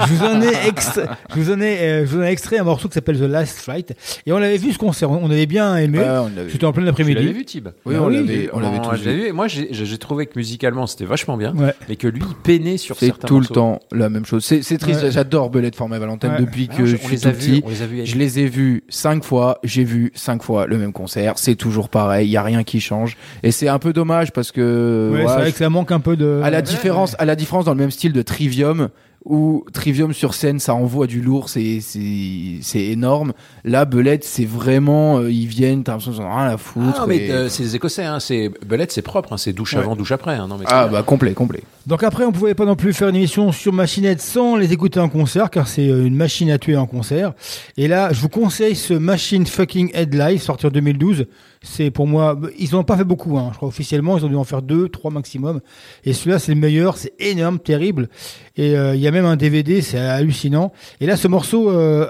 Je 0.07 0.13
vous 0.13 0.23
en 0.25 0.41
ai, 0.41 0.67
extra- 0.67 1.17
je 1.35 1.39
vous 1.39 1.51
en 1.51 1.59
ai, 1.59 1.77
euh, 1.79 2.05
je 2.05 2.11
vous 2.11 2.19
en 2.19 2.23
ai 2.23 2.29
extrait 2.31 2.57
un 2.57 2.63
morceau 2.63 2.87
qui 2.87 2.93
s'appelle 2.93 3.17
The 3.17 3.23
Last 3.23 3.59
Flight. 3.59 3.93
Et 4.25 4.31
on 4.31 4.37
l'avait 4.37 4.57
vu 4.57 4.71
ce 4.71 4.77
concert, 4.77 5.11
on 5.11 5.29
avait 5.29 5.45
bien 5.45 5.75
aimé. 5.75 5.99
On 5.99 6.29
l'avait 6.35 6.49
C'était 6.49 6.65
en 6.65 6.71
plein 6.71 6.83
Tu 6.83 6.89
après-midi. 6.89 7.15
l'avais 7.15 7.33
vu, 7.33 7.43
Tib? 7.45 7.67
Oui, 7.85 7.95
Ah 7.97 8.03
on 8.03 8.07
l'avait, 8.09 8.49
on 8.53 8.59
l'avait 8.59 8.79
tous 8.79 8.95
vu. 9.01 9.27
Et 9.27 9.31
moi, 9.33 9.47
j'ai 9.47 9.97
trouvé 9.97 10.25
que 10.25 10.33
musicalement, 10.37 10.87
c'était 10.87 11.03
vachement 11.05 11.35
bien, 11.37 11.53
Ouais. 11.55 11.73
mais 11.89 11.95
que 11.97 12.07
lui, 12.07 12.21
il 12.25 12.35
peinait 12.35 12.77
sur 12.77 12.95
C'est 12.97 13.07
certains 13.07 13.27
tout 13.27 13.39
le 13.41 13.45
temps 13.47 13.79
la 13.91 14.09
même 14.09 14.25
chose. 14.25 14.43
C'est, 14.45 14.61
c'est 14.61 14.77
triste. 14.77 15.03
Ouais. 15.03 15.11
J'adore 15.11 15.49
Bullet 15.49 15.71
for 15.75 15.89
My 15.89 15.99
Valentine 15.99 16.31
Ouais. 16.31 16.39
depuis 16.39 16.69
Ah 16.71 16.75
que 16.77 16.85
je 16.85 16.95
on 16.95 17.07
suis 17.07 17.19
tout 17.19 17.29
petit. 17.31 17.63
on. 17.65 17.69
Je 18.05 18.15
les 18.15 18.39
ai 18.39 18.47
vus 18.47 18.83
cinq 18.89 19.23
fois. 19.23 19.59
J'ai 19.63 19.83
vu 19.83 20.11
cinq 20.15 20.43
fois 20.43 20.65
le 20.65 20.77
même 20.77 20.93
concert. 20.93 21.33
C'est 21.37 21.55
toujours 21.55 21.89
pareil. 21.89 22.27
Il 22.27 22.31
y 22.31 22.37
a 22.37 22.43
rien 22.43 22.63
qui 22.63 22.79
change. 22.79 23.17
Et 23.43 23.51
c'est 23.51 23.67
un 23.69 23.79
peu 23.79 23.93
dommage 23.93 24.31
parce 24.31 24.51
que 24.51 25.09
Ouais, 25.13 25.25
c'est 25.27 25.33
vrai 25.41 25.51
que 25.51 25.57
ça 25.57 25.69
manque 25.69 25.91
un 25.91 25.99
peu 25.99 26.15
de. 26.17 26.41
à 26.43 26.49
la 26.49 26.61
différence, 26.61 27.15
à 27.19 27.25
la 27.25 27.35
différence 27.35 27.65
dans 27.65 27.73
le 27.73 27.79
même 27.79 27.91
style 27.91 28.13
de 28.13 28.21
Trivium 28.21 28.89
où 29.25 29.65
Trivium 29.73 30.13
sur 30.13 30.33
scène 30.33 30.59
ça 30.59 30.73
envoie 30.73 31.05
du 31.05 31.19
lourd, 31.19 31.49
c'est 31.49 31.79
c'est 31.81 32.59
c'est 32.61 32.85
énorme. 32.85 33.33
Là, 33.65 33.83
Belette, 33.83 34.23
c'est 34.23 34.45
vraiment 34.45 35.17
euh, 35.19 35.29
ils 35.29 35.45
viennent, 35.45 35.83
t'as 35.83 35.91
l'impression 35.91 36.13
qu'ils 36.13 36.21
ont 36.21 36.29
rien 36.33 36.45
à 36.47 36.53
Ah, 36.53 36.57
foutre. 36.57 37.01
non, 37.01 37.05
mais 37.07 37.17
et- 37.17 37.31
euh, 37.31 37.49
c'est 37.49 37.63
les 37.63 37.75
Écossais, 37.75 38.05
hein. 38.05 38.21
c'est 38.21 38.49
Belette, 38.65 38.93
c'est 38.93 39.01
propre, 39.01 39.33
hein. 39.33 39.37
c'est 39.37 39.51
douche 39.51 39.73
Ouais. 39.73 39.79
avant, 39.79 39.97
douche 39.97 40.13
après. 40.13 40.35
hein. 40.35 40.47
Non, 40.47 40.55
mais 40.57 40.65
ah 40.69 40.87
bah 40.87 41.03
complet, 41.03 41.33
complet. 41.33 41.63
Donc 41.85 42.01
après, 42.03 42.23
on 42.23 42.31
pouvait 42.31 42.53
pas 42.55 42.63
non 42.65 42.77
plus 42.77 42.93
faire 42.93 43.09
une 43.09 43.17
émission 43.17 43.51
sur 43.51 43.73
Machinette 43.73 44.21
sans 44.21 44.55
les 44.55 44.71
écouter 44.71 45.01
en 45.01 45.09
concert, 45.09 45.49
car 45.49 45.67
c'est 45.67 45.89
euh, 45.89 46.05
une 46.05 46.15
machine 46.15 46.49
à 46.49 46.57
tuer 46.57 46.77
en 46.77 46.85
concert. 46.87 47.33
Et 47.75 47.89
là, 47.89 48.13
je 48.13 48.21
vous 48.21 48.29
conseille 48.29 48.75
ce 48.75 48.93
Machine 48.93 49.45
Fucking 49.45 49.91
Head 49.95 50.13
Live, 50.15 50.41
sorti 50.41 50.65
en 50.65 50.69
2012. 50.69 51.25
C'est 51.61 51.91
pour 51.91 52.07
moi, 52.07 52.39
ils 52.57 52.71
n'ont 52.71 52.85
pas 52.85 52.95
fait 52.95 53.03
beaucoup, 53.03 53.37
hein. 53.37 53.49
je 53.51 53.57
crois 53.57 53.67
officiellement, 53.67 54.17
ils 54.17 54.23
ont 54.23 54.29
dû 54.29 54.35
en 54.35 54.45
faire 54.45 54.61
deux, 54.61 54.87
trois 54.87 55.11
maximum. 55.11 55.59
Et 56.05 56.13
celui-là, 56.13 56.39
c'est 56.39 56.53
le 56.53 56.59
meilleur, 56.59 56.95
c'est 56.97 57.11
énorme, 57.19 57.59
terrible. 57.59 58.07
Et 58.55 58.77
euh, 58.77 58.95
il 58.95 59.01
y 59.01 59.07
a 59.07 59.11
même 59.11 59.25
un 59.25 59.35
DVD, 59.35 59.81
c'est 59.81 59.99
hallucinant. 59.99 60.71
Et 61.01 61.05
là, 61.05 61.17
ce 61.17 61.27
morceau, 61.27 61.69
euh, 61.69 62.09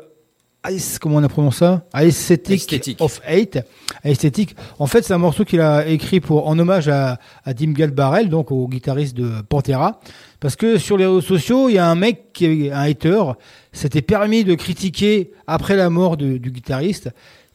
Ice, 0.70 1.00
comment 1.00 1.16
on 1.16 1.24
a 1.24 1.30
prononcé 1.30 1.60
ça? 1.60 1.86
Aesthetic, 1.96 2.56
Aesthetic. 2.74 3.02
of 3.02 3.22
Hate. 3.26 3.66
Aesthetic. 4.04 4.56
En 4.78 4.88
fait, 4.88 5.04
c'est 5.04 5.14
un 5.14 5.18
morceau 5.18 5.46
qu'il 5.46 5.62
a 5.62 5.88
écrit 5.88 6.20
pour, 6.20 6.48
en 6.48 6.60
hommage 6.60 6.90
à, 6.90 7.18
à 7.46 7.54
Dim 7.54 7.74
Barrel, 7.94 8.30
donc 8.30 8.52
au 8.52 8.68
guitariste 8.68 9.16
de 9.16 9.42
Pantera. 9.48 10.00
Parce 10.42 10.56
que 10.58 10.78
sur 10.78 10.98
les 10.98 11.06
réseaux 11.06 11.22
sociaux, 11.22 11.70
il 11.70 11.76
y 11.76 11.78
a 11.78 11.90
un 11.90 11.96
mec, 11.96 12.34
qui 12.34 12.46
est 12.68 12.72
un 12.72 12.82
hater, 12.82 13.24
s'était 13.72 14.02
permis 14.02 14.44
de 14.44 14.54
critiquer, 14.54 15.32
après 15.48 15.76
la 15.78 15.90
mort 15.90 16.18
de- 16.18 16.38
du 16.38 16.52
guitariste, 16.52 17.10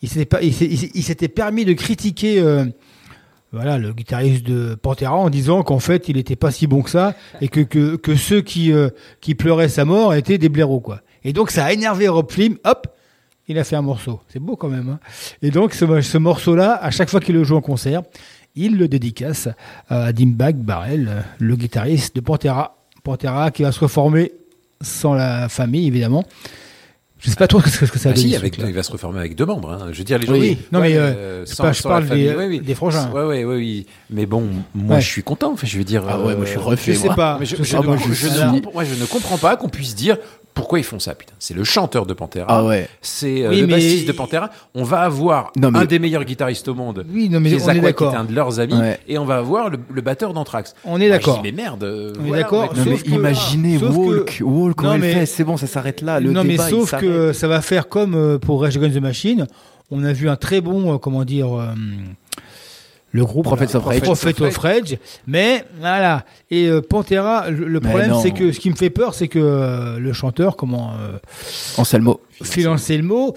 il 0.05 1.03
s'était 1.03 1.29
permis 1.29 1.65
de 1.65 1.73
critiquer, 1.73 2.41
euh, 2.41 2.65
voilà, 3.53 3.79
le 3.79 3.93
guitariste 3.93 4.45
de 4.45 4.75
Pantera 4.75 5.15
en 5.15 5.31
disant 5.31 5.63
qu'en 5.63 5.79
fait, 5.79 6.09
il 6.09 6.17
était 6.17 6.37
pas 6.37 6.51
si 6.51 6.67
bon 6.67 6.83
que 6.83 6.91
ça 6.91 7.15
et 7.41 7.49
que, 7.49 8.17
ceux 8.17 8.41
qui, 8.41 8.73
euh, 8.73 8.91
qui 9.21 9.35
pleuraient 9.35 9.69
sa 9.69 9.85
mort 9.85 10.15
étaient 10.15 10.39
des 10.39 10.49
blaireaux, 10.49 10.81
quoi. 10.81 11.01
Et 11.25 11.33
donc, 11.33 11.51
ça 11.51 11.65
a 11.65 11.73
énervé 11.73 12.09
Rob 12.09 12.31
Flynn, 12.31 12.57
hop, 12.65 12.87
il 13.49 13.59
a 13.59 13.65
fait 13.65 13.77
un 13.77 13.83
morceau. 13.83 14.21
C'est 14.29 14.39
beau 14.41 14.57
quand 14.57 14.69
même. 14.69 14.89
hein. 14.89 14.99
Et 15.43 15.51
donc, 15.51 15.75
ce, 15.75 16.01
ce 16.01 16.19
morceau-là, 16.19 16.79
à 16.83 16.91
chaque 16.91 17.11
fois 17.11 17.21
qu'il 17.21 17.35
le 17.35 17.45
joue 17.45 17.57
en 17.57 17.61
concert, 17.61 18.03
il 18.57 18.77
le 18.77 18.89
dédicace 18.89 19.49
à 19.89 20.13
Dimbag 20.13 20.57
Barrel, 20.57 21.25
le 21.39 21.57
guitariste 21.57 22.17
de 22.17 22.21
Pantera. 22.21 22.77
Pantera 23.03 23.51
qui 23.51 23.63
va 23.63 23.73
se 23.73 23.81
reformer 23.81 24.33
sans 24.81 25.13
la 25.15 25.49
famille, 25.49 25.87
évidemment. 25.87 26.25
Je 27.25 27.31
sais 27.31 27.37
pas 27.37 27.47
trop 27.47 27.61
ce 27.61 27.79
que, 27.79 27.87
ce 27.87 27.91
que 27.93 27.99
ça 27.99 28.11
Ah 28.11 28.13
donne. 28.13 28.23
si, 28.23 28.33
ce 28.33 28.37
avec, 28.37 28.59
il 28.59 28.73
va 28.75 28.83
se 28.83 28.93
reformer 28.93 29.19
avec 29.19 29.35
deux 29.35 29.47
membres. 29.47 29.71
hein. 29.73 29.87
Je 29.93 29.99
veux 29.99 30.05
dire, 30.05 30.19
les 30.19 30.27
gens. 30.27 30.33
Oui, 30.35 30.59
non, 30.73 30.81
mais, 30.81 30.95
euh, 30.95 31.47
je 31.47 31.55
sans- 31.55 31.63
par- 31.65 31.73
je 31.73 31.81
sans 31.81 31.89
parle 31.89 32.05
famille, 32.05 32.25
des- 32.29 32.35
ouais, 32.35 32.47
oui. 32.49 32.61
des 32.61 32.75
frangins. 32.75 33.11
Ouais, 33.13 33.23
ouais, 33.25 33.45
ouais, 33.45 33.55
oui. 33.57 33.87
Mais 34.11 34.27
bon, 34.27 34.47
moi, 34.75 34.97
Ouais. 34.97 35.01
je 35.01 35.09
suis 35.09 35.23
content. 35.23 35.53
Enfin, 35.53 35.67
je 35.67 35.79
veux 35.79 35.85
dire. 35.85 36.05
Ah 36.07 36.19
ouais, 36.21 36.37
moi, 36.37 36.45
je 36.45 36.51
suis 36.51 36.59
euh, 36.59 36.63
refait, 36.63 36.93
Je 36.93 36.99
sais 36.99 37.07
moi. 37.07 37.15
pas. 37.17 37.37
Mais 37.41 37.47
je, 37.47 37.57
je 37.57 37.63
je 37.63 37.69
sais 37.69 37.77
ne- 37.79 37.83
pas. 37.83 37.97
je 37.97 38.05
ne 38.09 38.13
Voilà. 38.37 38.51
comprends- 38.53 38.73
moi, 38.75 38.85
je 38.85 38.95
ne 39.01 39.07
comprends 39.07 39.39
pas 39.39 39.57
qu'on 39.57 39.69
puisse 39.71 39.95
dire 39.95 40.19
pourquoi 40.55 40.79
ils 40.79 40.85
font 40.85 40.99
ça, 41.01 41.15
putain? 41.15 41.33
C'est 41.41 41.53
le 41.55 41.65
chanteur 41.65 42.07
de 42.07 42.15
Pantera. 42.15 42.47
Ah 42.49 42.65
ouais. 42.65 42.89
C'est 43.03 43.43
euh, 43.45 43.51
Oui, 43.51 43.61
le 43.61 43.67
mais- 43.67 43.73
bassiste 43.75 44.07
de 44.07 44.13
Pantera. 44.13 44.51
On 44.75 44.85
va 44.85 45.01
avoir 45.01 45.51
Non, 45.57 45.71
mais- 45.73 45.81
un 45.81 45.85
des 45.85 45.99
meilleurs 45.99 46.25
guitaristes 46.25 46.69
au 46.69 46.75
monde. 46.75 47.05
Oui, 47.13 47.29
non, 47.29 47.41
mais 47.41 47.51
qui 47.51 47.57
est 47.57 47.59
on 47.63 47.65
est 47.65 47.67
Wylde, 47.73 47.81
qui 47.81 47.85
d'accord. 47.87 48.15
est 48.15 48.17
un 48.17 48.25
de 48.25 48.33
leurs 48.35 48.61
amis. 48.61 48.75
Ouais. 48.75 48.99
Et 49.09 49.19
on 49.19 49.25
va 49.25 49.37
avoir 49.39 49.69
le, 49.69 49.79
le 49.93 50.01
batteur 50.01 50.33
d'Anthrax. 50.33 50.75
On 50.85 51.01
est 51.01 51.09
Moi, 51.09 51.17
d'accord. 51.19 51.37
je 51.39 51.43
dis, 51.43 51.53
mais 51.53 51.63
merde. 51.63 51.83
euh, 51.85 52.13
On 52.19 52.25
est 52.25 52.29
voilà, 52.29 52.43
d'accord, 52.45 52.73
Non, 52.77 52.83
mais 52.87 52.91
Sauf 52.93 53.03
que- 53.03 53.11
imaginez 53.11 53.79
sauf 53.79 53.91
que- 53.91 53.97
Walk, 53.99 54.39
Walk 54.45 54.83
Non, 54.83 54.91
en 54.91 54.99
mais- 54.99 55.27
c'est 55.27 55.45
bon, 55.45 55.57
ça 55.57 55.67
s'arrête 55.67 56.01
là. 56.03 56.21
Le 56.21 56.31
non, 56.33 56.45
mais 56.45 56.51
débat, 56.53 56.69
il 56.69 56.71
sauf 56.71 56.91
s'arrête. 56.91 57.09
que 57.09 57.33
ça 57.33 57.49
va 57.49 57.61
faire 57.61 57.89
comme 57.89 58.15
euh, 58.15 58.39
pour 58.39 58.63
Rage 58.63 58.77
Against 58.77 58.95
the 58.97 59.01
Machine. 59.03 59.47
On 59.91 60.03
a 60.05 60.13
vu 60.13 60.29
un 60.29 60.37
très 60.37 60.61
bon, 60.61 60.95
euh, 60.95 60.99
comment 60.99 61.25
dire, 61.25 61.53
euh, 61.61 61.67
le 63.15 63.25
groupe 63.25 63.45
Prophets 63.45 63.77
euh, 63.77 63.79
of 63.79 63.85
Rage. 63.85 64.01
Prophets 64.01 64.43
of 64.43 64.57
Rage. 64.59 64.99
Mais 65.29 65.65
voilà. 65.79 66.25
Et 66.51 66.67
euh, 66.67 66.83
Pantera, 66.83 67.49
le, 67.49 67.81
problème, 67.81 68.15
c'est 68.21 68.33
que 68.33 68.51
ce 68.51 68.59
qui 68.59 68.71
me 68.71 68.75
fait 68.75 68.91
peur, 68.91 69.15
c'est 69.15 69.29
que 69.29 69.39
euh, 69.39 70.01
le 70.01 70.13
chanteur, 70.13 70.57
comment 70.57 70.95
euh, 71.01 71.19
Anselmo. 71.79 72.21
Phil 72.43 72.69
Anselmo, 72.69 73.37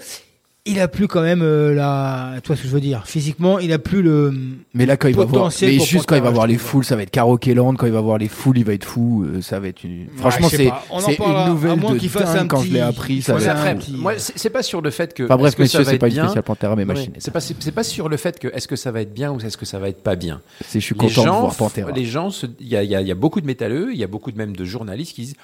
il 0.68 0.78
a 0.80 0.86
plus 0.88 1.08
quand 1.08 1.22
même 1.22 1.40
euh, 1.42 1.74
la, 1.74 2.34
tu 2.42 2.46
vois 2.48 2.56
ce 2.56 2.62
que 2.62 2.68
je 2.68 2.72
veux 2.72 2.80
dire. 2.80 3.02
Physiquement, 3.06 3.58
il 3.58 3.72
a 3.72 3.78
plus 3.78 4.02
le. 4.02 4.32
Mais 4.74 4.86
là, 4.86 4.96
quand 4.96 5.08
il 5.08 5.16
va 5.16 5.24
voir, 5.24 5.50
mais 5.62 5.78
juste 5.80 6.06
quand 6.06 6.16
il 6.16 6.22
va 6.22 6.30
voir 6.30 6.46
les 6.46 6.58
foules, 6.58 6.84
ça 6.84 6.94
va 6.96 7.02
être 7.02 7.10
karaoke 7.10 7.46
land. 7.54 7.74
Quand 7.74 7.86
il 7.86 7.92
va 7.92 8.00
voir 8.00 8.18
les 8.18 8.28
foules, 8.28 8.58
il 8.58 8.64
va 8.64 8.74
être 8.74 8.84
fou. 8.84 9.24
euh, 9.24 9.40
Ça 9.42 9.58
va 9.60 9.68
être 9.68 9.82
une. 9.84 10.06
Franchement, 10.16 10.48
je 10.50 10.56
sais 10.56 10.70
c'est 11.00 11.18
une 11.18 11.46
nouvelle 11.48 11.80
de 11.80 11.98
qu'il 11.98 12.08
fasse 12.08 12.34
dingue 12.34 12.44
un 12.44 12.46
quand 12.46 12.60
je 12.60 12.66
l'ai 12.66 12.72
petit- 12.74 12.80
appris. 12.80 13.22
Ça 13.22 13.34
Ouais, 13.34 13.40
va 13.44 13.56
c'est 13.64 13.70
être. 13.70 13.78
petit- 13.78 13.92
moi, 13.96 14.12
c'est 14.18 14.50
pas 14.50 14.62
sur 14.62 14.80
le 14.80 14.90
fait 14.90 15.14
que. 15.14 15.24
Enfin 15.24 15.36
bref, 15.36 15.54
que 15.56 15.62
messieurs, 15.62 15.84
c'est 15.84 15.98
pas 15.98 16.06
être 16.06 16.12
une 16.12 16.20
bien 16.20 16.24
spéciale 16.24 16.42
Pantera, 16.44 16.76
mais 16.76 16.84
machine. 16.84 17.12
C'est 17.18 17.30
pas, 17.30 17.40
c'est 17.40 17.72
pas 17.72 17.82
sur 17.84 18.08
le 18.08 18.16
fait 18.16 18.38
que 18.38 18.48
est-ce 18.48 18.68
que 18.68 18.76
ça 18.76 18.90
va 18.92 19.00
être 19.00 19.14
bien 19.14 19.32
ou 19.32 19.40
est-ce 19.40 19.56
que 19.56 19.66
ça 19.66 19.78
va 19.78 19.88
être 19.88 20.02
pas 20.02 20.16
bien. 20.16 20.40
C'est 20.66 20.80
je 20.80 20.84
suis 20.84 20.94
Les 20.94 20.98
content 20.98 21.22
de 21.22 21.26
gens, 21.26 21.40
voir 21.40 21.54
Pantera. 21.54 21.90
les 21.92 22.04
gens, 22.04 22.28
y 22.60 22.76
a, 22.76 22.82
il 22.82 22.90
y 22.90 23.10
a 23.10 23.14
beaucoup 23.14 23.40
de 23.40 23.46
métalleux, 23.46 23.88
il 23.92 23.98
y 23.98 24.04
a 24.04 24.06
beaucoup 24.06 24.30
de 24.32 24.38
même 24.38 24.54
de 24.56 24.64
journalistes 24.64 25.14
qui 25.14 25.22
disent 25.22 25.34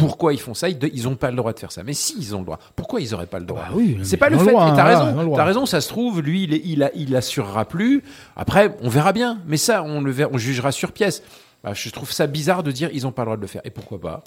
pourquoi 0.00 0.32
ils 0.32 0.40
font 0.40 0.54
ça, 0.54 0.68
ils 0.68 0.78
ils 0.92 1.06
ont 1.06 1.14
pas 1.14 1.30
le 1.30 1.36
droit 1.36 1.52
de 1.52 1.58
faire 1.58 1.70
ça. 1.70 1.82
Mais 1.84 1.92
si 1.92 2.14
ils 2.18 2.34
ont 2.34 2.38
le 2.40 2.44
droit, 2.44 2.58
pourquoi 2.74 3.00
ils 3.00 3.14
auraient 3.14 3.26
pas 3.26 3.38
le 3.38 3.44
droit 3.44 3.62
Bah 3.68 3.74
oui, 3.74 3.98
C'est 4.02 4.16
pas 4.16 4.28
le 4.30 4.38
fait. 4.38 4.52
T'as 4.52 4.60
hein, 4.60 4.82
raison. 5.12 5.34
T'as 5.36 5.44
raison. 5.44 5.66
Ça 5.66 5.80
se 5.80 5.88
trouve, 5.88 6.20
lui, 6.20 6.44
il, 6.44 6.54
il, 6.64 6.82
a- 6.82 6.90
il 6.94 7.14
assurera 7.14 7.64
plus. 7.66 8.02
Après, 8.36 8.74
on 8.82 8.88
verra 8.88 9.12
bien. 9.12 9.38
Mais 9.46 9.56
ça, 9.56 9.82
on 9.82 10.00
le 10.00 10.10
verra, 10.10 10.30
on 10.32 10.38
jugera 10.38 10.72
sur 10.72 10.92
pièce. 10.92 11.22
Bah, 11.62 11.72
je 11.74 11.90
trouve 11.90 12.10
ça 12.10 12.26
bizarre 12.26 12.62
de 12.62 12.72
dire 12.72 12.88
ils 12.94 13.06
ont 13.06 13.12
pas 13.12 13.20
le 13.22 13.26
droit 13.26 13.36
de 13.36 13.42
le 13.42 13.46
faire. 13.46 13.60
Et 13.64 13.70
pourquoi 13.70 14.00
pas 14.00 14.24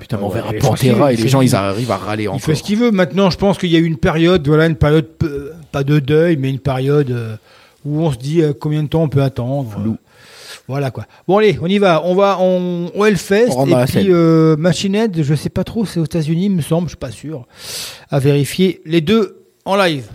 Putain, 0.00 0.16
mais 0.16 0.22
on 0.22 0.28
Ouais, 0.28 0.34
verra 0.36 0.52
Pantera 0.54 1.12
et 1.12 1.16
les 1.16 1.22
il 1.24 1.28
gens, 1.28 1.42
ils 1.42 1.54
arrivent 1.54 1.90
à 1.90 1.98
râler 1.98 2.22
Il 2.24 2.28
encore. 2.30 2.40
fait 2.40 2.54
ce 2.54 2.62
qu'il 2.62 2.78
veut. 2.78 2.90
Maintenant, 2.90 3.28
je 3.28 3.36
pense 3.36 3.58
qu'il 3.58 3.68
y 3.70 3.76
a 3.76 3.78
eu 3.78 3.84
une 3.84 3.98
période, 3.98 4.46
voilà, 4.48 4.64
une 4.66 4.76
période 4.76 5.06
peu- 5.06 5.52
pas 5.72 5.84
de 5.84 5.98
deuil, 5.98 6.36
mais 6.38 6.48
une 6.48 6.58
période 6.58 7.10
euh, 7.10 7.36
où 7.84 8.00
on 8.00 8.10
se 8.10 8.16
dit 8.16 8.40
euh, 8.40 8.54
combien 8.58 8.82
de 8.82 8.88
temps 8.88 9.02
on 9.02 9.08
peut 9.10 9.22
attendre. 9.22 9.70
euh, 9.78 9.90
voilà 10.68 10.90
quoi. 10.90 11.04
Bon 11.26 11.38
allez, 11.38 11.58
on 11.60 11.66
y 11.66 11.78
va. 11.78 12.02
On 12.04 12.14
va 12.14 12.38
on, 12.40 12.90
au 12.94 13.04
Hellfest 13.04 13.50
On 13.56 13.66
et 13.66 13.84
puis 13.86 14.06
euh, 14.10 14.56
Machine 14.56 14.94
Head, 14.94 15.22
je 15.22 15.34
sais 15.34 15.48
pas 15.48 15.64
trop, 15.64 15.84
c'est 15.84 15.98
aux 16.00 16.04
États-Unis, 16.04 16.46
il 16.46 16.52
me 16.52 16.62
semble, 16.62 16.86
je 16.86 16.90
suis 16.90 16.96
pas 16.96 17.10
sûr. 17.10 17.46
À 18.10 18.18
vérifier. 18.18 18.80
Les 18.84 19.00
deux 19.00 19.44
en 19.64 19.76
live. 19.76 20.06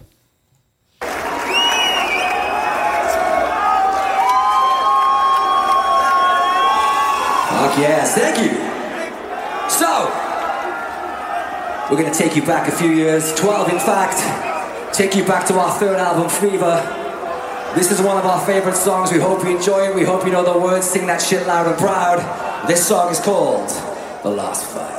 Fuck 7.49 7.77
yes, 7.79 8.15
thank 8.15 8.37
you. 8.37 8.51
So, 9.69 10.09
we're 11.89 12.01
gonna 12.01 12.13
take 12.13 12.35
you 12.35 12.43
back 12.43 12.67
a 12.67 12.71
few 12.71 12.91
years, 12.91 13.33
12 13.35 13.73
in 13.73 13.79
fact, 13.79 14.19
take 14.93 15.15
you 15.15 15.25
back 15.25 15.45
to 15.47 15.55
our 15.59 15.71
third 15.71 15.97
album, 15.97 16.29
Fever. 16.29 17.04
This 17.75 17.91
is 17.91 18.01
one 18.01 18.17
of 18.17 18.25
our 18.25 18.39
favorite 18.45 18.77
songs. 18.77 19.11
We 19.11 19.19
hope 19.19 19.43
you 19.43 19.57
enjoy 19.57 19.89
it. 19.89 19.93
We 19.93 20.05
hope 20.05 20.25
you 20.25 20.31
know 20.31 20.45
the 20.45 20.57
words. 20.57 20.89
Sing 20.89 21.07
that 21.07 21.21
shit 21.21 21.45
loud 21.45 21.67
and 21.67 21.77
proud. 21.77 22.67
This 22.69 22.87
song 22.87 23.11
is 23.11 23.19
called 23.19 23.69
The 24.23 24.29
Last 24.29 24.63
Fight. 24.73 24.94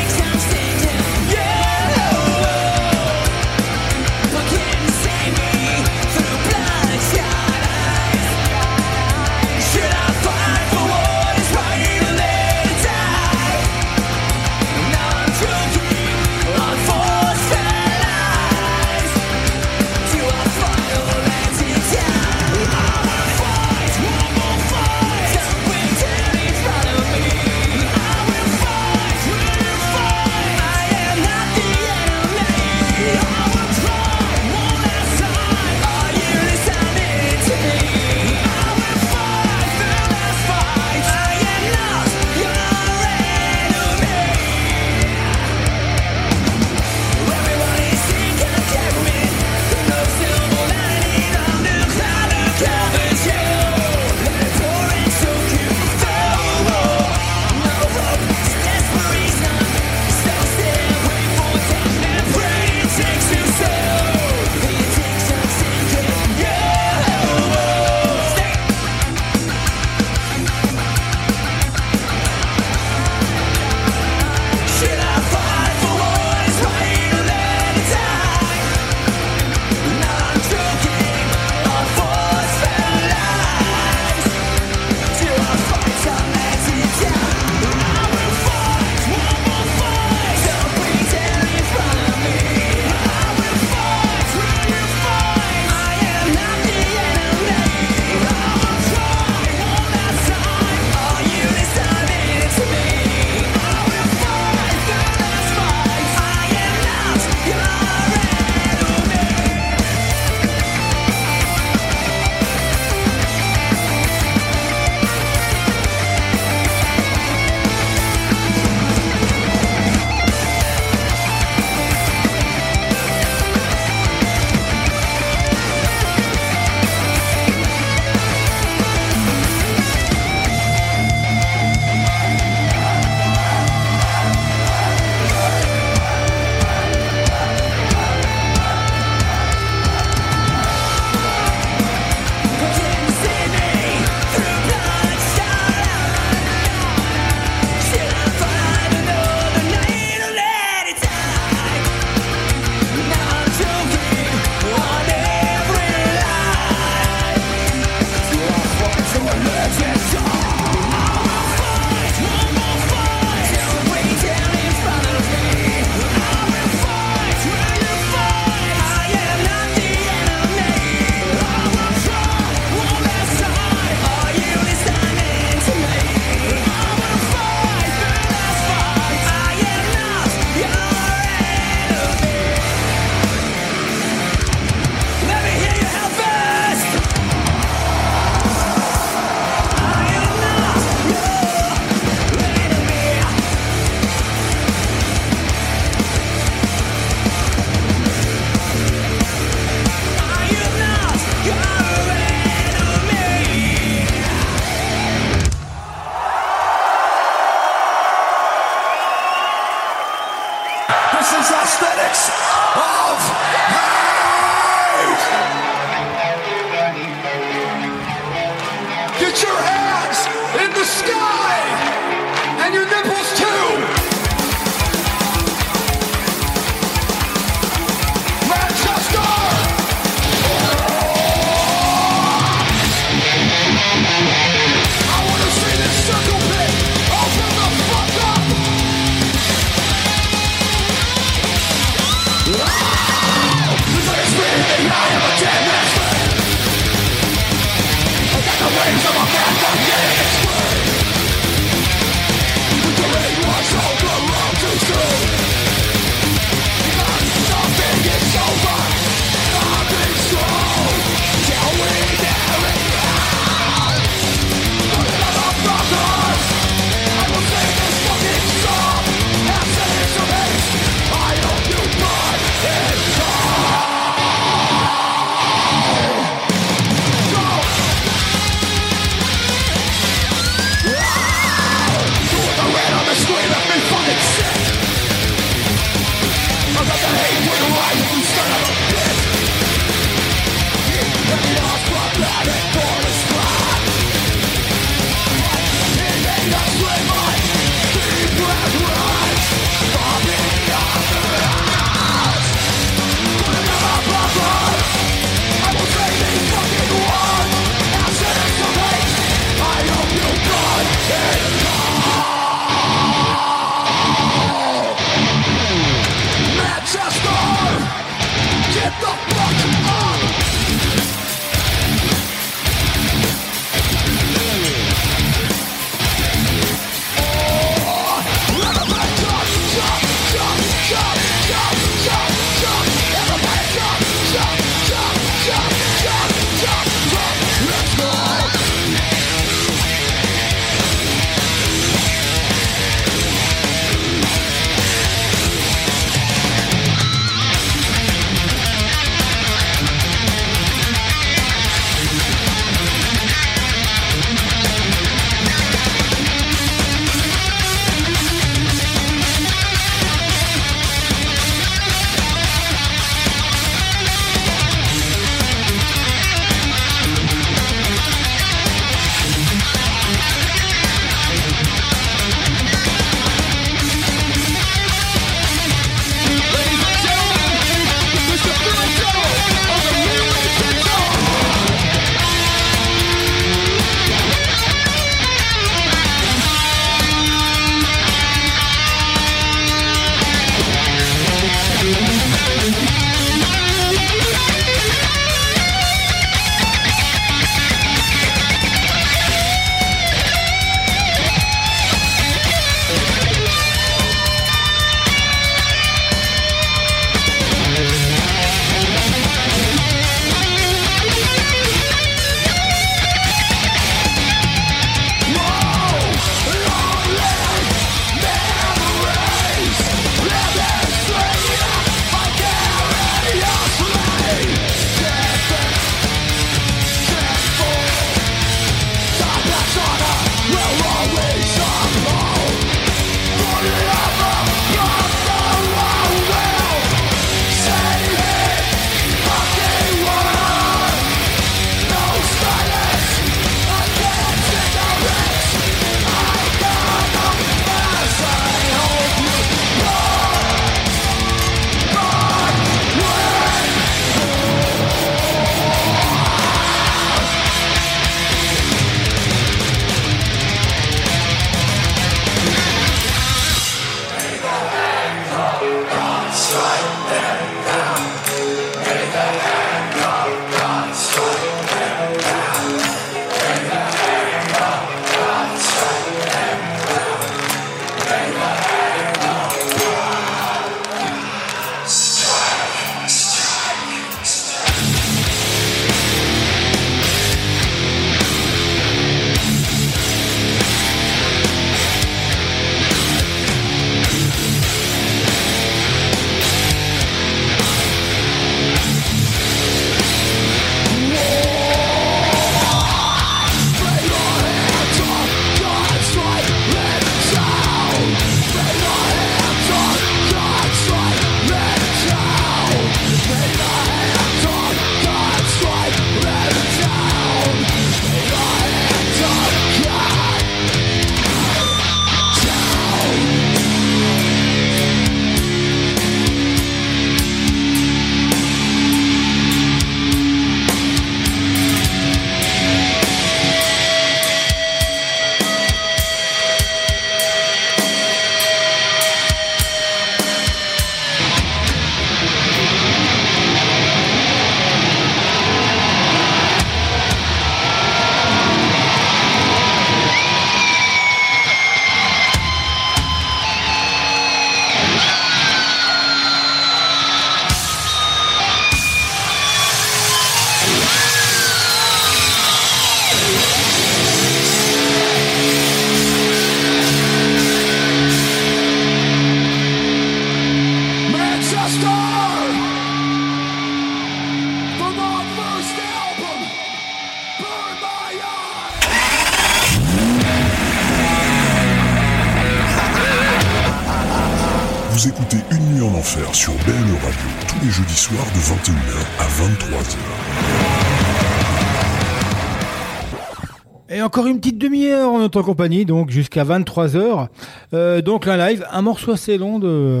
Et 593.92 594.00
encore 594.00 594.26
une 594.26 594.40
petite 594.40 594.56
demi-heure 594.56 595.10
en 595.10 595.18
notre 595.18 595.42
compagnie, 595.42 595.84
donc 595.84 596.08
jusqu'à 596.08 596.44
23h. 596.44 597.28
Euh, 597.74 598.00
donc 598.00 598.26
un 598.26 598.38
live, 598.38 598.64
un 598.70 598.80
morceau 598.80 599.12
assez 599.12 599.36
long 599.36 599.58
de, 599.58 600.00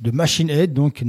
de 0.00 0.10
Machine 0.10 0.48
Head, 0.48 0.72
donc 0.72 1.04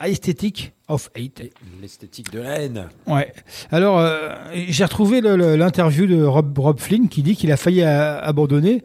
Aesthetic 0.00 0.72
of 0.86 1.10
Hate. 1.16 1.42
L'esthétique 1.80 2.30
de 2.30 2.38
la 2.38 2.60
haine. 2.60 2.88
Ouais. 3.08 3.32
Alors, 3.72 3.98
euh, 3.98 4.28
j'ai 4.68 4.84
retrouvé 4.84 5.20
l'interview 5.20 6.06
de 6.06 6.22
Rob, 6.22 6.56
Rob 6.56 6.78
Flynn 6.78 7.08
qui 7.08 7.24
dit 7.24 7.34
qu'il 7.34 7.50
a 7.50 7.56
failli 7.56 7.82
abandonner. 7.82 8.84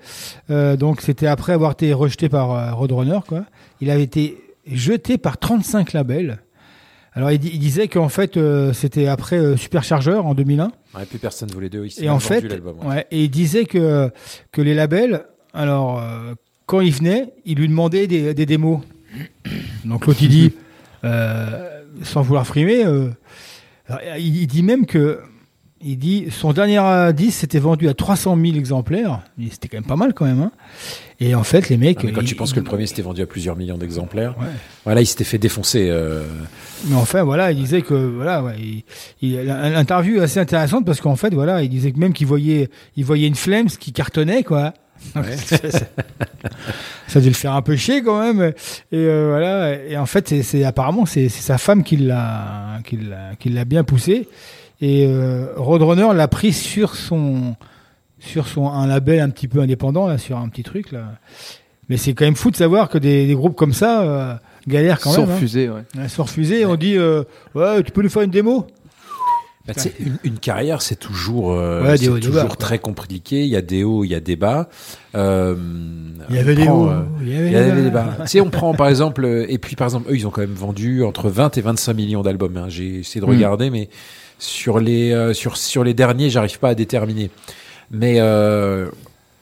Euh, 0.49 0.75
donc, 0.75 1.01
c'était 1.01 1.27
après 1.27 1.53
avoir 1.53 1.73
été 1.73 1.93
rejeté 1.93 2.29
par 2.29 2.77
Roadrunner, 2.77 3.19
quoi. 3.27 3.45
Il 3.79 3.91
avait 3.91 4.03
été 4.03 4.41
jeté 4.65 5.19
par 5.19 5.37
35 5.37 5.93
labels. 5.93 6.39
Alors, 7.17 7.31
il, 7.31 7.39
di- 7.39 7.49
il 7.53 7.59
disait 7.59 7.87
qu'en 7.87 8.09
fait, 8.09 8.37
euh, 8.37 8.71
c'était 8.73 9.07
après 9.07 9.37
euh, 9.37 9.57
Supercharger 9.57 10.13
en 10.13 10.33
2001. 10.33 10.71
Ouais, 10.95 11.05
plus 11.05 11.17
personne 11.19 11.49
voulait 11.49 11.69
d'eux. 11.69 11.87
Et 11.99 12.09
en 12.09 12.19
fait, 12.19 12.41
l'album, 12.41 12.77
ouais. 12.81 12.87
ouais, 12.87 13.07
et 13.11 13.23
il 13.25 13.29
disait 13.29 13.65
que, 13.65 14.09
que 14.51 14.61
les 14.61 14.73
labels, 14.73 15.25
alors, 15.53 15.99
euh, 15.99 16.33
quand 16.67 16.79
il 16.81 16.93
venait, 16.93 17.33
il 17.45 17.57
lui 17.57 17.67
demandait 17.67 18.07
des, 18.07 18.33
des 18.33 18.45
démos. 18.45 18.81
Donc 19.83 20.05
l'autre, 20.05 20.19
il 20.21 20.29
dit, 20.29 20.53
euh, 21.03 21.81
sans 22.03 22.21
vouloir 22.21 22.45
frimer, 22.45 22.85
euh, 22.85 23.09
alors, 23.87 24.01
il, 24.17 24.37
il 24.43 24.47
dit 24.47 24.63
même 24.63 24.85
que, 24.85 25.19
il 25.81 25.97
dit, 25.97 26.27
son 26.31 26.53
dernier 26.53 26.79
euh, 26.79 27.11
disque 27.11 27.39
s'était 27.39 27.59
vendu 27.59 27.87
à 27.87 27.93
300 27.93 28.35
000 28.41 28.57
exemplaires. 28.57 29.21
C'était 29.51 29.67
quand 29.67 29.77
même 29.77 29.85
pas 29.85 29.95
mal 29.95 30.13
quand 30.13 30.25
même. 30.25 30.41
hein. 30.41 30.51
Et 31.19 31.33
en 31.35 31.43
fait, 31.43 31.69
les 31.69 31.77
mecs. 31.77 31.99
Ah, 32.03 32.07
quand 32.13 32.21
ils- 32.21 32.27
tu 32.27 32.35
penses 32.35 32.53
que 32.53 32.59
le 32.59 32.65
premier 32.65 32.85
s'était 32.87 33.01
vendu 33.01 33.21
à 33.21 33.25
plusieurs 33.25 33.55
millions 33.55 33.77
d'exemplaires, 33.77 34.35
voilà, 34.85 35.01
il 35.01 35.05
s'était 35.05 35.23
fait 35.23 35.37
défoncer. 35.37 35.87
euh, 35.89 36.23
Mais 36.85 36.95
enfin, 36.95 37.23
voilà, 37.23 37.51
il 37.51 37.57
disait 37.57 37.81
que 37.81 37.93
voilà, 37.93 38.43
ouais, 38.43 38.55
il, 38.59 38.83
il- 39.21 39.43
l'interview 39.45 40.17
est 40.17 40.21
assez 40.23 40.39
intéressante 40.39 40.85
parce 40.85 41.01
qu'en 41.01 41.15
fait, 41.15 41.33
voilà, 41.33 41.61
il 41.63 41.69
disait 41.69 41.91
que 41.91 41.99
même 41.99 42.13
qu'il 42.13 42.27
voyait, 42.27 42.69
il 42.95 43.05
voyait 43.05 43.27
une 43.27 43.35
Flames 43.35 43.67
qui 43.67 43.91
cartonnait, 43.93 44.43
quoi. 44.43 44.73
Ouais. 45.15 45.37
ça, 45.37 45.57
ça 47.07 47.19
devait 47.19 47.29
le 47.29 47.35
faire 47.35 47.53
un 47.53 47.61
peu 47.61 47.75
chier 47.75 48.01
quand 48.03 48.19
même. 48.19 48.41
Et 48.91 48.97
euh, 48.97 49.27
voilà, 49.29 49.75
et 49.83 49.97
en 49.97 50.05
fait, 50.05 50.27
c'est, 50.27 50.43
c'est 50.43 50.63
apparemment 50.63 51.05
c'est, 51.05 51.29
c'est 51.29 51.41
sa 51.41 51.57
femme 51.57 51.83
qui 51.83 51.97
l'a, 51.97 52.79
qui 52.85 52.97
l'a, 52.97 53.35
qui 53.39 53.49
l'a 53.49 53.65
bien 53.65 53.83
poussé. 53.83 54.27
Et 54.81 55.05
euh, 55.07 55.47
Roadrunner 55.55 56.09
l'a 56.13 56.27
pris 56.27 56.53
sur 56.53 56.95
son, 56.95 57.55
sur 58.19 58.47
son 58.47 58.69
un 58.69 58.85
label 58.87 59.19
un 59.19 59.29
petit 59.29 59.47
peu 59.47 59.59
indépendant 59.61 60.07
là, 60.07 60.17
sur 60.17 60.37
un 60.37 60.47
petit 60.49 60.63
truc 60.63 60.91
là. 60.91 61.13
Mais 61.89 61.97
c'est 61.97 62.13
quand 62.13 62.25
même 62.25 62.35
fou 62.35 62.51
de 62.51 62.55
savoir 62.57 62.89
que 62.89 62.97
des, 62.97 63.25
des 63.27 63.33
groupes 63.33 63.55
comme 63.55 63.73
ça 63.73 64.01
euh, 64.03 64.33
galèrent 64.67 64.99
quand 64.99 65.11
Sont 65.13 65.21
même. 65.21 65.29
hein. 65.31 65.33
refusés, 65.35 65.69
ouais. 65.69 65.81
Ouais, 65.97 66.07
sont 66.09 66.23
refusés. 66.23 66.65
On 66.65 66.75
dit, 66.75 66.95
euh, 66.97 67.23
ouais, 67.55 67.81
tu 67.83 67.91
peux 67.91 68.01
nous 68.03 68.09
faire 68.09 68.23
une 68.23 68.29
démo? 68.31 68.67
Bah, 69.65 69.73
une, 69.99 70.17
une 70.23 70.39
carrière, 70.39 70.81
c'est 70.81 70.95
toujours, 70.95 71.51
euh, 71.51 71.83
Ouais, 71.83 71.97
c'est 71.97 72.05
toujours 72.19 72.35
bas, 72.35 72.45
quoi. 72.45 72.55
très 72.55 72.79
compliqué. 72.79 73.41
Il 73.43 73.49
y 73.49 73.55
a 73.57 73.61
des 73.61 73.83
hauts, 73.83 74.03
il 74.05 74.09
y 74.09 74.15
a 74.15 74.19
des 74.21 74.35
bas. 74.37 74.69
Euh, 75.15 75.55
Il 76.29 76.35
y 76.35 76.39
avait 76.39 76.55
des 76.55 76.67
hauts, 76.69 76.89
euh, 76.89 77.03
il 77.21 77.29
y 77.29 77.35
avait 77.35 77.45
il 77.47 77.51
y 77.51 77.53
des 77.53 77.57
avait 77.57 77.81
des 77.83 77.89
bas. 77.89 78.03
bas. 78.17 78.23
tu 78.23 78.27
sais, 78.31 78.41
on 78.41 78.49
prend 78.49 78.73
par 78.73 78.87
exemple, 78.87 79.25
et 79.47 79.57
puis 79.57 79.75
par 79.75 79.87
exemple, 79.87 80.09
eux, 80.11 80.15
ils 80.15 80.25
ont 80.27 80.29
quand 80.29 80.41
même 80.41 80.53
vendu 80.53 81.03
entre 81.03 81.29
20 81.29 81.57
et 81.57 81.61
25 81.61 81.93
millions 81.93 82.21
d'albums. 82.21 82.55
hein. 82.57 82.65
J'ai 82.69 82.99
essayé 82.99 83.19
de 83.19 83.25
Mm. 83.25 83.29
regarder, 83.29 83.69
mais 83.69 83.89
sur 84.39 84.79
les 84.79 85.11
euh, 85.11 85.33
sur 85.33 85.57
sur 85.57 85.83
les 85.83 85.93
derniers, 85.93 86.29
j'arrive 86.29 86.59
pas 86.59 86.69
à 86.69 86.75
déterminer. 86.75 87.29
Mais 87.91 88.15
euh, 88.19 88.89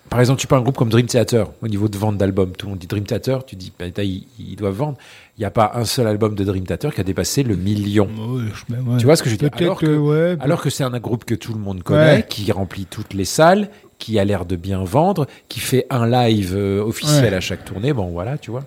par 0.09 0.19
exemple, 0.19 0.39
tu 0.39 0.47
prends 0.47 0.57
un 0.57 0.61
groupe 0.61 0.77
comme 0.77 0.89
Dream 0.89 1.07
Theater, 1.07 1.47
au 1.63 1.67
niveau 1.67 1.87
de 1.87 1.97
vente 1.97 2.17
d'albums, 2.17 2.51
tout 2.51 2.67
le 2.67 2.71
monde 2.71 2.79
dit 2.79 2.87
Dream 2.87 3.05
Theater, 3.05 3.43
tu 3.43 3.55
dis, 3.55 3.73
bah, 3.77 3.85
ils, 4.03 4.27
ils 4.39 4.55
doivent 4.55 4.75
vendre. 4.75 4.97
Il 5.37 5.41
n'y 5.41 5.45
a 5.45 5.51
pas 5.51 5.71
un 5.73 5.83
seul 5.83 6.07
album 6.07 6.35
de 6.35 6.43
Dream 6.43 6.63
Theater 6.63 6.93
qui 6.93 7.01
a 7.01 7.03
dépassé 7.03 7.43
le 7.43 7.55
million. 7.55 8.07
ouais. 8.07 8.97
Tu 8.99 9.05
vois 9.05 9.15
ce 9.15 9.23
que 9.23 9.29
je 9.29 9.35
veux 9.35 9.49
dire? 9.49 9.49
Alors 9.57 9.79
que, 9.79 9.97
ouais, 9.97 10.37
alors 10.39 10.61
que 10.61 10.69
c'est 10.69 10.83
un 10.83 10.99
groupe 10.99 11.25
que 11.25 11.35
tout 11.35 11.53
le 11.53 11.59
monde 11.59 11.83
connaît, 11.83 12.25
qui 12.29 12.49
remplit 12.51 12.85
toutes 12.85 13.13
les 13.13 13.25
salles, 13.25 13.69
qui 13.97 14.19
a 14.19 14.23
l'air 14.23 14.45
de 14.45 14.55
bien 14.55 14.83
vendre, 14.83 15.25
qui 15.49 15.59
fait 15.59 15.87
un 15.89 16.07
live 16.07 16.53
euh, 16.55 16.81
officiel 16.83 17.33
à 17.33 17.41
chaque 17.41 17.65
tournée, 17.65 17.91
bon 17.91 18.07
voilà, 18.11 18.37
tu 18.37 18.51
vois. 18.51 18.63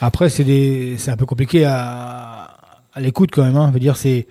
Après, 0.00 0.28
c'est 0.28 0.44
des, 0.44 0.96
c'est 0.98 1.10
un 1.12 1.16
peu 1.16 1.26
compliqué 1.26 1.64
à, 1.64 2.50
à 2.92 3.00
l'écoute 3.00 3.30
quand 3.32 3.44
même. 3.44 3.56
Hein. 3.56 3.68
Je 3.68 3.74
veux 3.74 3.80
dire, 3.80 3.96
c'est, 3.96 4.26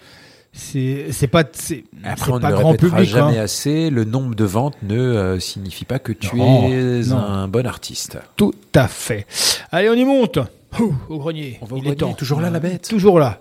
c'est, 0.60 1.28
pas, 1.28 1.44
c'est, 1.54 1.84
Après, 2.04 2.32
on 2.32 2.36
ne 2.36 2.42
pas 2.42 2.50
le 2.52 2.56
grand 2.58 2.72
répétera 2.72 2.98
public. 2.98 3.10
jamais 3.10 3.38
hein. 3.40 3.44
assez, 3.44 3.90
le 3.90 4.04
nombre 4.04 4.36
de 4.36 4.44
ventes 4.46 4.76
ne 4.84 4.98
euh, 5.00 5.40
signifie 5.40 5.86
pas 5.86 6.00
que 6.00 6.12
tu 6.12 6.36
Non, 6.36 6.70
es 6.72 7.02
non. 7.08 7.18
un 7.18 7.48
bon 7.48 7.66
artiste. 7.66 8.18
Tout 8.36 8.54
à 8.76 8.88
fait. 8.88 9.26
Allez, 9.72 9.90
on 9.90 9.94
y 9.94 10.06
monte. 10.06 10.40
Ouh, 10.80 10.94
au 11.10 11.18
grenier. 11.18 11.58
On 11.62 11.66
va 11.66 11.76
au 11.76 11.78
Il 11.78 11.82
est 11.82 11.96
grenier, 11.96 11.98
temps. 11.98 12.14
toujours 12.14 12.42
là, 12.42 12.50
la 12.50 12.60
bête 12.60 12.88
Toujours 12.88 13.20
là. 13.20 13.40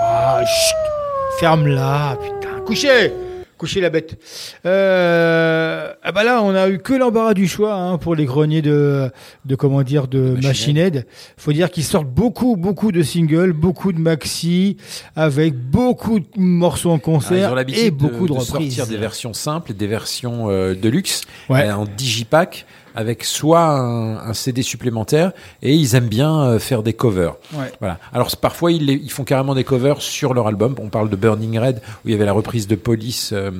Ah, 0.00 0.42
chut. 0.44 0.76
Ferme-la, 1.38 2.16
putain. 2.20 2.60
Couchez 2.64 3.12
Couchez 3.64 3.80
la 3.80 3.88
bête. 3.88 4.18
Euh, 4.66 5.90
ah 6.02 6.12
bah 6.12 6.22
là, 6.22 6.42
on 6.42 6.54
a 6.54 6.68
eu 6.68 6.78
que 6.80 6.92
l'embarras 6.92 7.32
du 7.32 7.48
choix 7.48 7.72
hein, 7.74 7.96
pour 7.96 8.14
les 8.14 8.26
greniers 8.26 8.60
de, 8.60 9.10
de 9.46 9.54
comment 9.54 9.82
dire, 9.82 10.06
de 10.06 10.36
Machine 10.42 10.76
Head. 10.76 11.06
Faut 11.38 11.52
dire 11.54 11.70
qu'ils 11.70 11.84
sortent 11.84 12.10
beaucoup, 12.10 12.56
beaucoup 12.56 12.92
de 12.92 13.02
singles, 13.02 13.54
beaucoup 13.54 13.94
de 13.94 13.98
maxi, 13.98 14.76
avec 15.16 15.54
beaucoup 15.54 16.20
de 16.20 16.26
morceaux 16.36 16.90
en 16.90 16.96
Ah, 16.96 16.98
ils 16.98 17.00
concert 17.00 17.52
ont 17.54 17.56
et 17.56 17.90
beaucoup 17.90 18.26
de, 18.28 18.34
de, 18.34 18.34
de 18.34 18.38
reprises. 18.40 18.74
sortir 18.76 18.86
des 18.86 18.98
versions 18.98 19.32
simples 19.32 19.72
des 19.72 19.86
versions 19.86 20.50
euh, 20.50 20.74
de 20.74 20.88
luxe 20.90 21.22
Ouais. 21.48 21.66
euh, 21.66 21.74
en 21.74 21.86
digipack 21.86 22.66
avec 22.94 23.24
soit 23.24 23.64
un, 23.66 24.16
un 24.18 24.34
CD 24.34 24.62
supplémentaire 24.62 25.32
et 25.62 25.74
ils 25.74 25.94
aiment 25.94 26.08
bien 26.08 26.42
euh, 26.42 26.58
faire 26.58 26.82
des 26.82 26.92
covers. 26.92 27.34
Ouais. 27.54 27.72
Voilà. 27.80 27.98
Alors 28.12 28.34
parfois 28.36 28.72
ils, 28.72 28.84
les- 28.86 28.94
ils 28.94 29.10
font 29.10 29.24
carrément 29.24 29.54
des 29.54 29.64
covers 29.64 30.00
sur 30.00 30.34
leur 30.34 30.46
album. 30.46 30.74
On 30.80 30.88
parle 30.88 31.10
de 31.10 31.16
Burning 31.16 31.58
Red 31.58 31.76
où 32.04 32.08
il 32.08 32.12
y 32.12 32.14
avait 32.14 32.24
la 32.24 32.32
reprise 32.32 32.66
de 32.66 32.74
Police 32.76 33.30
euh, 33.32 33.50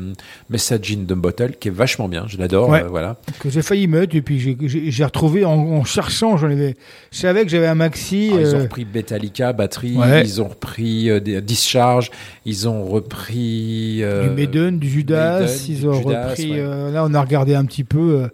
Message 0.50 0.92
in 0.92 1.04
the 1.04 1.14
Bottle 1.16 1.54
qui 1.58 1.68
est 1.68 1.72
vachement 1.72 2.08
bien. 2.08 2.24
Je 2.28 2.38
l'adore. 2.38 2.68
Ouais. 2.68 2.82
euh, 2.82 2.88
voilà. 2.88 3.16
que 3.40 3.50
j'ai 3.50 3.62
failli 3.62 3.86
mettre 3.86 4.14
et 4.16 4.22
puis 4.22 4.38
j'ai- 4.40 5.04
retrouvé 5.04 5.44
en, 5.44 5.52
en 5.52 5.84
cherchant 5.84 6.36
j'en 6.36 6.46
avais 6.50 6.76
je 7.12 7.18
savais 7.18 7.42
que 7.44 7.48
j'avais 7.50 7.66
un 7.66 7.74
maxi 7.74 8.28
Alors, 8.32 8.40
ils 8.40 8.54
ont 8.54 8.58
euh, 8.58 8.62
repris 8.62 8.86
Metallica, 8.92 9.52
batterie. 9.52 9.96
Ouais. 9.96 10.22
Ils 10.24 10.40
ont 10.40 10.48
repris 10.48 11.10
euh, 11.10 11.20
des 11.20 11.40
Discharge. 11.40 12.10
Ils 12.46 12.68
ont 12.68 12.84
repris 12.84 13.96
du 13.98 14.04
euh, 14.04 14.34
Maiden 14.34 14.78
du 14.78 14.88
Judas 14.88 15.40
Maiden, 15.40 15.56
ils 15.68 15.80
du 15.80 15.88
ont 15.88 15.92
Judas, 15.94 16.28
repris 16.28 16.50
euh, 16.52 16.90
là 16.90 17.04
on 17.04 17.12
a 17.14 17.20
regardé 17.20 17.54
un 17.54 17.64
petit 17.64 17.84
peu 17.84 18.28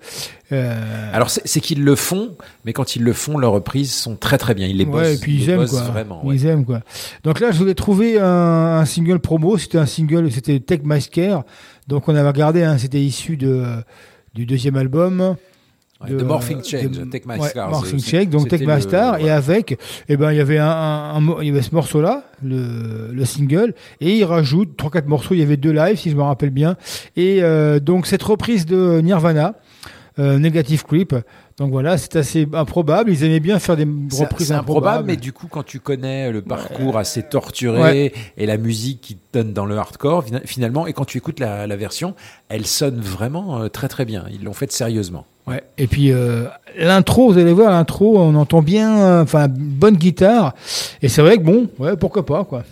euh, 0.53 0.73
euh, 0.73 1.11
Alors 1.13 1.31
c'est 1.31 1.61
qu'ils 1.61 1.85
le 1.85 1.95
font, 1.95 2.37
mais 2.65 2.73
quand 2.73 2.97
ils 2.97 3.03
le 3.03 3.13
font, 3.13 3.39
leurs 3.39 3.53
reprises 3.53 3.93
sont 3.93 4.17
très 4.17 4.39
très 4.39 4.55
bien. 4.55 4.67
Ils 4.67 4.77
les 4.77 4.85
bossent, 4.85 5.01
ouais, 5.03 5.15
et 5.15 5.19
puis 5.19 5.35
ils 5.35 5.41
ils 5.43 5.47
les 5.47 5.53
aiment 5.53 5.61
bossent 5.61 5.71
quoi. 5.71 5.81
vraiment. 5.83 6.25
ouais. 6.27 6.35
ils 6.35 6.47
aiment 6.47 6.65
quoi. 6.65 6.81
Donc 7.25 7.41
là 7.41 7.51
je 7.53 7.59
voulais 7.59 7.75
trouver 7.75 8.19
un, 8.19 8.25
un 8.27 8.85
single 8.85 9.19
promo. 9.21 9.59
C'était 9.59 9.79
un 9.79 9.87
single 9.87 10.31
c'était 10.33 10.61
Take 10.61 10.83
My 10.85 11.01
Scare. 11.01 11.45
Donc 11.89 12.09
on 12.09 12.15
avait 12.15 12.29
regardé 12.29 12.63
hein, 12.63 12.79
c'était 12.79 13.01
issu 13.01 13.37
de 13.37 13.65
du 14.35 14.47
deuxième 14.47 14.77
album. 14.77 15.37
Ouais, 16.03 16.09
de 16.09 16.23
Morphing 16.25 16.65
Change, 16.65 17.11
Take 17.11 17.25
My 17.27 17.37
Morphing 17.55 18.01
Change, 18.03 18.29
donc 18.31 18.49
Take 18.49 18.65
My 18.65 18.77
le- 18.77 18.81
Star, 18.81 19.19
et 19.19 19.29
avec, 19.31 19.79
eh 20.09 20.17
ben, 20.17 20.33
il 20.33 20.39
y 20.39 20.41
avait 20.41 20.57
un, 20.57 20.65
un- 20.67 21.17
un 21.29 21.43
il 21.43 21.49
y 21.49 21.51
avait 21.51 21.61
ce 21.61 21.75
morceau-là, 21.75 22.25
le, 22.43 23.11
le 23.13 23.25
single, 23.27 23.75
et 24.01 24.17
il 24.17 24.25
rajoute 24.25 24.79
trois, 24.79 24.91
quatre 24.91 25.09
morceaux, 25.09 25.35
il 25.35 25.41
y 25.41 25.43
avait 25.43 25.59
deux 25.59 25.73
lives, 25.73 25.99
si 25.99 26.09
je 26.11 26.17
me 26.17 26.23
rappelle 26.23 26.49
bien, 26.49 26.77
et 27.17 27.43
euh, 27.43 27.81
donc 27.81 28.07
cette 28.07 28.23
reprise 28.23 28.65
de 28.65 29.03
Nirvana, 29.03 29.57
euh, 30.19 30.39
Negative 30.39 30.85
Creep, 30.85 31.15
donc 31.59 31.71
voilà, 31.71 31.97
c'est 31.99 32.17
assez 32.17 32.49
improbable, 32.53 33.11
ils 33.13 33.23
aimaient 33.25 33.41
bien 33.41 33.59
faire 33.59 33.77
des 33.77 33.85
reprises 33.85 34.19
C'est 34.19 34.25
improbable, 34.55 34.57
improbables. 34.57 35.07
mais 35.07 35.17
du 35.17 35.33
coup, 35.33 35.47
quand 35.49 35.63
tu 35.63 35.79
connais 35.79 36.33
le 36.33 36.43
parcours 36.43 36.97
assez 36.99 37.23
torturé 37.23 37.81
Ouais. 37.81 38.13
et 38.37 38.47
la 38.47 38.57
musique 38.57 39.01
qui 39.01 39.19
donne 39.33 39.53
dans 39.53 39.67
le 39.67 39.77
hardcore, 39.77 40.25
fina- 40.25 40.41
finalement, 40.45 40.87
et 40.87 40.93
quand 40.93 41.05
tu 41.05 41.19
écoutes 41.19 41.39
la, 41.39 41.67
la 41.67 41.77
version, 41.77 42.15
elle 42.49 42.67
sonne 42.67 42.99
vraiment 43.01 43.61
euh, 43.63 43.69
très 43.69 43.89
très 43.89 44.05
bien. 44.05 44.25
Ils 44.33 44.43
l'ont 44.43 44.53
faite 44.55 44.73
sérieusement. 44.73 45.27
Ouais. 45.47 45.63
Et 45.79 45.87
puis 45.87 46.13
euh, 46.13 46.45
l'intro, 46.79 47.33
vous 47.33 47.39
allez 47.39 47.53
voir 47.53 47.71
l'intro, 47.71 48.19
on 48.19 48.35
entend 48.37 48.63
bien, 48.63 48.99
euh, 49.01 49.23
enfin 49.23 49.47
bonne 49.49 49.97
guitare. 49.97 50.55
Et 51.03 51.09
c'est 51.09 51.23
vrai 51.23 51.39
que 51.39 51.43
bon, 51.43 51.69
ouais, 51.79 51.97
pourquoi 51.97 52.25
pas 52.27 52.45
quoi. 52.45 52.63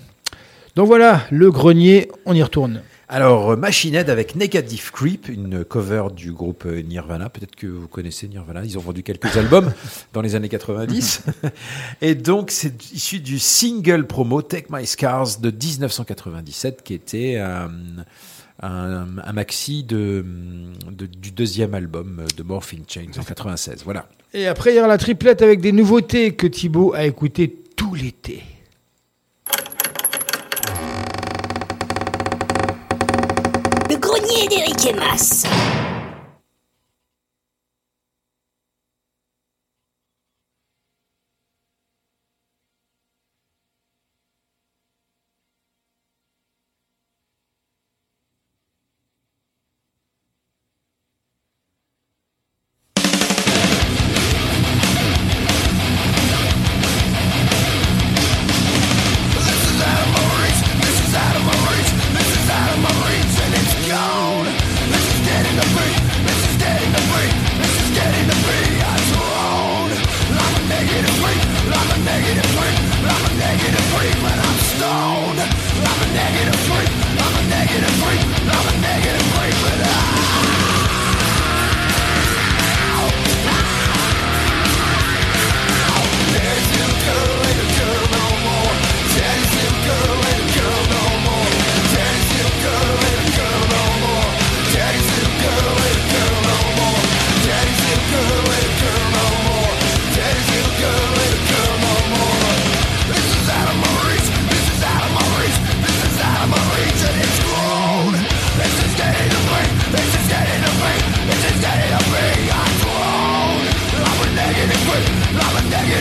Donc 0.76 0.86
voilà, 0.86 1.22
le 1.30 1.50
grenier, 1.50 2.08
on 2.24 2.34
y 2.34 2.42
retourne. 2.42 2.82
Alors, 3.10 3.52
euh, 3.52 3.56
Machine 3.56 3.94
Head 3.94 4.10
avec 4.10 4.34
Negative 4.36 4.90
Creep, 4.92 5.28
une 5.28 5.64
cover 5.64 6.08
du 6.14 6.32
groupe 6.32 6.64
euh, 6.66 6.82
Nirvana. 6.82 7.30
Peut-être 7.30 7.56
que 7.56 7.66
vous 7.66 7.88
connaissez 7.88 8.28
Nirvana. 8.28 8.62
Ils 8.64 8.76
ont 8.76 8.82
vendu 8.82 9.02
quelques 9.02 9.34
albums 9.38 9.72
dans 10.12 10.20
les 10.20 10.34
années 10.34 10.50
90. 10.50 11.22
Et 12.02 12.14
donc, 12.14 12.50
c'est 12.50 12.92
issu 12.92 13.20
du 13.20 13.38
single 13.38 14.06
promo 14.06 14.42
Take 14.42 14.66
My 14.70 14.84
Scars 14.86 15.38
de 15.40 15.50
1997, 15.50 16.82
qui 16.82 16.92
était 16.92 17.36
un, 17.38 17.70
un 18.60 19.32
maxi 19.32 19.84
de, 19.84 20.24
de- 20.90 21.06
du 21.06 21.30
deuxième 21.30 21.72
album 21.74 22.24
de 22.36 22.42
Morphing 22.42 22.82
Change 22.86 23.18
en 23.18 23.22
96. 23.22 23.82
Voilà. 23.84 24.06
Et 24.34 24.46
après, 24.46 24.72
il 24.74 24.76
y 24.76 24.78
aura 24.80 24.88
la 24.88 24.98
triplette 24.98 25.40
avec 25.40 25.62
des 25.62 25.72
nouveautés 25.72 26.34
que 26.34 26.46
Thibaut 26.46 26.92
a 26.92 27.04
écoutées 27.06 27.56
tout 27.74 27.94
l'été. 27.94 28.42
Frédéric 34.38 34.86
Emas. 34.86 35.97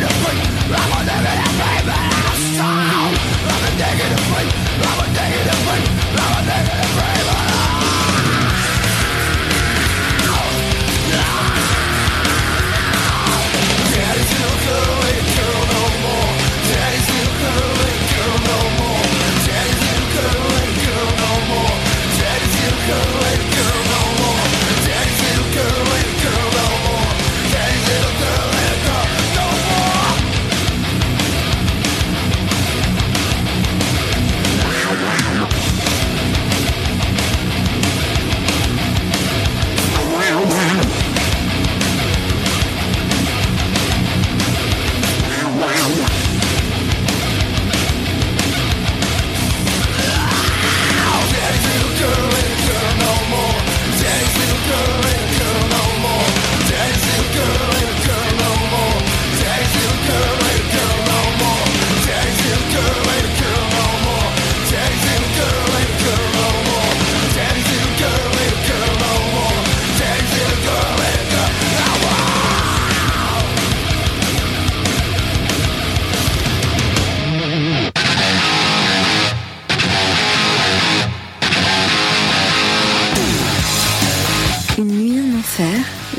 I'm 0.07 1.91
a 3.63 3.77
negative. 3.77 4.21
I'm 4.81 4.99
a 4.99 5.13
negative 5.13 5.59
freak. 5.65 5.85
I'm 6.17 6.43
a 6.43 6.47
negative. 6.47 6.86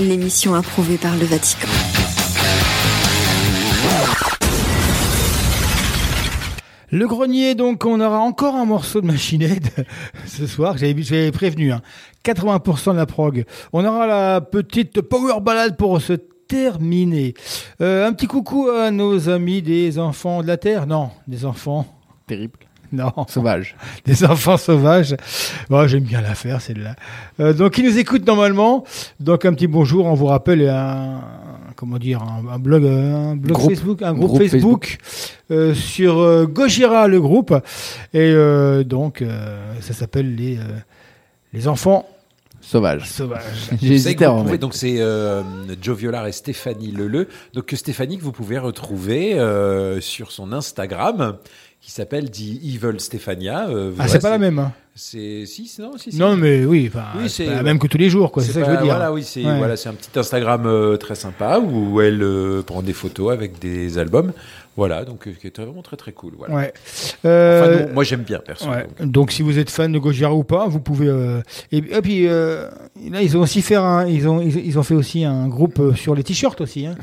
L'émission 0.09 0.55
approuvée 0.55 0.97
par 0.97 1.15
le 1.17 1.27
Vatican. 1.27 1.69
Le 6.91 7.07
grenier, 7.07 7.55
donc, 7.55 7.85
on 7.85 8.01
aura 8.01 8.19
encore 8.21 8.55
un 8.55 8.65
morceau 8.65 9.03
de 9.03 9.07
machinette 9.07 9.87
ce 10.27 10.47
soir. 10.47 10.79
J'avais 10.79 11.03
j'avais 11.03 11.31
prévenu, 11.31 11.73
hein. 11.73 11.83
80% 12.25 12.93
de 12.93 12.97
la 12.97 13.05
prog. 13.05 13.45
On 13.75 13.85
aura 13.85 14.07
la 14.07 14.41
petite 14.41 15.03
power 15.03 15.41
ballade 15.43 15.77
pour 15.77 16.01
se 16.01 16.15
terminer. 16.15 17.35
Euh, 17.83 18.07
un 18.07 18.15
petit 18.15 18.27
coucou 18.27 18.71
à 18.71 18.91
nos 18.91 19.29
amis 19.29 19.61
des 19.61 19.99
enfants 19.99 20.43
de 20.43 20.47
la 20.47 20.57
Terre. 20.57 20.87
Non, 20.87 21.11
des 21.27 21.45
enfants. 21.45 21.87
Terrible. 22.27 22.68
Non. 22.93 23.13
Sauvage. 23.29 23.77
Des 24.07 24.25
enfants 24.25 24.57
sauvages. 24.57 25.15
Bon, 25.69 25.87
J'aime 25.87 26.05
bien 26.05 26.21
la 26.23 26.35
faire, 26.35 26.61
celle-là. 26.61 26.97
Euh, 27.41 27.53
donc, 27.53 27.77
ils 27.79 27.85
nous 27.85 27.99
écoutent 27.99 28.27
normalement. 28.27 28.85
Donc, 29.21 29.45
un 29.45 29.53
petit 29.53 29.67
bonjour. 29.67 30.07
On 30.07 30.15
vous 30.15 30.27
rappelle 30.27 30.67
un, 30.69 31.21
comment 31.77 31.99
dire, 31.99 32.23
un, 32.23 32.55
un 32.55 32.59
blog, 32.59 32.85
un 32.87 33.37
blog 33.37 33.57
Groupe. 33.57 33.71
Facebook, 33.71 34.03
un 34.03 34.15
groupe, 34.15 34.29
Groupe 34.29 34.43
Facebook, 34.43 34.99
euh, 35.51 35.75
sur 35.75 36.19
euh, 36.19 36.47
Gojira, 36.47 37.09
le 37.09 37.21
groupe. 37.21 37.53
Et 38.15 38.21
euh, 38.21 38.85
donc, 38.85 39.21
euh, 39.23 39.75
ça 39.81 39.93
s'appelle 39.93 40.35
les, 40.35 40.57
euh, 40.57 40.63
les 41.53 41.69
enfants 41.69 42.07
Sauvage. 42.61 43.05
hésité 43.83 44.15
que 44.17 44.25
à 44.25 44.31
pouvez- 44.31 44.59
donc 44.59 44.75
c'est 44.75 44.97
euh, 45.01 45.43
Joe 45.81 45.97
Violar 45.97 46.27
et 46.27 46.33
Stéphanie 46.33 46.91
Leleu. 46.91 47.29
Donc 47.55 47.73
Stéphanie 47.75 48.19
que 48.19 48.25
vous 48.25 48.33
pouvez 48.33 48.59
retrouver 48.59 49.39
euh, 49.39 50.01
sur 50.03 50.33
son 50.33 50.53
Instagram 50.53 51.37
qui 51.89 51.95
s'appelle 51.95 52.31
The 52.31 52.41
Evil 52.63 53.01
Stéphania. 53.01 53.67
Euh, 53.71 53.93
Ah, 53.99 54.09
c'est 54.09 54.21
pas 54.21 54.29
la 54.29 54.37
même. 54.37 54.59
hein. 54.59 54.73
C'est 54.95 55.47
si, 55.47 55.73
non, 55.81 55.93
si, 55.97 56.13
si. 56.13 56.19
Non, 56.19 56.37
mais 56.37 56.67
oui, 56.67 56.91
Oui, 57.19 57.31
c'est 57.31 57.47
pas 57.47 57.55
la 57.55 57.63
même 57.63 57.79
que 57.79 57.87
tous 57.87 57.97
les 57.97 58.11
jours, 58.11 58.31
quoi. 58.31 58.43
C'est 58.43 58.53
ça 58.53 58.61
que 58.61 58.67
je 58.67 58.71
veux 58.73 58.77
pas- 58.77 58.83
dire. 58.83 58.95
Voilà, 58.95 59.11
oui, 59.11 59.23
c'est 59.25 59.43
Ouais. 59.43 59.57
voilà, 59.57 59.75
c'est 59.79 59.89
un 59.89 59.95
petit 59.95 60.11
Instagram 60.19 60.67
euh, 60.67 60.99
très 60.99 61.15
sympa 61.15 61.59
où 61.61 61.99
elle 62.03 62.23
euh, 62.23 62.61
prend 62.63 62.83
des 62.83 62.93
photos 62.93 63.33
avec 63.33 63.59
des 63.59 63.97
albums. 63.97 64.33
Voilà, 64.77 65.07
donc 65.07 65.27
euh, 65.29 65.31
qui 65.41 65.47
est 65.47 65.59
vraiment 65.59 65.81
très 65.81 65.97
très 65.97 66.13
cool. 66.13 66.35
Voilà. 66.37 66.55
Ouais. 66.57 66.73
Enfin, 66.75 67.29
Euh, 67.31 67.87
non, 67.87 67.95
moi 67.95 68.05
j'aime 68.05 68.23
bien 68.23 68.41
perso. 68.41 68.69
Ouais. 68.69 68.87
donc. 69.01 69.11
Donc 69.11 69.33
si 69.33 69.41
vous 69.41 69.59
êtes 69.59 69.71
fan 69.71 69.91
de 69.91 69.99
Gojira 69.99 70.35
ou 70.35 70.45
pas, 70.45 70.67
vous 70.69 70.81
pouvez. 70.81 71.09
euh, 71.09 71.41
Et, 71.73 71.79
et 71.79 72.03
puis 72.03 72.25
là, 72.27 73.23
ils 73.23 73.35
ont 73.35 73.41
aussi 73.41 73.63
fait 73.63 73.77
un, 73.77 74.07
ils 74.07 74.29
ont, 74.29 74.43
ils, 74.43 74.67
ils 74.67 74.79
ont 74.79 74.83
fait 74.83 74.95
aussi 74.95 75.25
un 75.25 75.49
groupe 75.49 75.81
sur 75.97 76.15
les 76.15 76.23
t-shirts 76.23 76.61
aussi. 76.61 76.85
Hein. 76.87 76.97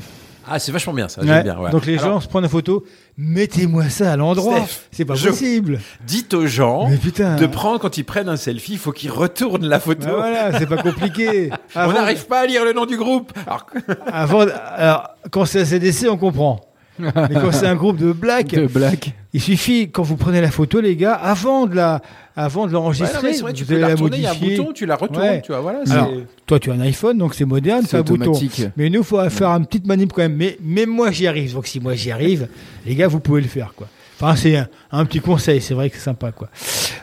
Ah, 0.48 0.58
c'est 0.58 0.72
vachement 0.72 0.92
bien 0.92 1.08
ça. 1.08 1.22
Ouais. 1.22 1.42
Bien. 1.42 1.58
ouais. 1.58 1.70
Donc 1.70 1.86
les 1.86 1.98
Alors, 1.98 2.14
gens 2.14 2.20
se 2.20 2.28
prennent 2.28 2.44
une 2.44 2.50
photo, 2.50 2.84
mettez-moi 3.18 3.88
ça 3.88 4.12
à 4.12 4.16
l'endroit. 4.16 4.64
C'est 4.90 5.04
pas 5.04 5.14
je- 5.14 5.28
possible. 5.28 5.80
Dites 6.06 6.34
aux 6.34 6.46
gens 6.46 6.88
putain. 7.02 7.36
de 7.36 7.46
prendre 7.46 7.80
quand 7.80 7.96
ils 7.98 8.04
prennent 8.04 8.28
un 8.28 8.36
selfie, 8.36 8.72
il 8.72 8.78
faut 8.78 8.92
qu'ils 8.92 9.10
retournent 9.10 9.66
la 9.66 9.80
photo. 9.80 10.06
Ah, 10.08 10.16
voilà, 10.16 10.58
c'est 10.58 10.66
pas 10.66 10.76
compliqué. 10.82 11.50
On 11.74 11.92
n'arrive 11.92 12.26
pas 12.26 12.40
à 12.40 12.46
lire 12.46 12.64
le 12.64 12.72
nom 12.72 12.86
du 12.86 12.96
groupe. 12.96 13.32
Alors, 13.46 13.66
Avant, 14.06 14.46
alors, 14.76 15.08
quand 15.30 15.44
c'est 15.44 15.60
ACDC, 15.60 16.06
on 16.08 16.16
comprend. 16.16 16.60
Mais 16.98 17.34
quand 17.40 17.52
c'est 17.52 17.66
un 17.66 17.74
groupe 17.76 17.96
de 17.98 18.12
black, 18.12 18.48
De 18.48 18.66
black. 18.66 19.12
il 19.32 19.40
suffit 19.40 19.90
quand 19.90 20.02
vous 20.02 20.16
prenez 20.16 20.40
la 20.40 20.50
photo, 20.50 20.80
les 20.80 20.96
gars, 20.96 21.14
avant 21.14 21.66
de 21.66 21.74
la, 21.76 22.00
avant 22.36 22.62
de 22.62 22.68
Ouais, 22.68 22.72
l'enregistrer, 22.74 23.32
mais 23.44 23.52
tu 23.52 23.64
peux 23.64 23.72
allez 23.74 23.80
la 23.82 23.88
la 23.88 23.94
retourner, 23.94 24.16
il 24.18 24.22
y 24.22 24.26
a 24.26 24.30
un 24.30 24.34
modifier. 24.34 24.56
bouton, 24.56 24.72
tu 24.72 24.86
la 24.86 24.96
retournes, 24.96 25.22
Ouais. 25.22 25.42
tu 25.42 25.52
vois, 25.52 25.60
voilà. 25.60 25.80
Alors, 25.90 26.10
toi, 26.46 26.58
tu 26.58 26.70
as 26.70 26.74
un 26.74 26.80
iPhone, 26.80 27.18
donc 27.18 27.34
c'est 27.34 27.44
moderne, 27.44 27.84
C'est 27.88 27.96
un 27.98 28.02
bouton. 28.02 28.30
automatique. 28.30 28.62
Mais 28.76 28.88
nous, 28.90 29.00
il 29.00 29.04
faut 29.04 29.30
faire 29.30 29.48
une 29.50 29.66
petite 29.66 29.86
manip 29.86 30.12
quand 30.12 30.22
même. 30.22 30.36
Mais 30.36 30.56
même 30.62 30.90
moi, 30.90 31.10
j'y 31.10 31.26
arrive. 31.26 31.54
Donc 31.54 31.66
si 31.66 31.80
moi 31.80 31.94
j'y 31.94 32.10
arrive, 32.10 32.48
les 32.86 32.94
gars, 32.94 33.08
vous 33.08 33.20
pouvez 33.20 33.40
le 33.40 33.48
faire, 33.48 33.72
quoi. 33.76 33.88
Enfin, 34.18 34.34
c'est 34.34 34.56
un, 34.56 34.66
un 34.92 35.04
petit 35.04 35.20
conseil. 35.20 35.60
C'est 35.60 35.74
vrai 35.74 35.90
que 35.90 35.96
c'est 35.96 36.02
sympa, 36.04 36.32
quoi. 36.32 36.48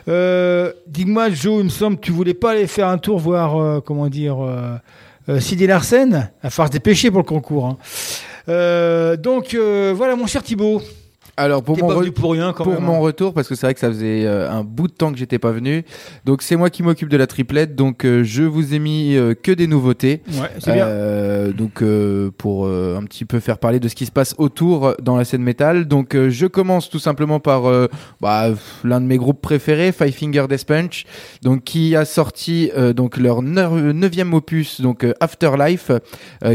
Euh, 0.08 0.72
Dis-moi, 0.88 1.30
Joe, 1.30 1.60
il 1.60 1.64
me 1.64 1.68
semble 1.70 1.96
que 1.96 2.02
tu 2.02 2.10
voulais 2.12 2.34
pas 2.34 2.50
aller 2.52 2.66
faire 2.66 2.88
un 2.88 2.98
tour 2.98 3.18
voir, 3.20 3.56
euh, 3.56 3.80
comment 3.80 4.08
dire, 4.08 4.44
euh, 4.44 4.76
euh, 5.28 5.40
Sidi 5.40 5.66
Larsen, 5.66 6.30
à 6.42 6.50
faire 6.50 6.66
se 6.66 6.72
dépêcher 6.72 7.10
pour 7.10 7.20
le 7.20 7.24
concours. 7.26 7.66
hein. 7.66 7.78
Euh, 8.48 9.16
donc 9.16 9.54
euh, 9.54 9.92
voilà, 9.96 10.16
mon 10.16 10.26
cher 10.26 10.42
Thibaut. 10.42 10.82
Alors 11.36 11.62
pour 11.62 11.76
mon, 11.78 11.88
pas 11.88 11.94
re- 11.94 12.00
venu 12.00 12.12
pour 12.12 12.32
rien 12.32 12.52
quand 12.52 12.64
pour 12.64 12.74
même. 12.74 12.82
mon 12.84 13.00
retour, 13.00 13.34
parce 13.34 13.48
que 13.48 13.54
c'est 13.54 13.66
vrai 13.66 13.74
que 13.74 13.80
ça 13.80 13.88
faisait 13.88 14.24
euh, 14.24 14.50
un 14.50 14.62
bout 14.62 14.88
de 14.88 14.92
temps 14.92 15.10
que 15.12 15.18
j'étais 15.18 15.38
pas 15.38 15.50
venu. 15.52 15.84
Donc 16.24 16.42
c'est 16.42 16.56
moi 16.56 16.70
qui 16.70 16.82
m'occupe 16.82 17.08
de 17.08 17.16
la 17.16 17.26
triplette. 17.26 17.74
Donc 17.74 18.04
euh, 18.04 18.22
je 18.24 18.42
vous 18.44 18.74
ai 18.74 18.78
mis 18.78 19.16
euh, 19.16 19.34
que 19.34 19.50
des 19.52 19.66
nouveautés. 19.66 20.22
Ouais, 20.28 20.50
c'est 20.58 20.72
bien. 20.72 20.86
Donc 21.56 21.82
pour 22.38 22.66
un 22.68 23.02
petit 23.04 23.24
peu 23.24 23.40
faire 23.40 23.58
parler 23.58 23.80
de 23.80 23.88
ce 23.88 23.94
qui 23.94 24.06
se 24.06 24.12
passe 24.12 24.34
autour 24.38 24.94
dans 25.02 25.16
la 25.16 25.24
scène 25.24 25.42
métal. 25.42 25.86
Donc 25.86 26.16
je 26.28 26.46
commence 26.46 26.88
tout 26.90 26.98
simplement 26.98 27.40
par 27.40 27.62
bah, 28.20 28.48
l'un 28.84 29.00
de 29.00 29.06
mes 29.06 29.16
groupes 29.18 29.40
préférés, 29.40 29.92
Five 29.92 30.12
Finger 30.14 30.46
Death 30.48 30.64
Punch, 30.66 31.04
donc 31.42 31.64
qui 31.64 31.96
a 31.96 32.04
sorti 32.04 32.70
donc 32.94 33.16
leur 33.16 33.42
neu- 33.42 33.92
neuvième 33.92 34.34
opus, 34.34 34.80
donc 34.80 35.06
Afterlife, 35.20 35.90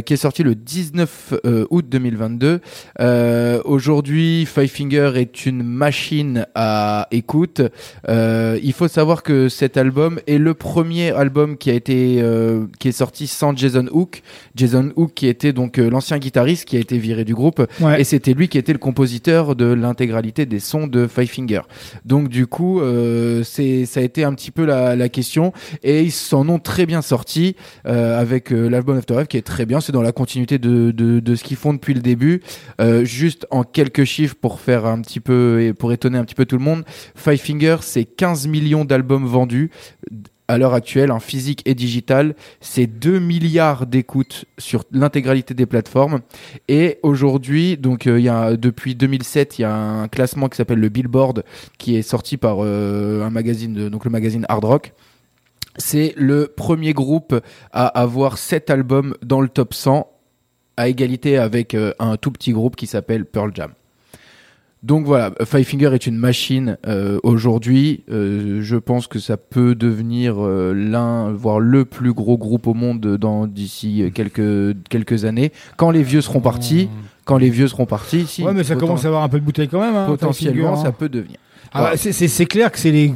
qui 0.05 0.13
est 0.13 0.17
sorti 0.17 0.43
le 0.43 0.55
19 0.55 1.33
euh, 1.45 1.65
août 1.69 1.85
2022. 1.89 2.59
Euh, 2.99 3.61
Aujourd'hui, 3.65 4.45
Five 4.45 4.68
Finger 4.69 5.11
est 5.15 5.45
une 5.45 5.63
machine 5.63 6.45
à 6.55 7.07
écoute. 7.11 7.61
Euh, 8.07 8.59
il 8.63 8.73
faut 8.73 8.87
savoir 8.87 9.23
que 9.23 9.49
cet 9.49 9.77
album 9.77 10.19
est 10.27 10.37
le 10.37 10.53
premier 10.53 11.11
album 11.11 11.57
qui 11.57 11.69
a 11.69 11.73
été 11.73 12.17
euh, 12.21 12.65
qui 12.79 12.87
est 12.89 12.93
sorti 12.93 13.27
sans 13.27 13.55
Jason 13.55 13.85
Hook. 13.91 14.21
Jason 14.55 14.91
Hook 14.95 15.13
qui 15.13 15.27
était 15.27 15.53
donc 15.53 15.77
euh, 15.79 15.89
l'ancien 15.89 16.17
guitariste 16.19 16.65
qui 16.65 16.77
a 16.77 16.79
été 16.79 16.97
viré 16.97 17.25
du 17.25 17.33
groupe 17.35 17.65
Ouais. 17.81 18.01
et 18.01 18.03
c'était 18.03 18.33
lui 18.33 18.47
qui 18.47 18.57
était 18.57 18.73
le 18.73 18.79
compositeur 18.79 19.55
de 19.55 19.65
l'intégralité 19.65 20.45
des 20.45 20.59
sons 20.59 20.87
de 20.87 21.07
Five 21.07 21.29
Finger. 21.29 21.61
Donc 22.05 22.29
du 22.29 22.47
coup, 22.47 22.81
c'est 23.43 23.85
ça 23.85 23.99
a 23.99 24.03
été 24.03 24.23
un 24.23 24.33
petit 24.33 24.51
peu 24.51 24.65
la, 24.65 24.95
la 24.95 25.09
question 25.09 25.53
et 25.83 26.03
ils 26.03 26.11
s'en 26.11 26.47
ont 26.49 26.59
très 26.59 26.85
bien 26.85 27.01
sortis 27.01 27.55
avec 27.85 28.49
l'album 28.51 28.97
After 28.97 29.15
Life 29.17 29.27
qui 29.27 29.37
est 29.37 29.41
très 29.45 29.65
bien. 29.65 29.81
C'est 29.81 29.91
dans 29.91 30.01
la 30.01 30.11
continuité 30.11 30.57
de, 30.57 30.91
de, 30.91 31.19
de 31.19 31.35
ce 31.35 31.43
qu'ils 31.43 31.57
font 31.57 31.73
depuis 31.73 31.93
le 31.93 32.01
début. 32.01 32.41
Juste 33.03 33.45
en 33.51 33.63
quelques 33.63 34.03
chiffres 34.03 34.35
pour 34.39 34.58
faire 34.59 34.85
un 34.85 35.01
petit 35.01 35.19
peu 35.19 35.61
et 35.61 35.73
pour 35.73 35.91
étonner 35.91 36.17
un 36.17 36.25
petit 36.25 36.35
peu 36.35 36.45
tout 36.45 36.57
le 36.57 36.63
monde, 36.63 36.83
Five 37.15 37.39
Finger 37.39 37.77
c'est 37.81 38.05
15 38.05 38.47
millions 38.47 38.85
d'albums 38.85 39.25
vendus 39.25 39.71
à 40.49 40.57
l'heure 40.57 40.73
actuelle, 40.73 41.11
en 41.11 41.19
physique 41.19 41.61
et 41.65 41.75
digital, 41.75 42.35
c'est 42.59 42.87
2 42.87 43.19
milliards 43.19 43.85
d'écoutes 43.85 44.45
sur 44.57 44.83
l'intégralité 44.91 45.53
des 45.53 45.67
plateformes. 45.67 46.21
Et 46.67 46.97
aujourd'hui, 47.03 47.77
donc 47.77 48.07
euh, 48.07 48.19
y 48.19 48.29
a 48.29 48.57
depuis 48.57 48.95
2007, 48.95 49.59
il 49.59 49.61
y 49.61 49.65
a 49.65 49.71
un 49.71 50.07
classement 50.07 50.49
qui 50.49 50.57
s'appelle 50.57 50.79
le 50.79 50.89
Billboard, 50.89 51.43
qui 51.77 51.97
est 51.97 52.01
sorti 52.01 52.37
par 52.37 52.57
euh, 52.61 53.23
un 53.23 53.29
magazine, 53.29 53.89
donc 53.89 54.05
le 54.05 54.09
magazine 54.09 54.47
Hard 54.49 54.65
Rock. 54.65 54.93
C'est 55.77 56.15
le 56.17 56.47
premier 56.47 56.93
groupe 56.93 57.39
à 57.71 57.85
avoir 57.85 58.39
7 58.39 58.71
albums 58.71 59.15
dans 59.21 59.41
le 59.41 59.49
top 59.49 59.75
100, 59.75 60.11
à 60.77 60.89
égalité 60.89 61.37
avec 61.37 61.75
euh, 61.75 61.93
un 61.99 62.17
tout 62.17 62.31
petit 62.31 62.53
groupe 62.53 62.75
qui 62.75 62.87
s'appelle 62.87 63.25
Pearl 63.25 63.51
Jam. 63.53 63.71
Donc 64.81 65.05
voilà, 65.05 65.31
Five 65.45 65.65
Finger 65.65 65.89
est 65.93 66.07
une 66.07 66.15
machine 66.15 66.77
euh, 66.87 67.19
aujourd'hui. 67.23 68.05
Euh, 68.09 68.61
je 68.61 68.77
pense 68.77 69.07
que 69.07 69.19
ça 69.19 69.35
peut 69.35 69.75
devenir 69.75 70.35
euh, 70.37 70.73
l'un, 70.73 71.31
voire 71.33 71.59
le 71.59 71.83
plus 71.83 72.13
gros 72.13 72.37
groupe 72.37 72.65
au 72.65 72.73
monde 72.73 73.17
dans 73.17 73.45
d'ici 73.45 74.03
euh, 74.03 74.09
quelques 74.09 74.77
quelques 74.89 75.25
années. 75.25 75.51
Quand 75.75 75.91
les 75.91 76.01
vieux 76.01 76.21
seront 76.21 76.39
partis, 76.39 76.89
quand 77.25 77.37
les 77.37 77.49
vieux 77.49 77.67
seront 77.67 77.85
partis, 77.85 78.25
si, 78.25 78.41
ouais, 78.43 78.53
mais 78.53 78.63
ça 78.63 78.75
commence 78.75 79.03
à 79.03 79.09
avoir 79.09 79.23
un 79.23 79.29
peu 79.29 79.41
de 79.41 79.45
bouteille 79.45 79.67
quand 79.67 79.81
même. 79.81 79.95
Hein, 79.95 80.05
potentiellement, 80.07 80.69
Finger, 80.69 80.81
ça 80.81 80.87
hein. 80.89 80.95
peut 80.97 81.09
devenir. 81.09 81.37
Ah, 81.73 81.91
c'est 81.97 82.13
c'est 82.13 82.45
clair 82.45 82.71
que 82.71 82.79
c'est 82.79 82.91
les 82.91 83.13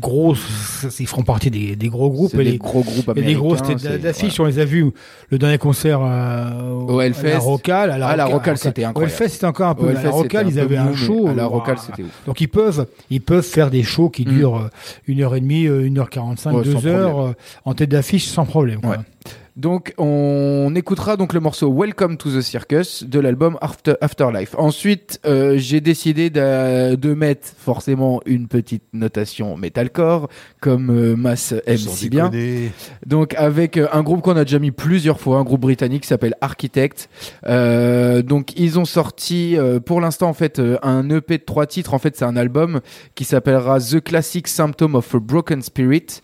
gros, 0.00 0.34
ils 0.98 1.06
feront 1.06 1.22
partie 1.22 1.50
des, 1.50 1.76
des 1.76 1.88
gros 1.88 2.10
groupes. 2.10 2.34
Et 2.34 2.38
des 2.38 2.44
les 2.52 2.58
gros 2.58 2.82
groupes 2.82 3.12
et 3.16 3.22
des 3.22 3.34
grosses 3.34 3.60
américains, 3.62 3.90
têtes 3.90 4.00
d'affiche. 4.02 4.38
On 4.40 4.44
les 4.44 4.58
a 4.58 4.64
vus 4.64 4.86
le 5.30 5.38
dernier 5.38 5.58
concert 5.58 6.00
euh, 6.02 6.72
Au 6.86 6.98
à 7.00 7.06
Hellfest. 7.06 7.28
la 7.32 7.38
Rocale. 7.38 7.90
À 7.90 7.98
la 7.98 8.08
Ah, 8.08 8.16
la 8.16 8.26
Rocale, 8.26 8.58
c'était 8.58 8.84
Au 8.84 8.88
incroyable. 8.88 9.12
Hellfest, 9.12 9.28
c'était 9.34 9.46
encore 9.46 9.68
un 9.68 9.74
peu. 9.74 9.82
Au 9.82 9.86
mais 9.86 9.90
à 9.92 9.94
la 9.94 10.00
Hellfest, 10.02 10.16
Rocale, 10.16 10.48
ils 10.48 10.60
avaient 10.60 10.76
un 10.76 10.94
show. 10.94 11.28
à 11.28 11.34
la 11.34 11.44
euh, 11.44 11.46
Rocale, 11.46 11.78
c'était 11.78 12.02
ouf. 12.02 12.22
Donc 12.26 12.40
ils 12.40 12.48
peuvent, 12.48 12.86
ils 13.10 13.20
peuvent 13.20 13.44
faire 13.44 13.70
des 13.70 13.82
shows 13.82 14.10
qui 14.10 14.22
Mm. 14.24 14.30
durent 14.32 14.56
euh, 14.56 14.70
une 15.06 15.22
heure 15.22 15.34
et 15.34 15.40
demie, 15.40 15.66
euh, 15.66 15.86
une 15.86 15.98
heure 15.98 16.10
quarante-cinq, 16.10 16.62
deux 16.62 16.86
heures 16.86 17.34
en 17.64 17.74
tête 17.74 17.88
d'affiche 17.90 18.26
sans 18.26 18.44
problème. 18.44 18.80
quoi. 18.80 18.90
Ouais. 18.90 18.96
Donc 19.58 19.92
on 19.98 20.72
écoutera 20.76 21.16
donc 21.16 21.32
le 21.32 21.40
morceau 21.40 21.74
Welcome 21.76 22.16
to 22.16 22.30
the 22.30 22.42
Circus 22.42 23.02
de 23.02 23.18
l'album 23.18 23.58
After, 23.60 23.94
Afterlife. 24.00 24.54
Ensuite, 24.56 25.18
euh, 25.26 25.54
j'ai 25.58 25.80
décidé 25.80 26.30
de, 26.30 26.94
de 26.94 27.12
mettre 27.12 27.48
forcément 27.58 28.20
une 28.24 28.46
petite 28.46 28.84
notation 28.92 29.56
metalcore 29.56 30.28
comme 30.60 30.90
euh, 30.90 31.16
Mass 31.16 31.54
aime 31.66 31.76
si 31.76 32.08
bien. 32.08 32.30
Donc 33.04 33.34
avec 33.34 33.78
euh, 33.78 33.88
un 33.92 34.04
groupe 34.04 34.22
qu'on 34.22 34.36
a 34.36 34.44
déjà 34.44 34.60
mis 34.60 34.70
plusieurs 34.70 35.18
fois, 35.18 35.38
un 35.38 35.42
groupe 35.42 35.62
britannique 35.62 36.02
qui 36.02 36.08
s'appelle 36.08 36.36
Architect. 36.40 37.08
Donc 37.44 38.56
ils 38.56 38.78
ont 38.78 38.84
sorti 38.84 39.56
pour 39.84 40.00
l'instant 40.00 40.28
en 40.28 40.34
fait 40.34 40.62
un 40.84 41.10
EP 41.10 41.38
de 41.38 41.42
trois 41.42 41.66
titres. 41.66 41.94
En 41.94 41.98
fait 41.98 42.16
c'est 42.16 42.24
un 42.24 42.36
album 42.36 42.80
qui 43.16 43.24
s'appellera 43.24 43.80
The 43.80 44.00
Classic 44.00 44.46
Symptom 44.46 44.94
of 44.94 45.12
a 45.16 45.18
Broken 45.18 45.62
Spirit, 45.62 46.20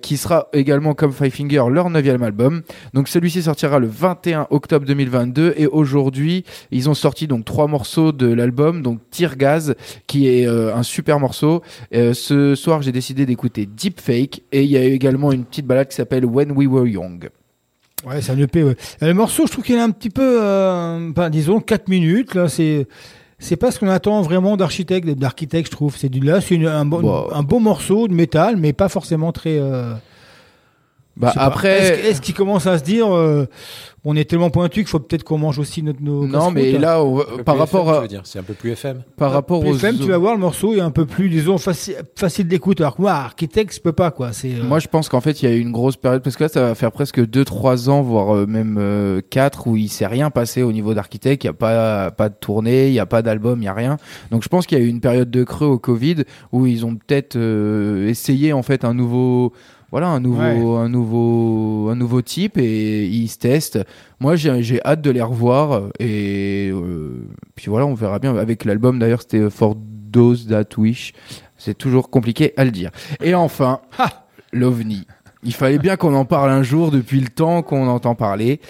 qui 0.00 0.16
sera 0.16 0.48
également 0.54 0.94
comme 0.94 1.12
Five 1.12 1.30
Finger 1.30 1.64
leur 1.68 1.90
neuvième 1.90 2.22
album. 2.22 2.53
Donc 2.92 3.08
celui-ci 3.08 3.42
sortira 3.42 3.78
le 3.78 3.86
21 3.86 4.46
octobre 4.50 4.86
2022 4.86 5.54
et 5.56 5.66
aujourd'hui 5.66 6.44
ils 6.70 6.88
ont 6.88 6.94
sorti 6.94 7.26
donc 7.26 7.44
trois 7.44 7.66
morceaux 7.66 8.12
de 8.12 8.26
l'album, 8.32 8.82
donc 8.82 9.00
Tear 9.10 9.36
Gas 9.36 9.72
qui 10.06 10.28
est 10.28 10.46
euh, 10.46 10.74
un 10.74 10.82
super 10.82 11.18
morceau. 11.20 11.62
Euh, 11.94 12.12
ce 12.14 12.54
soir 12.54 12.82
j'ai 12.82 12.92
décidé 12.92 13.26
d'écouter 13.26 13.66
Deep 13.66 14.00
Fake 14.00 14.42
et 14.52 14.62
il 14.62 14.70
y 14.70 14.76
a 14.76 14.82
également 14.82 15.32
une 15.32 15.44
petite 15.44 15.66
balade 15.66 15.88
qui 15.88 15.96
s'appelle 15.96 16.24
When 16.24 16.52
We 16.52 16.68
Were 16.68 16.86
Young. 16.86 17.28
Ouais, 18.06 18.20
c'est 18.20 18.32
un 18.32 18.38
EP. 18.38 18.62
Ouais. 18.62 18.76
Et 19.00 19.06
Le 19.06 19.14
morceau, 19.14 19.46
je 19.46 19.52
trouve 19.52 19.64
qu'il 19.64 19.76
est 19.76 19.80
un 19.80 19.90
petit 19.90 20.10
peu, 20.10 20.38
euh, 20.42 21.10
ben, 21.14 21.30
disons, 21.30 21.60
4 21.60 21.88
minutes. 21.88 22.34
Là, 22.34 22.48
c'est, 22.48 22.86
c'est 23.38 23.56
pas 23.56 23.70
ce 23.70 23.78
qu'on 23.78 23.88
attend 23.88 24.20
vraiment 24.20 24.58
d'architecte, 24.58 25.08
d'architecte, 25.08 25.68
je 25.68 25.70
trouve. 25.70 25.96
C'est 25.96 26.10
du 26.10 26.20
là, 26.20 26.42
c'est 26.42 26.62
un, 26.66 26.84
bon, 26.84 27.30
un 27.32 27.42
beau 27.42 27.60
morceau 27.60 28.06
de 28.06 28.12
métal, 28.12 28.56
mais 28.58 28.74
pas 28.74 28.90
forcément 28.90 29.32
très. 29.32 29.58
euh, 29.58 29.94
Bah 31.16 31.32
après 31.36 31.68
est-ce, 31.78 31.92
que- 32.02 32.06
est-ce 32.08 32.20
qu'il 32.20 32.34
commence 32.34 32.66
à 32.66 32.76
se 32.78 32.82
dire, 32.82 33.14
euh, 33.14 33.46
on 34.04 34.16
est 34.16 34.28
tellement 34.28 34.50
pointu 34.50 34.80
qu'il 34.80 34.88
faut 34.88 34.98
peut-être 34.98 35.22
qu'on 35.22 35.38
mange 35.38 35.60
aussi 35.60 35.80
notre 35.82 36.02
nos 36.02 36.26
non 36.26 36.50
mais 36.50 36.72
casse-croûtes 36.72 36.80
là 36.82 37.02
on 37.04 37.42
par 37.44 37.56
rapport 37.56 37.88
FM, 37.88 38.02
à 38.02 38.06
dire, 38.08 38.20
c'est 38.24 38.40
un 38.40 38.42
peu 38.42 38.54
plus 38.54 38.72
FM. 38.72 39.02
par 39.16 39.30
rapport 39.30 39.60
aux 39.64 39.72
PFM, 39.74 39.96
tu 39.98 40.08
vas 40.08 40.18
voir 40.18 40.34
le 40.34 40.40
morceau 40.40 40.74
est 40.74 40.80
un 40.80 40.90
peu 40.90 41.06
plus, 41.06 41.28
disons, 41.28 41.56
facile, 41.56 41.94
facile 42.16 42.48
d'écoute. 42.48 42.80
Alors 42.80 42.96
que 42.96 43.02
moi, 43.02 43.12
architecte, 43.12 43.74
je 43.76 43.80
peux 43.80 43.92
pas 43.92 44.10
quoi. 44.10 44.32
C'est. 44.32 44.54
euh, 44.56 44.64
Moi, 44.64 44.80
je 44.80 44.88
pense 44.88 45.08
qu'en 45.08 45.20
fait, 45.20 45.40
il 45.42 45.48
y 45.48 45.52
a 45.52 45.54
eu 45.54 45.60
une 45.60 45.70
grosse 45.72 45.96
période 45.96 46.22
parce 46.22 46.36
que 46.36 46.42
là, 46.44 46.48
ça 46.48 46.60
va 46.62 46.74
faire 46.74 46.90
presque 46.90 47.20
2-3 47.20 47.88
ans, 47.88 48.02
voire 48.02 48.34
euh, 48.34 48.46
même 48.46 49.22
4 49.30 49.68
où 49.68 49.76
il 49.76 49.88
s'est 49.90 50.08
rien 50.08 50.30
passé 50.30 50.62
au 50.64 50.72
niveau 50.72 50.94
d'architecte. 50.94 51.44
Il 51.44 51.46
y 51.46 51.50
a 51.50 51.52
pas 51.54 52.10
pas 52.10 52.28
de 52.28 52.34
tournée, 52.34 52.88
il 52.88 52.92
y 52.94 52.98
a 52.98 53.06
pas 53.06 53.22
d'album, 53.22 53.62
il 53.62 53.66
y 53.66 53.68
a 53.68 53.72
rien. 53.74 53.98
Donc, 54.32 54.42
je 54.42 54.48
pense 54.48 54.66
qu'il 54.66 54.76
y 54.78 54.80
a 54.80 54.84
eu 54.84 54.88
une 54.88 55.00
période 55.00 55.30
de 55.30 55.44
creux 55.44 55.68
au 55.68 55.78
Covid 55.78 56.24
où 56.50 56.66
ils 56.66 56.84
ont 56.84 56.96
peut-être 56.96 57.36
euh, 57.36 58.08
essayé 58.08 58.52
en 58.52 58.62
fait 58.64 58.84
un 58.84 58.94
nouveau 58.94 59.52
voilà 59.90 60.08
un 60.08 60.20
nouveau 60.20 60.40
Ouais. 60.40 60.84
un 60.84 60.88
nouveau 60.88 61.88
un 61.90 61.96
nouveau 61.96 62.22
type 62.22 62.58
et 62.58 63.06
ils 63.06 63.28
se 63.28 63.38
testent. 63.38 63.78
Moi, 64.20 64.36
j'ai 64.36 64.80
hâte 64.84 65.00
de 65.02 65.10
les 65.10 65.22
revoir 65.22 65.84
et 66.00 66.70
euh, 66.72 67.26
puis 67.54 67.66
voilà, 67.68 67.86
on 67.86 67.94
verra 67.94 68.18
bien 68.18 68.34
avec 68.36 68.64
l'album 68.64 68.98
d'ailleurs, 68.98 69.22
c'était 69.22 69.48
For 69.50 69.76
Those 70.12 70.46
That 70.48 70.76
Wish. 70.78 71.12
C'est 71.56 71.76
toujours 71.78 72.10
compliqué 72.10 72.52
à 72.56 72.64
le 72.64 72.70
dire. 72.70 72.90
Et 73.22 73.34
enfin, 73.34 73.80
l'OVNI. 74.52 75.06
Il 75.42 75.52
fallait 75.54 75.78
bien 75.78 75.96
qu'on 75.96 76.14
en 76.14 76.24
parle 76.24 76.50
un 76.50 76.62
jour 76.62 76.90
depuis 76.90 77.20
le 77.20 77.28
temps 77.28 77.62
qu'on 77.62 77.86
entend 77.86 78.14
parler. 78.14 78.60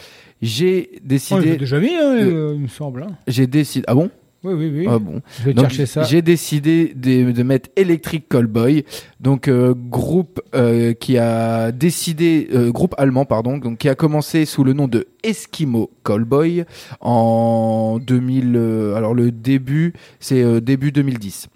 J'ai 0.42 0.90
Oh, 0.94 0.98
décidé. 1.04 1.56
déjà 1.56 1.78
mis, 1.80 1.94
hein, 1.94 2.14
euh, 2.16 2.52
il 2.56 2.60
me 2.62 2.68
semble. 2.68 3.04
hein. 3.04 3.12
J'ai 3.28 3.46
décidé. 3.46 3.84
Ah 3.88 3.94
bon? 3.94 4.10
Oui, 4.44 4.52
oui, 4.54 4.70
oui. 4.74 4.86
Ah 4.88 4.98
bon. 4.98 5.20
Je 5.38 5.44
vais 5.44 5.54
Donc, 5.54 5.64
chercher 5.70 5.86
ça. 5.86 6.02
J'ai 6.02 6.20
décidé 6.22 6.92
de, 6.94 7.32
de 7.32 7.42
mettre 7.42 7.70
Electric 7.76 8.28
Callboy, 8.28 8.84
donc 9.20 9.48
euh, 9.48 9.74
groupe 9.74 10.40
euh, 10.54 10.92
qui 10.92 11.16
a 11.18 11.72
décidé, 11.72 12.48
euh, 12.54 12.70
groupe 12.70 12.94
allemand 12.98 13.24
pardon, 13.24 13.56
donc 13.58 13.78
qui 13.78 13.88
a 13.88 13.94
commencé 13.94 14.44
sous 14.44 14.62
le 14.62 14.74
nom 14.74 14.86
de 14.86 15.06
Eskimo 15.22 15.90
Callboy 16.04 16.64
en 17.00 17.98
2000. 18.06 18.52
euh, 18.56 18.94
alors 18.94 19.14
le 19.14 19.30
début, 19.32 19.94
c'est 20.20 20.42
euh, 20.42 20.60
début 20.60 20.92
2010. 20.92 21.48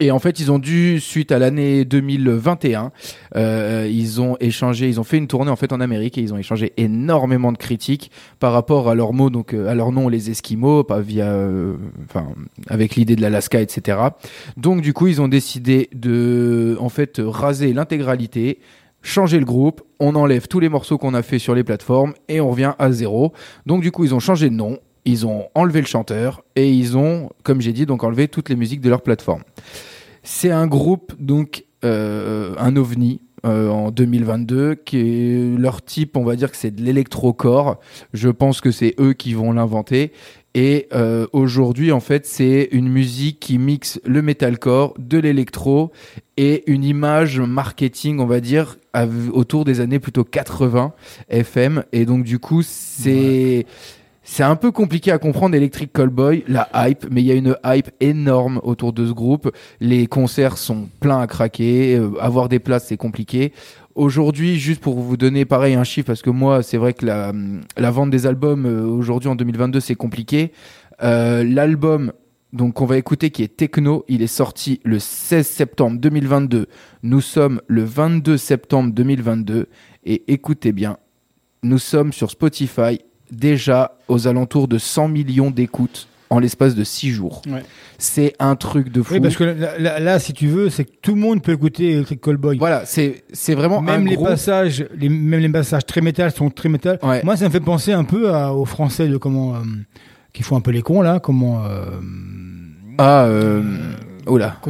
Et 0.00 0.10
en 0.10 0.18
fait, 0.18 0.40
ils 0.40 0.50
ont 0.50 0.58
dû, 0.58 0.98
suite 0.98 1.30
à 1.30 1.38
l'année 1.38 1.84
2021, 1.84 2.90
euh, 3.36 3.88
ils 3.88 4.20
ont 4.20 4.36
échangé, 4.40 4.88
ils 4.88 4.98
ont 4.98 5.04
fait 5.04 5.18
une 5.18 5.28
tournée 5.28 5.52
en 5.52 5.56
fait 5.56 5.72
en 5.72 5.80
Amérique 5.80 6.18
et 6.18 6.20
ils 6.20 6.34
ont 6.34 6.36
échangé 6.36 6.72
énormément 6.76 7.52
de 7.52 7.58
critiques 7.58 8.10
par 8.40 8.52
rapport 8.52 8.88
à 8.88 8.96
leurs 8.96 9.12
mots, 9.12 9.30
donc 9.30 9.54
euh, 9.54 9.68
à 9.68 9.74
leur 9.74 9.92
nom, 9.92 10.08
les 10.08 10.30
Esquimaux, 10.30 10.82
pas 10.82 11.00
via, 11.00 11.26
euh, 11.26 11.76
enfin, 12.08 12.26
avec 12.68 12.96
l'idée 12.96 13.14
de 13.14 13.22
l'Alaska, 13.22 13.60
etc. 13.60 13.98
Donc 14.56 14.80
du 14.80 14.92
coup, 14.92 15.06
ils 15.06 15.22
ont 15.22 15.28
décidé 15.28 15.88
de, 15.94 16.76
en 16.80 16.88
fait, 16.88 17.20
raser 17.24 17.72
l'intégralité, 17.72 18.58
changer 19.00 19.38
le 19.38 19.44
groupe, 19.44 19.82
on 20.00 20.16
enlève 20.16 20.48
tous 20.48 20.58
les 20.58 20.68
morceaux 20.68 20.98
qu'on 20.98 21.14
a 21.14 21.22
fait 21.22 21.38
sur 21.38 21.54
les 21.54 21.62
plateformes 21.62 22.14
et 22.28 22.40
on 22.40 22.50
revient 22.50 22.72
à 22.80 22.90
zéro. 22.90 23.32
Donc 23.64 23.80
du 23.80 23.92
coup, 23.92 24.04
ils 24.04 24.14
ont 24.14 24.20
changé 24.20 24.50
de 24.50 24.54
nom, 24.54 24.78
ils 25.04 25.26
ont 25.26 25.48
enlevé 25.54 25.80
le 25.80 25.86
chanteur 25.86 26.42
et 26.56 26.70
ils 26.70 26.96
ont, 26.96 27.30
comme 27.42 27.60
j'ai 27.60 27.72
dit, 27.72 27.86
donc 27.86 28.04
enlevé 28.04 28.28
toutes 28.28 28.48
les 28.48 28.56
musiques 28.56 28.80
de 28.80 28.88
leur 28.88 29.02
plateforme. 29.02 29.42
C'est 30.22 30.50
un 30.50 30.66
groupe, 30.66 31.12
donc 31.18 31.64
euh, 31.84 32.54
un 32.58 32.76
ovni. 32.76 33.20
euh, 33.44 33.68
en 33.68 33.90
2022, 33.90 34.74
qui 34.74 34.98
est 34.98 35.58
leur 35.58 35.82
type, 35.82 36.16
on 36.16 36.24
va 36.24 36.34
dire 36.34 36.50
que 36.50 36.56
c'est 36.56 36.74
de 36.74 36.82
l'électrocore. 36.82 37.78
Je 38.14 38.30
pense 38.30 38.60
que 38.62 38.70
c'est 38.70 38.94
eux 38.98 39.12
qui 39.12 39.34
vont 39.34 39.52
l'inventer. 39.52 40.12
Et 40.54 40.88
euh, 40.94 41.26
aujourd'hui, 41.32 41.92
en 41.92 42.00
fait, 42.00 42.26
c'est 42.26 42.68
une 42.72 42.88
musique 42.88 43.40
qui 43.40 43.58
mixe 43.58 44.00
le 44.06 44.22
metalcore, 44.22 44.94
de 44.98 45.18
l'électro 45.18 45.90
et 46.36 46.70
une 46.70 46.84
image 46.84 47.40
marketing, 47.40 48.20
on 48.20 48.26
va 48.26 48.40
dire, 48.40 48.78
autour 49.32 49.64
des 49.64 49.80
années 49.80 49.98
plutôt 49.98 50.24
80 50.24 50.92
FM. 51.28 51.84
Et 51.92 52.06
donc, 52.06 52.24
du 52.24 52.38
coup, 52.38 52.62
c'est 52.62 53.66
c'est 54.26 54.42
un 54.42 54.56
peu 54.56 54.72
compliqué 54.72 55.12
à 55.12 55.18
comprendre 55.18 55.54
Electric 55.54 55.92
Callboy, 55.92 56.44
la 56.48 56.68
hype, 56.74 57.06
mais 57.10 57.20
il 57.20 57.26
y 57.26 57.30
a 57.30 57.34
une 57.34 57.56
hype 57.64 57.90
énorme 58.00 58.58
autour 58.62 58.94
de 58.94 59.06
ce 59.06 59.12
groupe. 59.12 59.54
Les 59.80 60.06
concerts 60.06 60.56
sont 60.56 60.88
pleins 60.98 61.20
à 61.20 61.26
craquer, 61.26 61.96
euh, 61.96 62.10
avoir 62.18 62.48
des 62.48 62.58
places 62.58 62.86
c'est 62.86 62.96
compliqué. 62.96 63.52
Aujourd'hui, 63.94 64.58
juste 64.58 64.80
pour 64.80 64.98
vous 64.98 65.18
donner 65.18 65.44
pareil 65.44 65.74
un 65.74 65.84
chiffre, 65.84 66.06
parce 66.06 66.22
que 66.22 66.30
moi 66.30 66.62
c'est 66.62 66.78
vrai 66.78 66.94
que 66.94 67.04
la, 67.04 67.32
la 67.76 67.90
vente 67.90 68.10
des 68.10 68.26
albums 68.26 68.64
euh, 68.64 68.86
aujourd'hui 68.86 69.28
en 69.28 69.36
2022 69.36 69.78
c'est 69.80 69.94
compliqué. 69.94 70.52
Euh, 71.02 71.44
L'album 71.44 72.12
donc 72.54 72.74
qu'on 72.74 72.86
va 72.86 72.96
écouter 72.96 73.30
qui 73.30 73.42
est 73.42 73.56
Techno, 73.56 74.04
il 74.08 74.22
est 74.22 74.26
sorti 74.26 74.80
le 74.84 75.00
16 75.00 75.46
septembre 75.46 75.98
2022. 76.00 76.66
Nous 77.02 77.20
sommes 77.20 77.60
le 77.66 77.84
22 77.84 78.38
septembre 78.38 78.92
2022 78.94 79.66
et 80.04 80.32
écoutez 80.32 80.72
bien, 80.72 80.96
nous 81.62 81.78
sommes 81.78 82.12
sur 82.12 82.30
Spotify 82.30 83.00
déjà 83.30 83.96
aux 84.08 84.26
alentours 84.28 84.68
de 84.68 84.78
100 84.78 85.08
millions 85.08 85.50
d'écoutes 85.50 86.08
en 86.30 86.38
l'espace 86.38 86.74
de 86.74 86.84
6 86.84 87.10
jours. 87.10 87.42
Ouais. 87.46 87.62
C'est 87.98 88.34
un 88.40 88.56
truc 88.56 88.90
de 88.90 89.02
fou. 89.02 89.14
Oui, 89.14 89.20
parce 89.20 89.36
que 89.36 89.44
là, 89.44 89.78
là- 89.78 90.00
là, 90.00 90.18
si 90.18 90.32
tu 90.32 90.48
veux, 90.48 90.68
c'est 90.68 90.84
que 90.84 90.90
tout 91.00 91.14
le 91.14 91.20
monde 91.20 91.42
peut 91.42 91.52
écouter 91.52 91.92
Electric 91.92 92.20
Callboy. 92.20 92.58
Voilà, 92.58 92.84
c'est 92.86 93.22
c'est 93.32 93.54
vraiment 93.54 93.80
même 93.80 94.02
un 94.02 94.08
les 94.10 94.16
gros- 94.16 94.24
passages, 94.26 94.84
les, 94.96 95.08
même 95.08 95.40
les 95.40 95.48
passages 95.48 95.86
très 95.86 96.00
métal 96.00 96.32
sont 96.32 96.50
très 96.50 96.68
métal. 96.68 96.98
Moi, 97.22 97.36
ça 97.36 97.44
me 97.46 97.50
fait 97.50 97.60
penser 97.60 97.92
un 97.92 98.04
peu 98.04 98.34
à- 98.34 98.52
aux 98.52 98.64
Français 98.64 99.06
de 99.08 99.16
comment 99.16 99.54
euh, 99.54 99.58
qui 100.32 100.42
font 100.42 100.56
un 100.56 100.60
peu 100.60 100.72
les 100.72 100.82
cons 100.82 101.02
là, 101.02 101.20
comment. 101.20 101.64
euh, 101.66 101.84
Ah, 102.98 103.24
euh, 103.26 103.62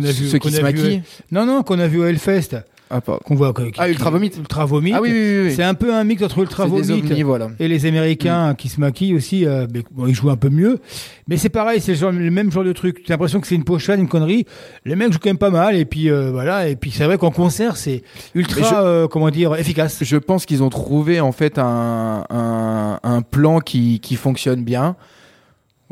a 0.08 0.12
vu, 0.12 0.26
ceux 0.28 0.38
qu'on 0.38 0.48
qui 0.48 0.54
a 0.54 0.58
se 0.58 0.62
maquillent 0.62 1.02
Non, 1.30 1.46
non, 1.46 1.62
qu'on 1.62 1.78
a 1.78 1.86
vu 1.86 2.00
au 2.00 2.04
Hellfest. 2.04 2.56
Ah. 2.96 3.18
Qu'on 3.24 3.34
voit. 3.34 3.52
qui- 3.52 3.72
Ah, 3.78 3.88
Ultra 3.88 4.10
Vomit. 4.10 4.30
Ultra 4.38 4.64
Vomit. 4.66 4.92
Ah 4.94 5.00
oui, 5.02 5.10
oui, 5.12 5.40
oui. 5.48 5.52
C'est 5.54 5.62
un 5.64 5.74
peu 5.74 5.92
un 5.94 6.04
mix 6.04 6.22
entre 6.22 6.38
Ultra 6.38 6.66
Vomit 6.66 6.92
ovnis, 6.92 7.22
voilà. 7.22 7.48
et 7.58 7.66
les 7.68 7.86
Américains 7.86 8.54
qui 8.54 8.68
se 8.68 8.80
maquillent 8.80 9.14
aussi. 9.14 9.44
euh, 9.46 9.66
mais, 9.74 9.82
bon, 9.90 10.06
ils 10.06 10.14
jouent 10.14 10.30
un 10.30 10.36
peu 10.36 10.48
mieux. 10.48 10.78
Mais 11.26 11.36
c'est 11.36 11.48
pareil, 11.48 11.80
c'est 11.80 12.00
le, 12.00 12.30
même 12.30 12.52
genre 12.52 12.62
de 12.64 12.72
truc. 12.72 13.02
J'ai 13.04 13.12
l'impression 13.12 13.40
que 13.40 13.46
c'est 13.46 13.54
une 13.56 13.64
pochade, 13.64 13.98
une 13.98 14.08
connerie. 14.08 14.46
Les 14.84 14.94
mecs 14.94 15.12
jouent 15.12 15.18
quand 15.18 15.30
même 15.30 15.38
pas 15.38 15.50
mal. 15.50 15.74
Et 15.76 15.84
puis 15.84 16.10
euh, 16.10 16.30
voilà. 16.30 16.68
Et 16.68 16.76
puis 16.76 16.90
c'est 16.90 17.04
vrai 17.04 17.18
qu'en 17.18 17.30
concert, 17.30 17.76
c'est 17.76 18.02
ultra, 18.34 18.62
je- 18.68 18.74
euh, 18.76 19.08
comment 19.08 19.30
dire, 19.30 19.54
efficace. 19.56 19.98
Je 20.04 20.16
pense 20.16 20.46
qu'ils 20.46 20.62
ont 20.62 20.70
trouvé 20.70 21.20
en 21.20 21.32
fait 21.32 21.58
un, 21.58 22.24
un, 22.30 23.00
un 23.02 23.22
plan 23.22 23.58
qui, 23.60 23.98
qui 24.00 24.14
fonctionne 24.16 24.62
bien. 24.62 24.96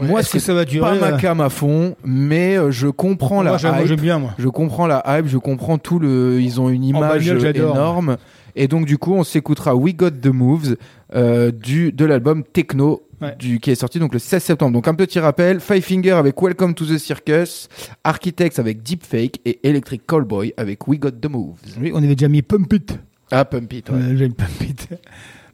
Ouais, 0.03 0.09
moi, 0.09 0.21
est-ce 0.21 0.33
que 0.33 0.39
c'est 0.39 0.47
ça 0.47 0.55
va 0.55 0.65
durer, 0.65 0.99
pas 0.99 1.11
ma 1.11 1.15
euh 1.15 1.19
cam 1.19 1.41
à 1.41 1.49
fond, 1.49 1.97
mais 2.05 2.57
euh, 2.59 2.71
je 2.71 2.89
comprends 2.89 3.43
Moi, 3.43 3.57
la 3.63 3.81
hype. 3.81 3.87
j'aime 3.87 4.01
bien, 4.01 4.19
moi. 4.19 4.35
Je 4.39 4.49
comprends 4.49 4.87
la 4.87 5.03
hype, 5.07 5.27
je 5.29 5.39
comprends 5.39 5.79
tout 5.79 5.99
le. 5.99 6.41
Ils 6.41 6.61
ont 6.61 6.69
une 6.69 6.85
image 6.85 7.23
j'adore. 7.23 7.75
énorme. 7.75 8.17
Et 8.55 8.69
donc, 8.69 8.85
du 8.85 8.99
coup, 8.99 9.15
on 9.15 9.25
s'écoutera 9.25 9.75
We 9.75 9.95
Got 9.95 10.11
the 10.23 10.27
Moves 10.27 10.77
euh, 11.15 11.51
du, 11.51 11.93
de 11.93 12.05
l'album 12.05 12.43
Techno. 12.45 13.03
Du, 13.39 13.61
qui 13.61 13.71
est 13.71 13.77
sorti 13.77 14.01
donc 14.01 14.13
le 14.15 14.19
16 14.19 14.43
septembre. 14.43 14.73
Donc 14.73 14.89
un 14.89 14.95
petit 14.95 15.21
rappel, 15.21 15.61
Five 15.61 15.85
Finger 15.85 16.11
avec 16.11 16.43
Welcome 16.43 16.75
to 16.75 16.85
the 16.85 16.99
Circus, 16.99 17.69
Architects 18.03 18.59
avec 18.59 18.83
Deepfake 18.83 19.41
et 19.45 19.61
Electric 19.63 20.05
Callboy 20.09 20.53
avec 20.57 20.89
We 20.89 20.99
Got 20.99 21.13
the 21.21 21.31
Moves. 21.31 21.61
Oui, 21.81 21.93
on 21.95 21.99
avait 21.99 22.17
déjà 22.17 22.27
mis 22.27 22.43
Pump 22.43 22.73
It. 22.73 22.99
Ah, 23.31 23.45
Pump 23.45 23.73
It, 23.73 23.91
ouais. 23.91 23.99
Mis 23.99 24.29
Pump 24.31 24.61
It. 24.63 24.89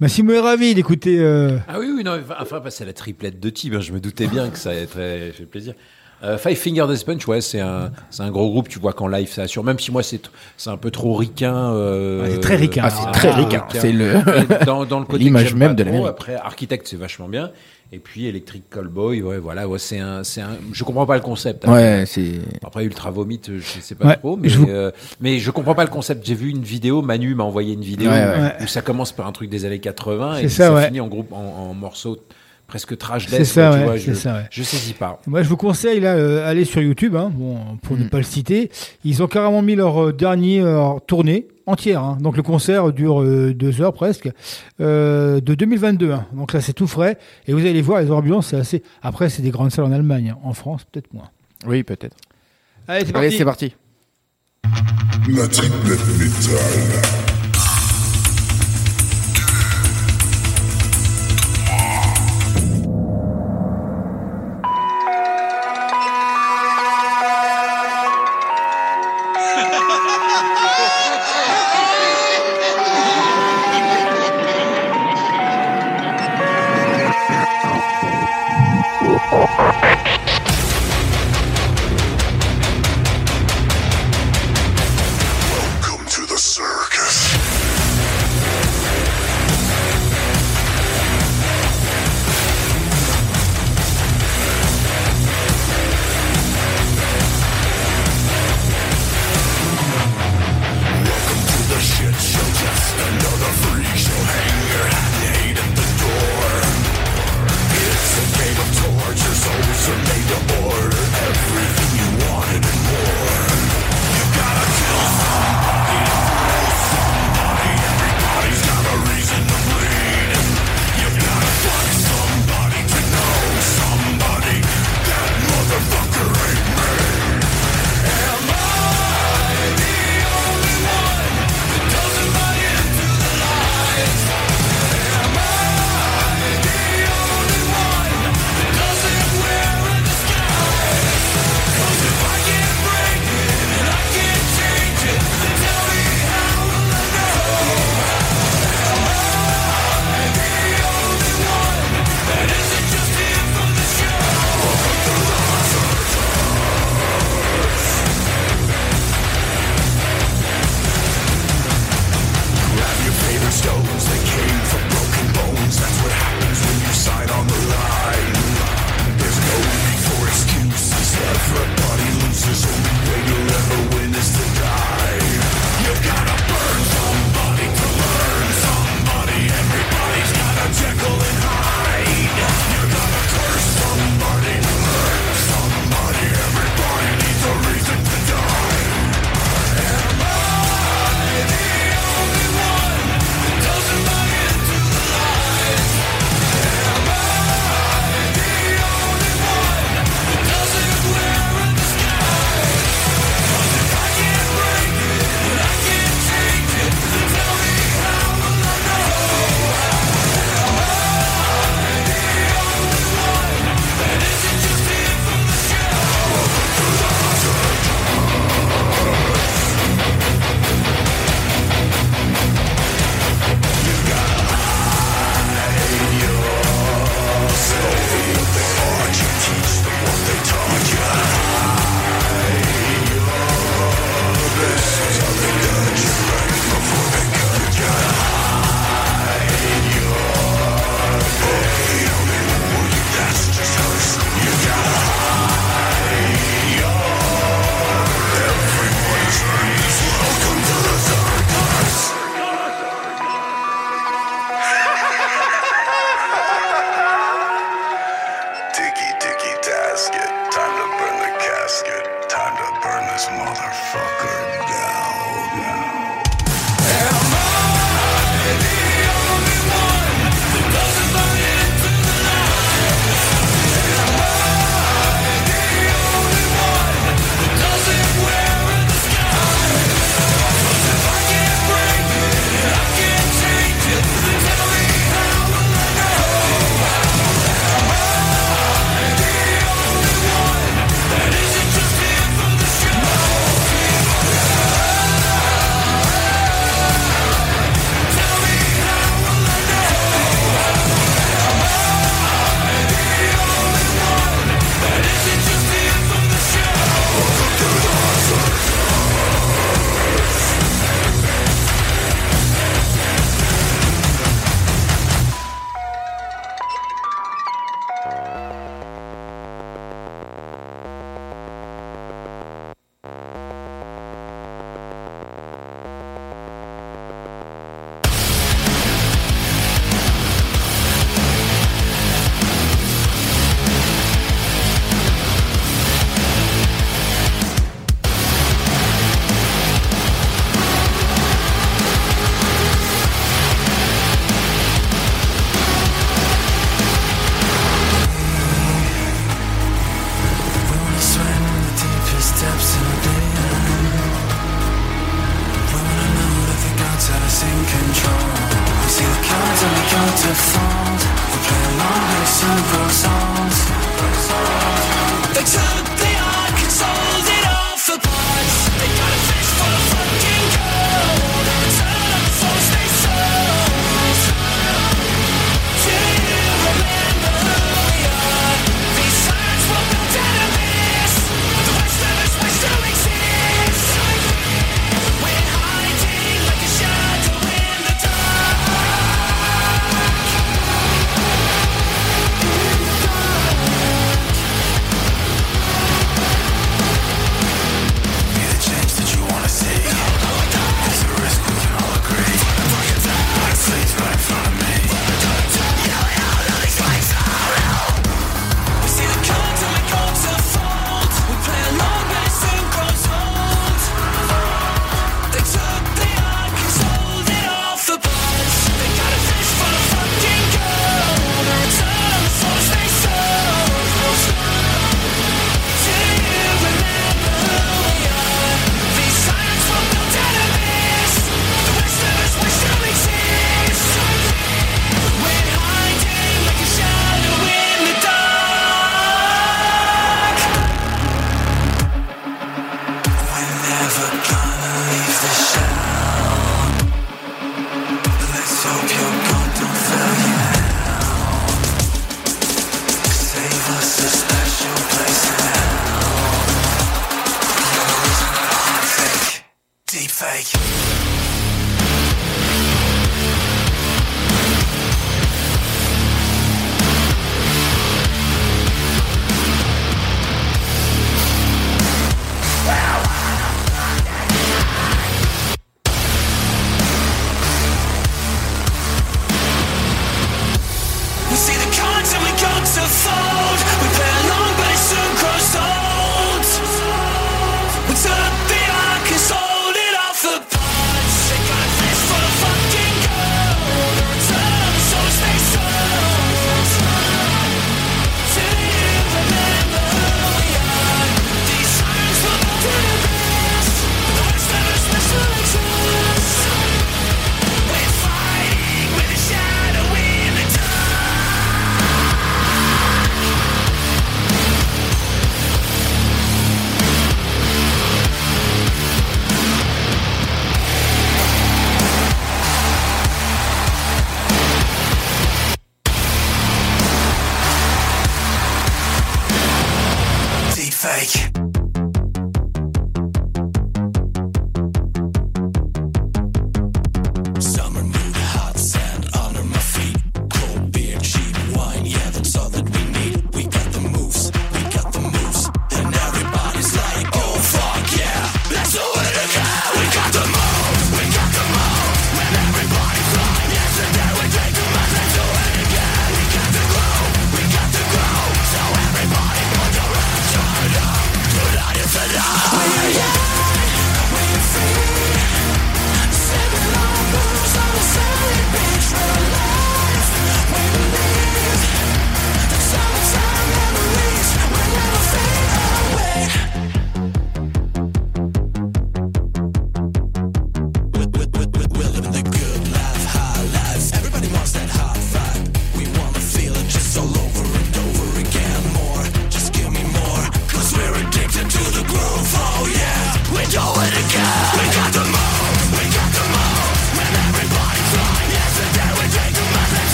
Massimo 0.00 0.32
est 0.32 0.40
ravi 0.40 0.74
d'écouter. 0.74 1.18
euh, 1.20 1.58
Ah 1.68 1.78
oui, 1.78 1.86
oui, 1.96 2.02
non, 2.04 2.18
enfin, 2.40 2.60
bah, 2.60 2.70
c'est 2.70 2.84
la 2.84 2.92
triplette 2.92 3.38
de 3.40 3.50
Tib. 3.50 3.74
hein, 3.74 3.80
Je 3.80 3.92
me 3.92 4.00
doutais 4.00 4.26
bien 4.26 4.50
que 4.50 4.58
ça 4.58 4.70
allait 4.70 4.86
très 4.86 5.30
fait 5.32 5.44
plaisir. 5.46 5.74
Euh, 6.22 6.38
Five 6.38 6.56
Finger 6.56 6.86
Death 6.88 7.04
Punch, 7.04 7.26
ouais, 7.28 7.40
c'est 7.40 7.60
un, 7.60 7.90
c'est 8.10 8.22
un 8.22 8.30
gros 8.30 8.48
groupe. 8.50 8.68
Tu 8.68 8.78
vois 8.78 8.92
qu'en 8.92 9.08
live, 9.08 9.28
ça 9.30 9.42
assure. 9.42 9.62
Même 9.62 9.78
si 9.78 9.92
moi, 9.92 10.02
c'est, 10.02 10.20
c'est 10.56 10.70
un 10.70 10.76
peu 10.76 10.90
trop 10.90 11.14
ricain. 11.14 11.72
euh, 11.74 12.26
c'est 12.30 12.40
très 12.40 12.56
ricain. 12.56 12.82
ah, 12.84 12.90
c'est 12.90 13.12
très 13.12 13.30
ricain. 13.32 13.64
c'est 13.72 13.92
le- 13.92 14.64
dans, 14.64 14.84
dans 14.84 15.00
le 15.00 15.04
côté 15.06 15.22
l'image 15.24 15.54
même 15.54 15.70
pas 15.70 15.74
de 15.74 15.84
l'Amérique. 15.84 16.06
Après, 16.08 16.34
Architect, 16.34 16.86
c'est 16.88 16.96
vachement 16.96 17.28
bien. 17.28 17.50
Et 17.94 17.98
puis 18.00 18.26
Electric 18.26 18.68
Callboy, 18.70 19.22
ouais, 19.22 19.38
voilà, 19.38 19.68
ouais, 19.68 19.78
c'est 19.78 20.00
un, 20.00 20.24
c'est 20.24 20.40
un. 20.40 20.56
Je 20.72 20.82
comprends 20.82 21.06
pas 21.06 21.14
le 21.14 21.20
concept. 21.22 21.64
hein. 21.68 21.72
Ouais, 21.72 22.04
c'est. 22.06 22.32
Après 22.64 22.84
Ultra 22.84 23.10
Vomit, 23.12 23.40
je 23.46 23.60
sais 23.80 23.94
pas 23.94 24.06
Ouais, 24.08 24.16
trop, 24.16 24.36
mais 24.36 24.48
je 24.48 24.58
euh, 24.68 24.90
mais 25.20 25.38
je 25.38 25.50
comprends 25.52 25.76
pas 25.76 25.84
le 25.84 25.90
concept. 25.90 26.26
J'ai 26.26 26.34
vu 26.34 26.50
une 26.50 26.62
vidéo, 26.62 27.02
Manu 27.02 27.34
m'a 27.36 27.44
envoyé 27.44 27.74
une 27.74 27.82
vidéo 27.82 28.10
Ouais, 28.10 28.16
ouais. 28.24 28.52
où 28.62 28.66
ça 28.66 28.82
commence 28.82 29.12
par 29.12 29.26
un 29.28 29.32
truc 29.32 29.48
des 29.48 29.64
années 29.64 29.78
80 29.78 30.38
et 30.38 30.48
ça, 30.48 30.66
ça, 30.66 30.74
ouais. 30.74 30.86
finit 30.86 31.00
en 31.00 31.06
groupe 31.08 31.32
en, 31.32 31.36
en 31.70 31.74
morceaux 31.74 32.18
presque 32.66 32.96
trash 32.98 33.26
C'est 33.28 33.38
death. 33.38 33.46
ça, 33.46 33.68
quoi, 33.68 33.70
tu 33.76 33.78
ouais, 33.78 33.84
vois, 33.84 33.98
c'est 33.98 34.04
je, 34.06 34.14
ça, 34.14 34.34
ouais. 34.34 34.44
je 34.50 34.62
saisis 34.62 34.94
pas. 34.94 35.20
Moi, 35.26 35.42
je 35.42 35.48
vous 35.48 35.56
conseille, 35.56 36.00
là, 36.00 36.14
euh, 36.14 36.48
aller 36.50 36.64
sur 36.64 36.80
YouTube, 36.82 37.14
hein, 37.14 37.30
bon, 37.32 37.58
pour 37.82 37.96
Mm. 37.96 38.00
ne 38.04 38.08
pas 38.08 38.16
le 38.18 38.24
citer. 38.24 38.70
Ils 39.04 39.22
ont 39.22 39.28
carrément 39.28 39.62
mis 39.62 39.76
leur 39.76 40.06
euh, 40.08 40.12
dernier 40.12 40.60
euh, 40.62 40.94
tournée 41.06 41.46
entière. 41.66 42.02
hein. 42.02 42.18
Donc, 42.20 42.36
le 42.36 42.42
concert 42.42 42.92
dure 42.92 43.22
euh, 43.22 43.54
deux 43.54 43.80
heures 43.80 43.92
presque, 43.92 44.30
euh, 44.80 45.40
de 45.40 45.54
2022. 45.54 46.12
hein. 46.12 46.26
Donc 46.32 46.52
là, 46.52 46.60
c'est 46.60 46.72
tout 46.72 46.86
frais. 46.86 47.18
Et 47.46 47.52
vous 47.52 47.60
allez 47.60 47.82
voir, 47.82 48.00
les 48.00 48.10
ambiances, 48.10 48.48
c'est 48.48 48.56
assez. 48.56 48.82
Après, 49.02 49.28
c'est 49.28 49.42
des 49.42 49.50
grandes 49.50 49.70
salles 49.70 49.84
en 49.86 49.92
Allemagne. 49.92 50.30
hein. 50.34 50.38
En 50.44 50.52
France, 50.54 50.84
peut-être 50.90 51.12
moins. 51.12 51.30
Oui, 51.66 51.82
peut-être. 51.82 52.16
Allez, 52.88 53.06
c'est 53.06 53.16
Allez, 53.16 53.28
parti. 53.28 53.38
c'est 53.38 53.44
parti. 53.44 53.74
La 55.28 55.48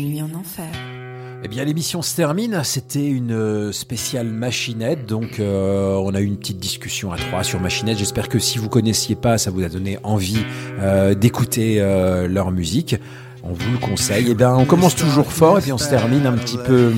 nuit 0.00 0.22
en 0.22 0.32
enfer. 0.34 0.70
Eh 1.44 1.48
bien, 1.48 1.64
l'émission 1.64 2.02
se 2.02 2.14
termine. 2.14 2.60
C'était 2.62 3.04
une 3.08 3.32
euh, 3.32 3.72
spéciale 3.72 4.28
machinette. 4.28 5.06
Donc, 5.06 5.40
euh, 5.40 5.96
on 5.96 6.14
a 6.14 6.20
eu 6.20 6.24
une 6.24 6.36
petite 6.36 6.60
discussion 6.60 7.10
à 7.12 7.16
trois 7.16 7.42
sur 7.42 7.58
machinette. 7.60 7.98
J'espère 7.98 8.28
que 8.28 8.38
si 8.38 8.58
vous 8.58 8.68
connaissiez 8.68 9.16
pas, 9.16 9.38
ça 9.38 9.50
vous 9.50 9.64
a 9.64 9.68
donné 9.68 9.98
envie 10.04 10.44
euh, 10.78 11.14
d'écouter 11.14 11.80
leur 12.28 12.52
musique. 12.52 12.96
On 13.52 13.54
vous 13.54 13.72
le 13.72 13.78
conseille. 13.78 14.28
Eh 14.30 14.34
bien, 14.34 14.54
on 14.54 14.64
commence 14.64 14.96
toujours 14.96 15.30
fort 15.30 15.58
et 15.58 15.60
puis 15.60 15.72
on 15.72 15.78
se 15.78 15.90
termine 15.90 16.26
un 16.26 16.32
petit 16.38 16.56
peu 16.56 16.90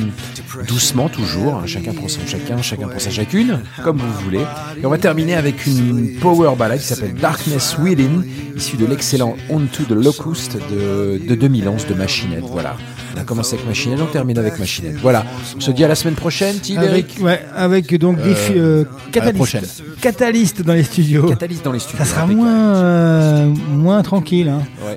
doucement 0.68 1.08
toujours. 1.08 1.66
Chacun 1.66 1.92
prend 1.92 2.06
son 2.06 2.24
chacun, 2.28 2.62
chacun 2.62 2.86
prend 2.86 3.00
sa 3.00 3.10
chacune, 3.10 3.58
comme 3.82 3.96
vous 3.96 4.12
voulez. 4.22 4.44
Et 4.80 4.86
on 4.86 4.90
va 4.90 4.98
terminer 4.98 5.34
avec 5.34 5.66
une 5.66 6.16
power 6.20 6.54
ballad 6.56 6.78
qui 6.78 6.86
s'appelle 6.86 7.14
Darkness 7.14 7.76
Within, 7.80 8.22
issue 8.56 8.76
de 8.76 8.86
l'excellent 8.86 9.34
Onto 9.50 9.82
the 9.82 9.90
Locust 9.90 10.56
de, 10.70 11.18
de 11.26 11.34
2011 11.34 11.88
de 11.88 11.94
Machinette. 11.94 12.44
Voilà. 12.44 12.76
On 13.16 13.20
a 13.20 13.24
commencé 13.24 13.54
avec 13.54 13.66
Machinette, 13.66 14.00
on 14.00 14.06
termine 14.06 14.38
avec 14.38 14.58
Machinette. 14.58 14.96
Voilà. 15.00 15.24
On 15.56 15.60
se 15.60 15.70
dit 15.70 15.84
à 15.84 15.88
la 15.88 15.94
semaine 15.94 16.14
prochaine, 16.14 16.56
Tiberic. 16.58 17.12
Avec, 17.12 17.24
ouais, 17.24 17.40
avec 17.54 17.98
donc 17.98 18.16
des 18.20 18.30
Euh, 18.50 18.56
euh, 18.56 18.84
catalystes, 19.12 19.36
prochaine. 19.36 19.64
catalystes 20.00 20.62
dans 20.62 20.72
les 20.74 20.82
studios. 20.82 21.28
Catalystes 21.28 21.64
dans 21.64 21.72
les 21.72 21.78
studios. 21.78 21.98
Ça 22.04 22.10
sera 22.10 22.22
impeccable. 22.22 22.42
moins, 22.44 22.74
euh, 22.76 23.46
moins 23.70 24.02
tranquille. 24.02 24.48
Hein. 24.48 24.62
Ouais. 24.84 24.96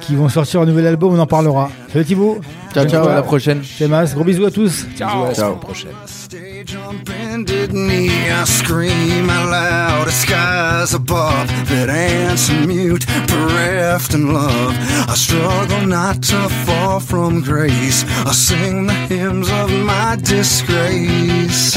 Qui 0.00 0.16
vont 0.16 0.28
sortir 0.28 0.60
un 0.62 0.66
nouvel 0.66 0.86
album, 0.86 1.14
on 1.14 1.18
en 1.18 1.26
parlera. 1.26 1.70
Salut 1.92 2.04
Thibaut. 2.04 2.40
Ciao, 2.72 2.86
ciao, 2.86 3.06
à 3.06 3.14
la 3.14 3.22
prochaine. 3.22 3.60
C'est 3.64 3.86
Mas. 3.88 4.14
Gros 4.14 4.24
bisous 4.24 4.44
à 4.46 4.50
tous. 4.50 4.86
Bisous, 4.86 5.04
à 5.04 5.28
la 5.28 5.34
semaine 5.34 5.58
prochaine. 5.60 5.90
Bended 7.04 7.72
knee, 7.72 8.30
I 8.30 8.44
scream 8.44 9.28
out 9.28 9.50
loud 9.50 10.08
skies 10.10 10.94
above 10.94 11.48
that 11.68 11.90
answer 11.90 12.66
mute, 12.66 13.06
bereft 13.26 14.14
in 14.14 14.32
love. 14.32 14.74
I 15.08 15.14
struggle 15.14 15.86
not 15.86 16.22
to 16.24 16.48
fall 16.64 17.00
from 17.00 17.42
grace. 17.42 18.04
I 18.24 18.32
sing 18.32 18.86
the 18.86 18.94
hymns 18.94 19.50
of 19.50 19.70
my 19.70 20.16
disgrace. 20.16 21.76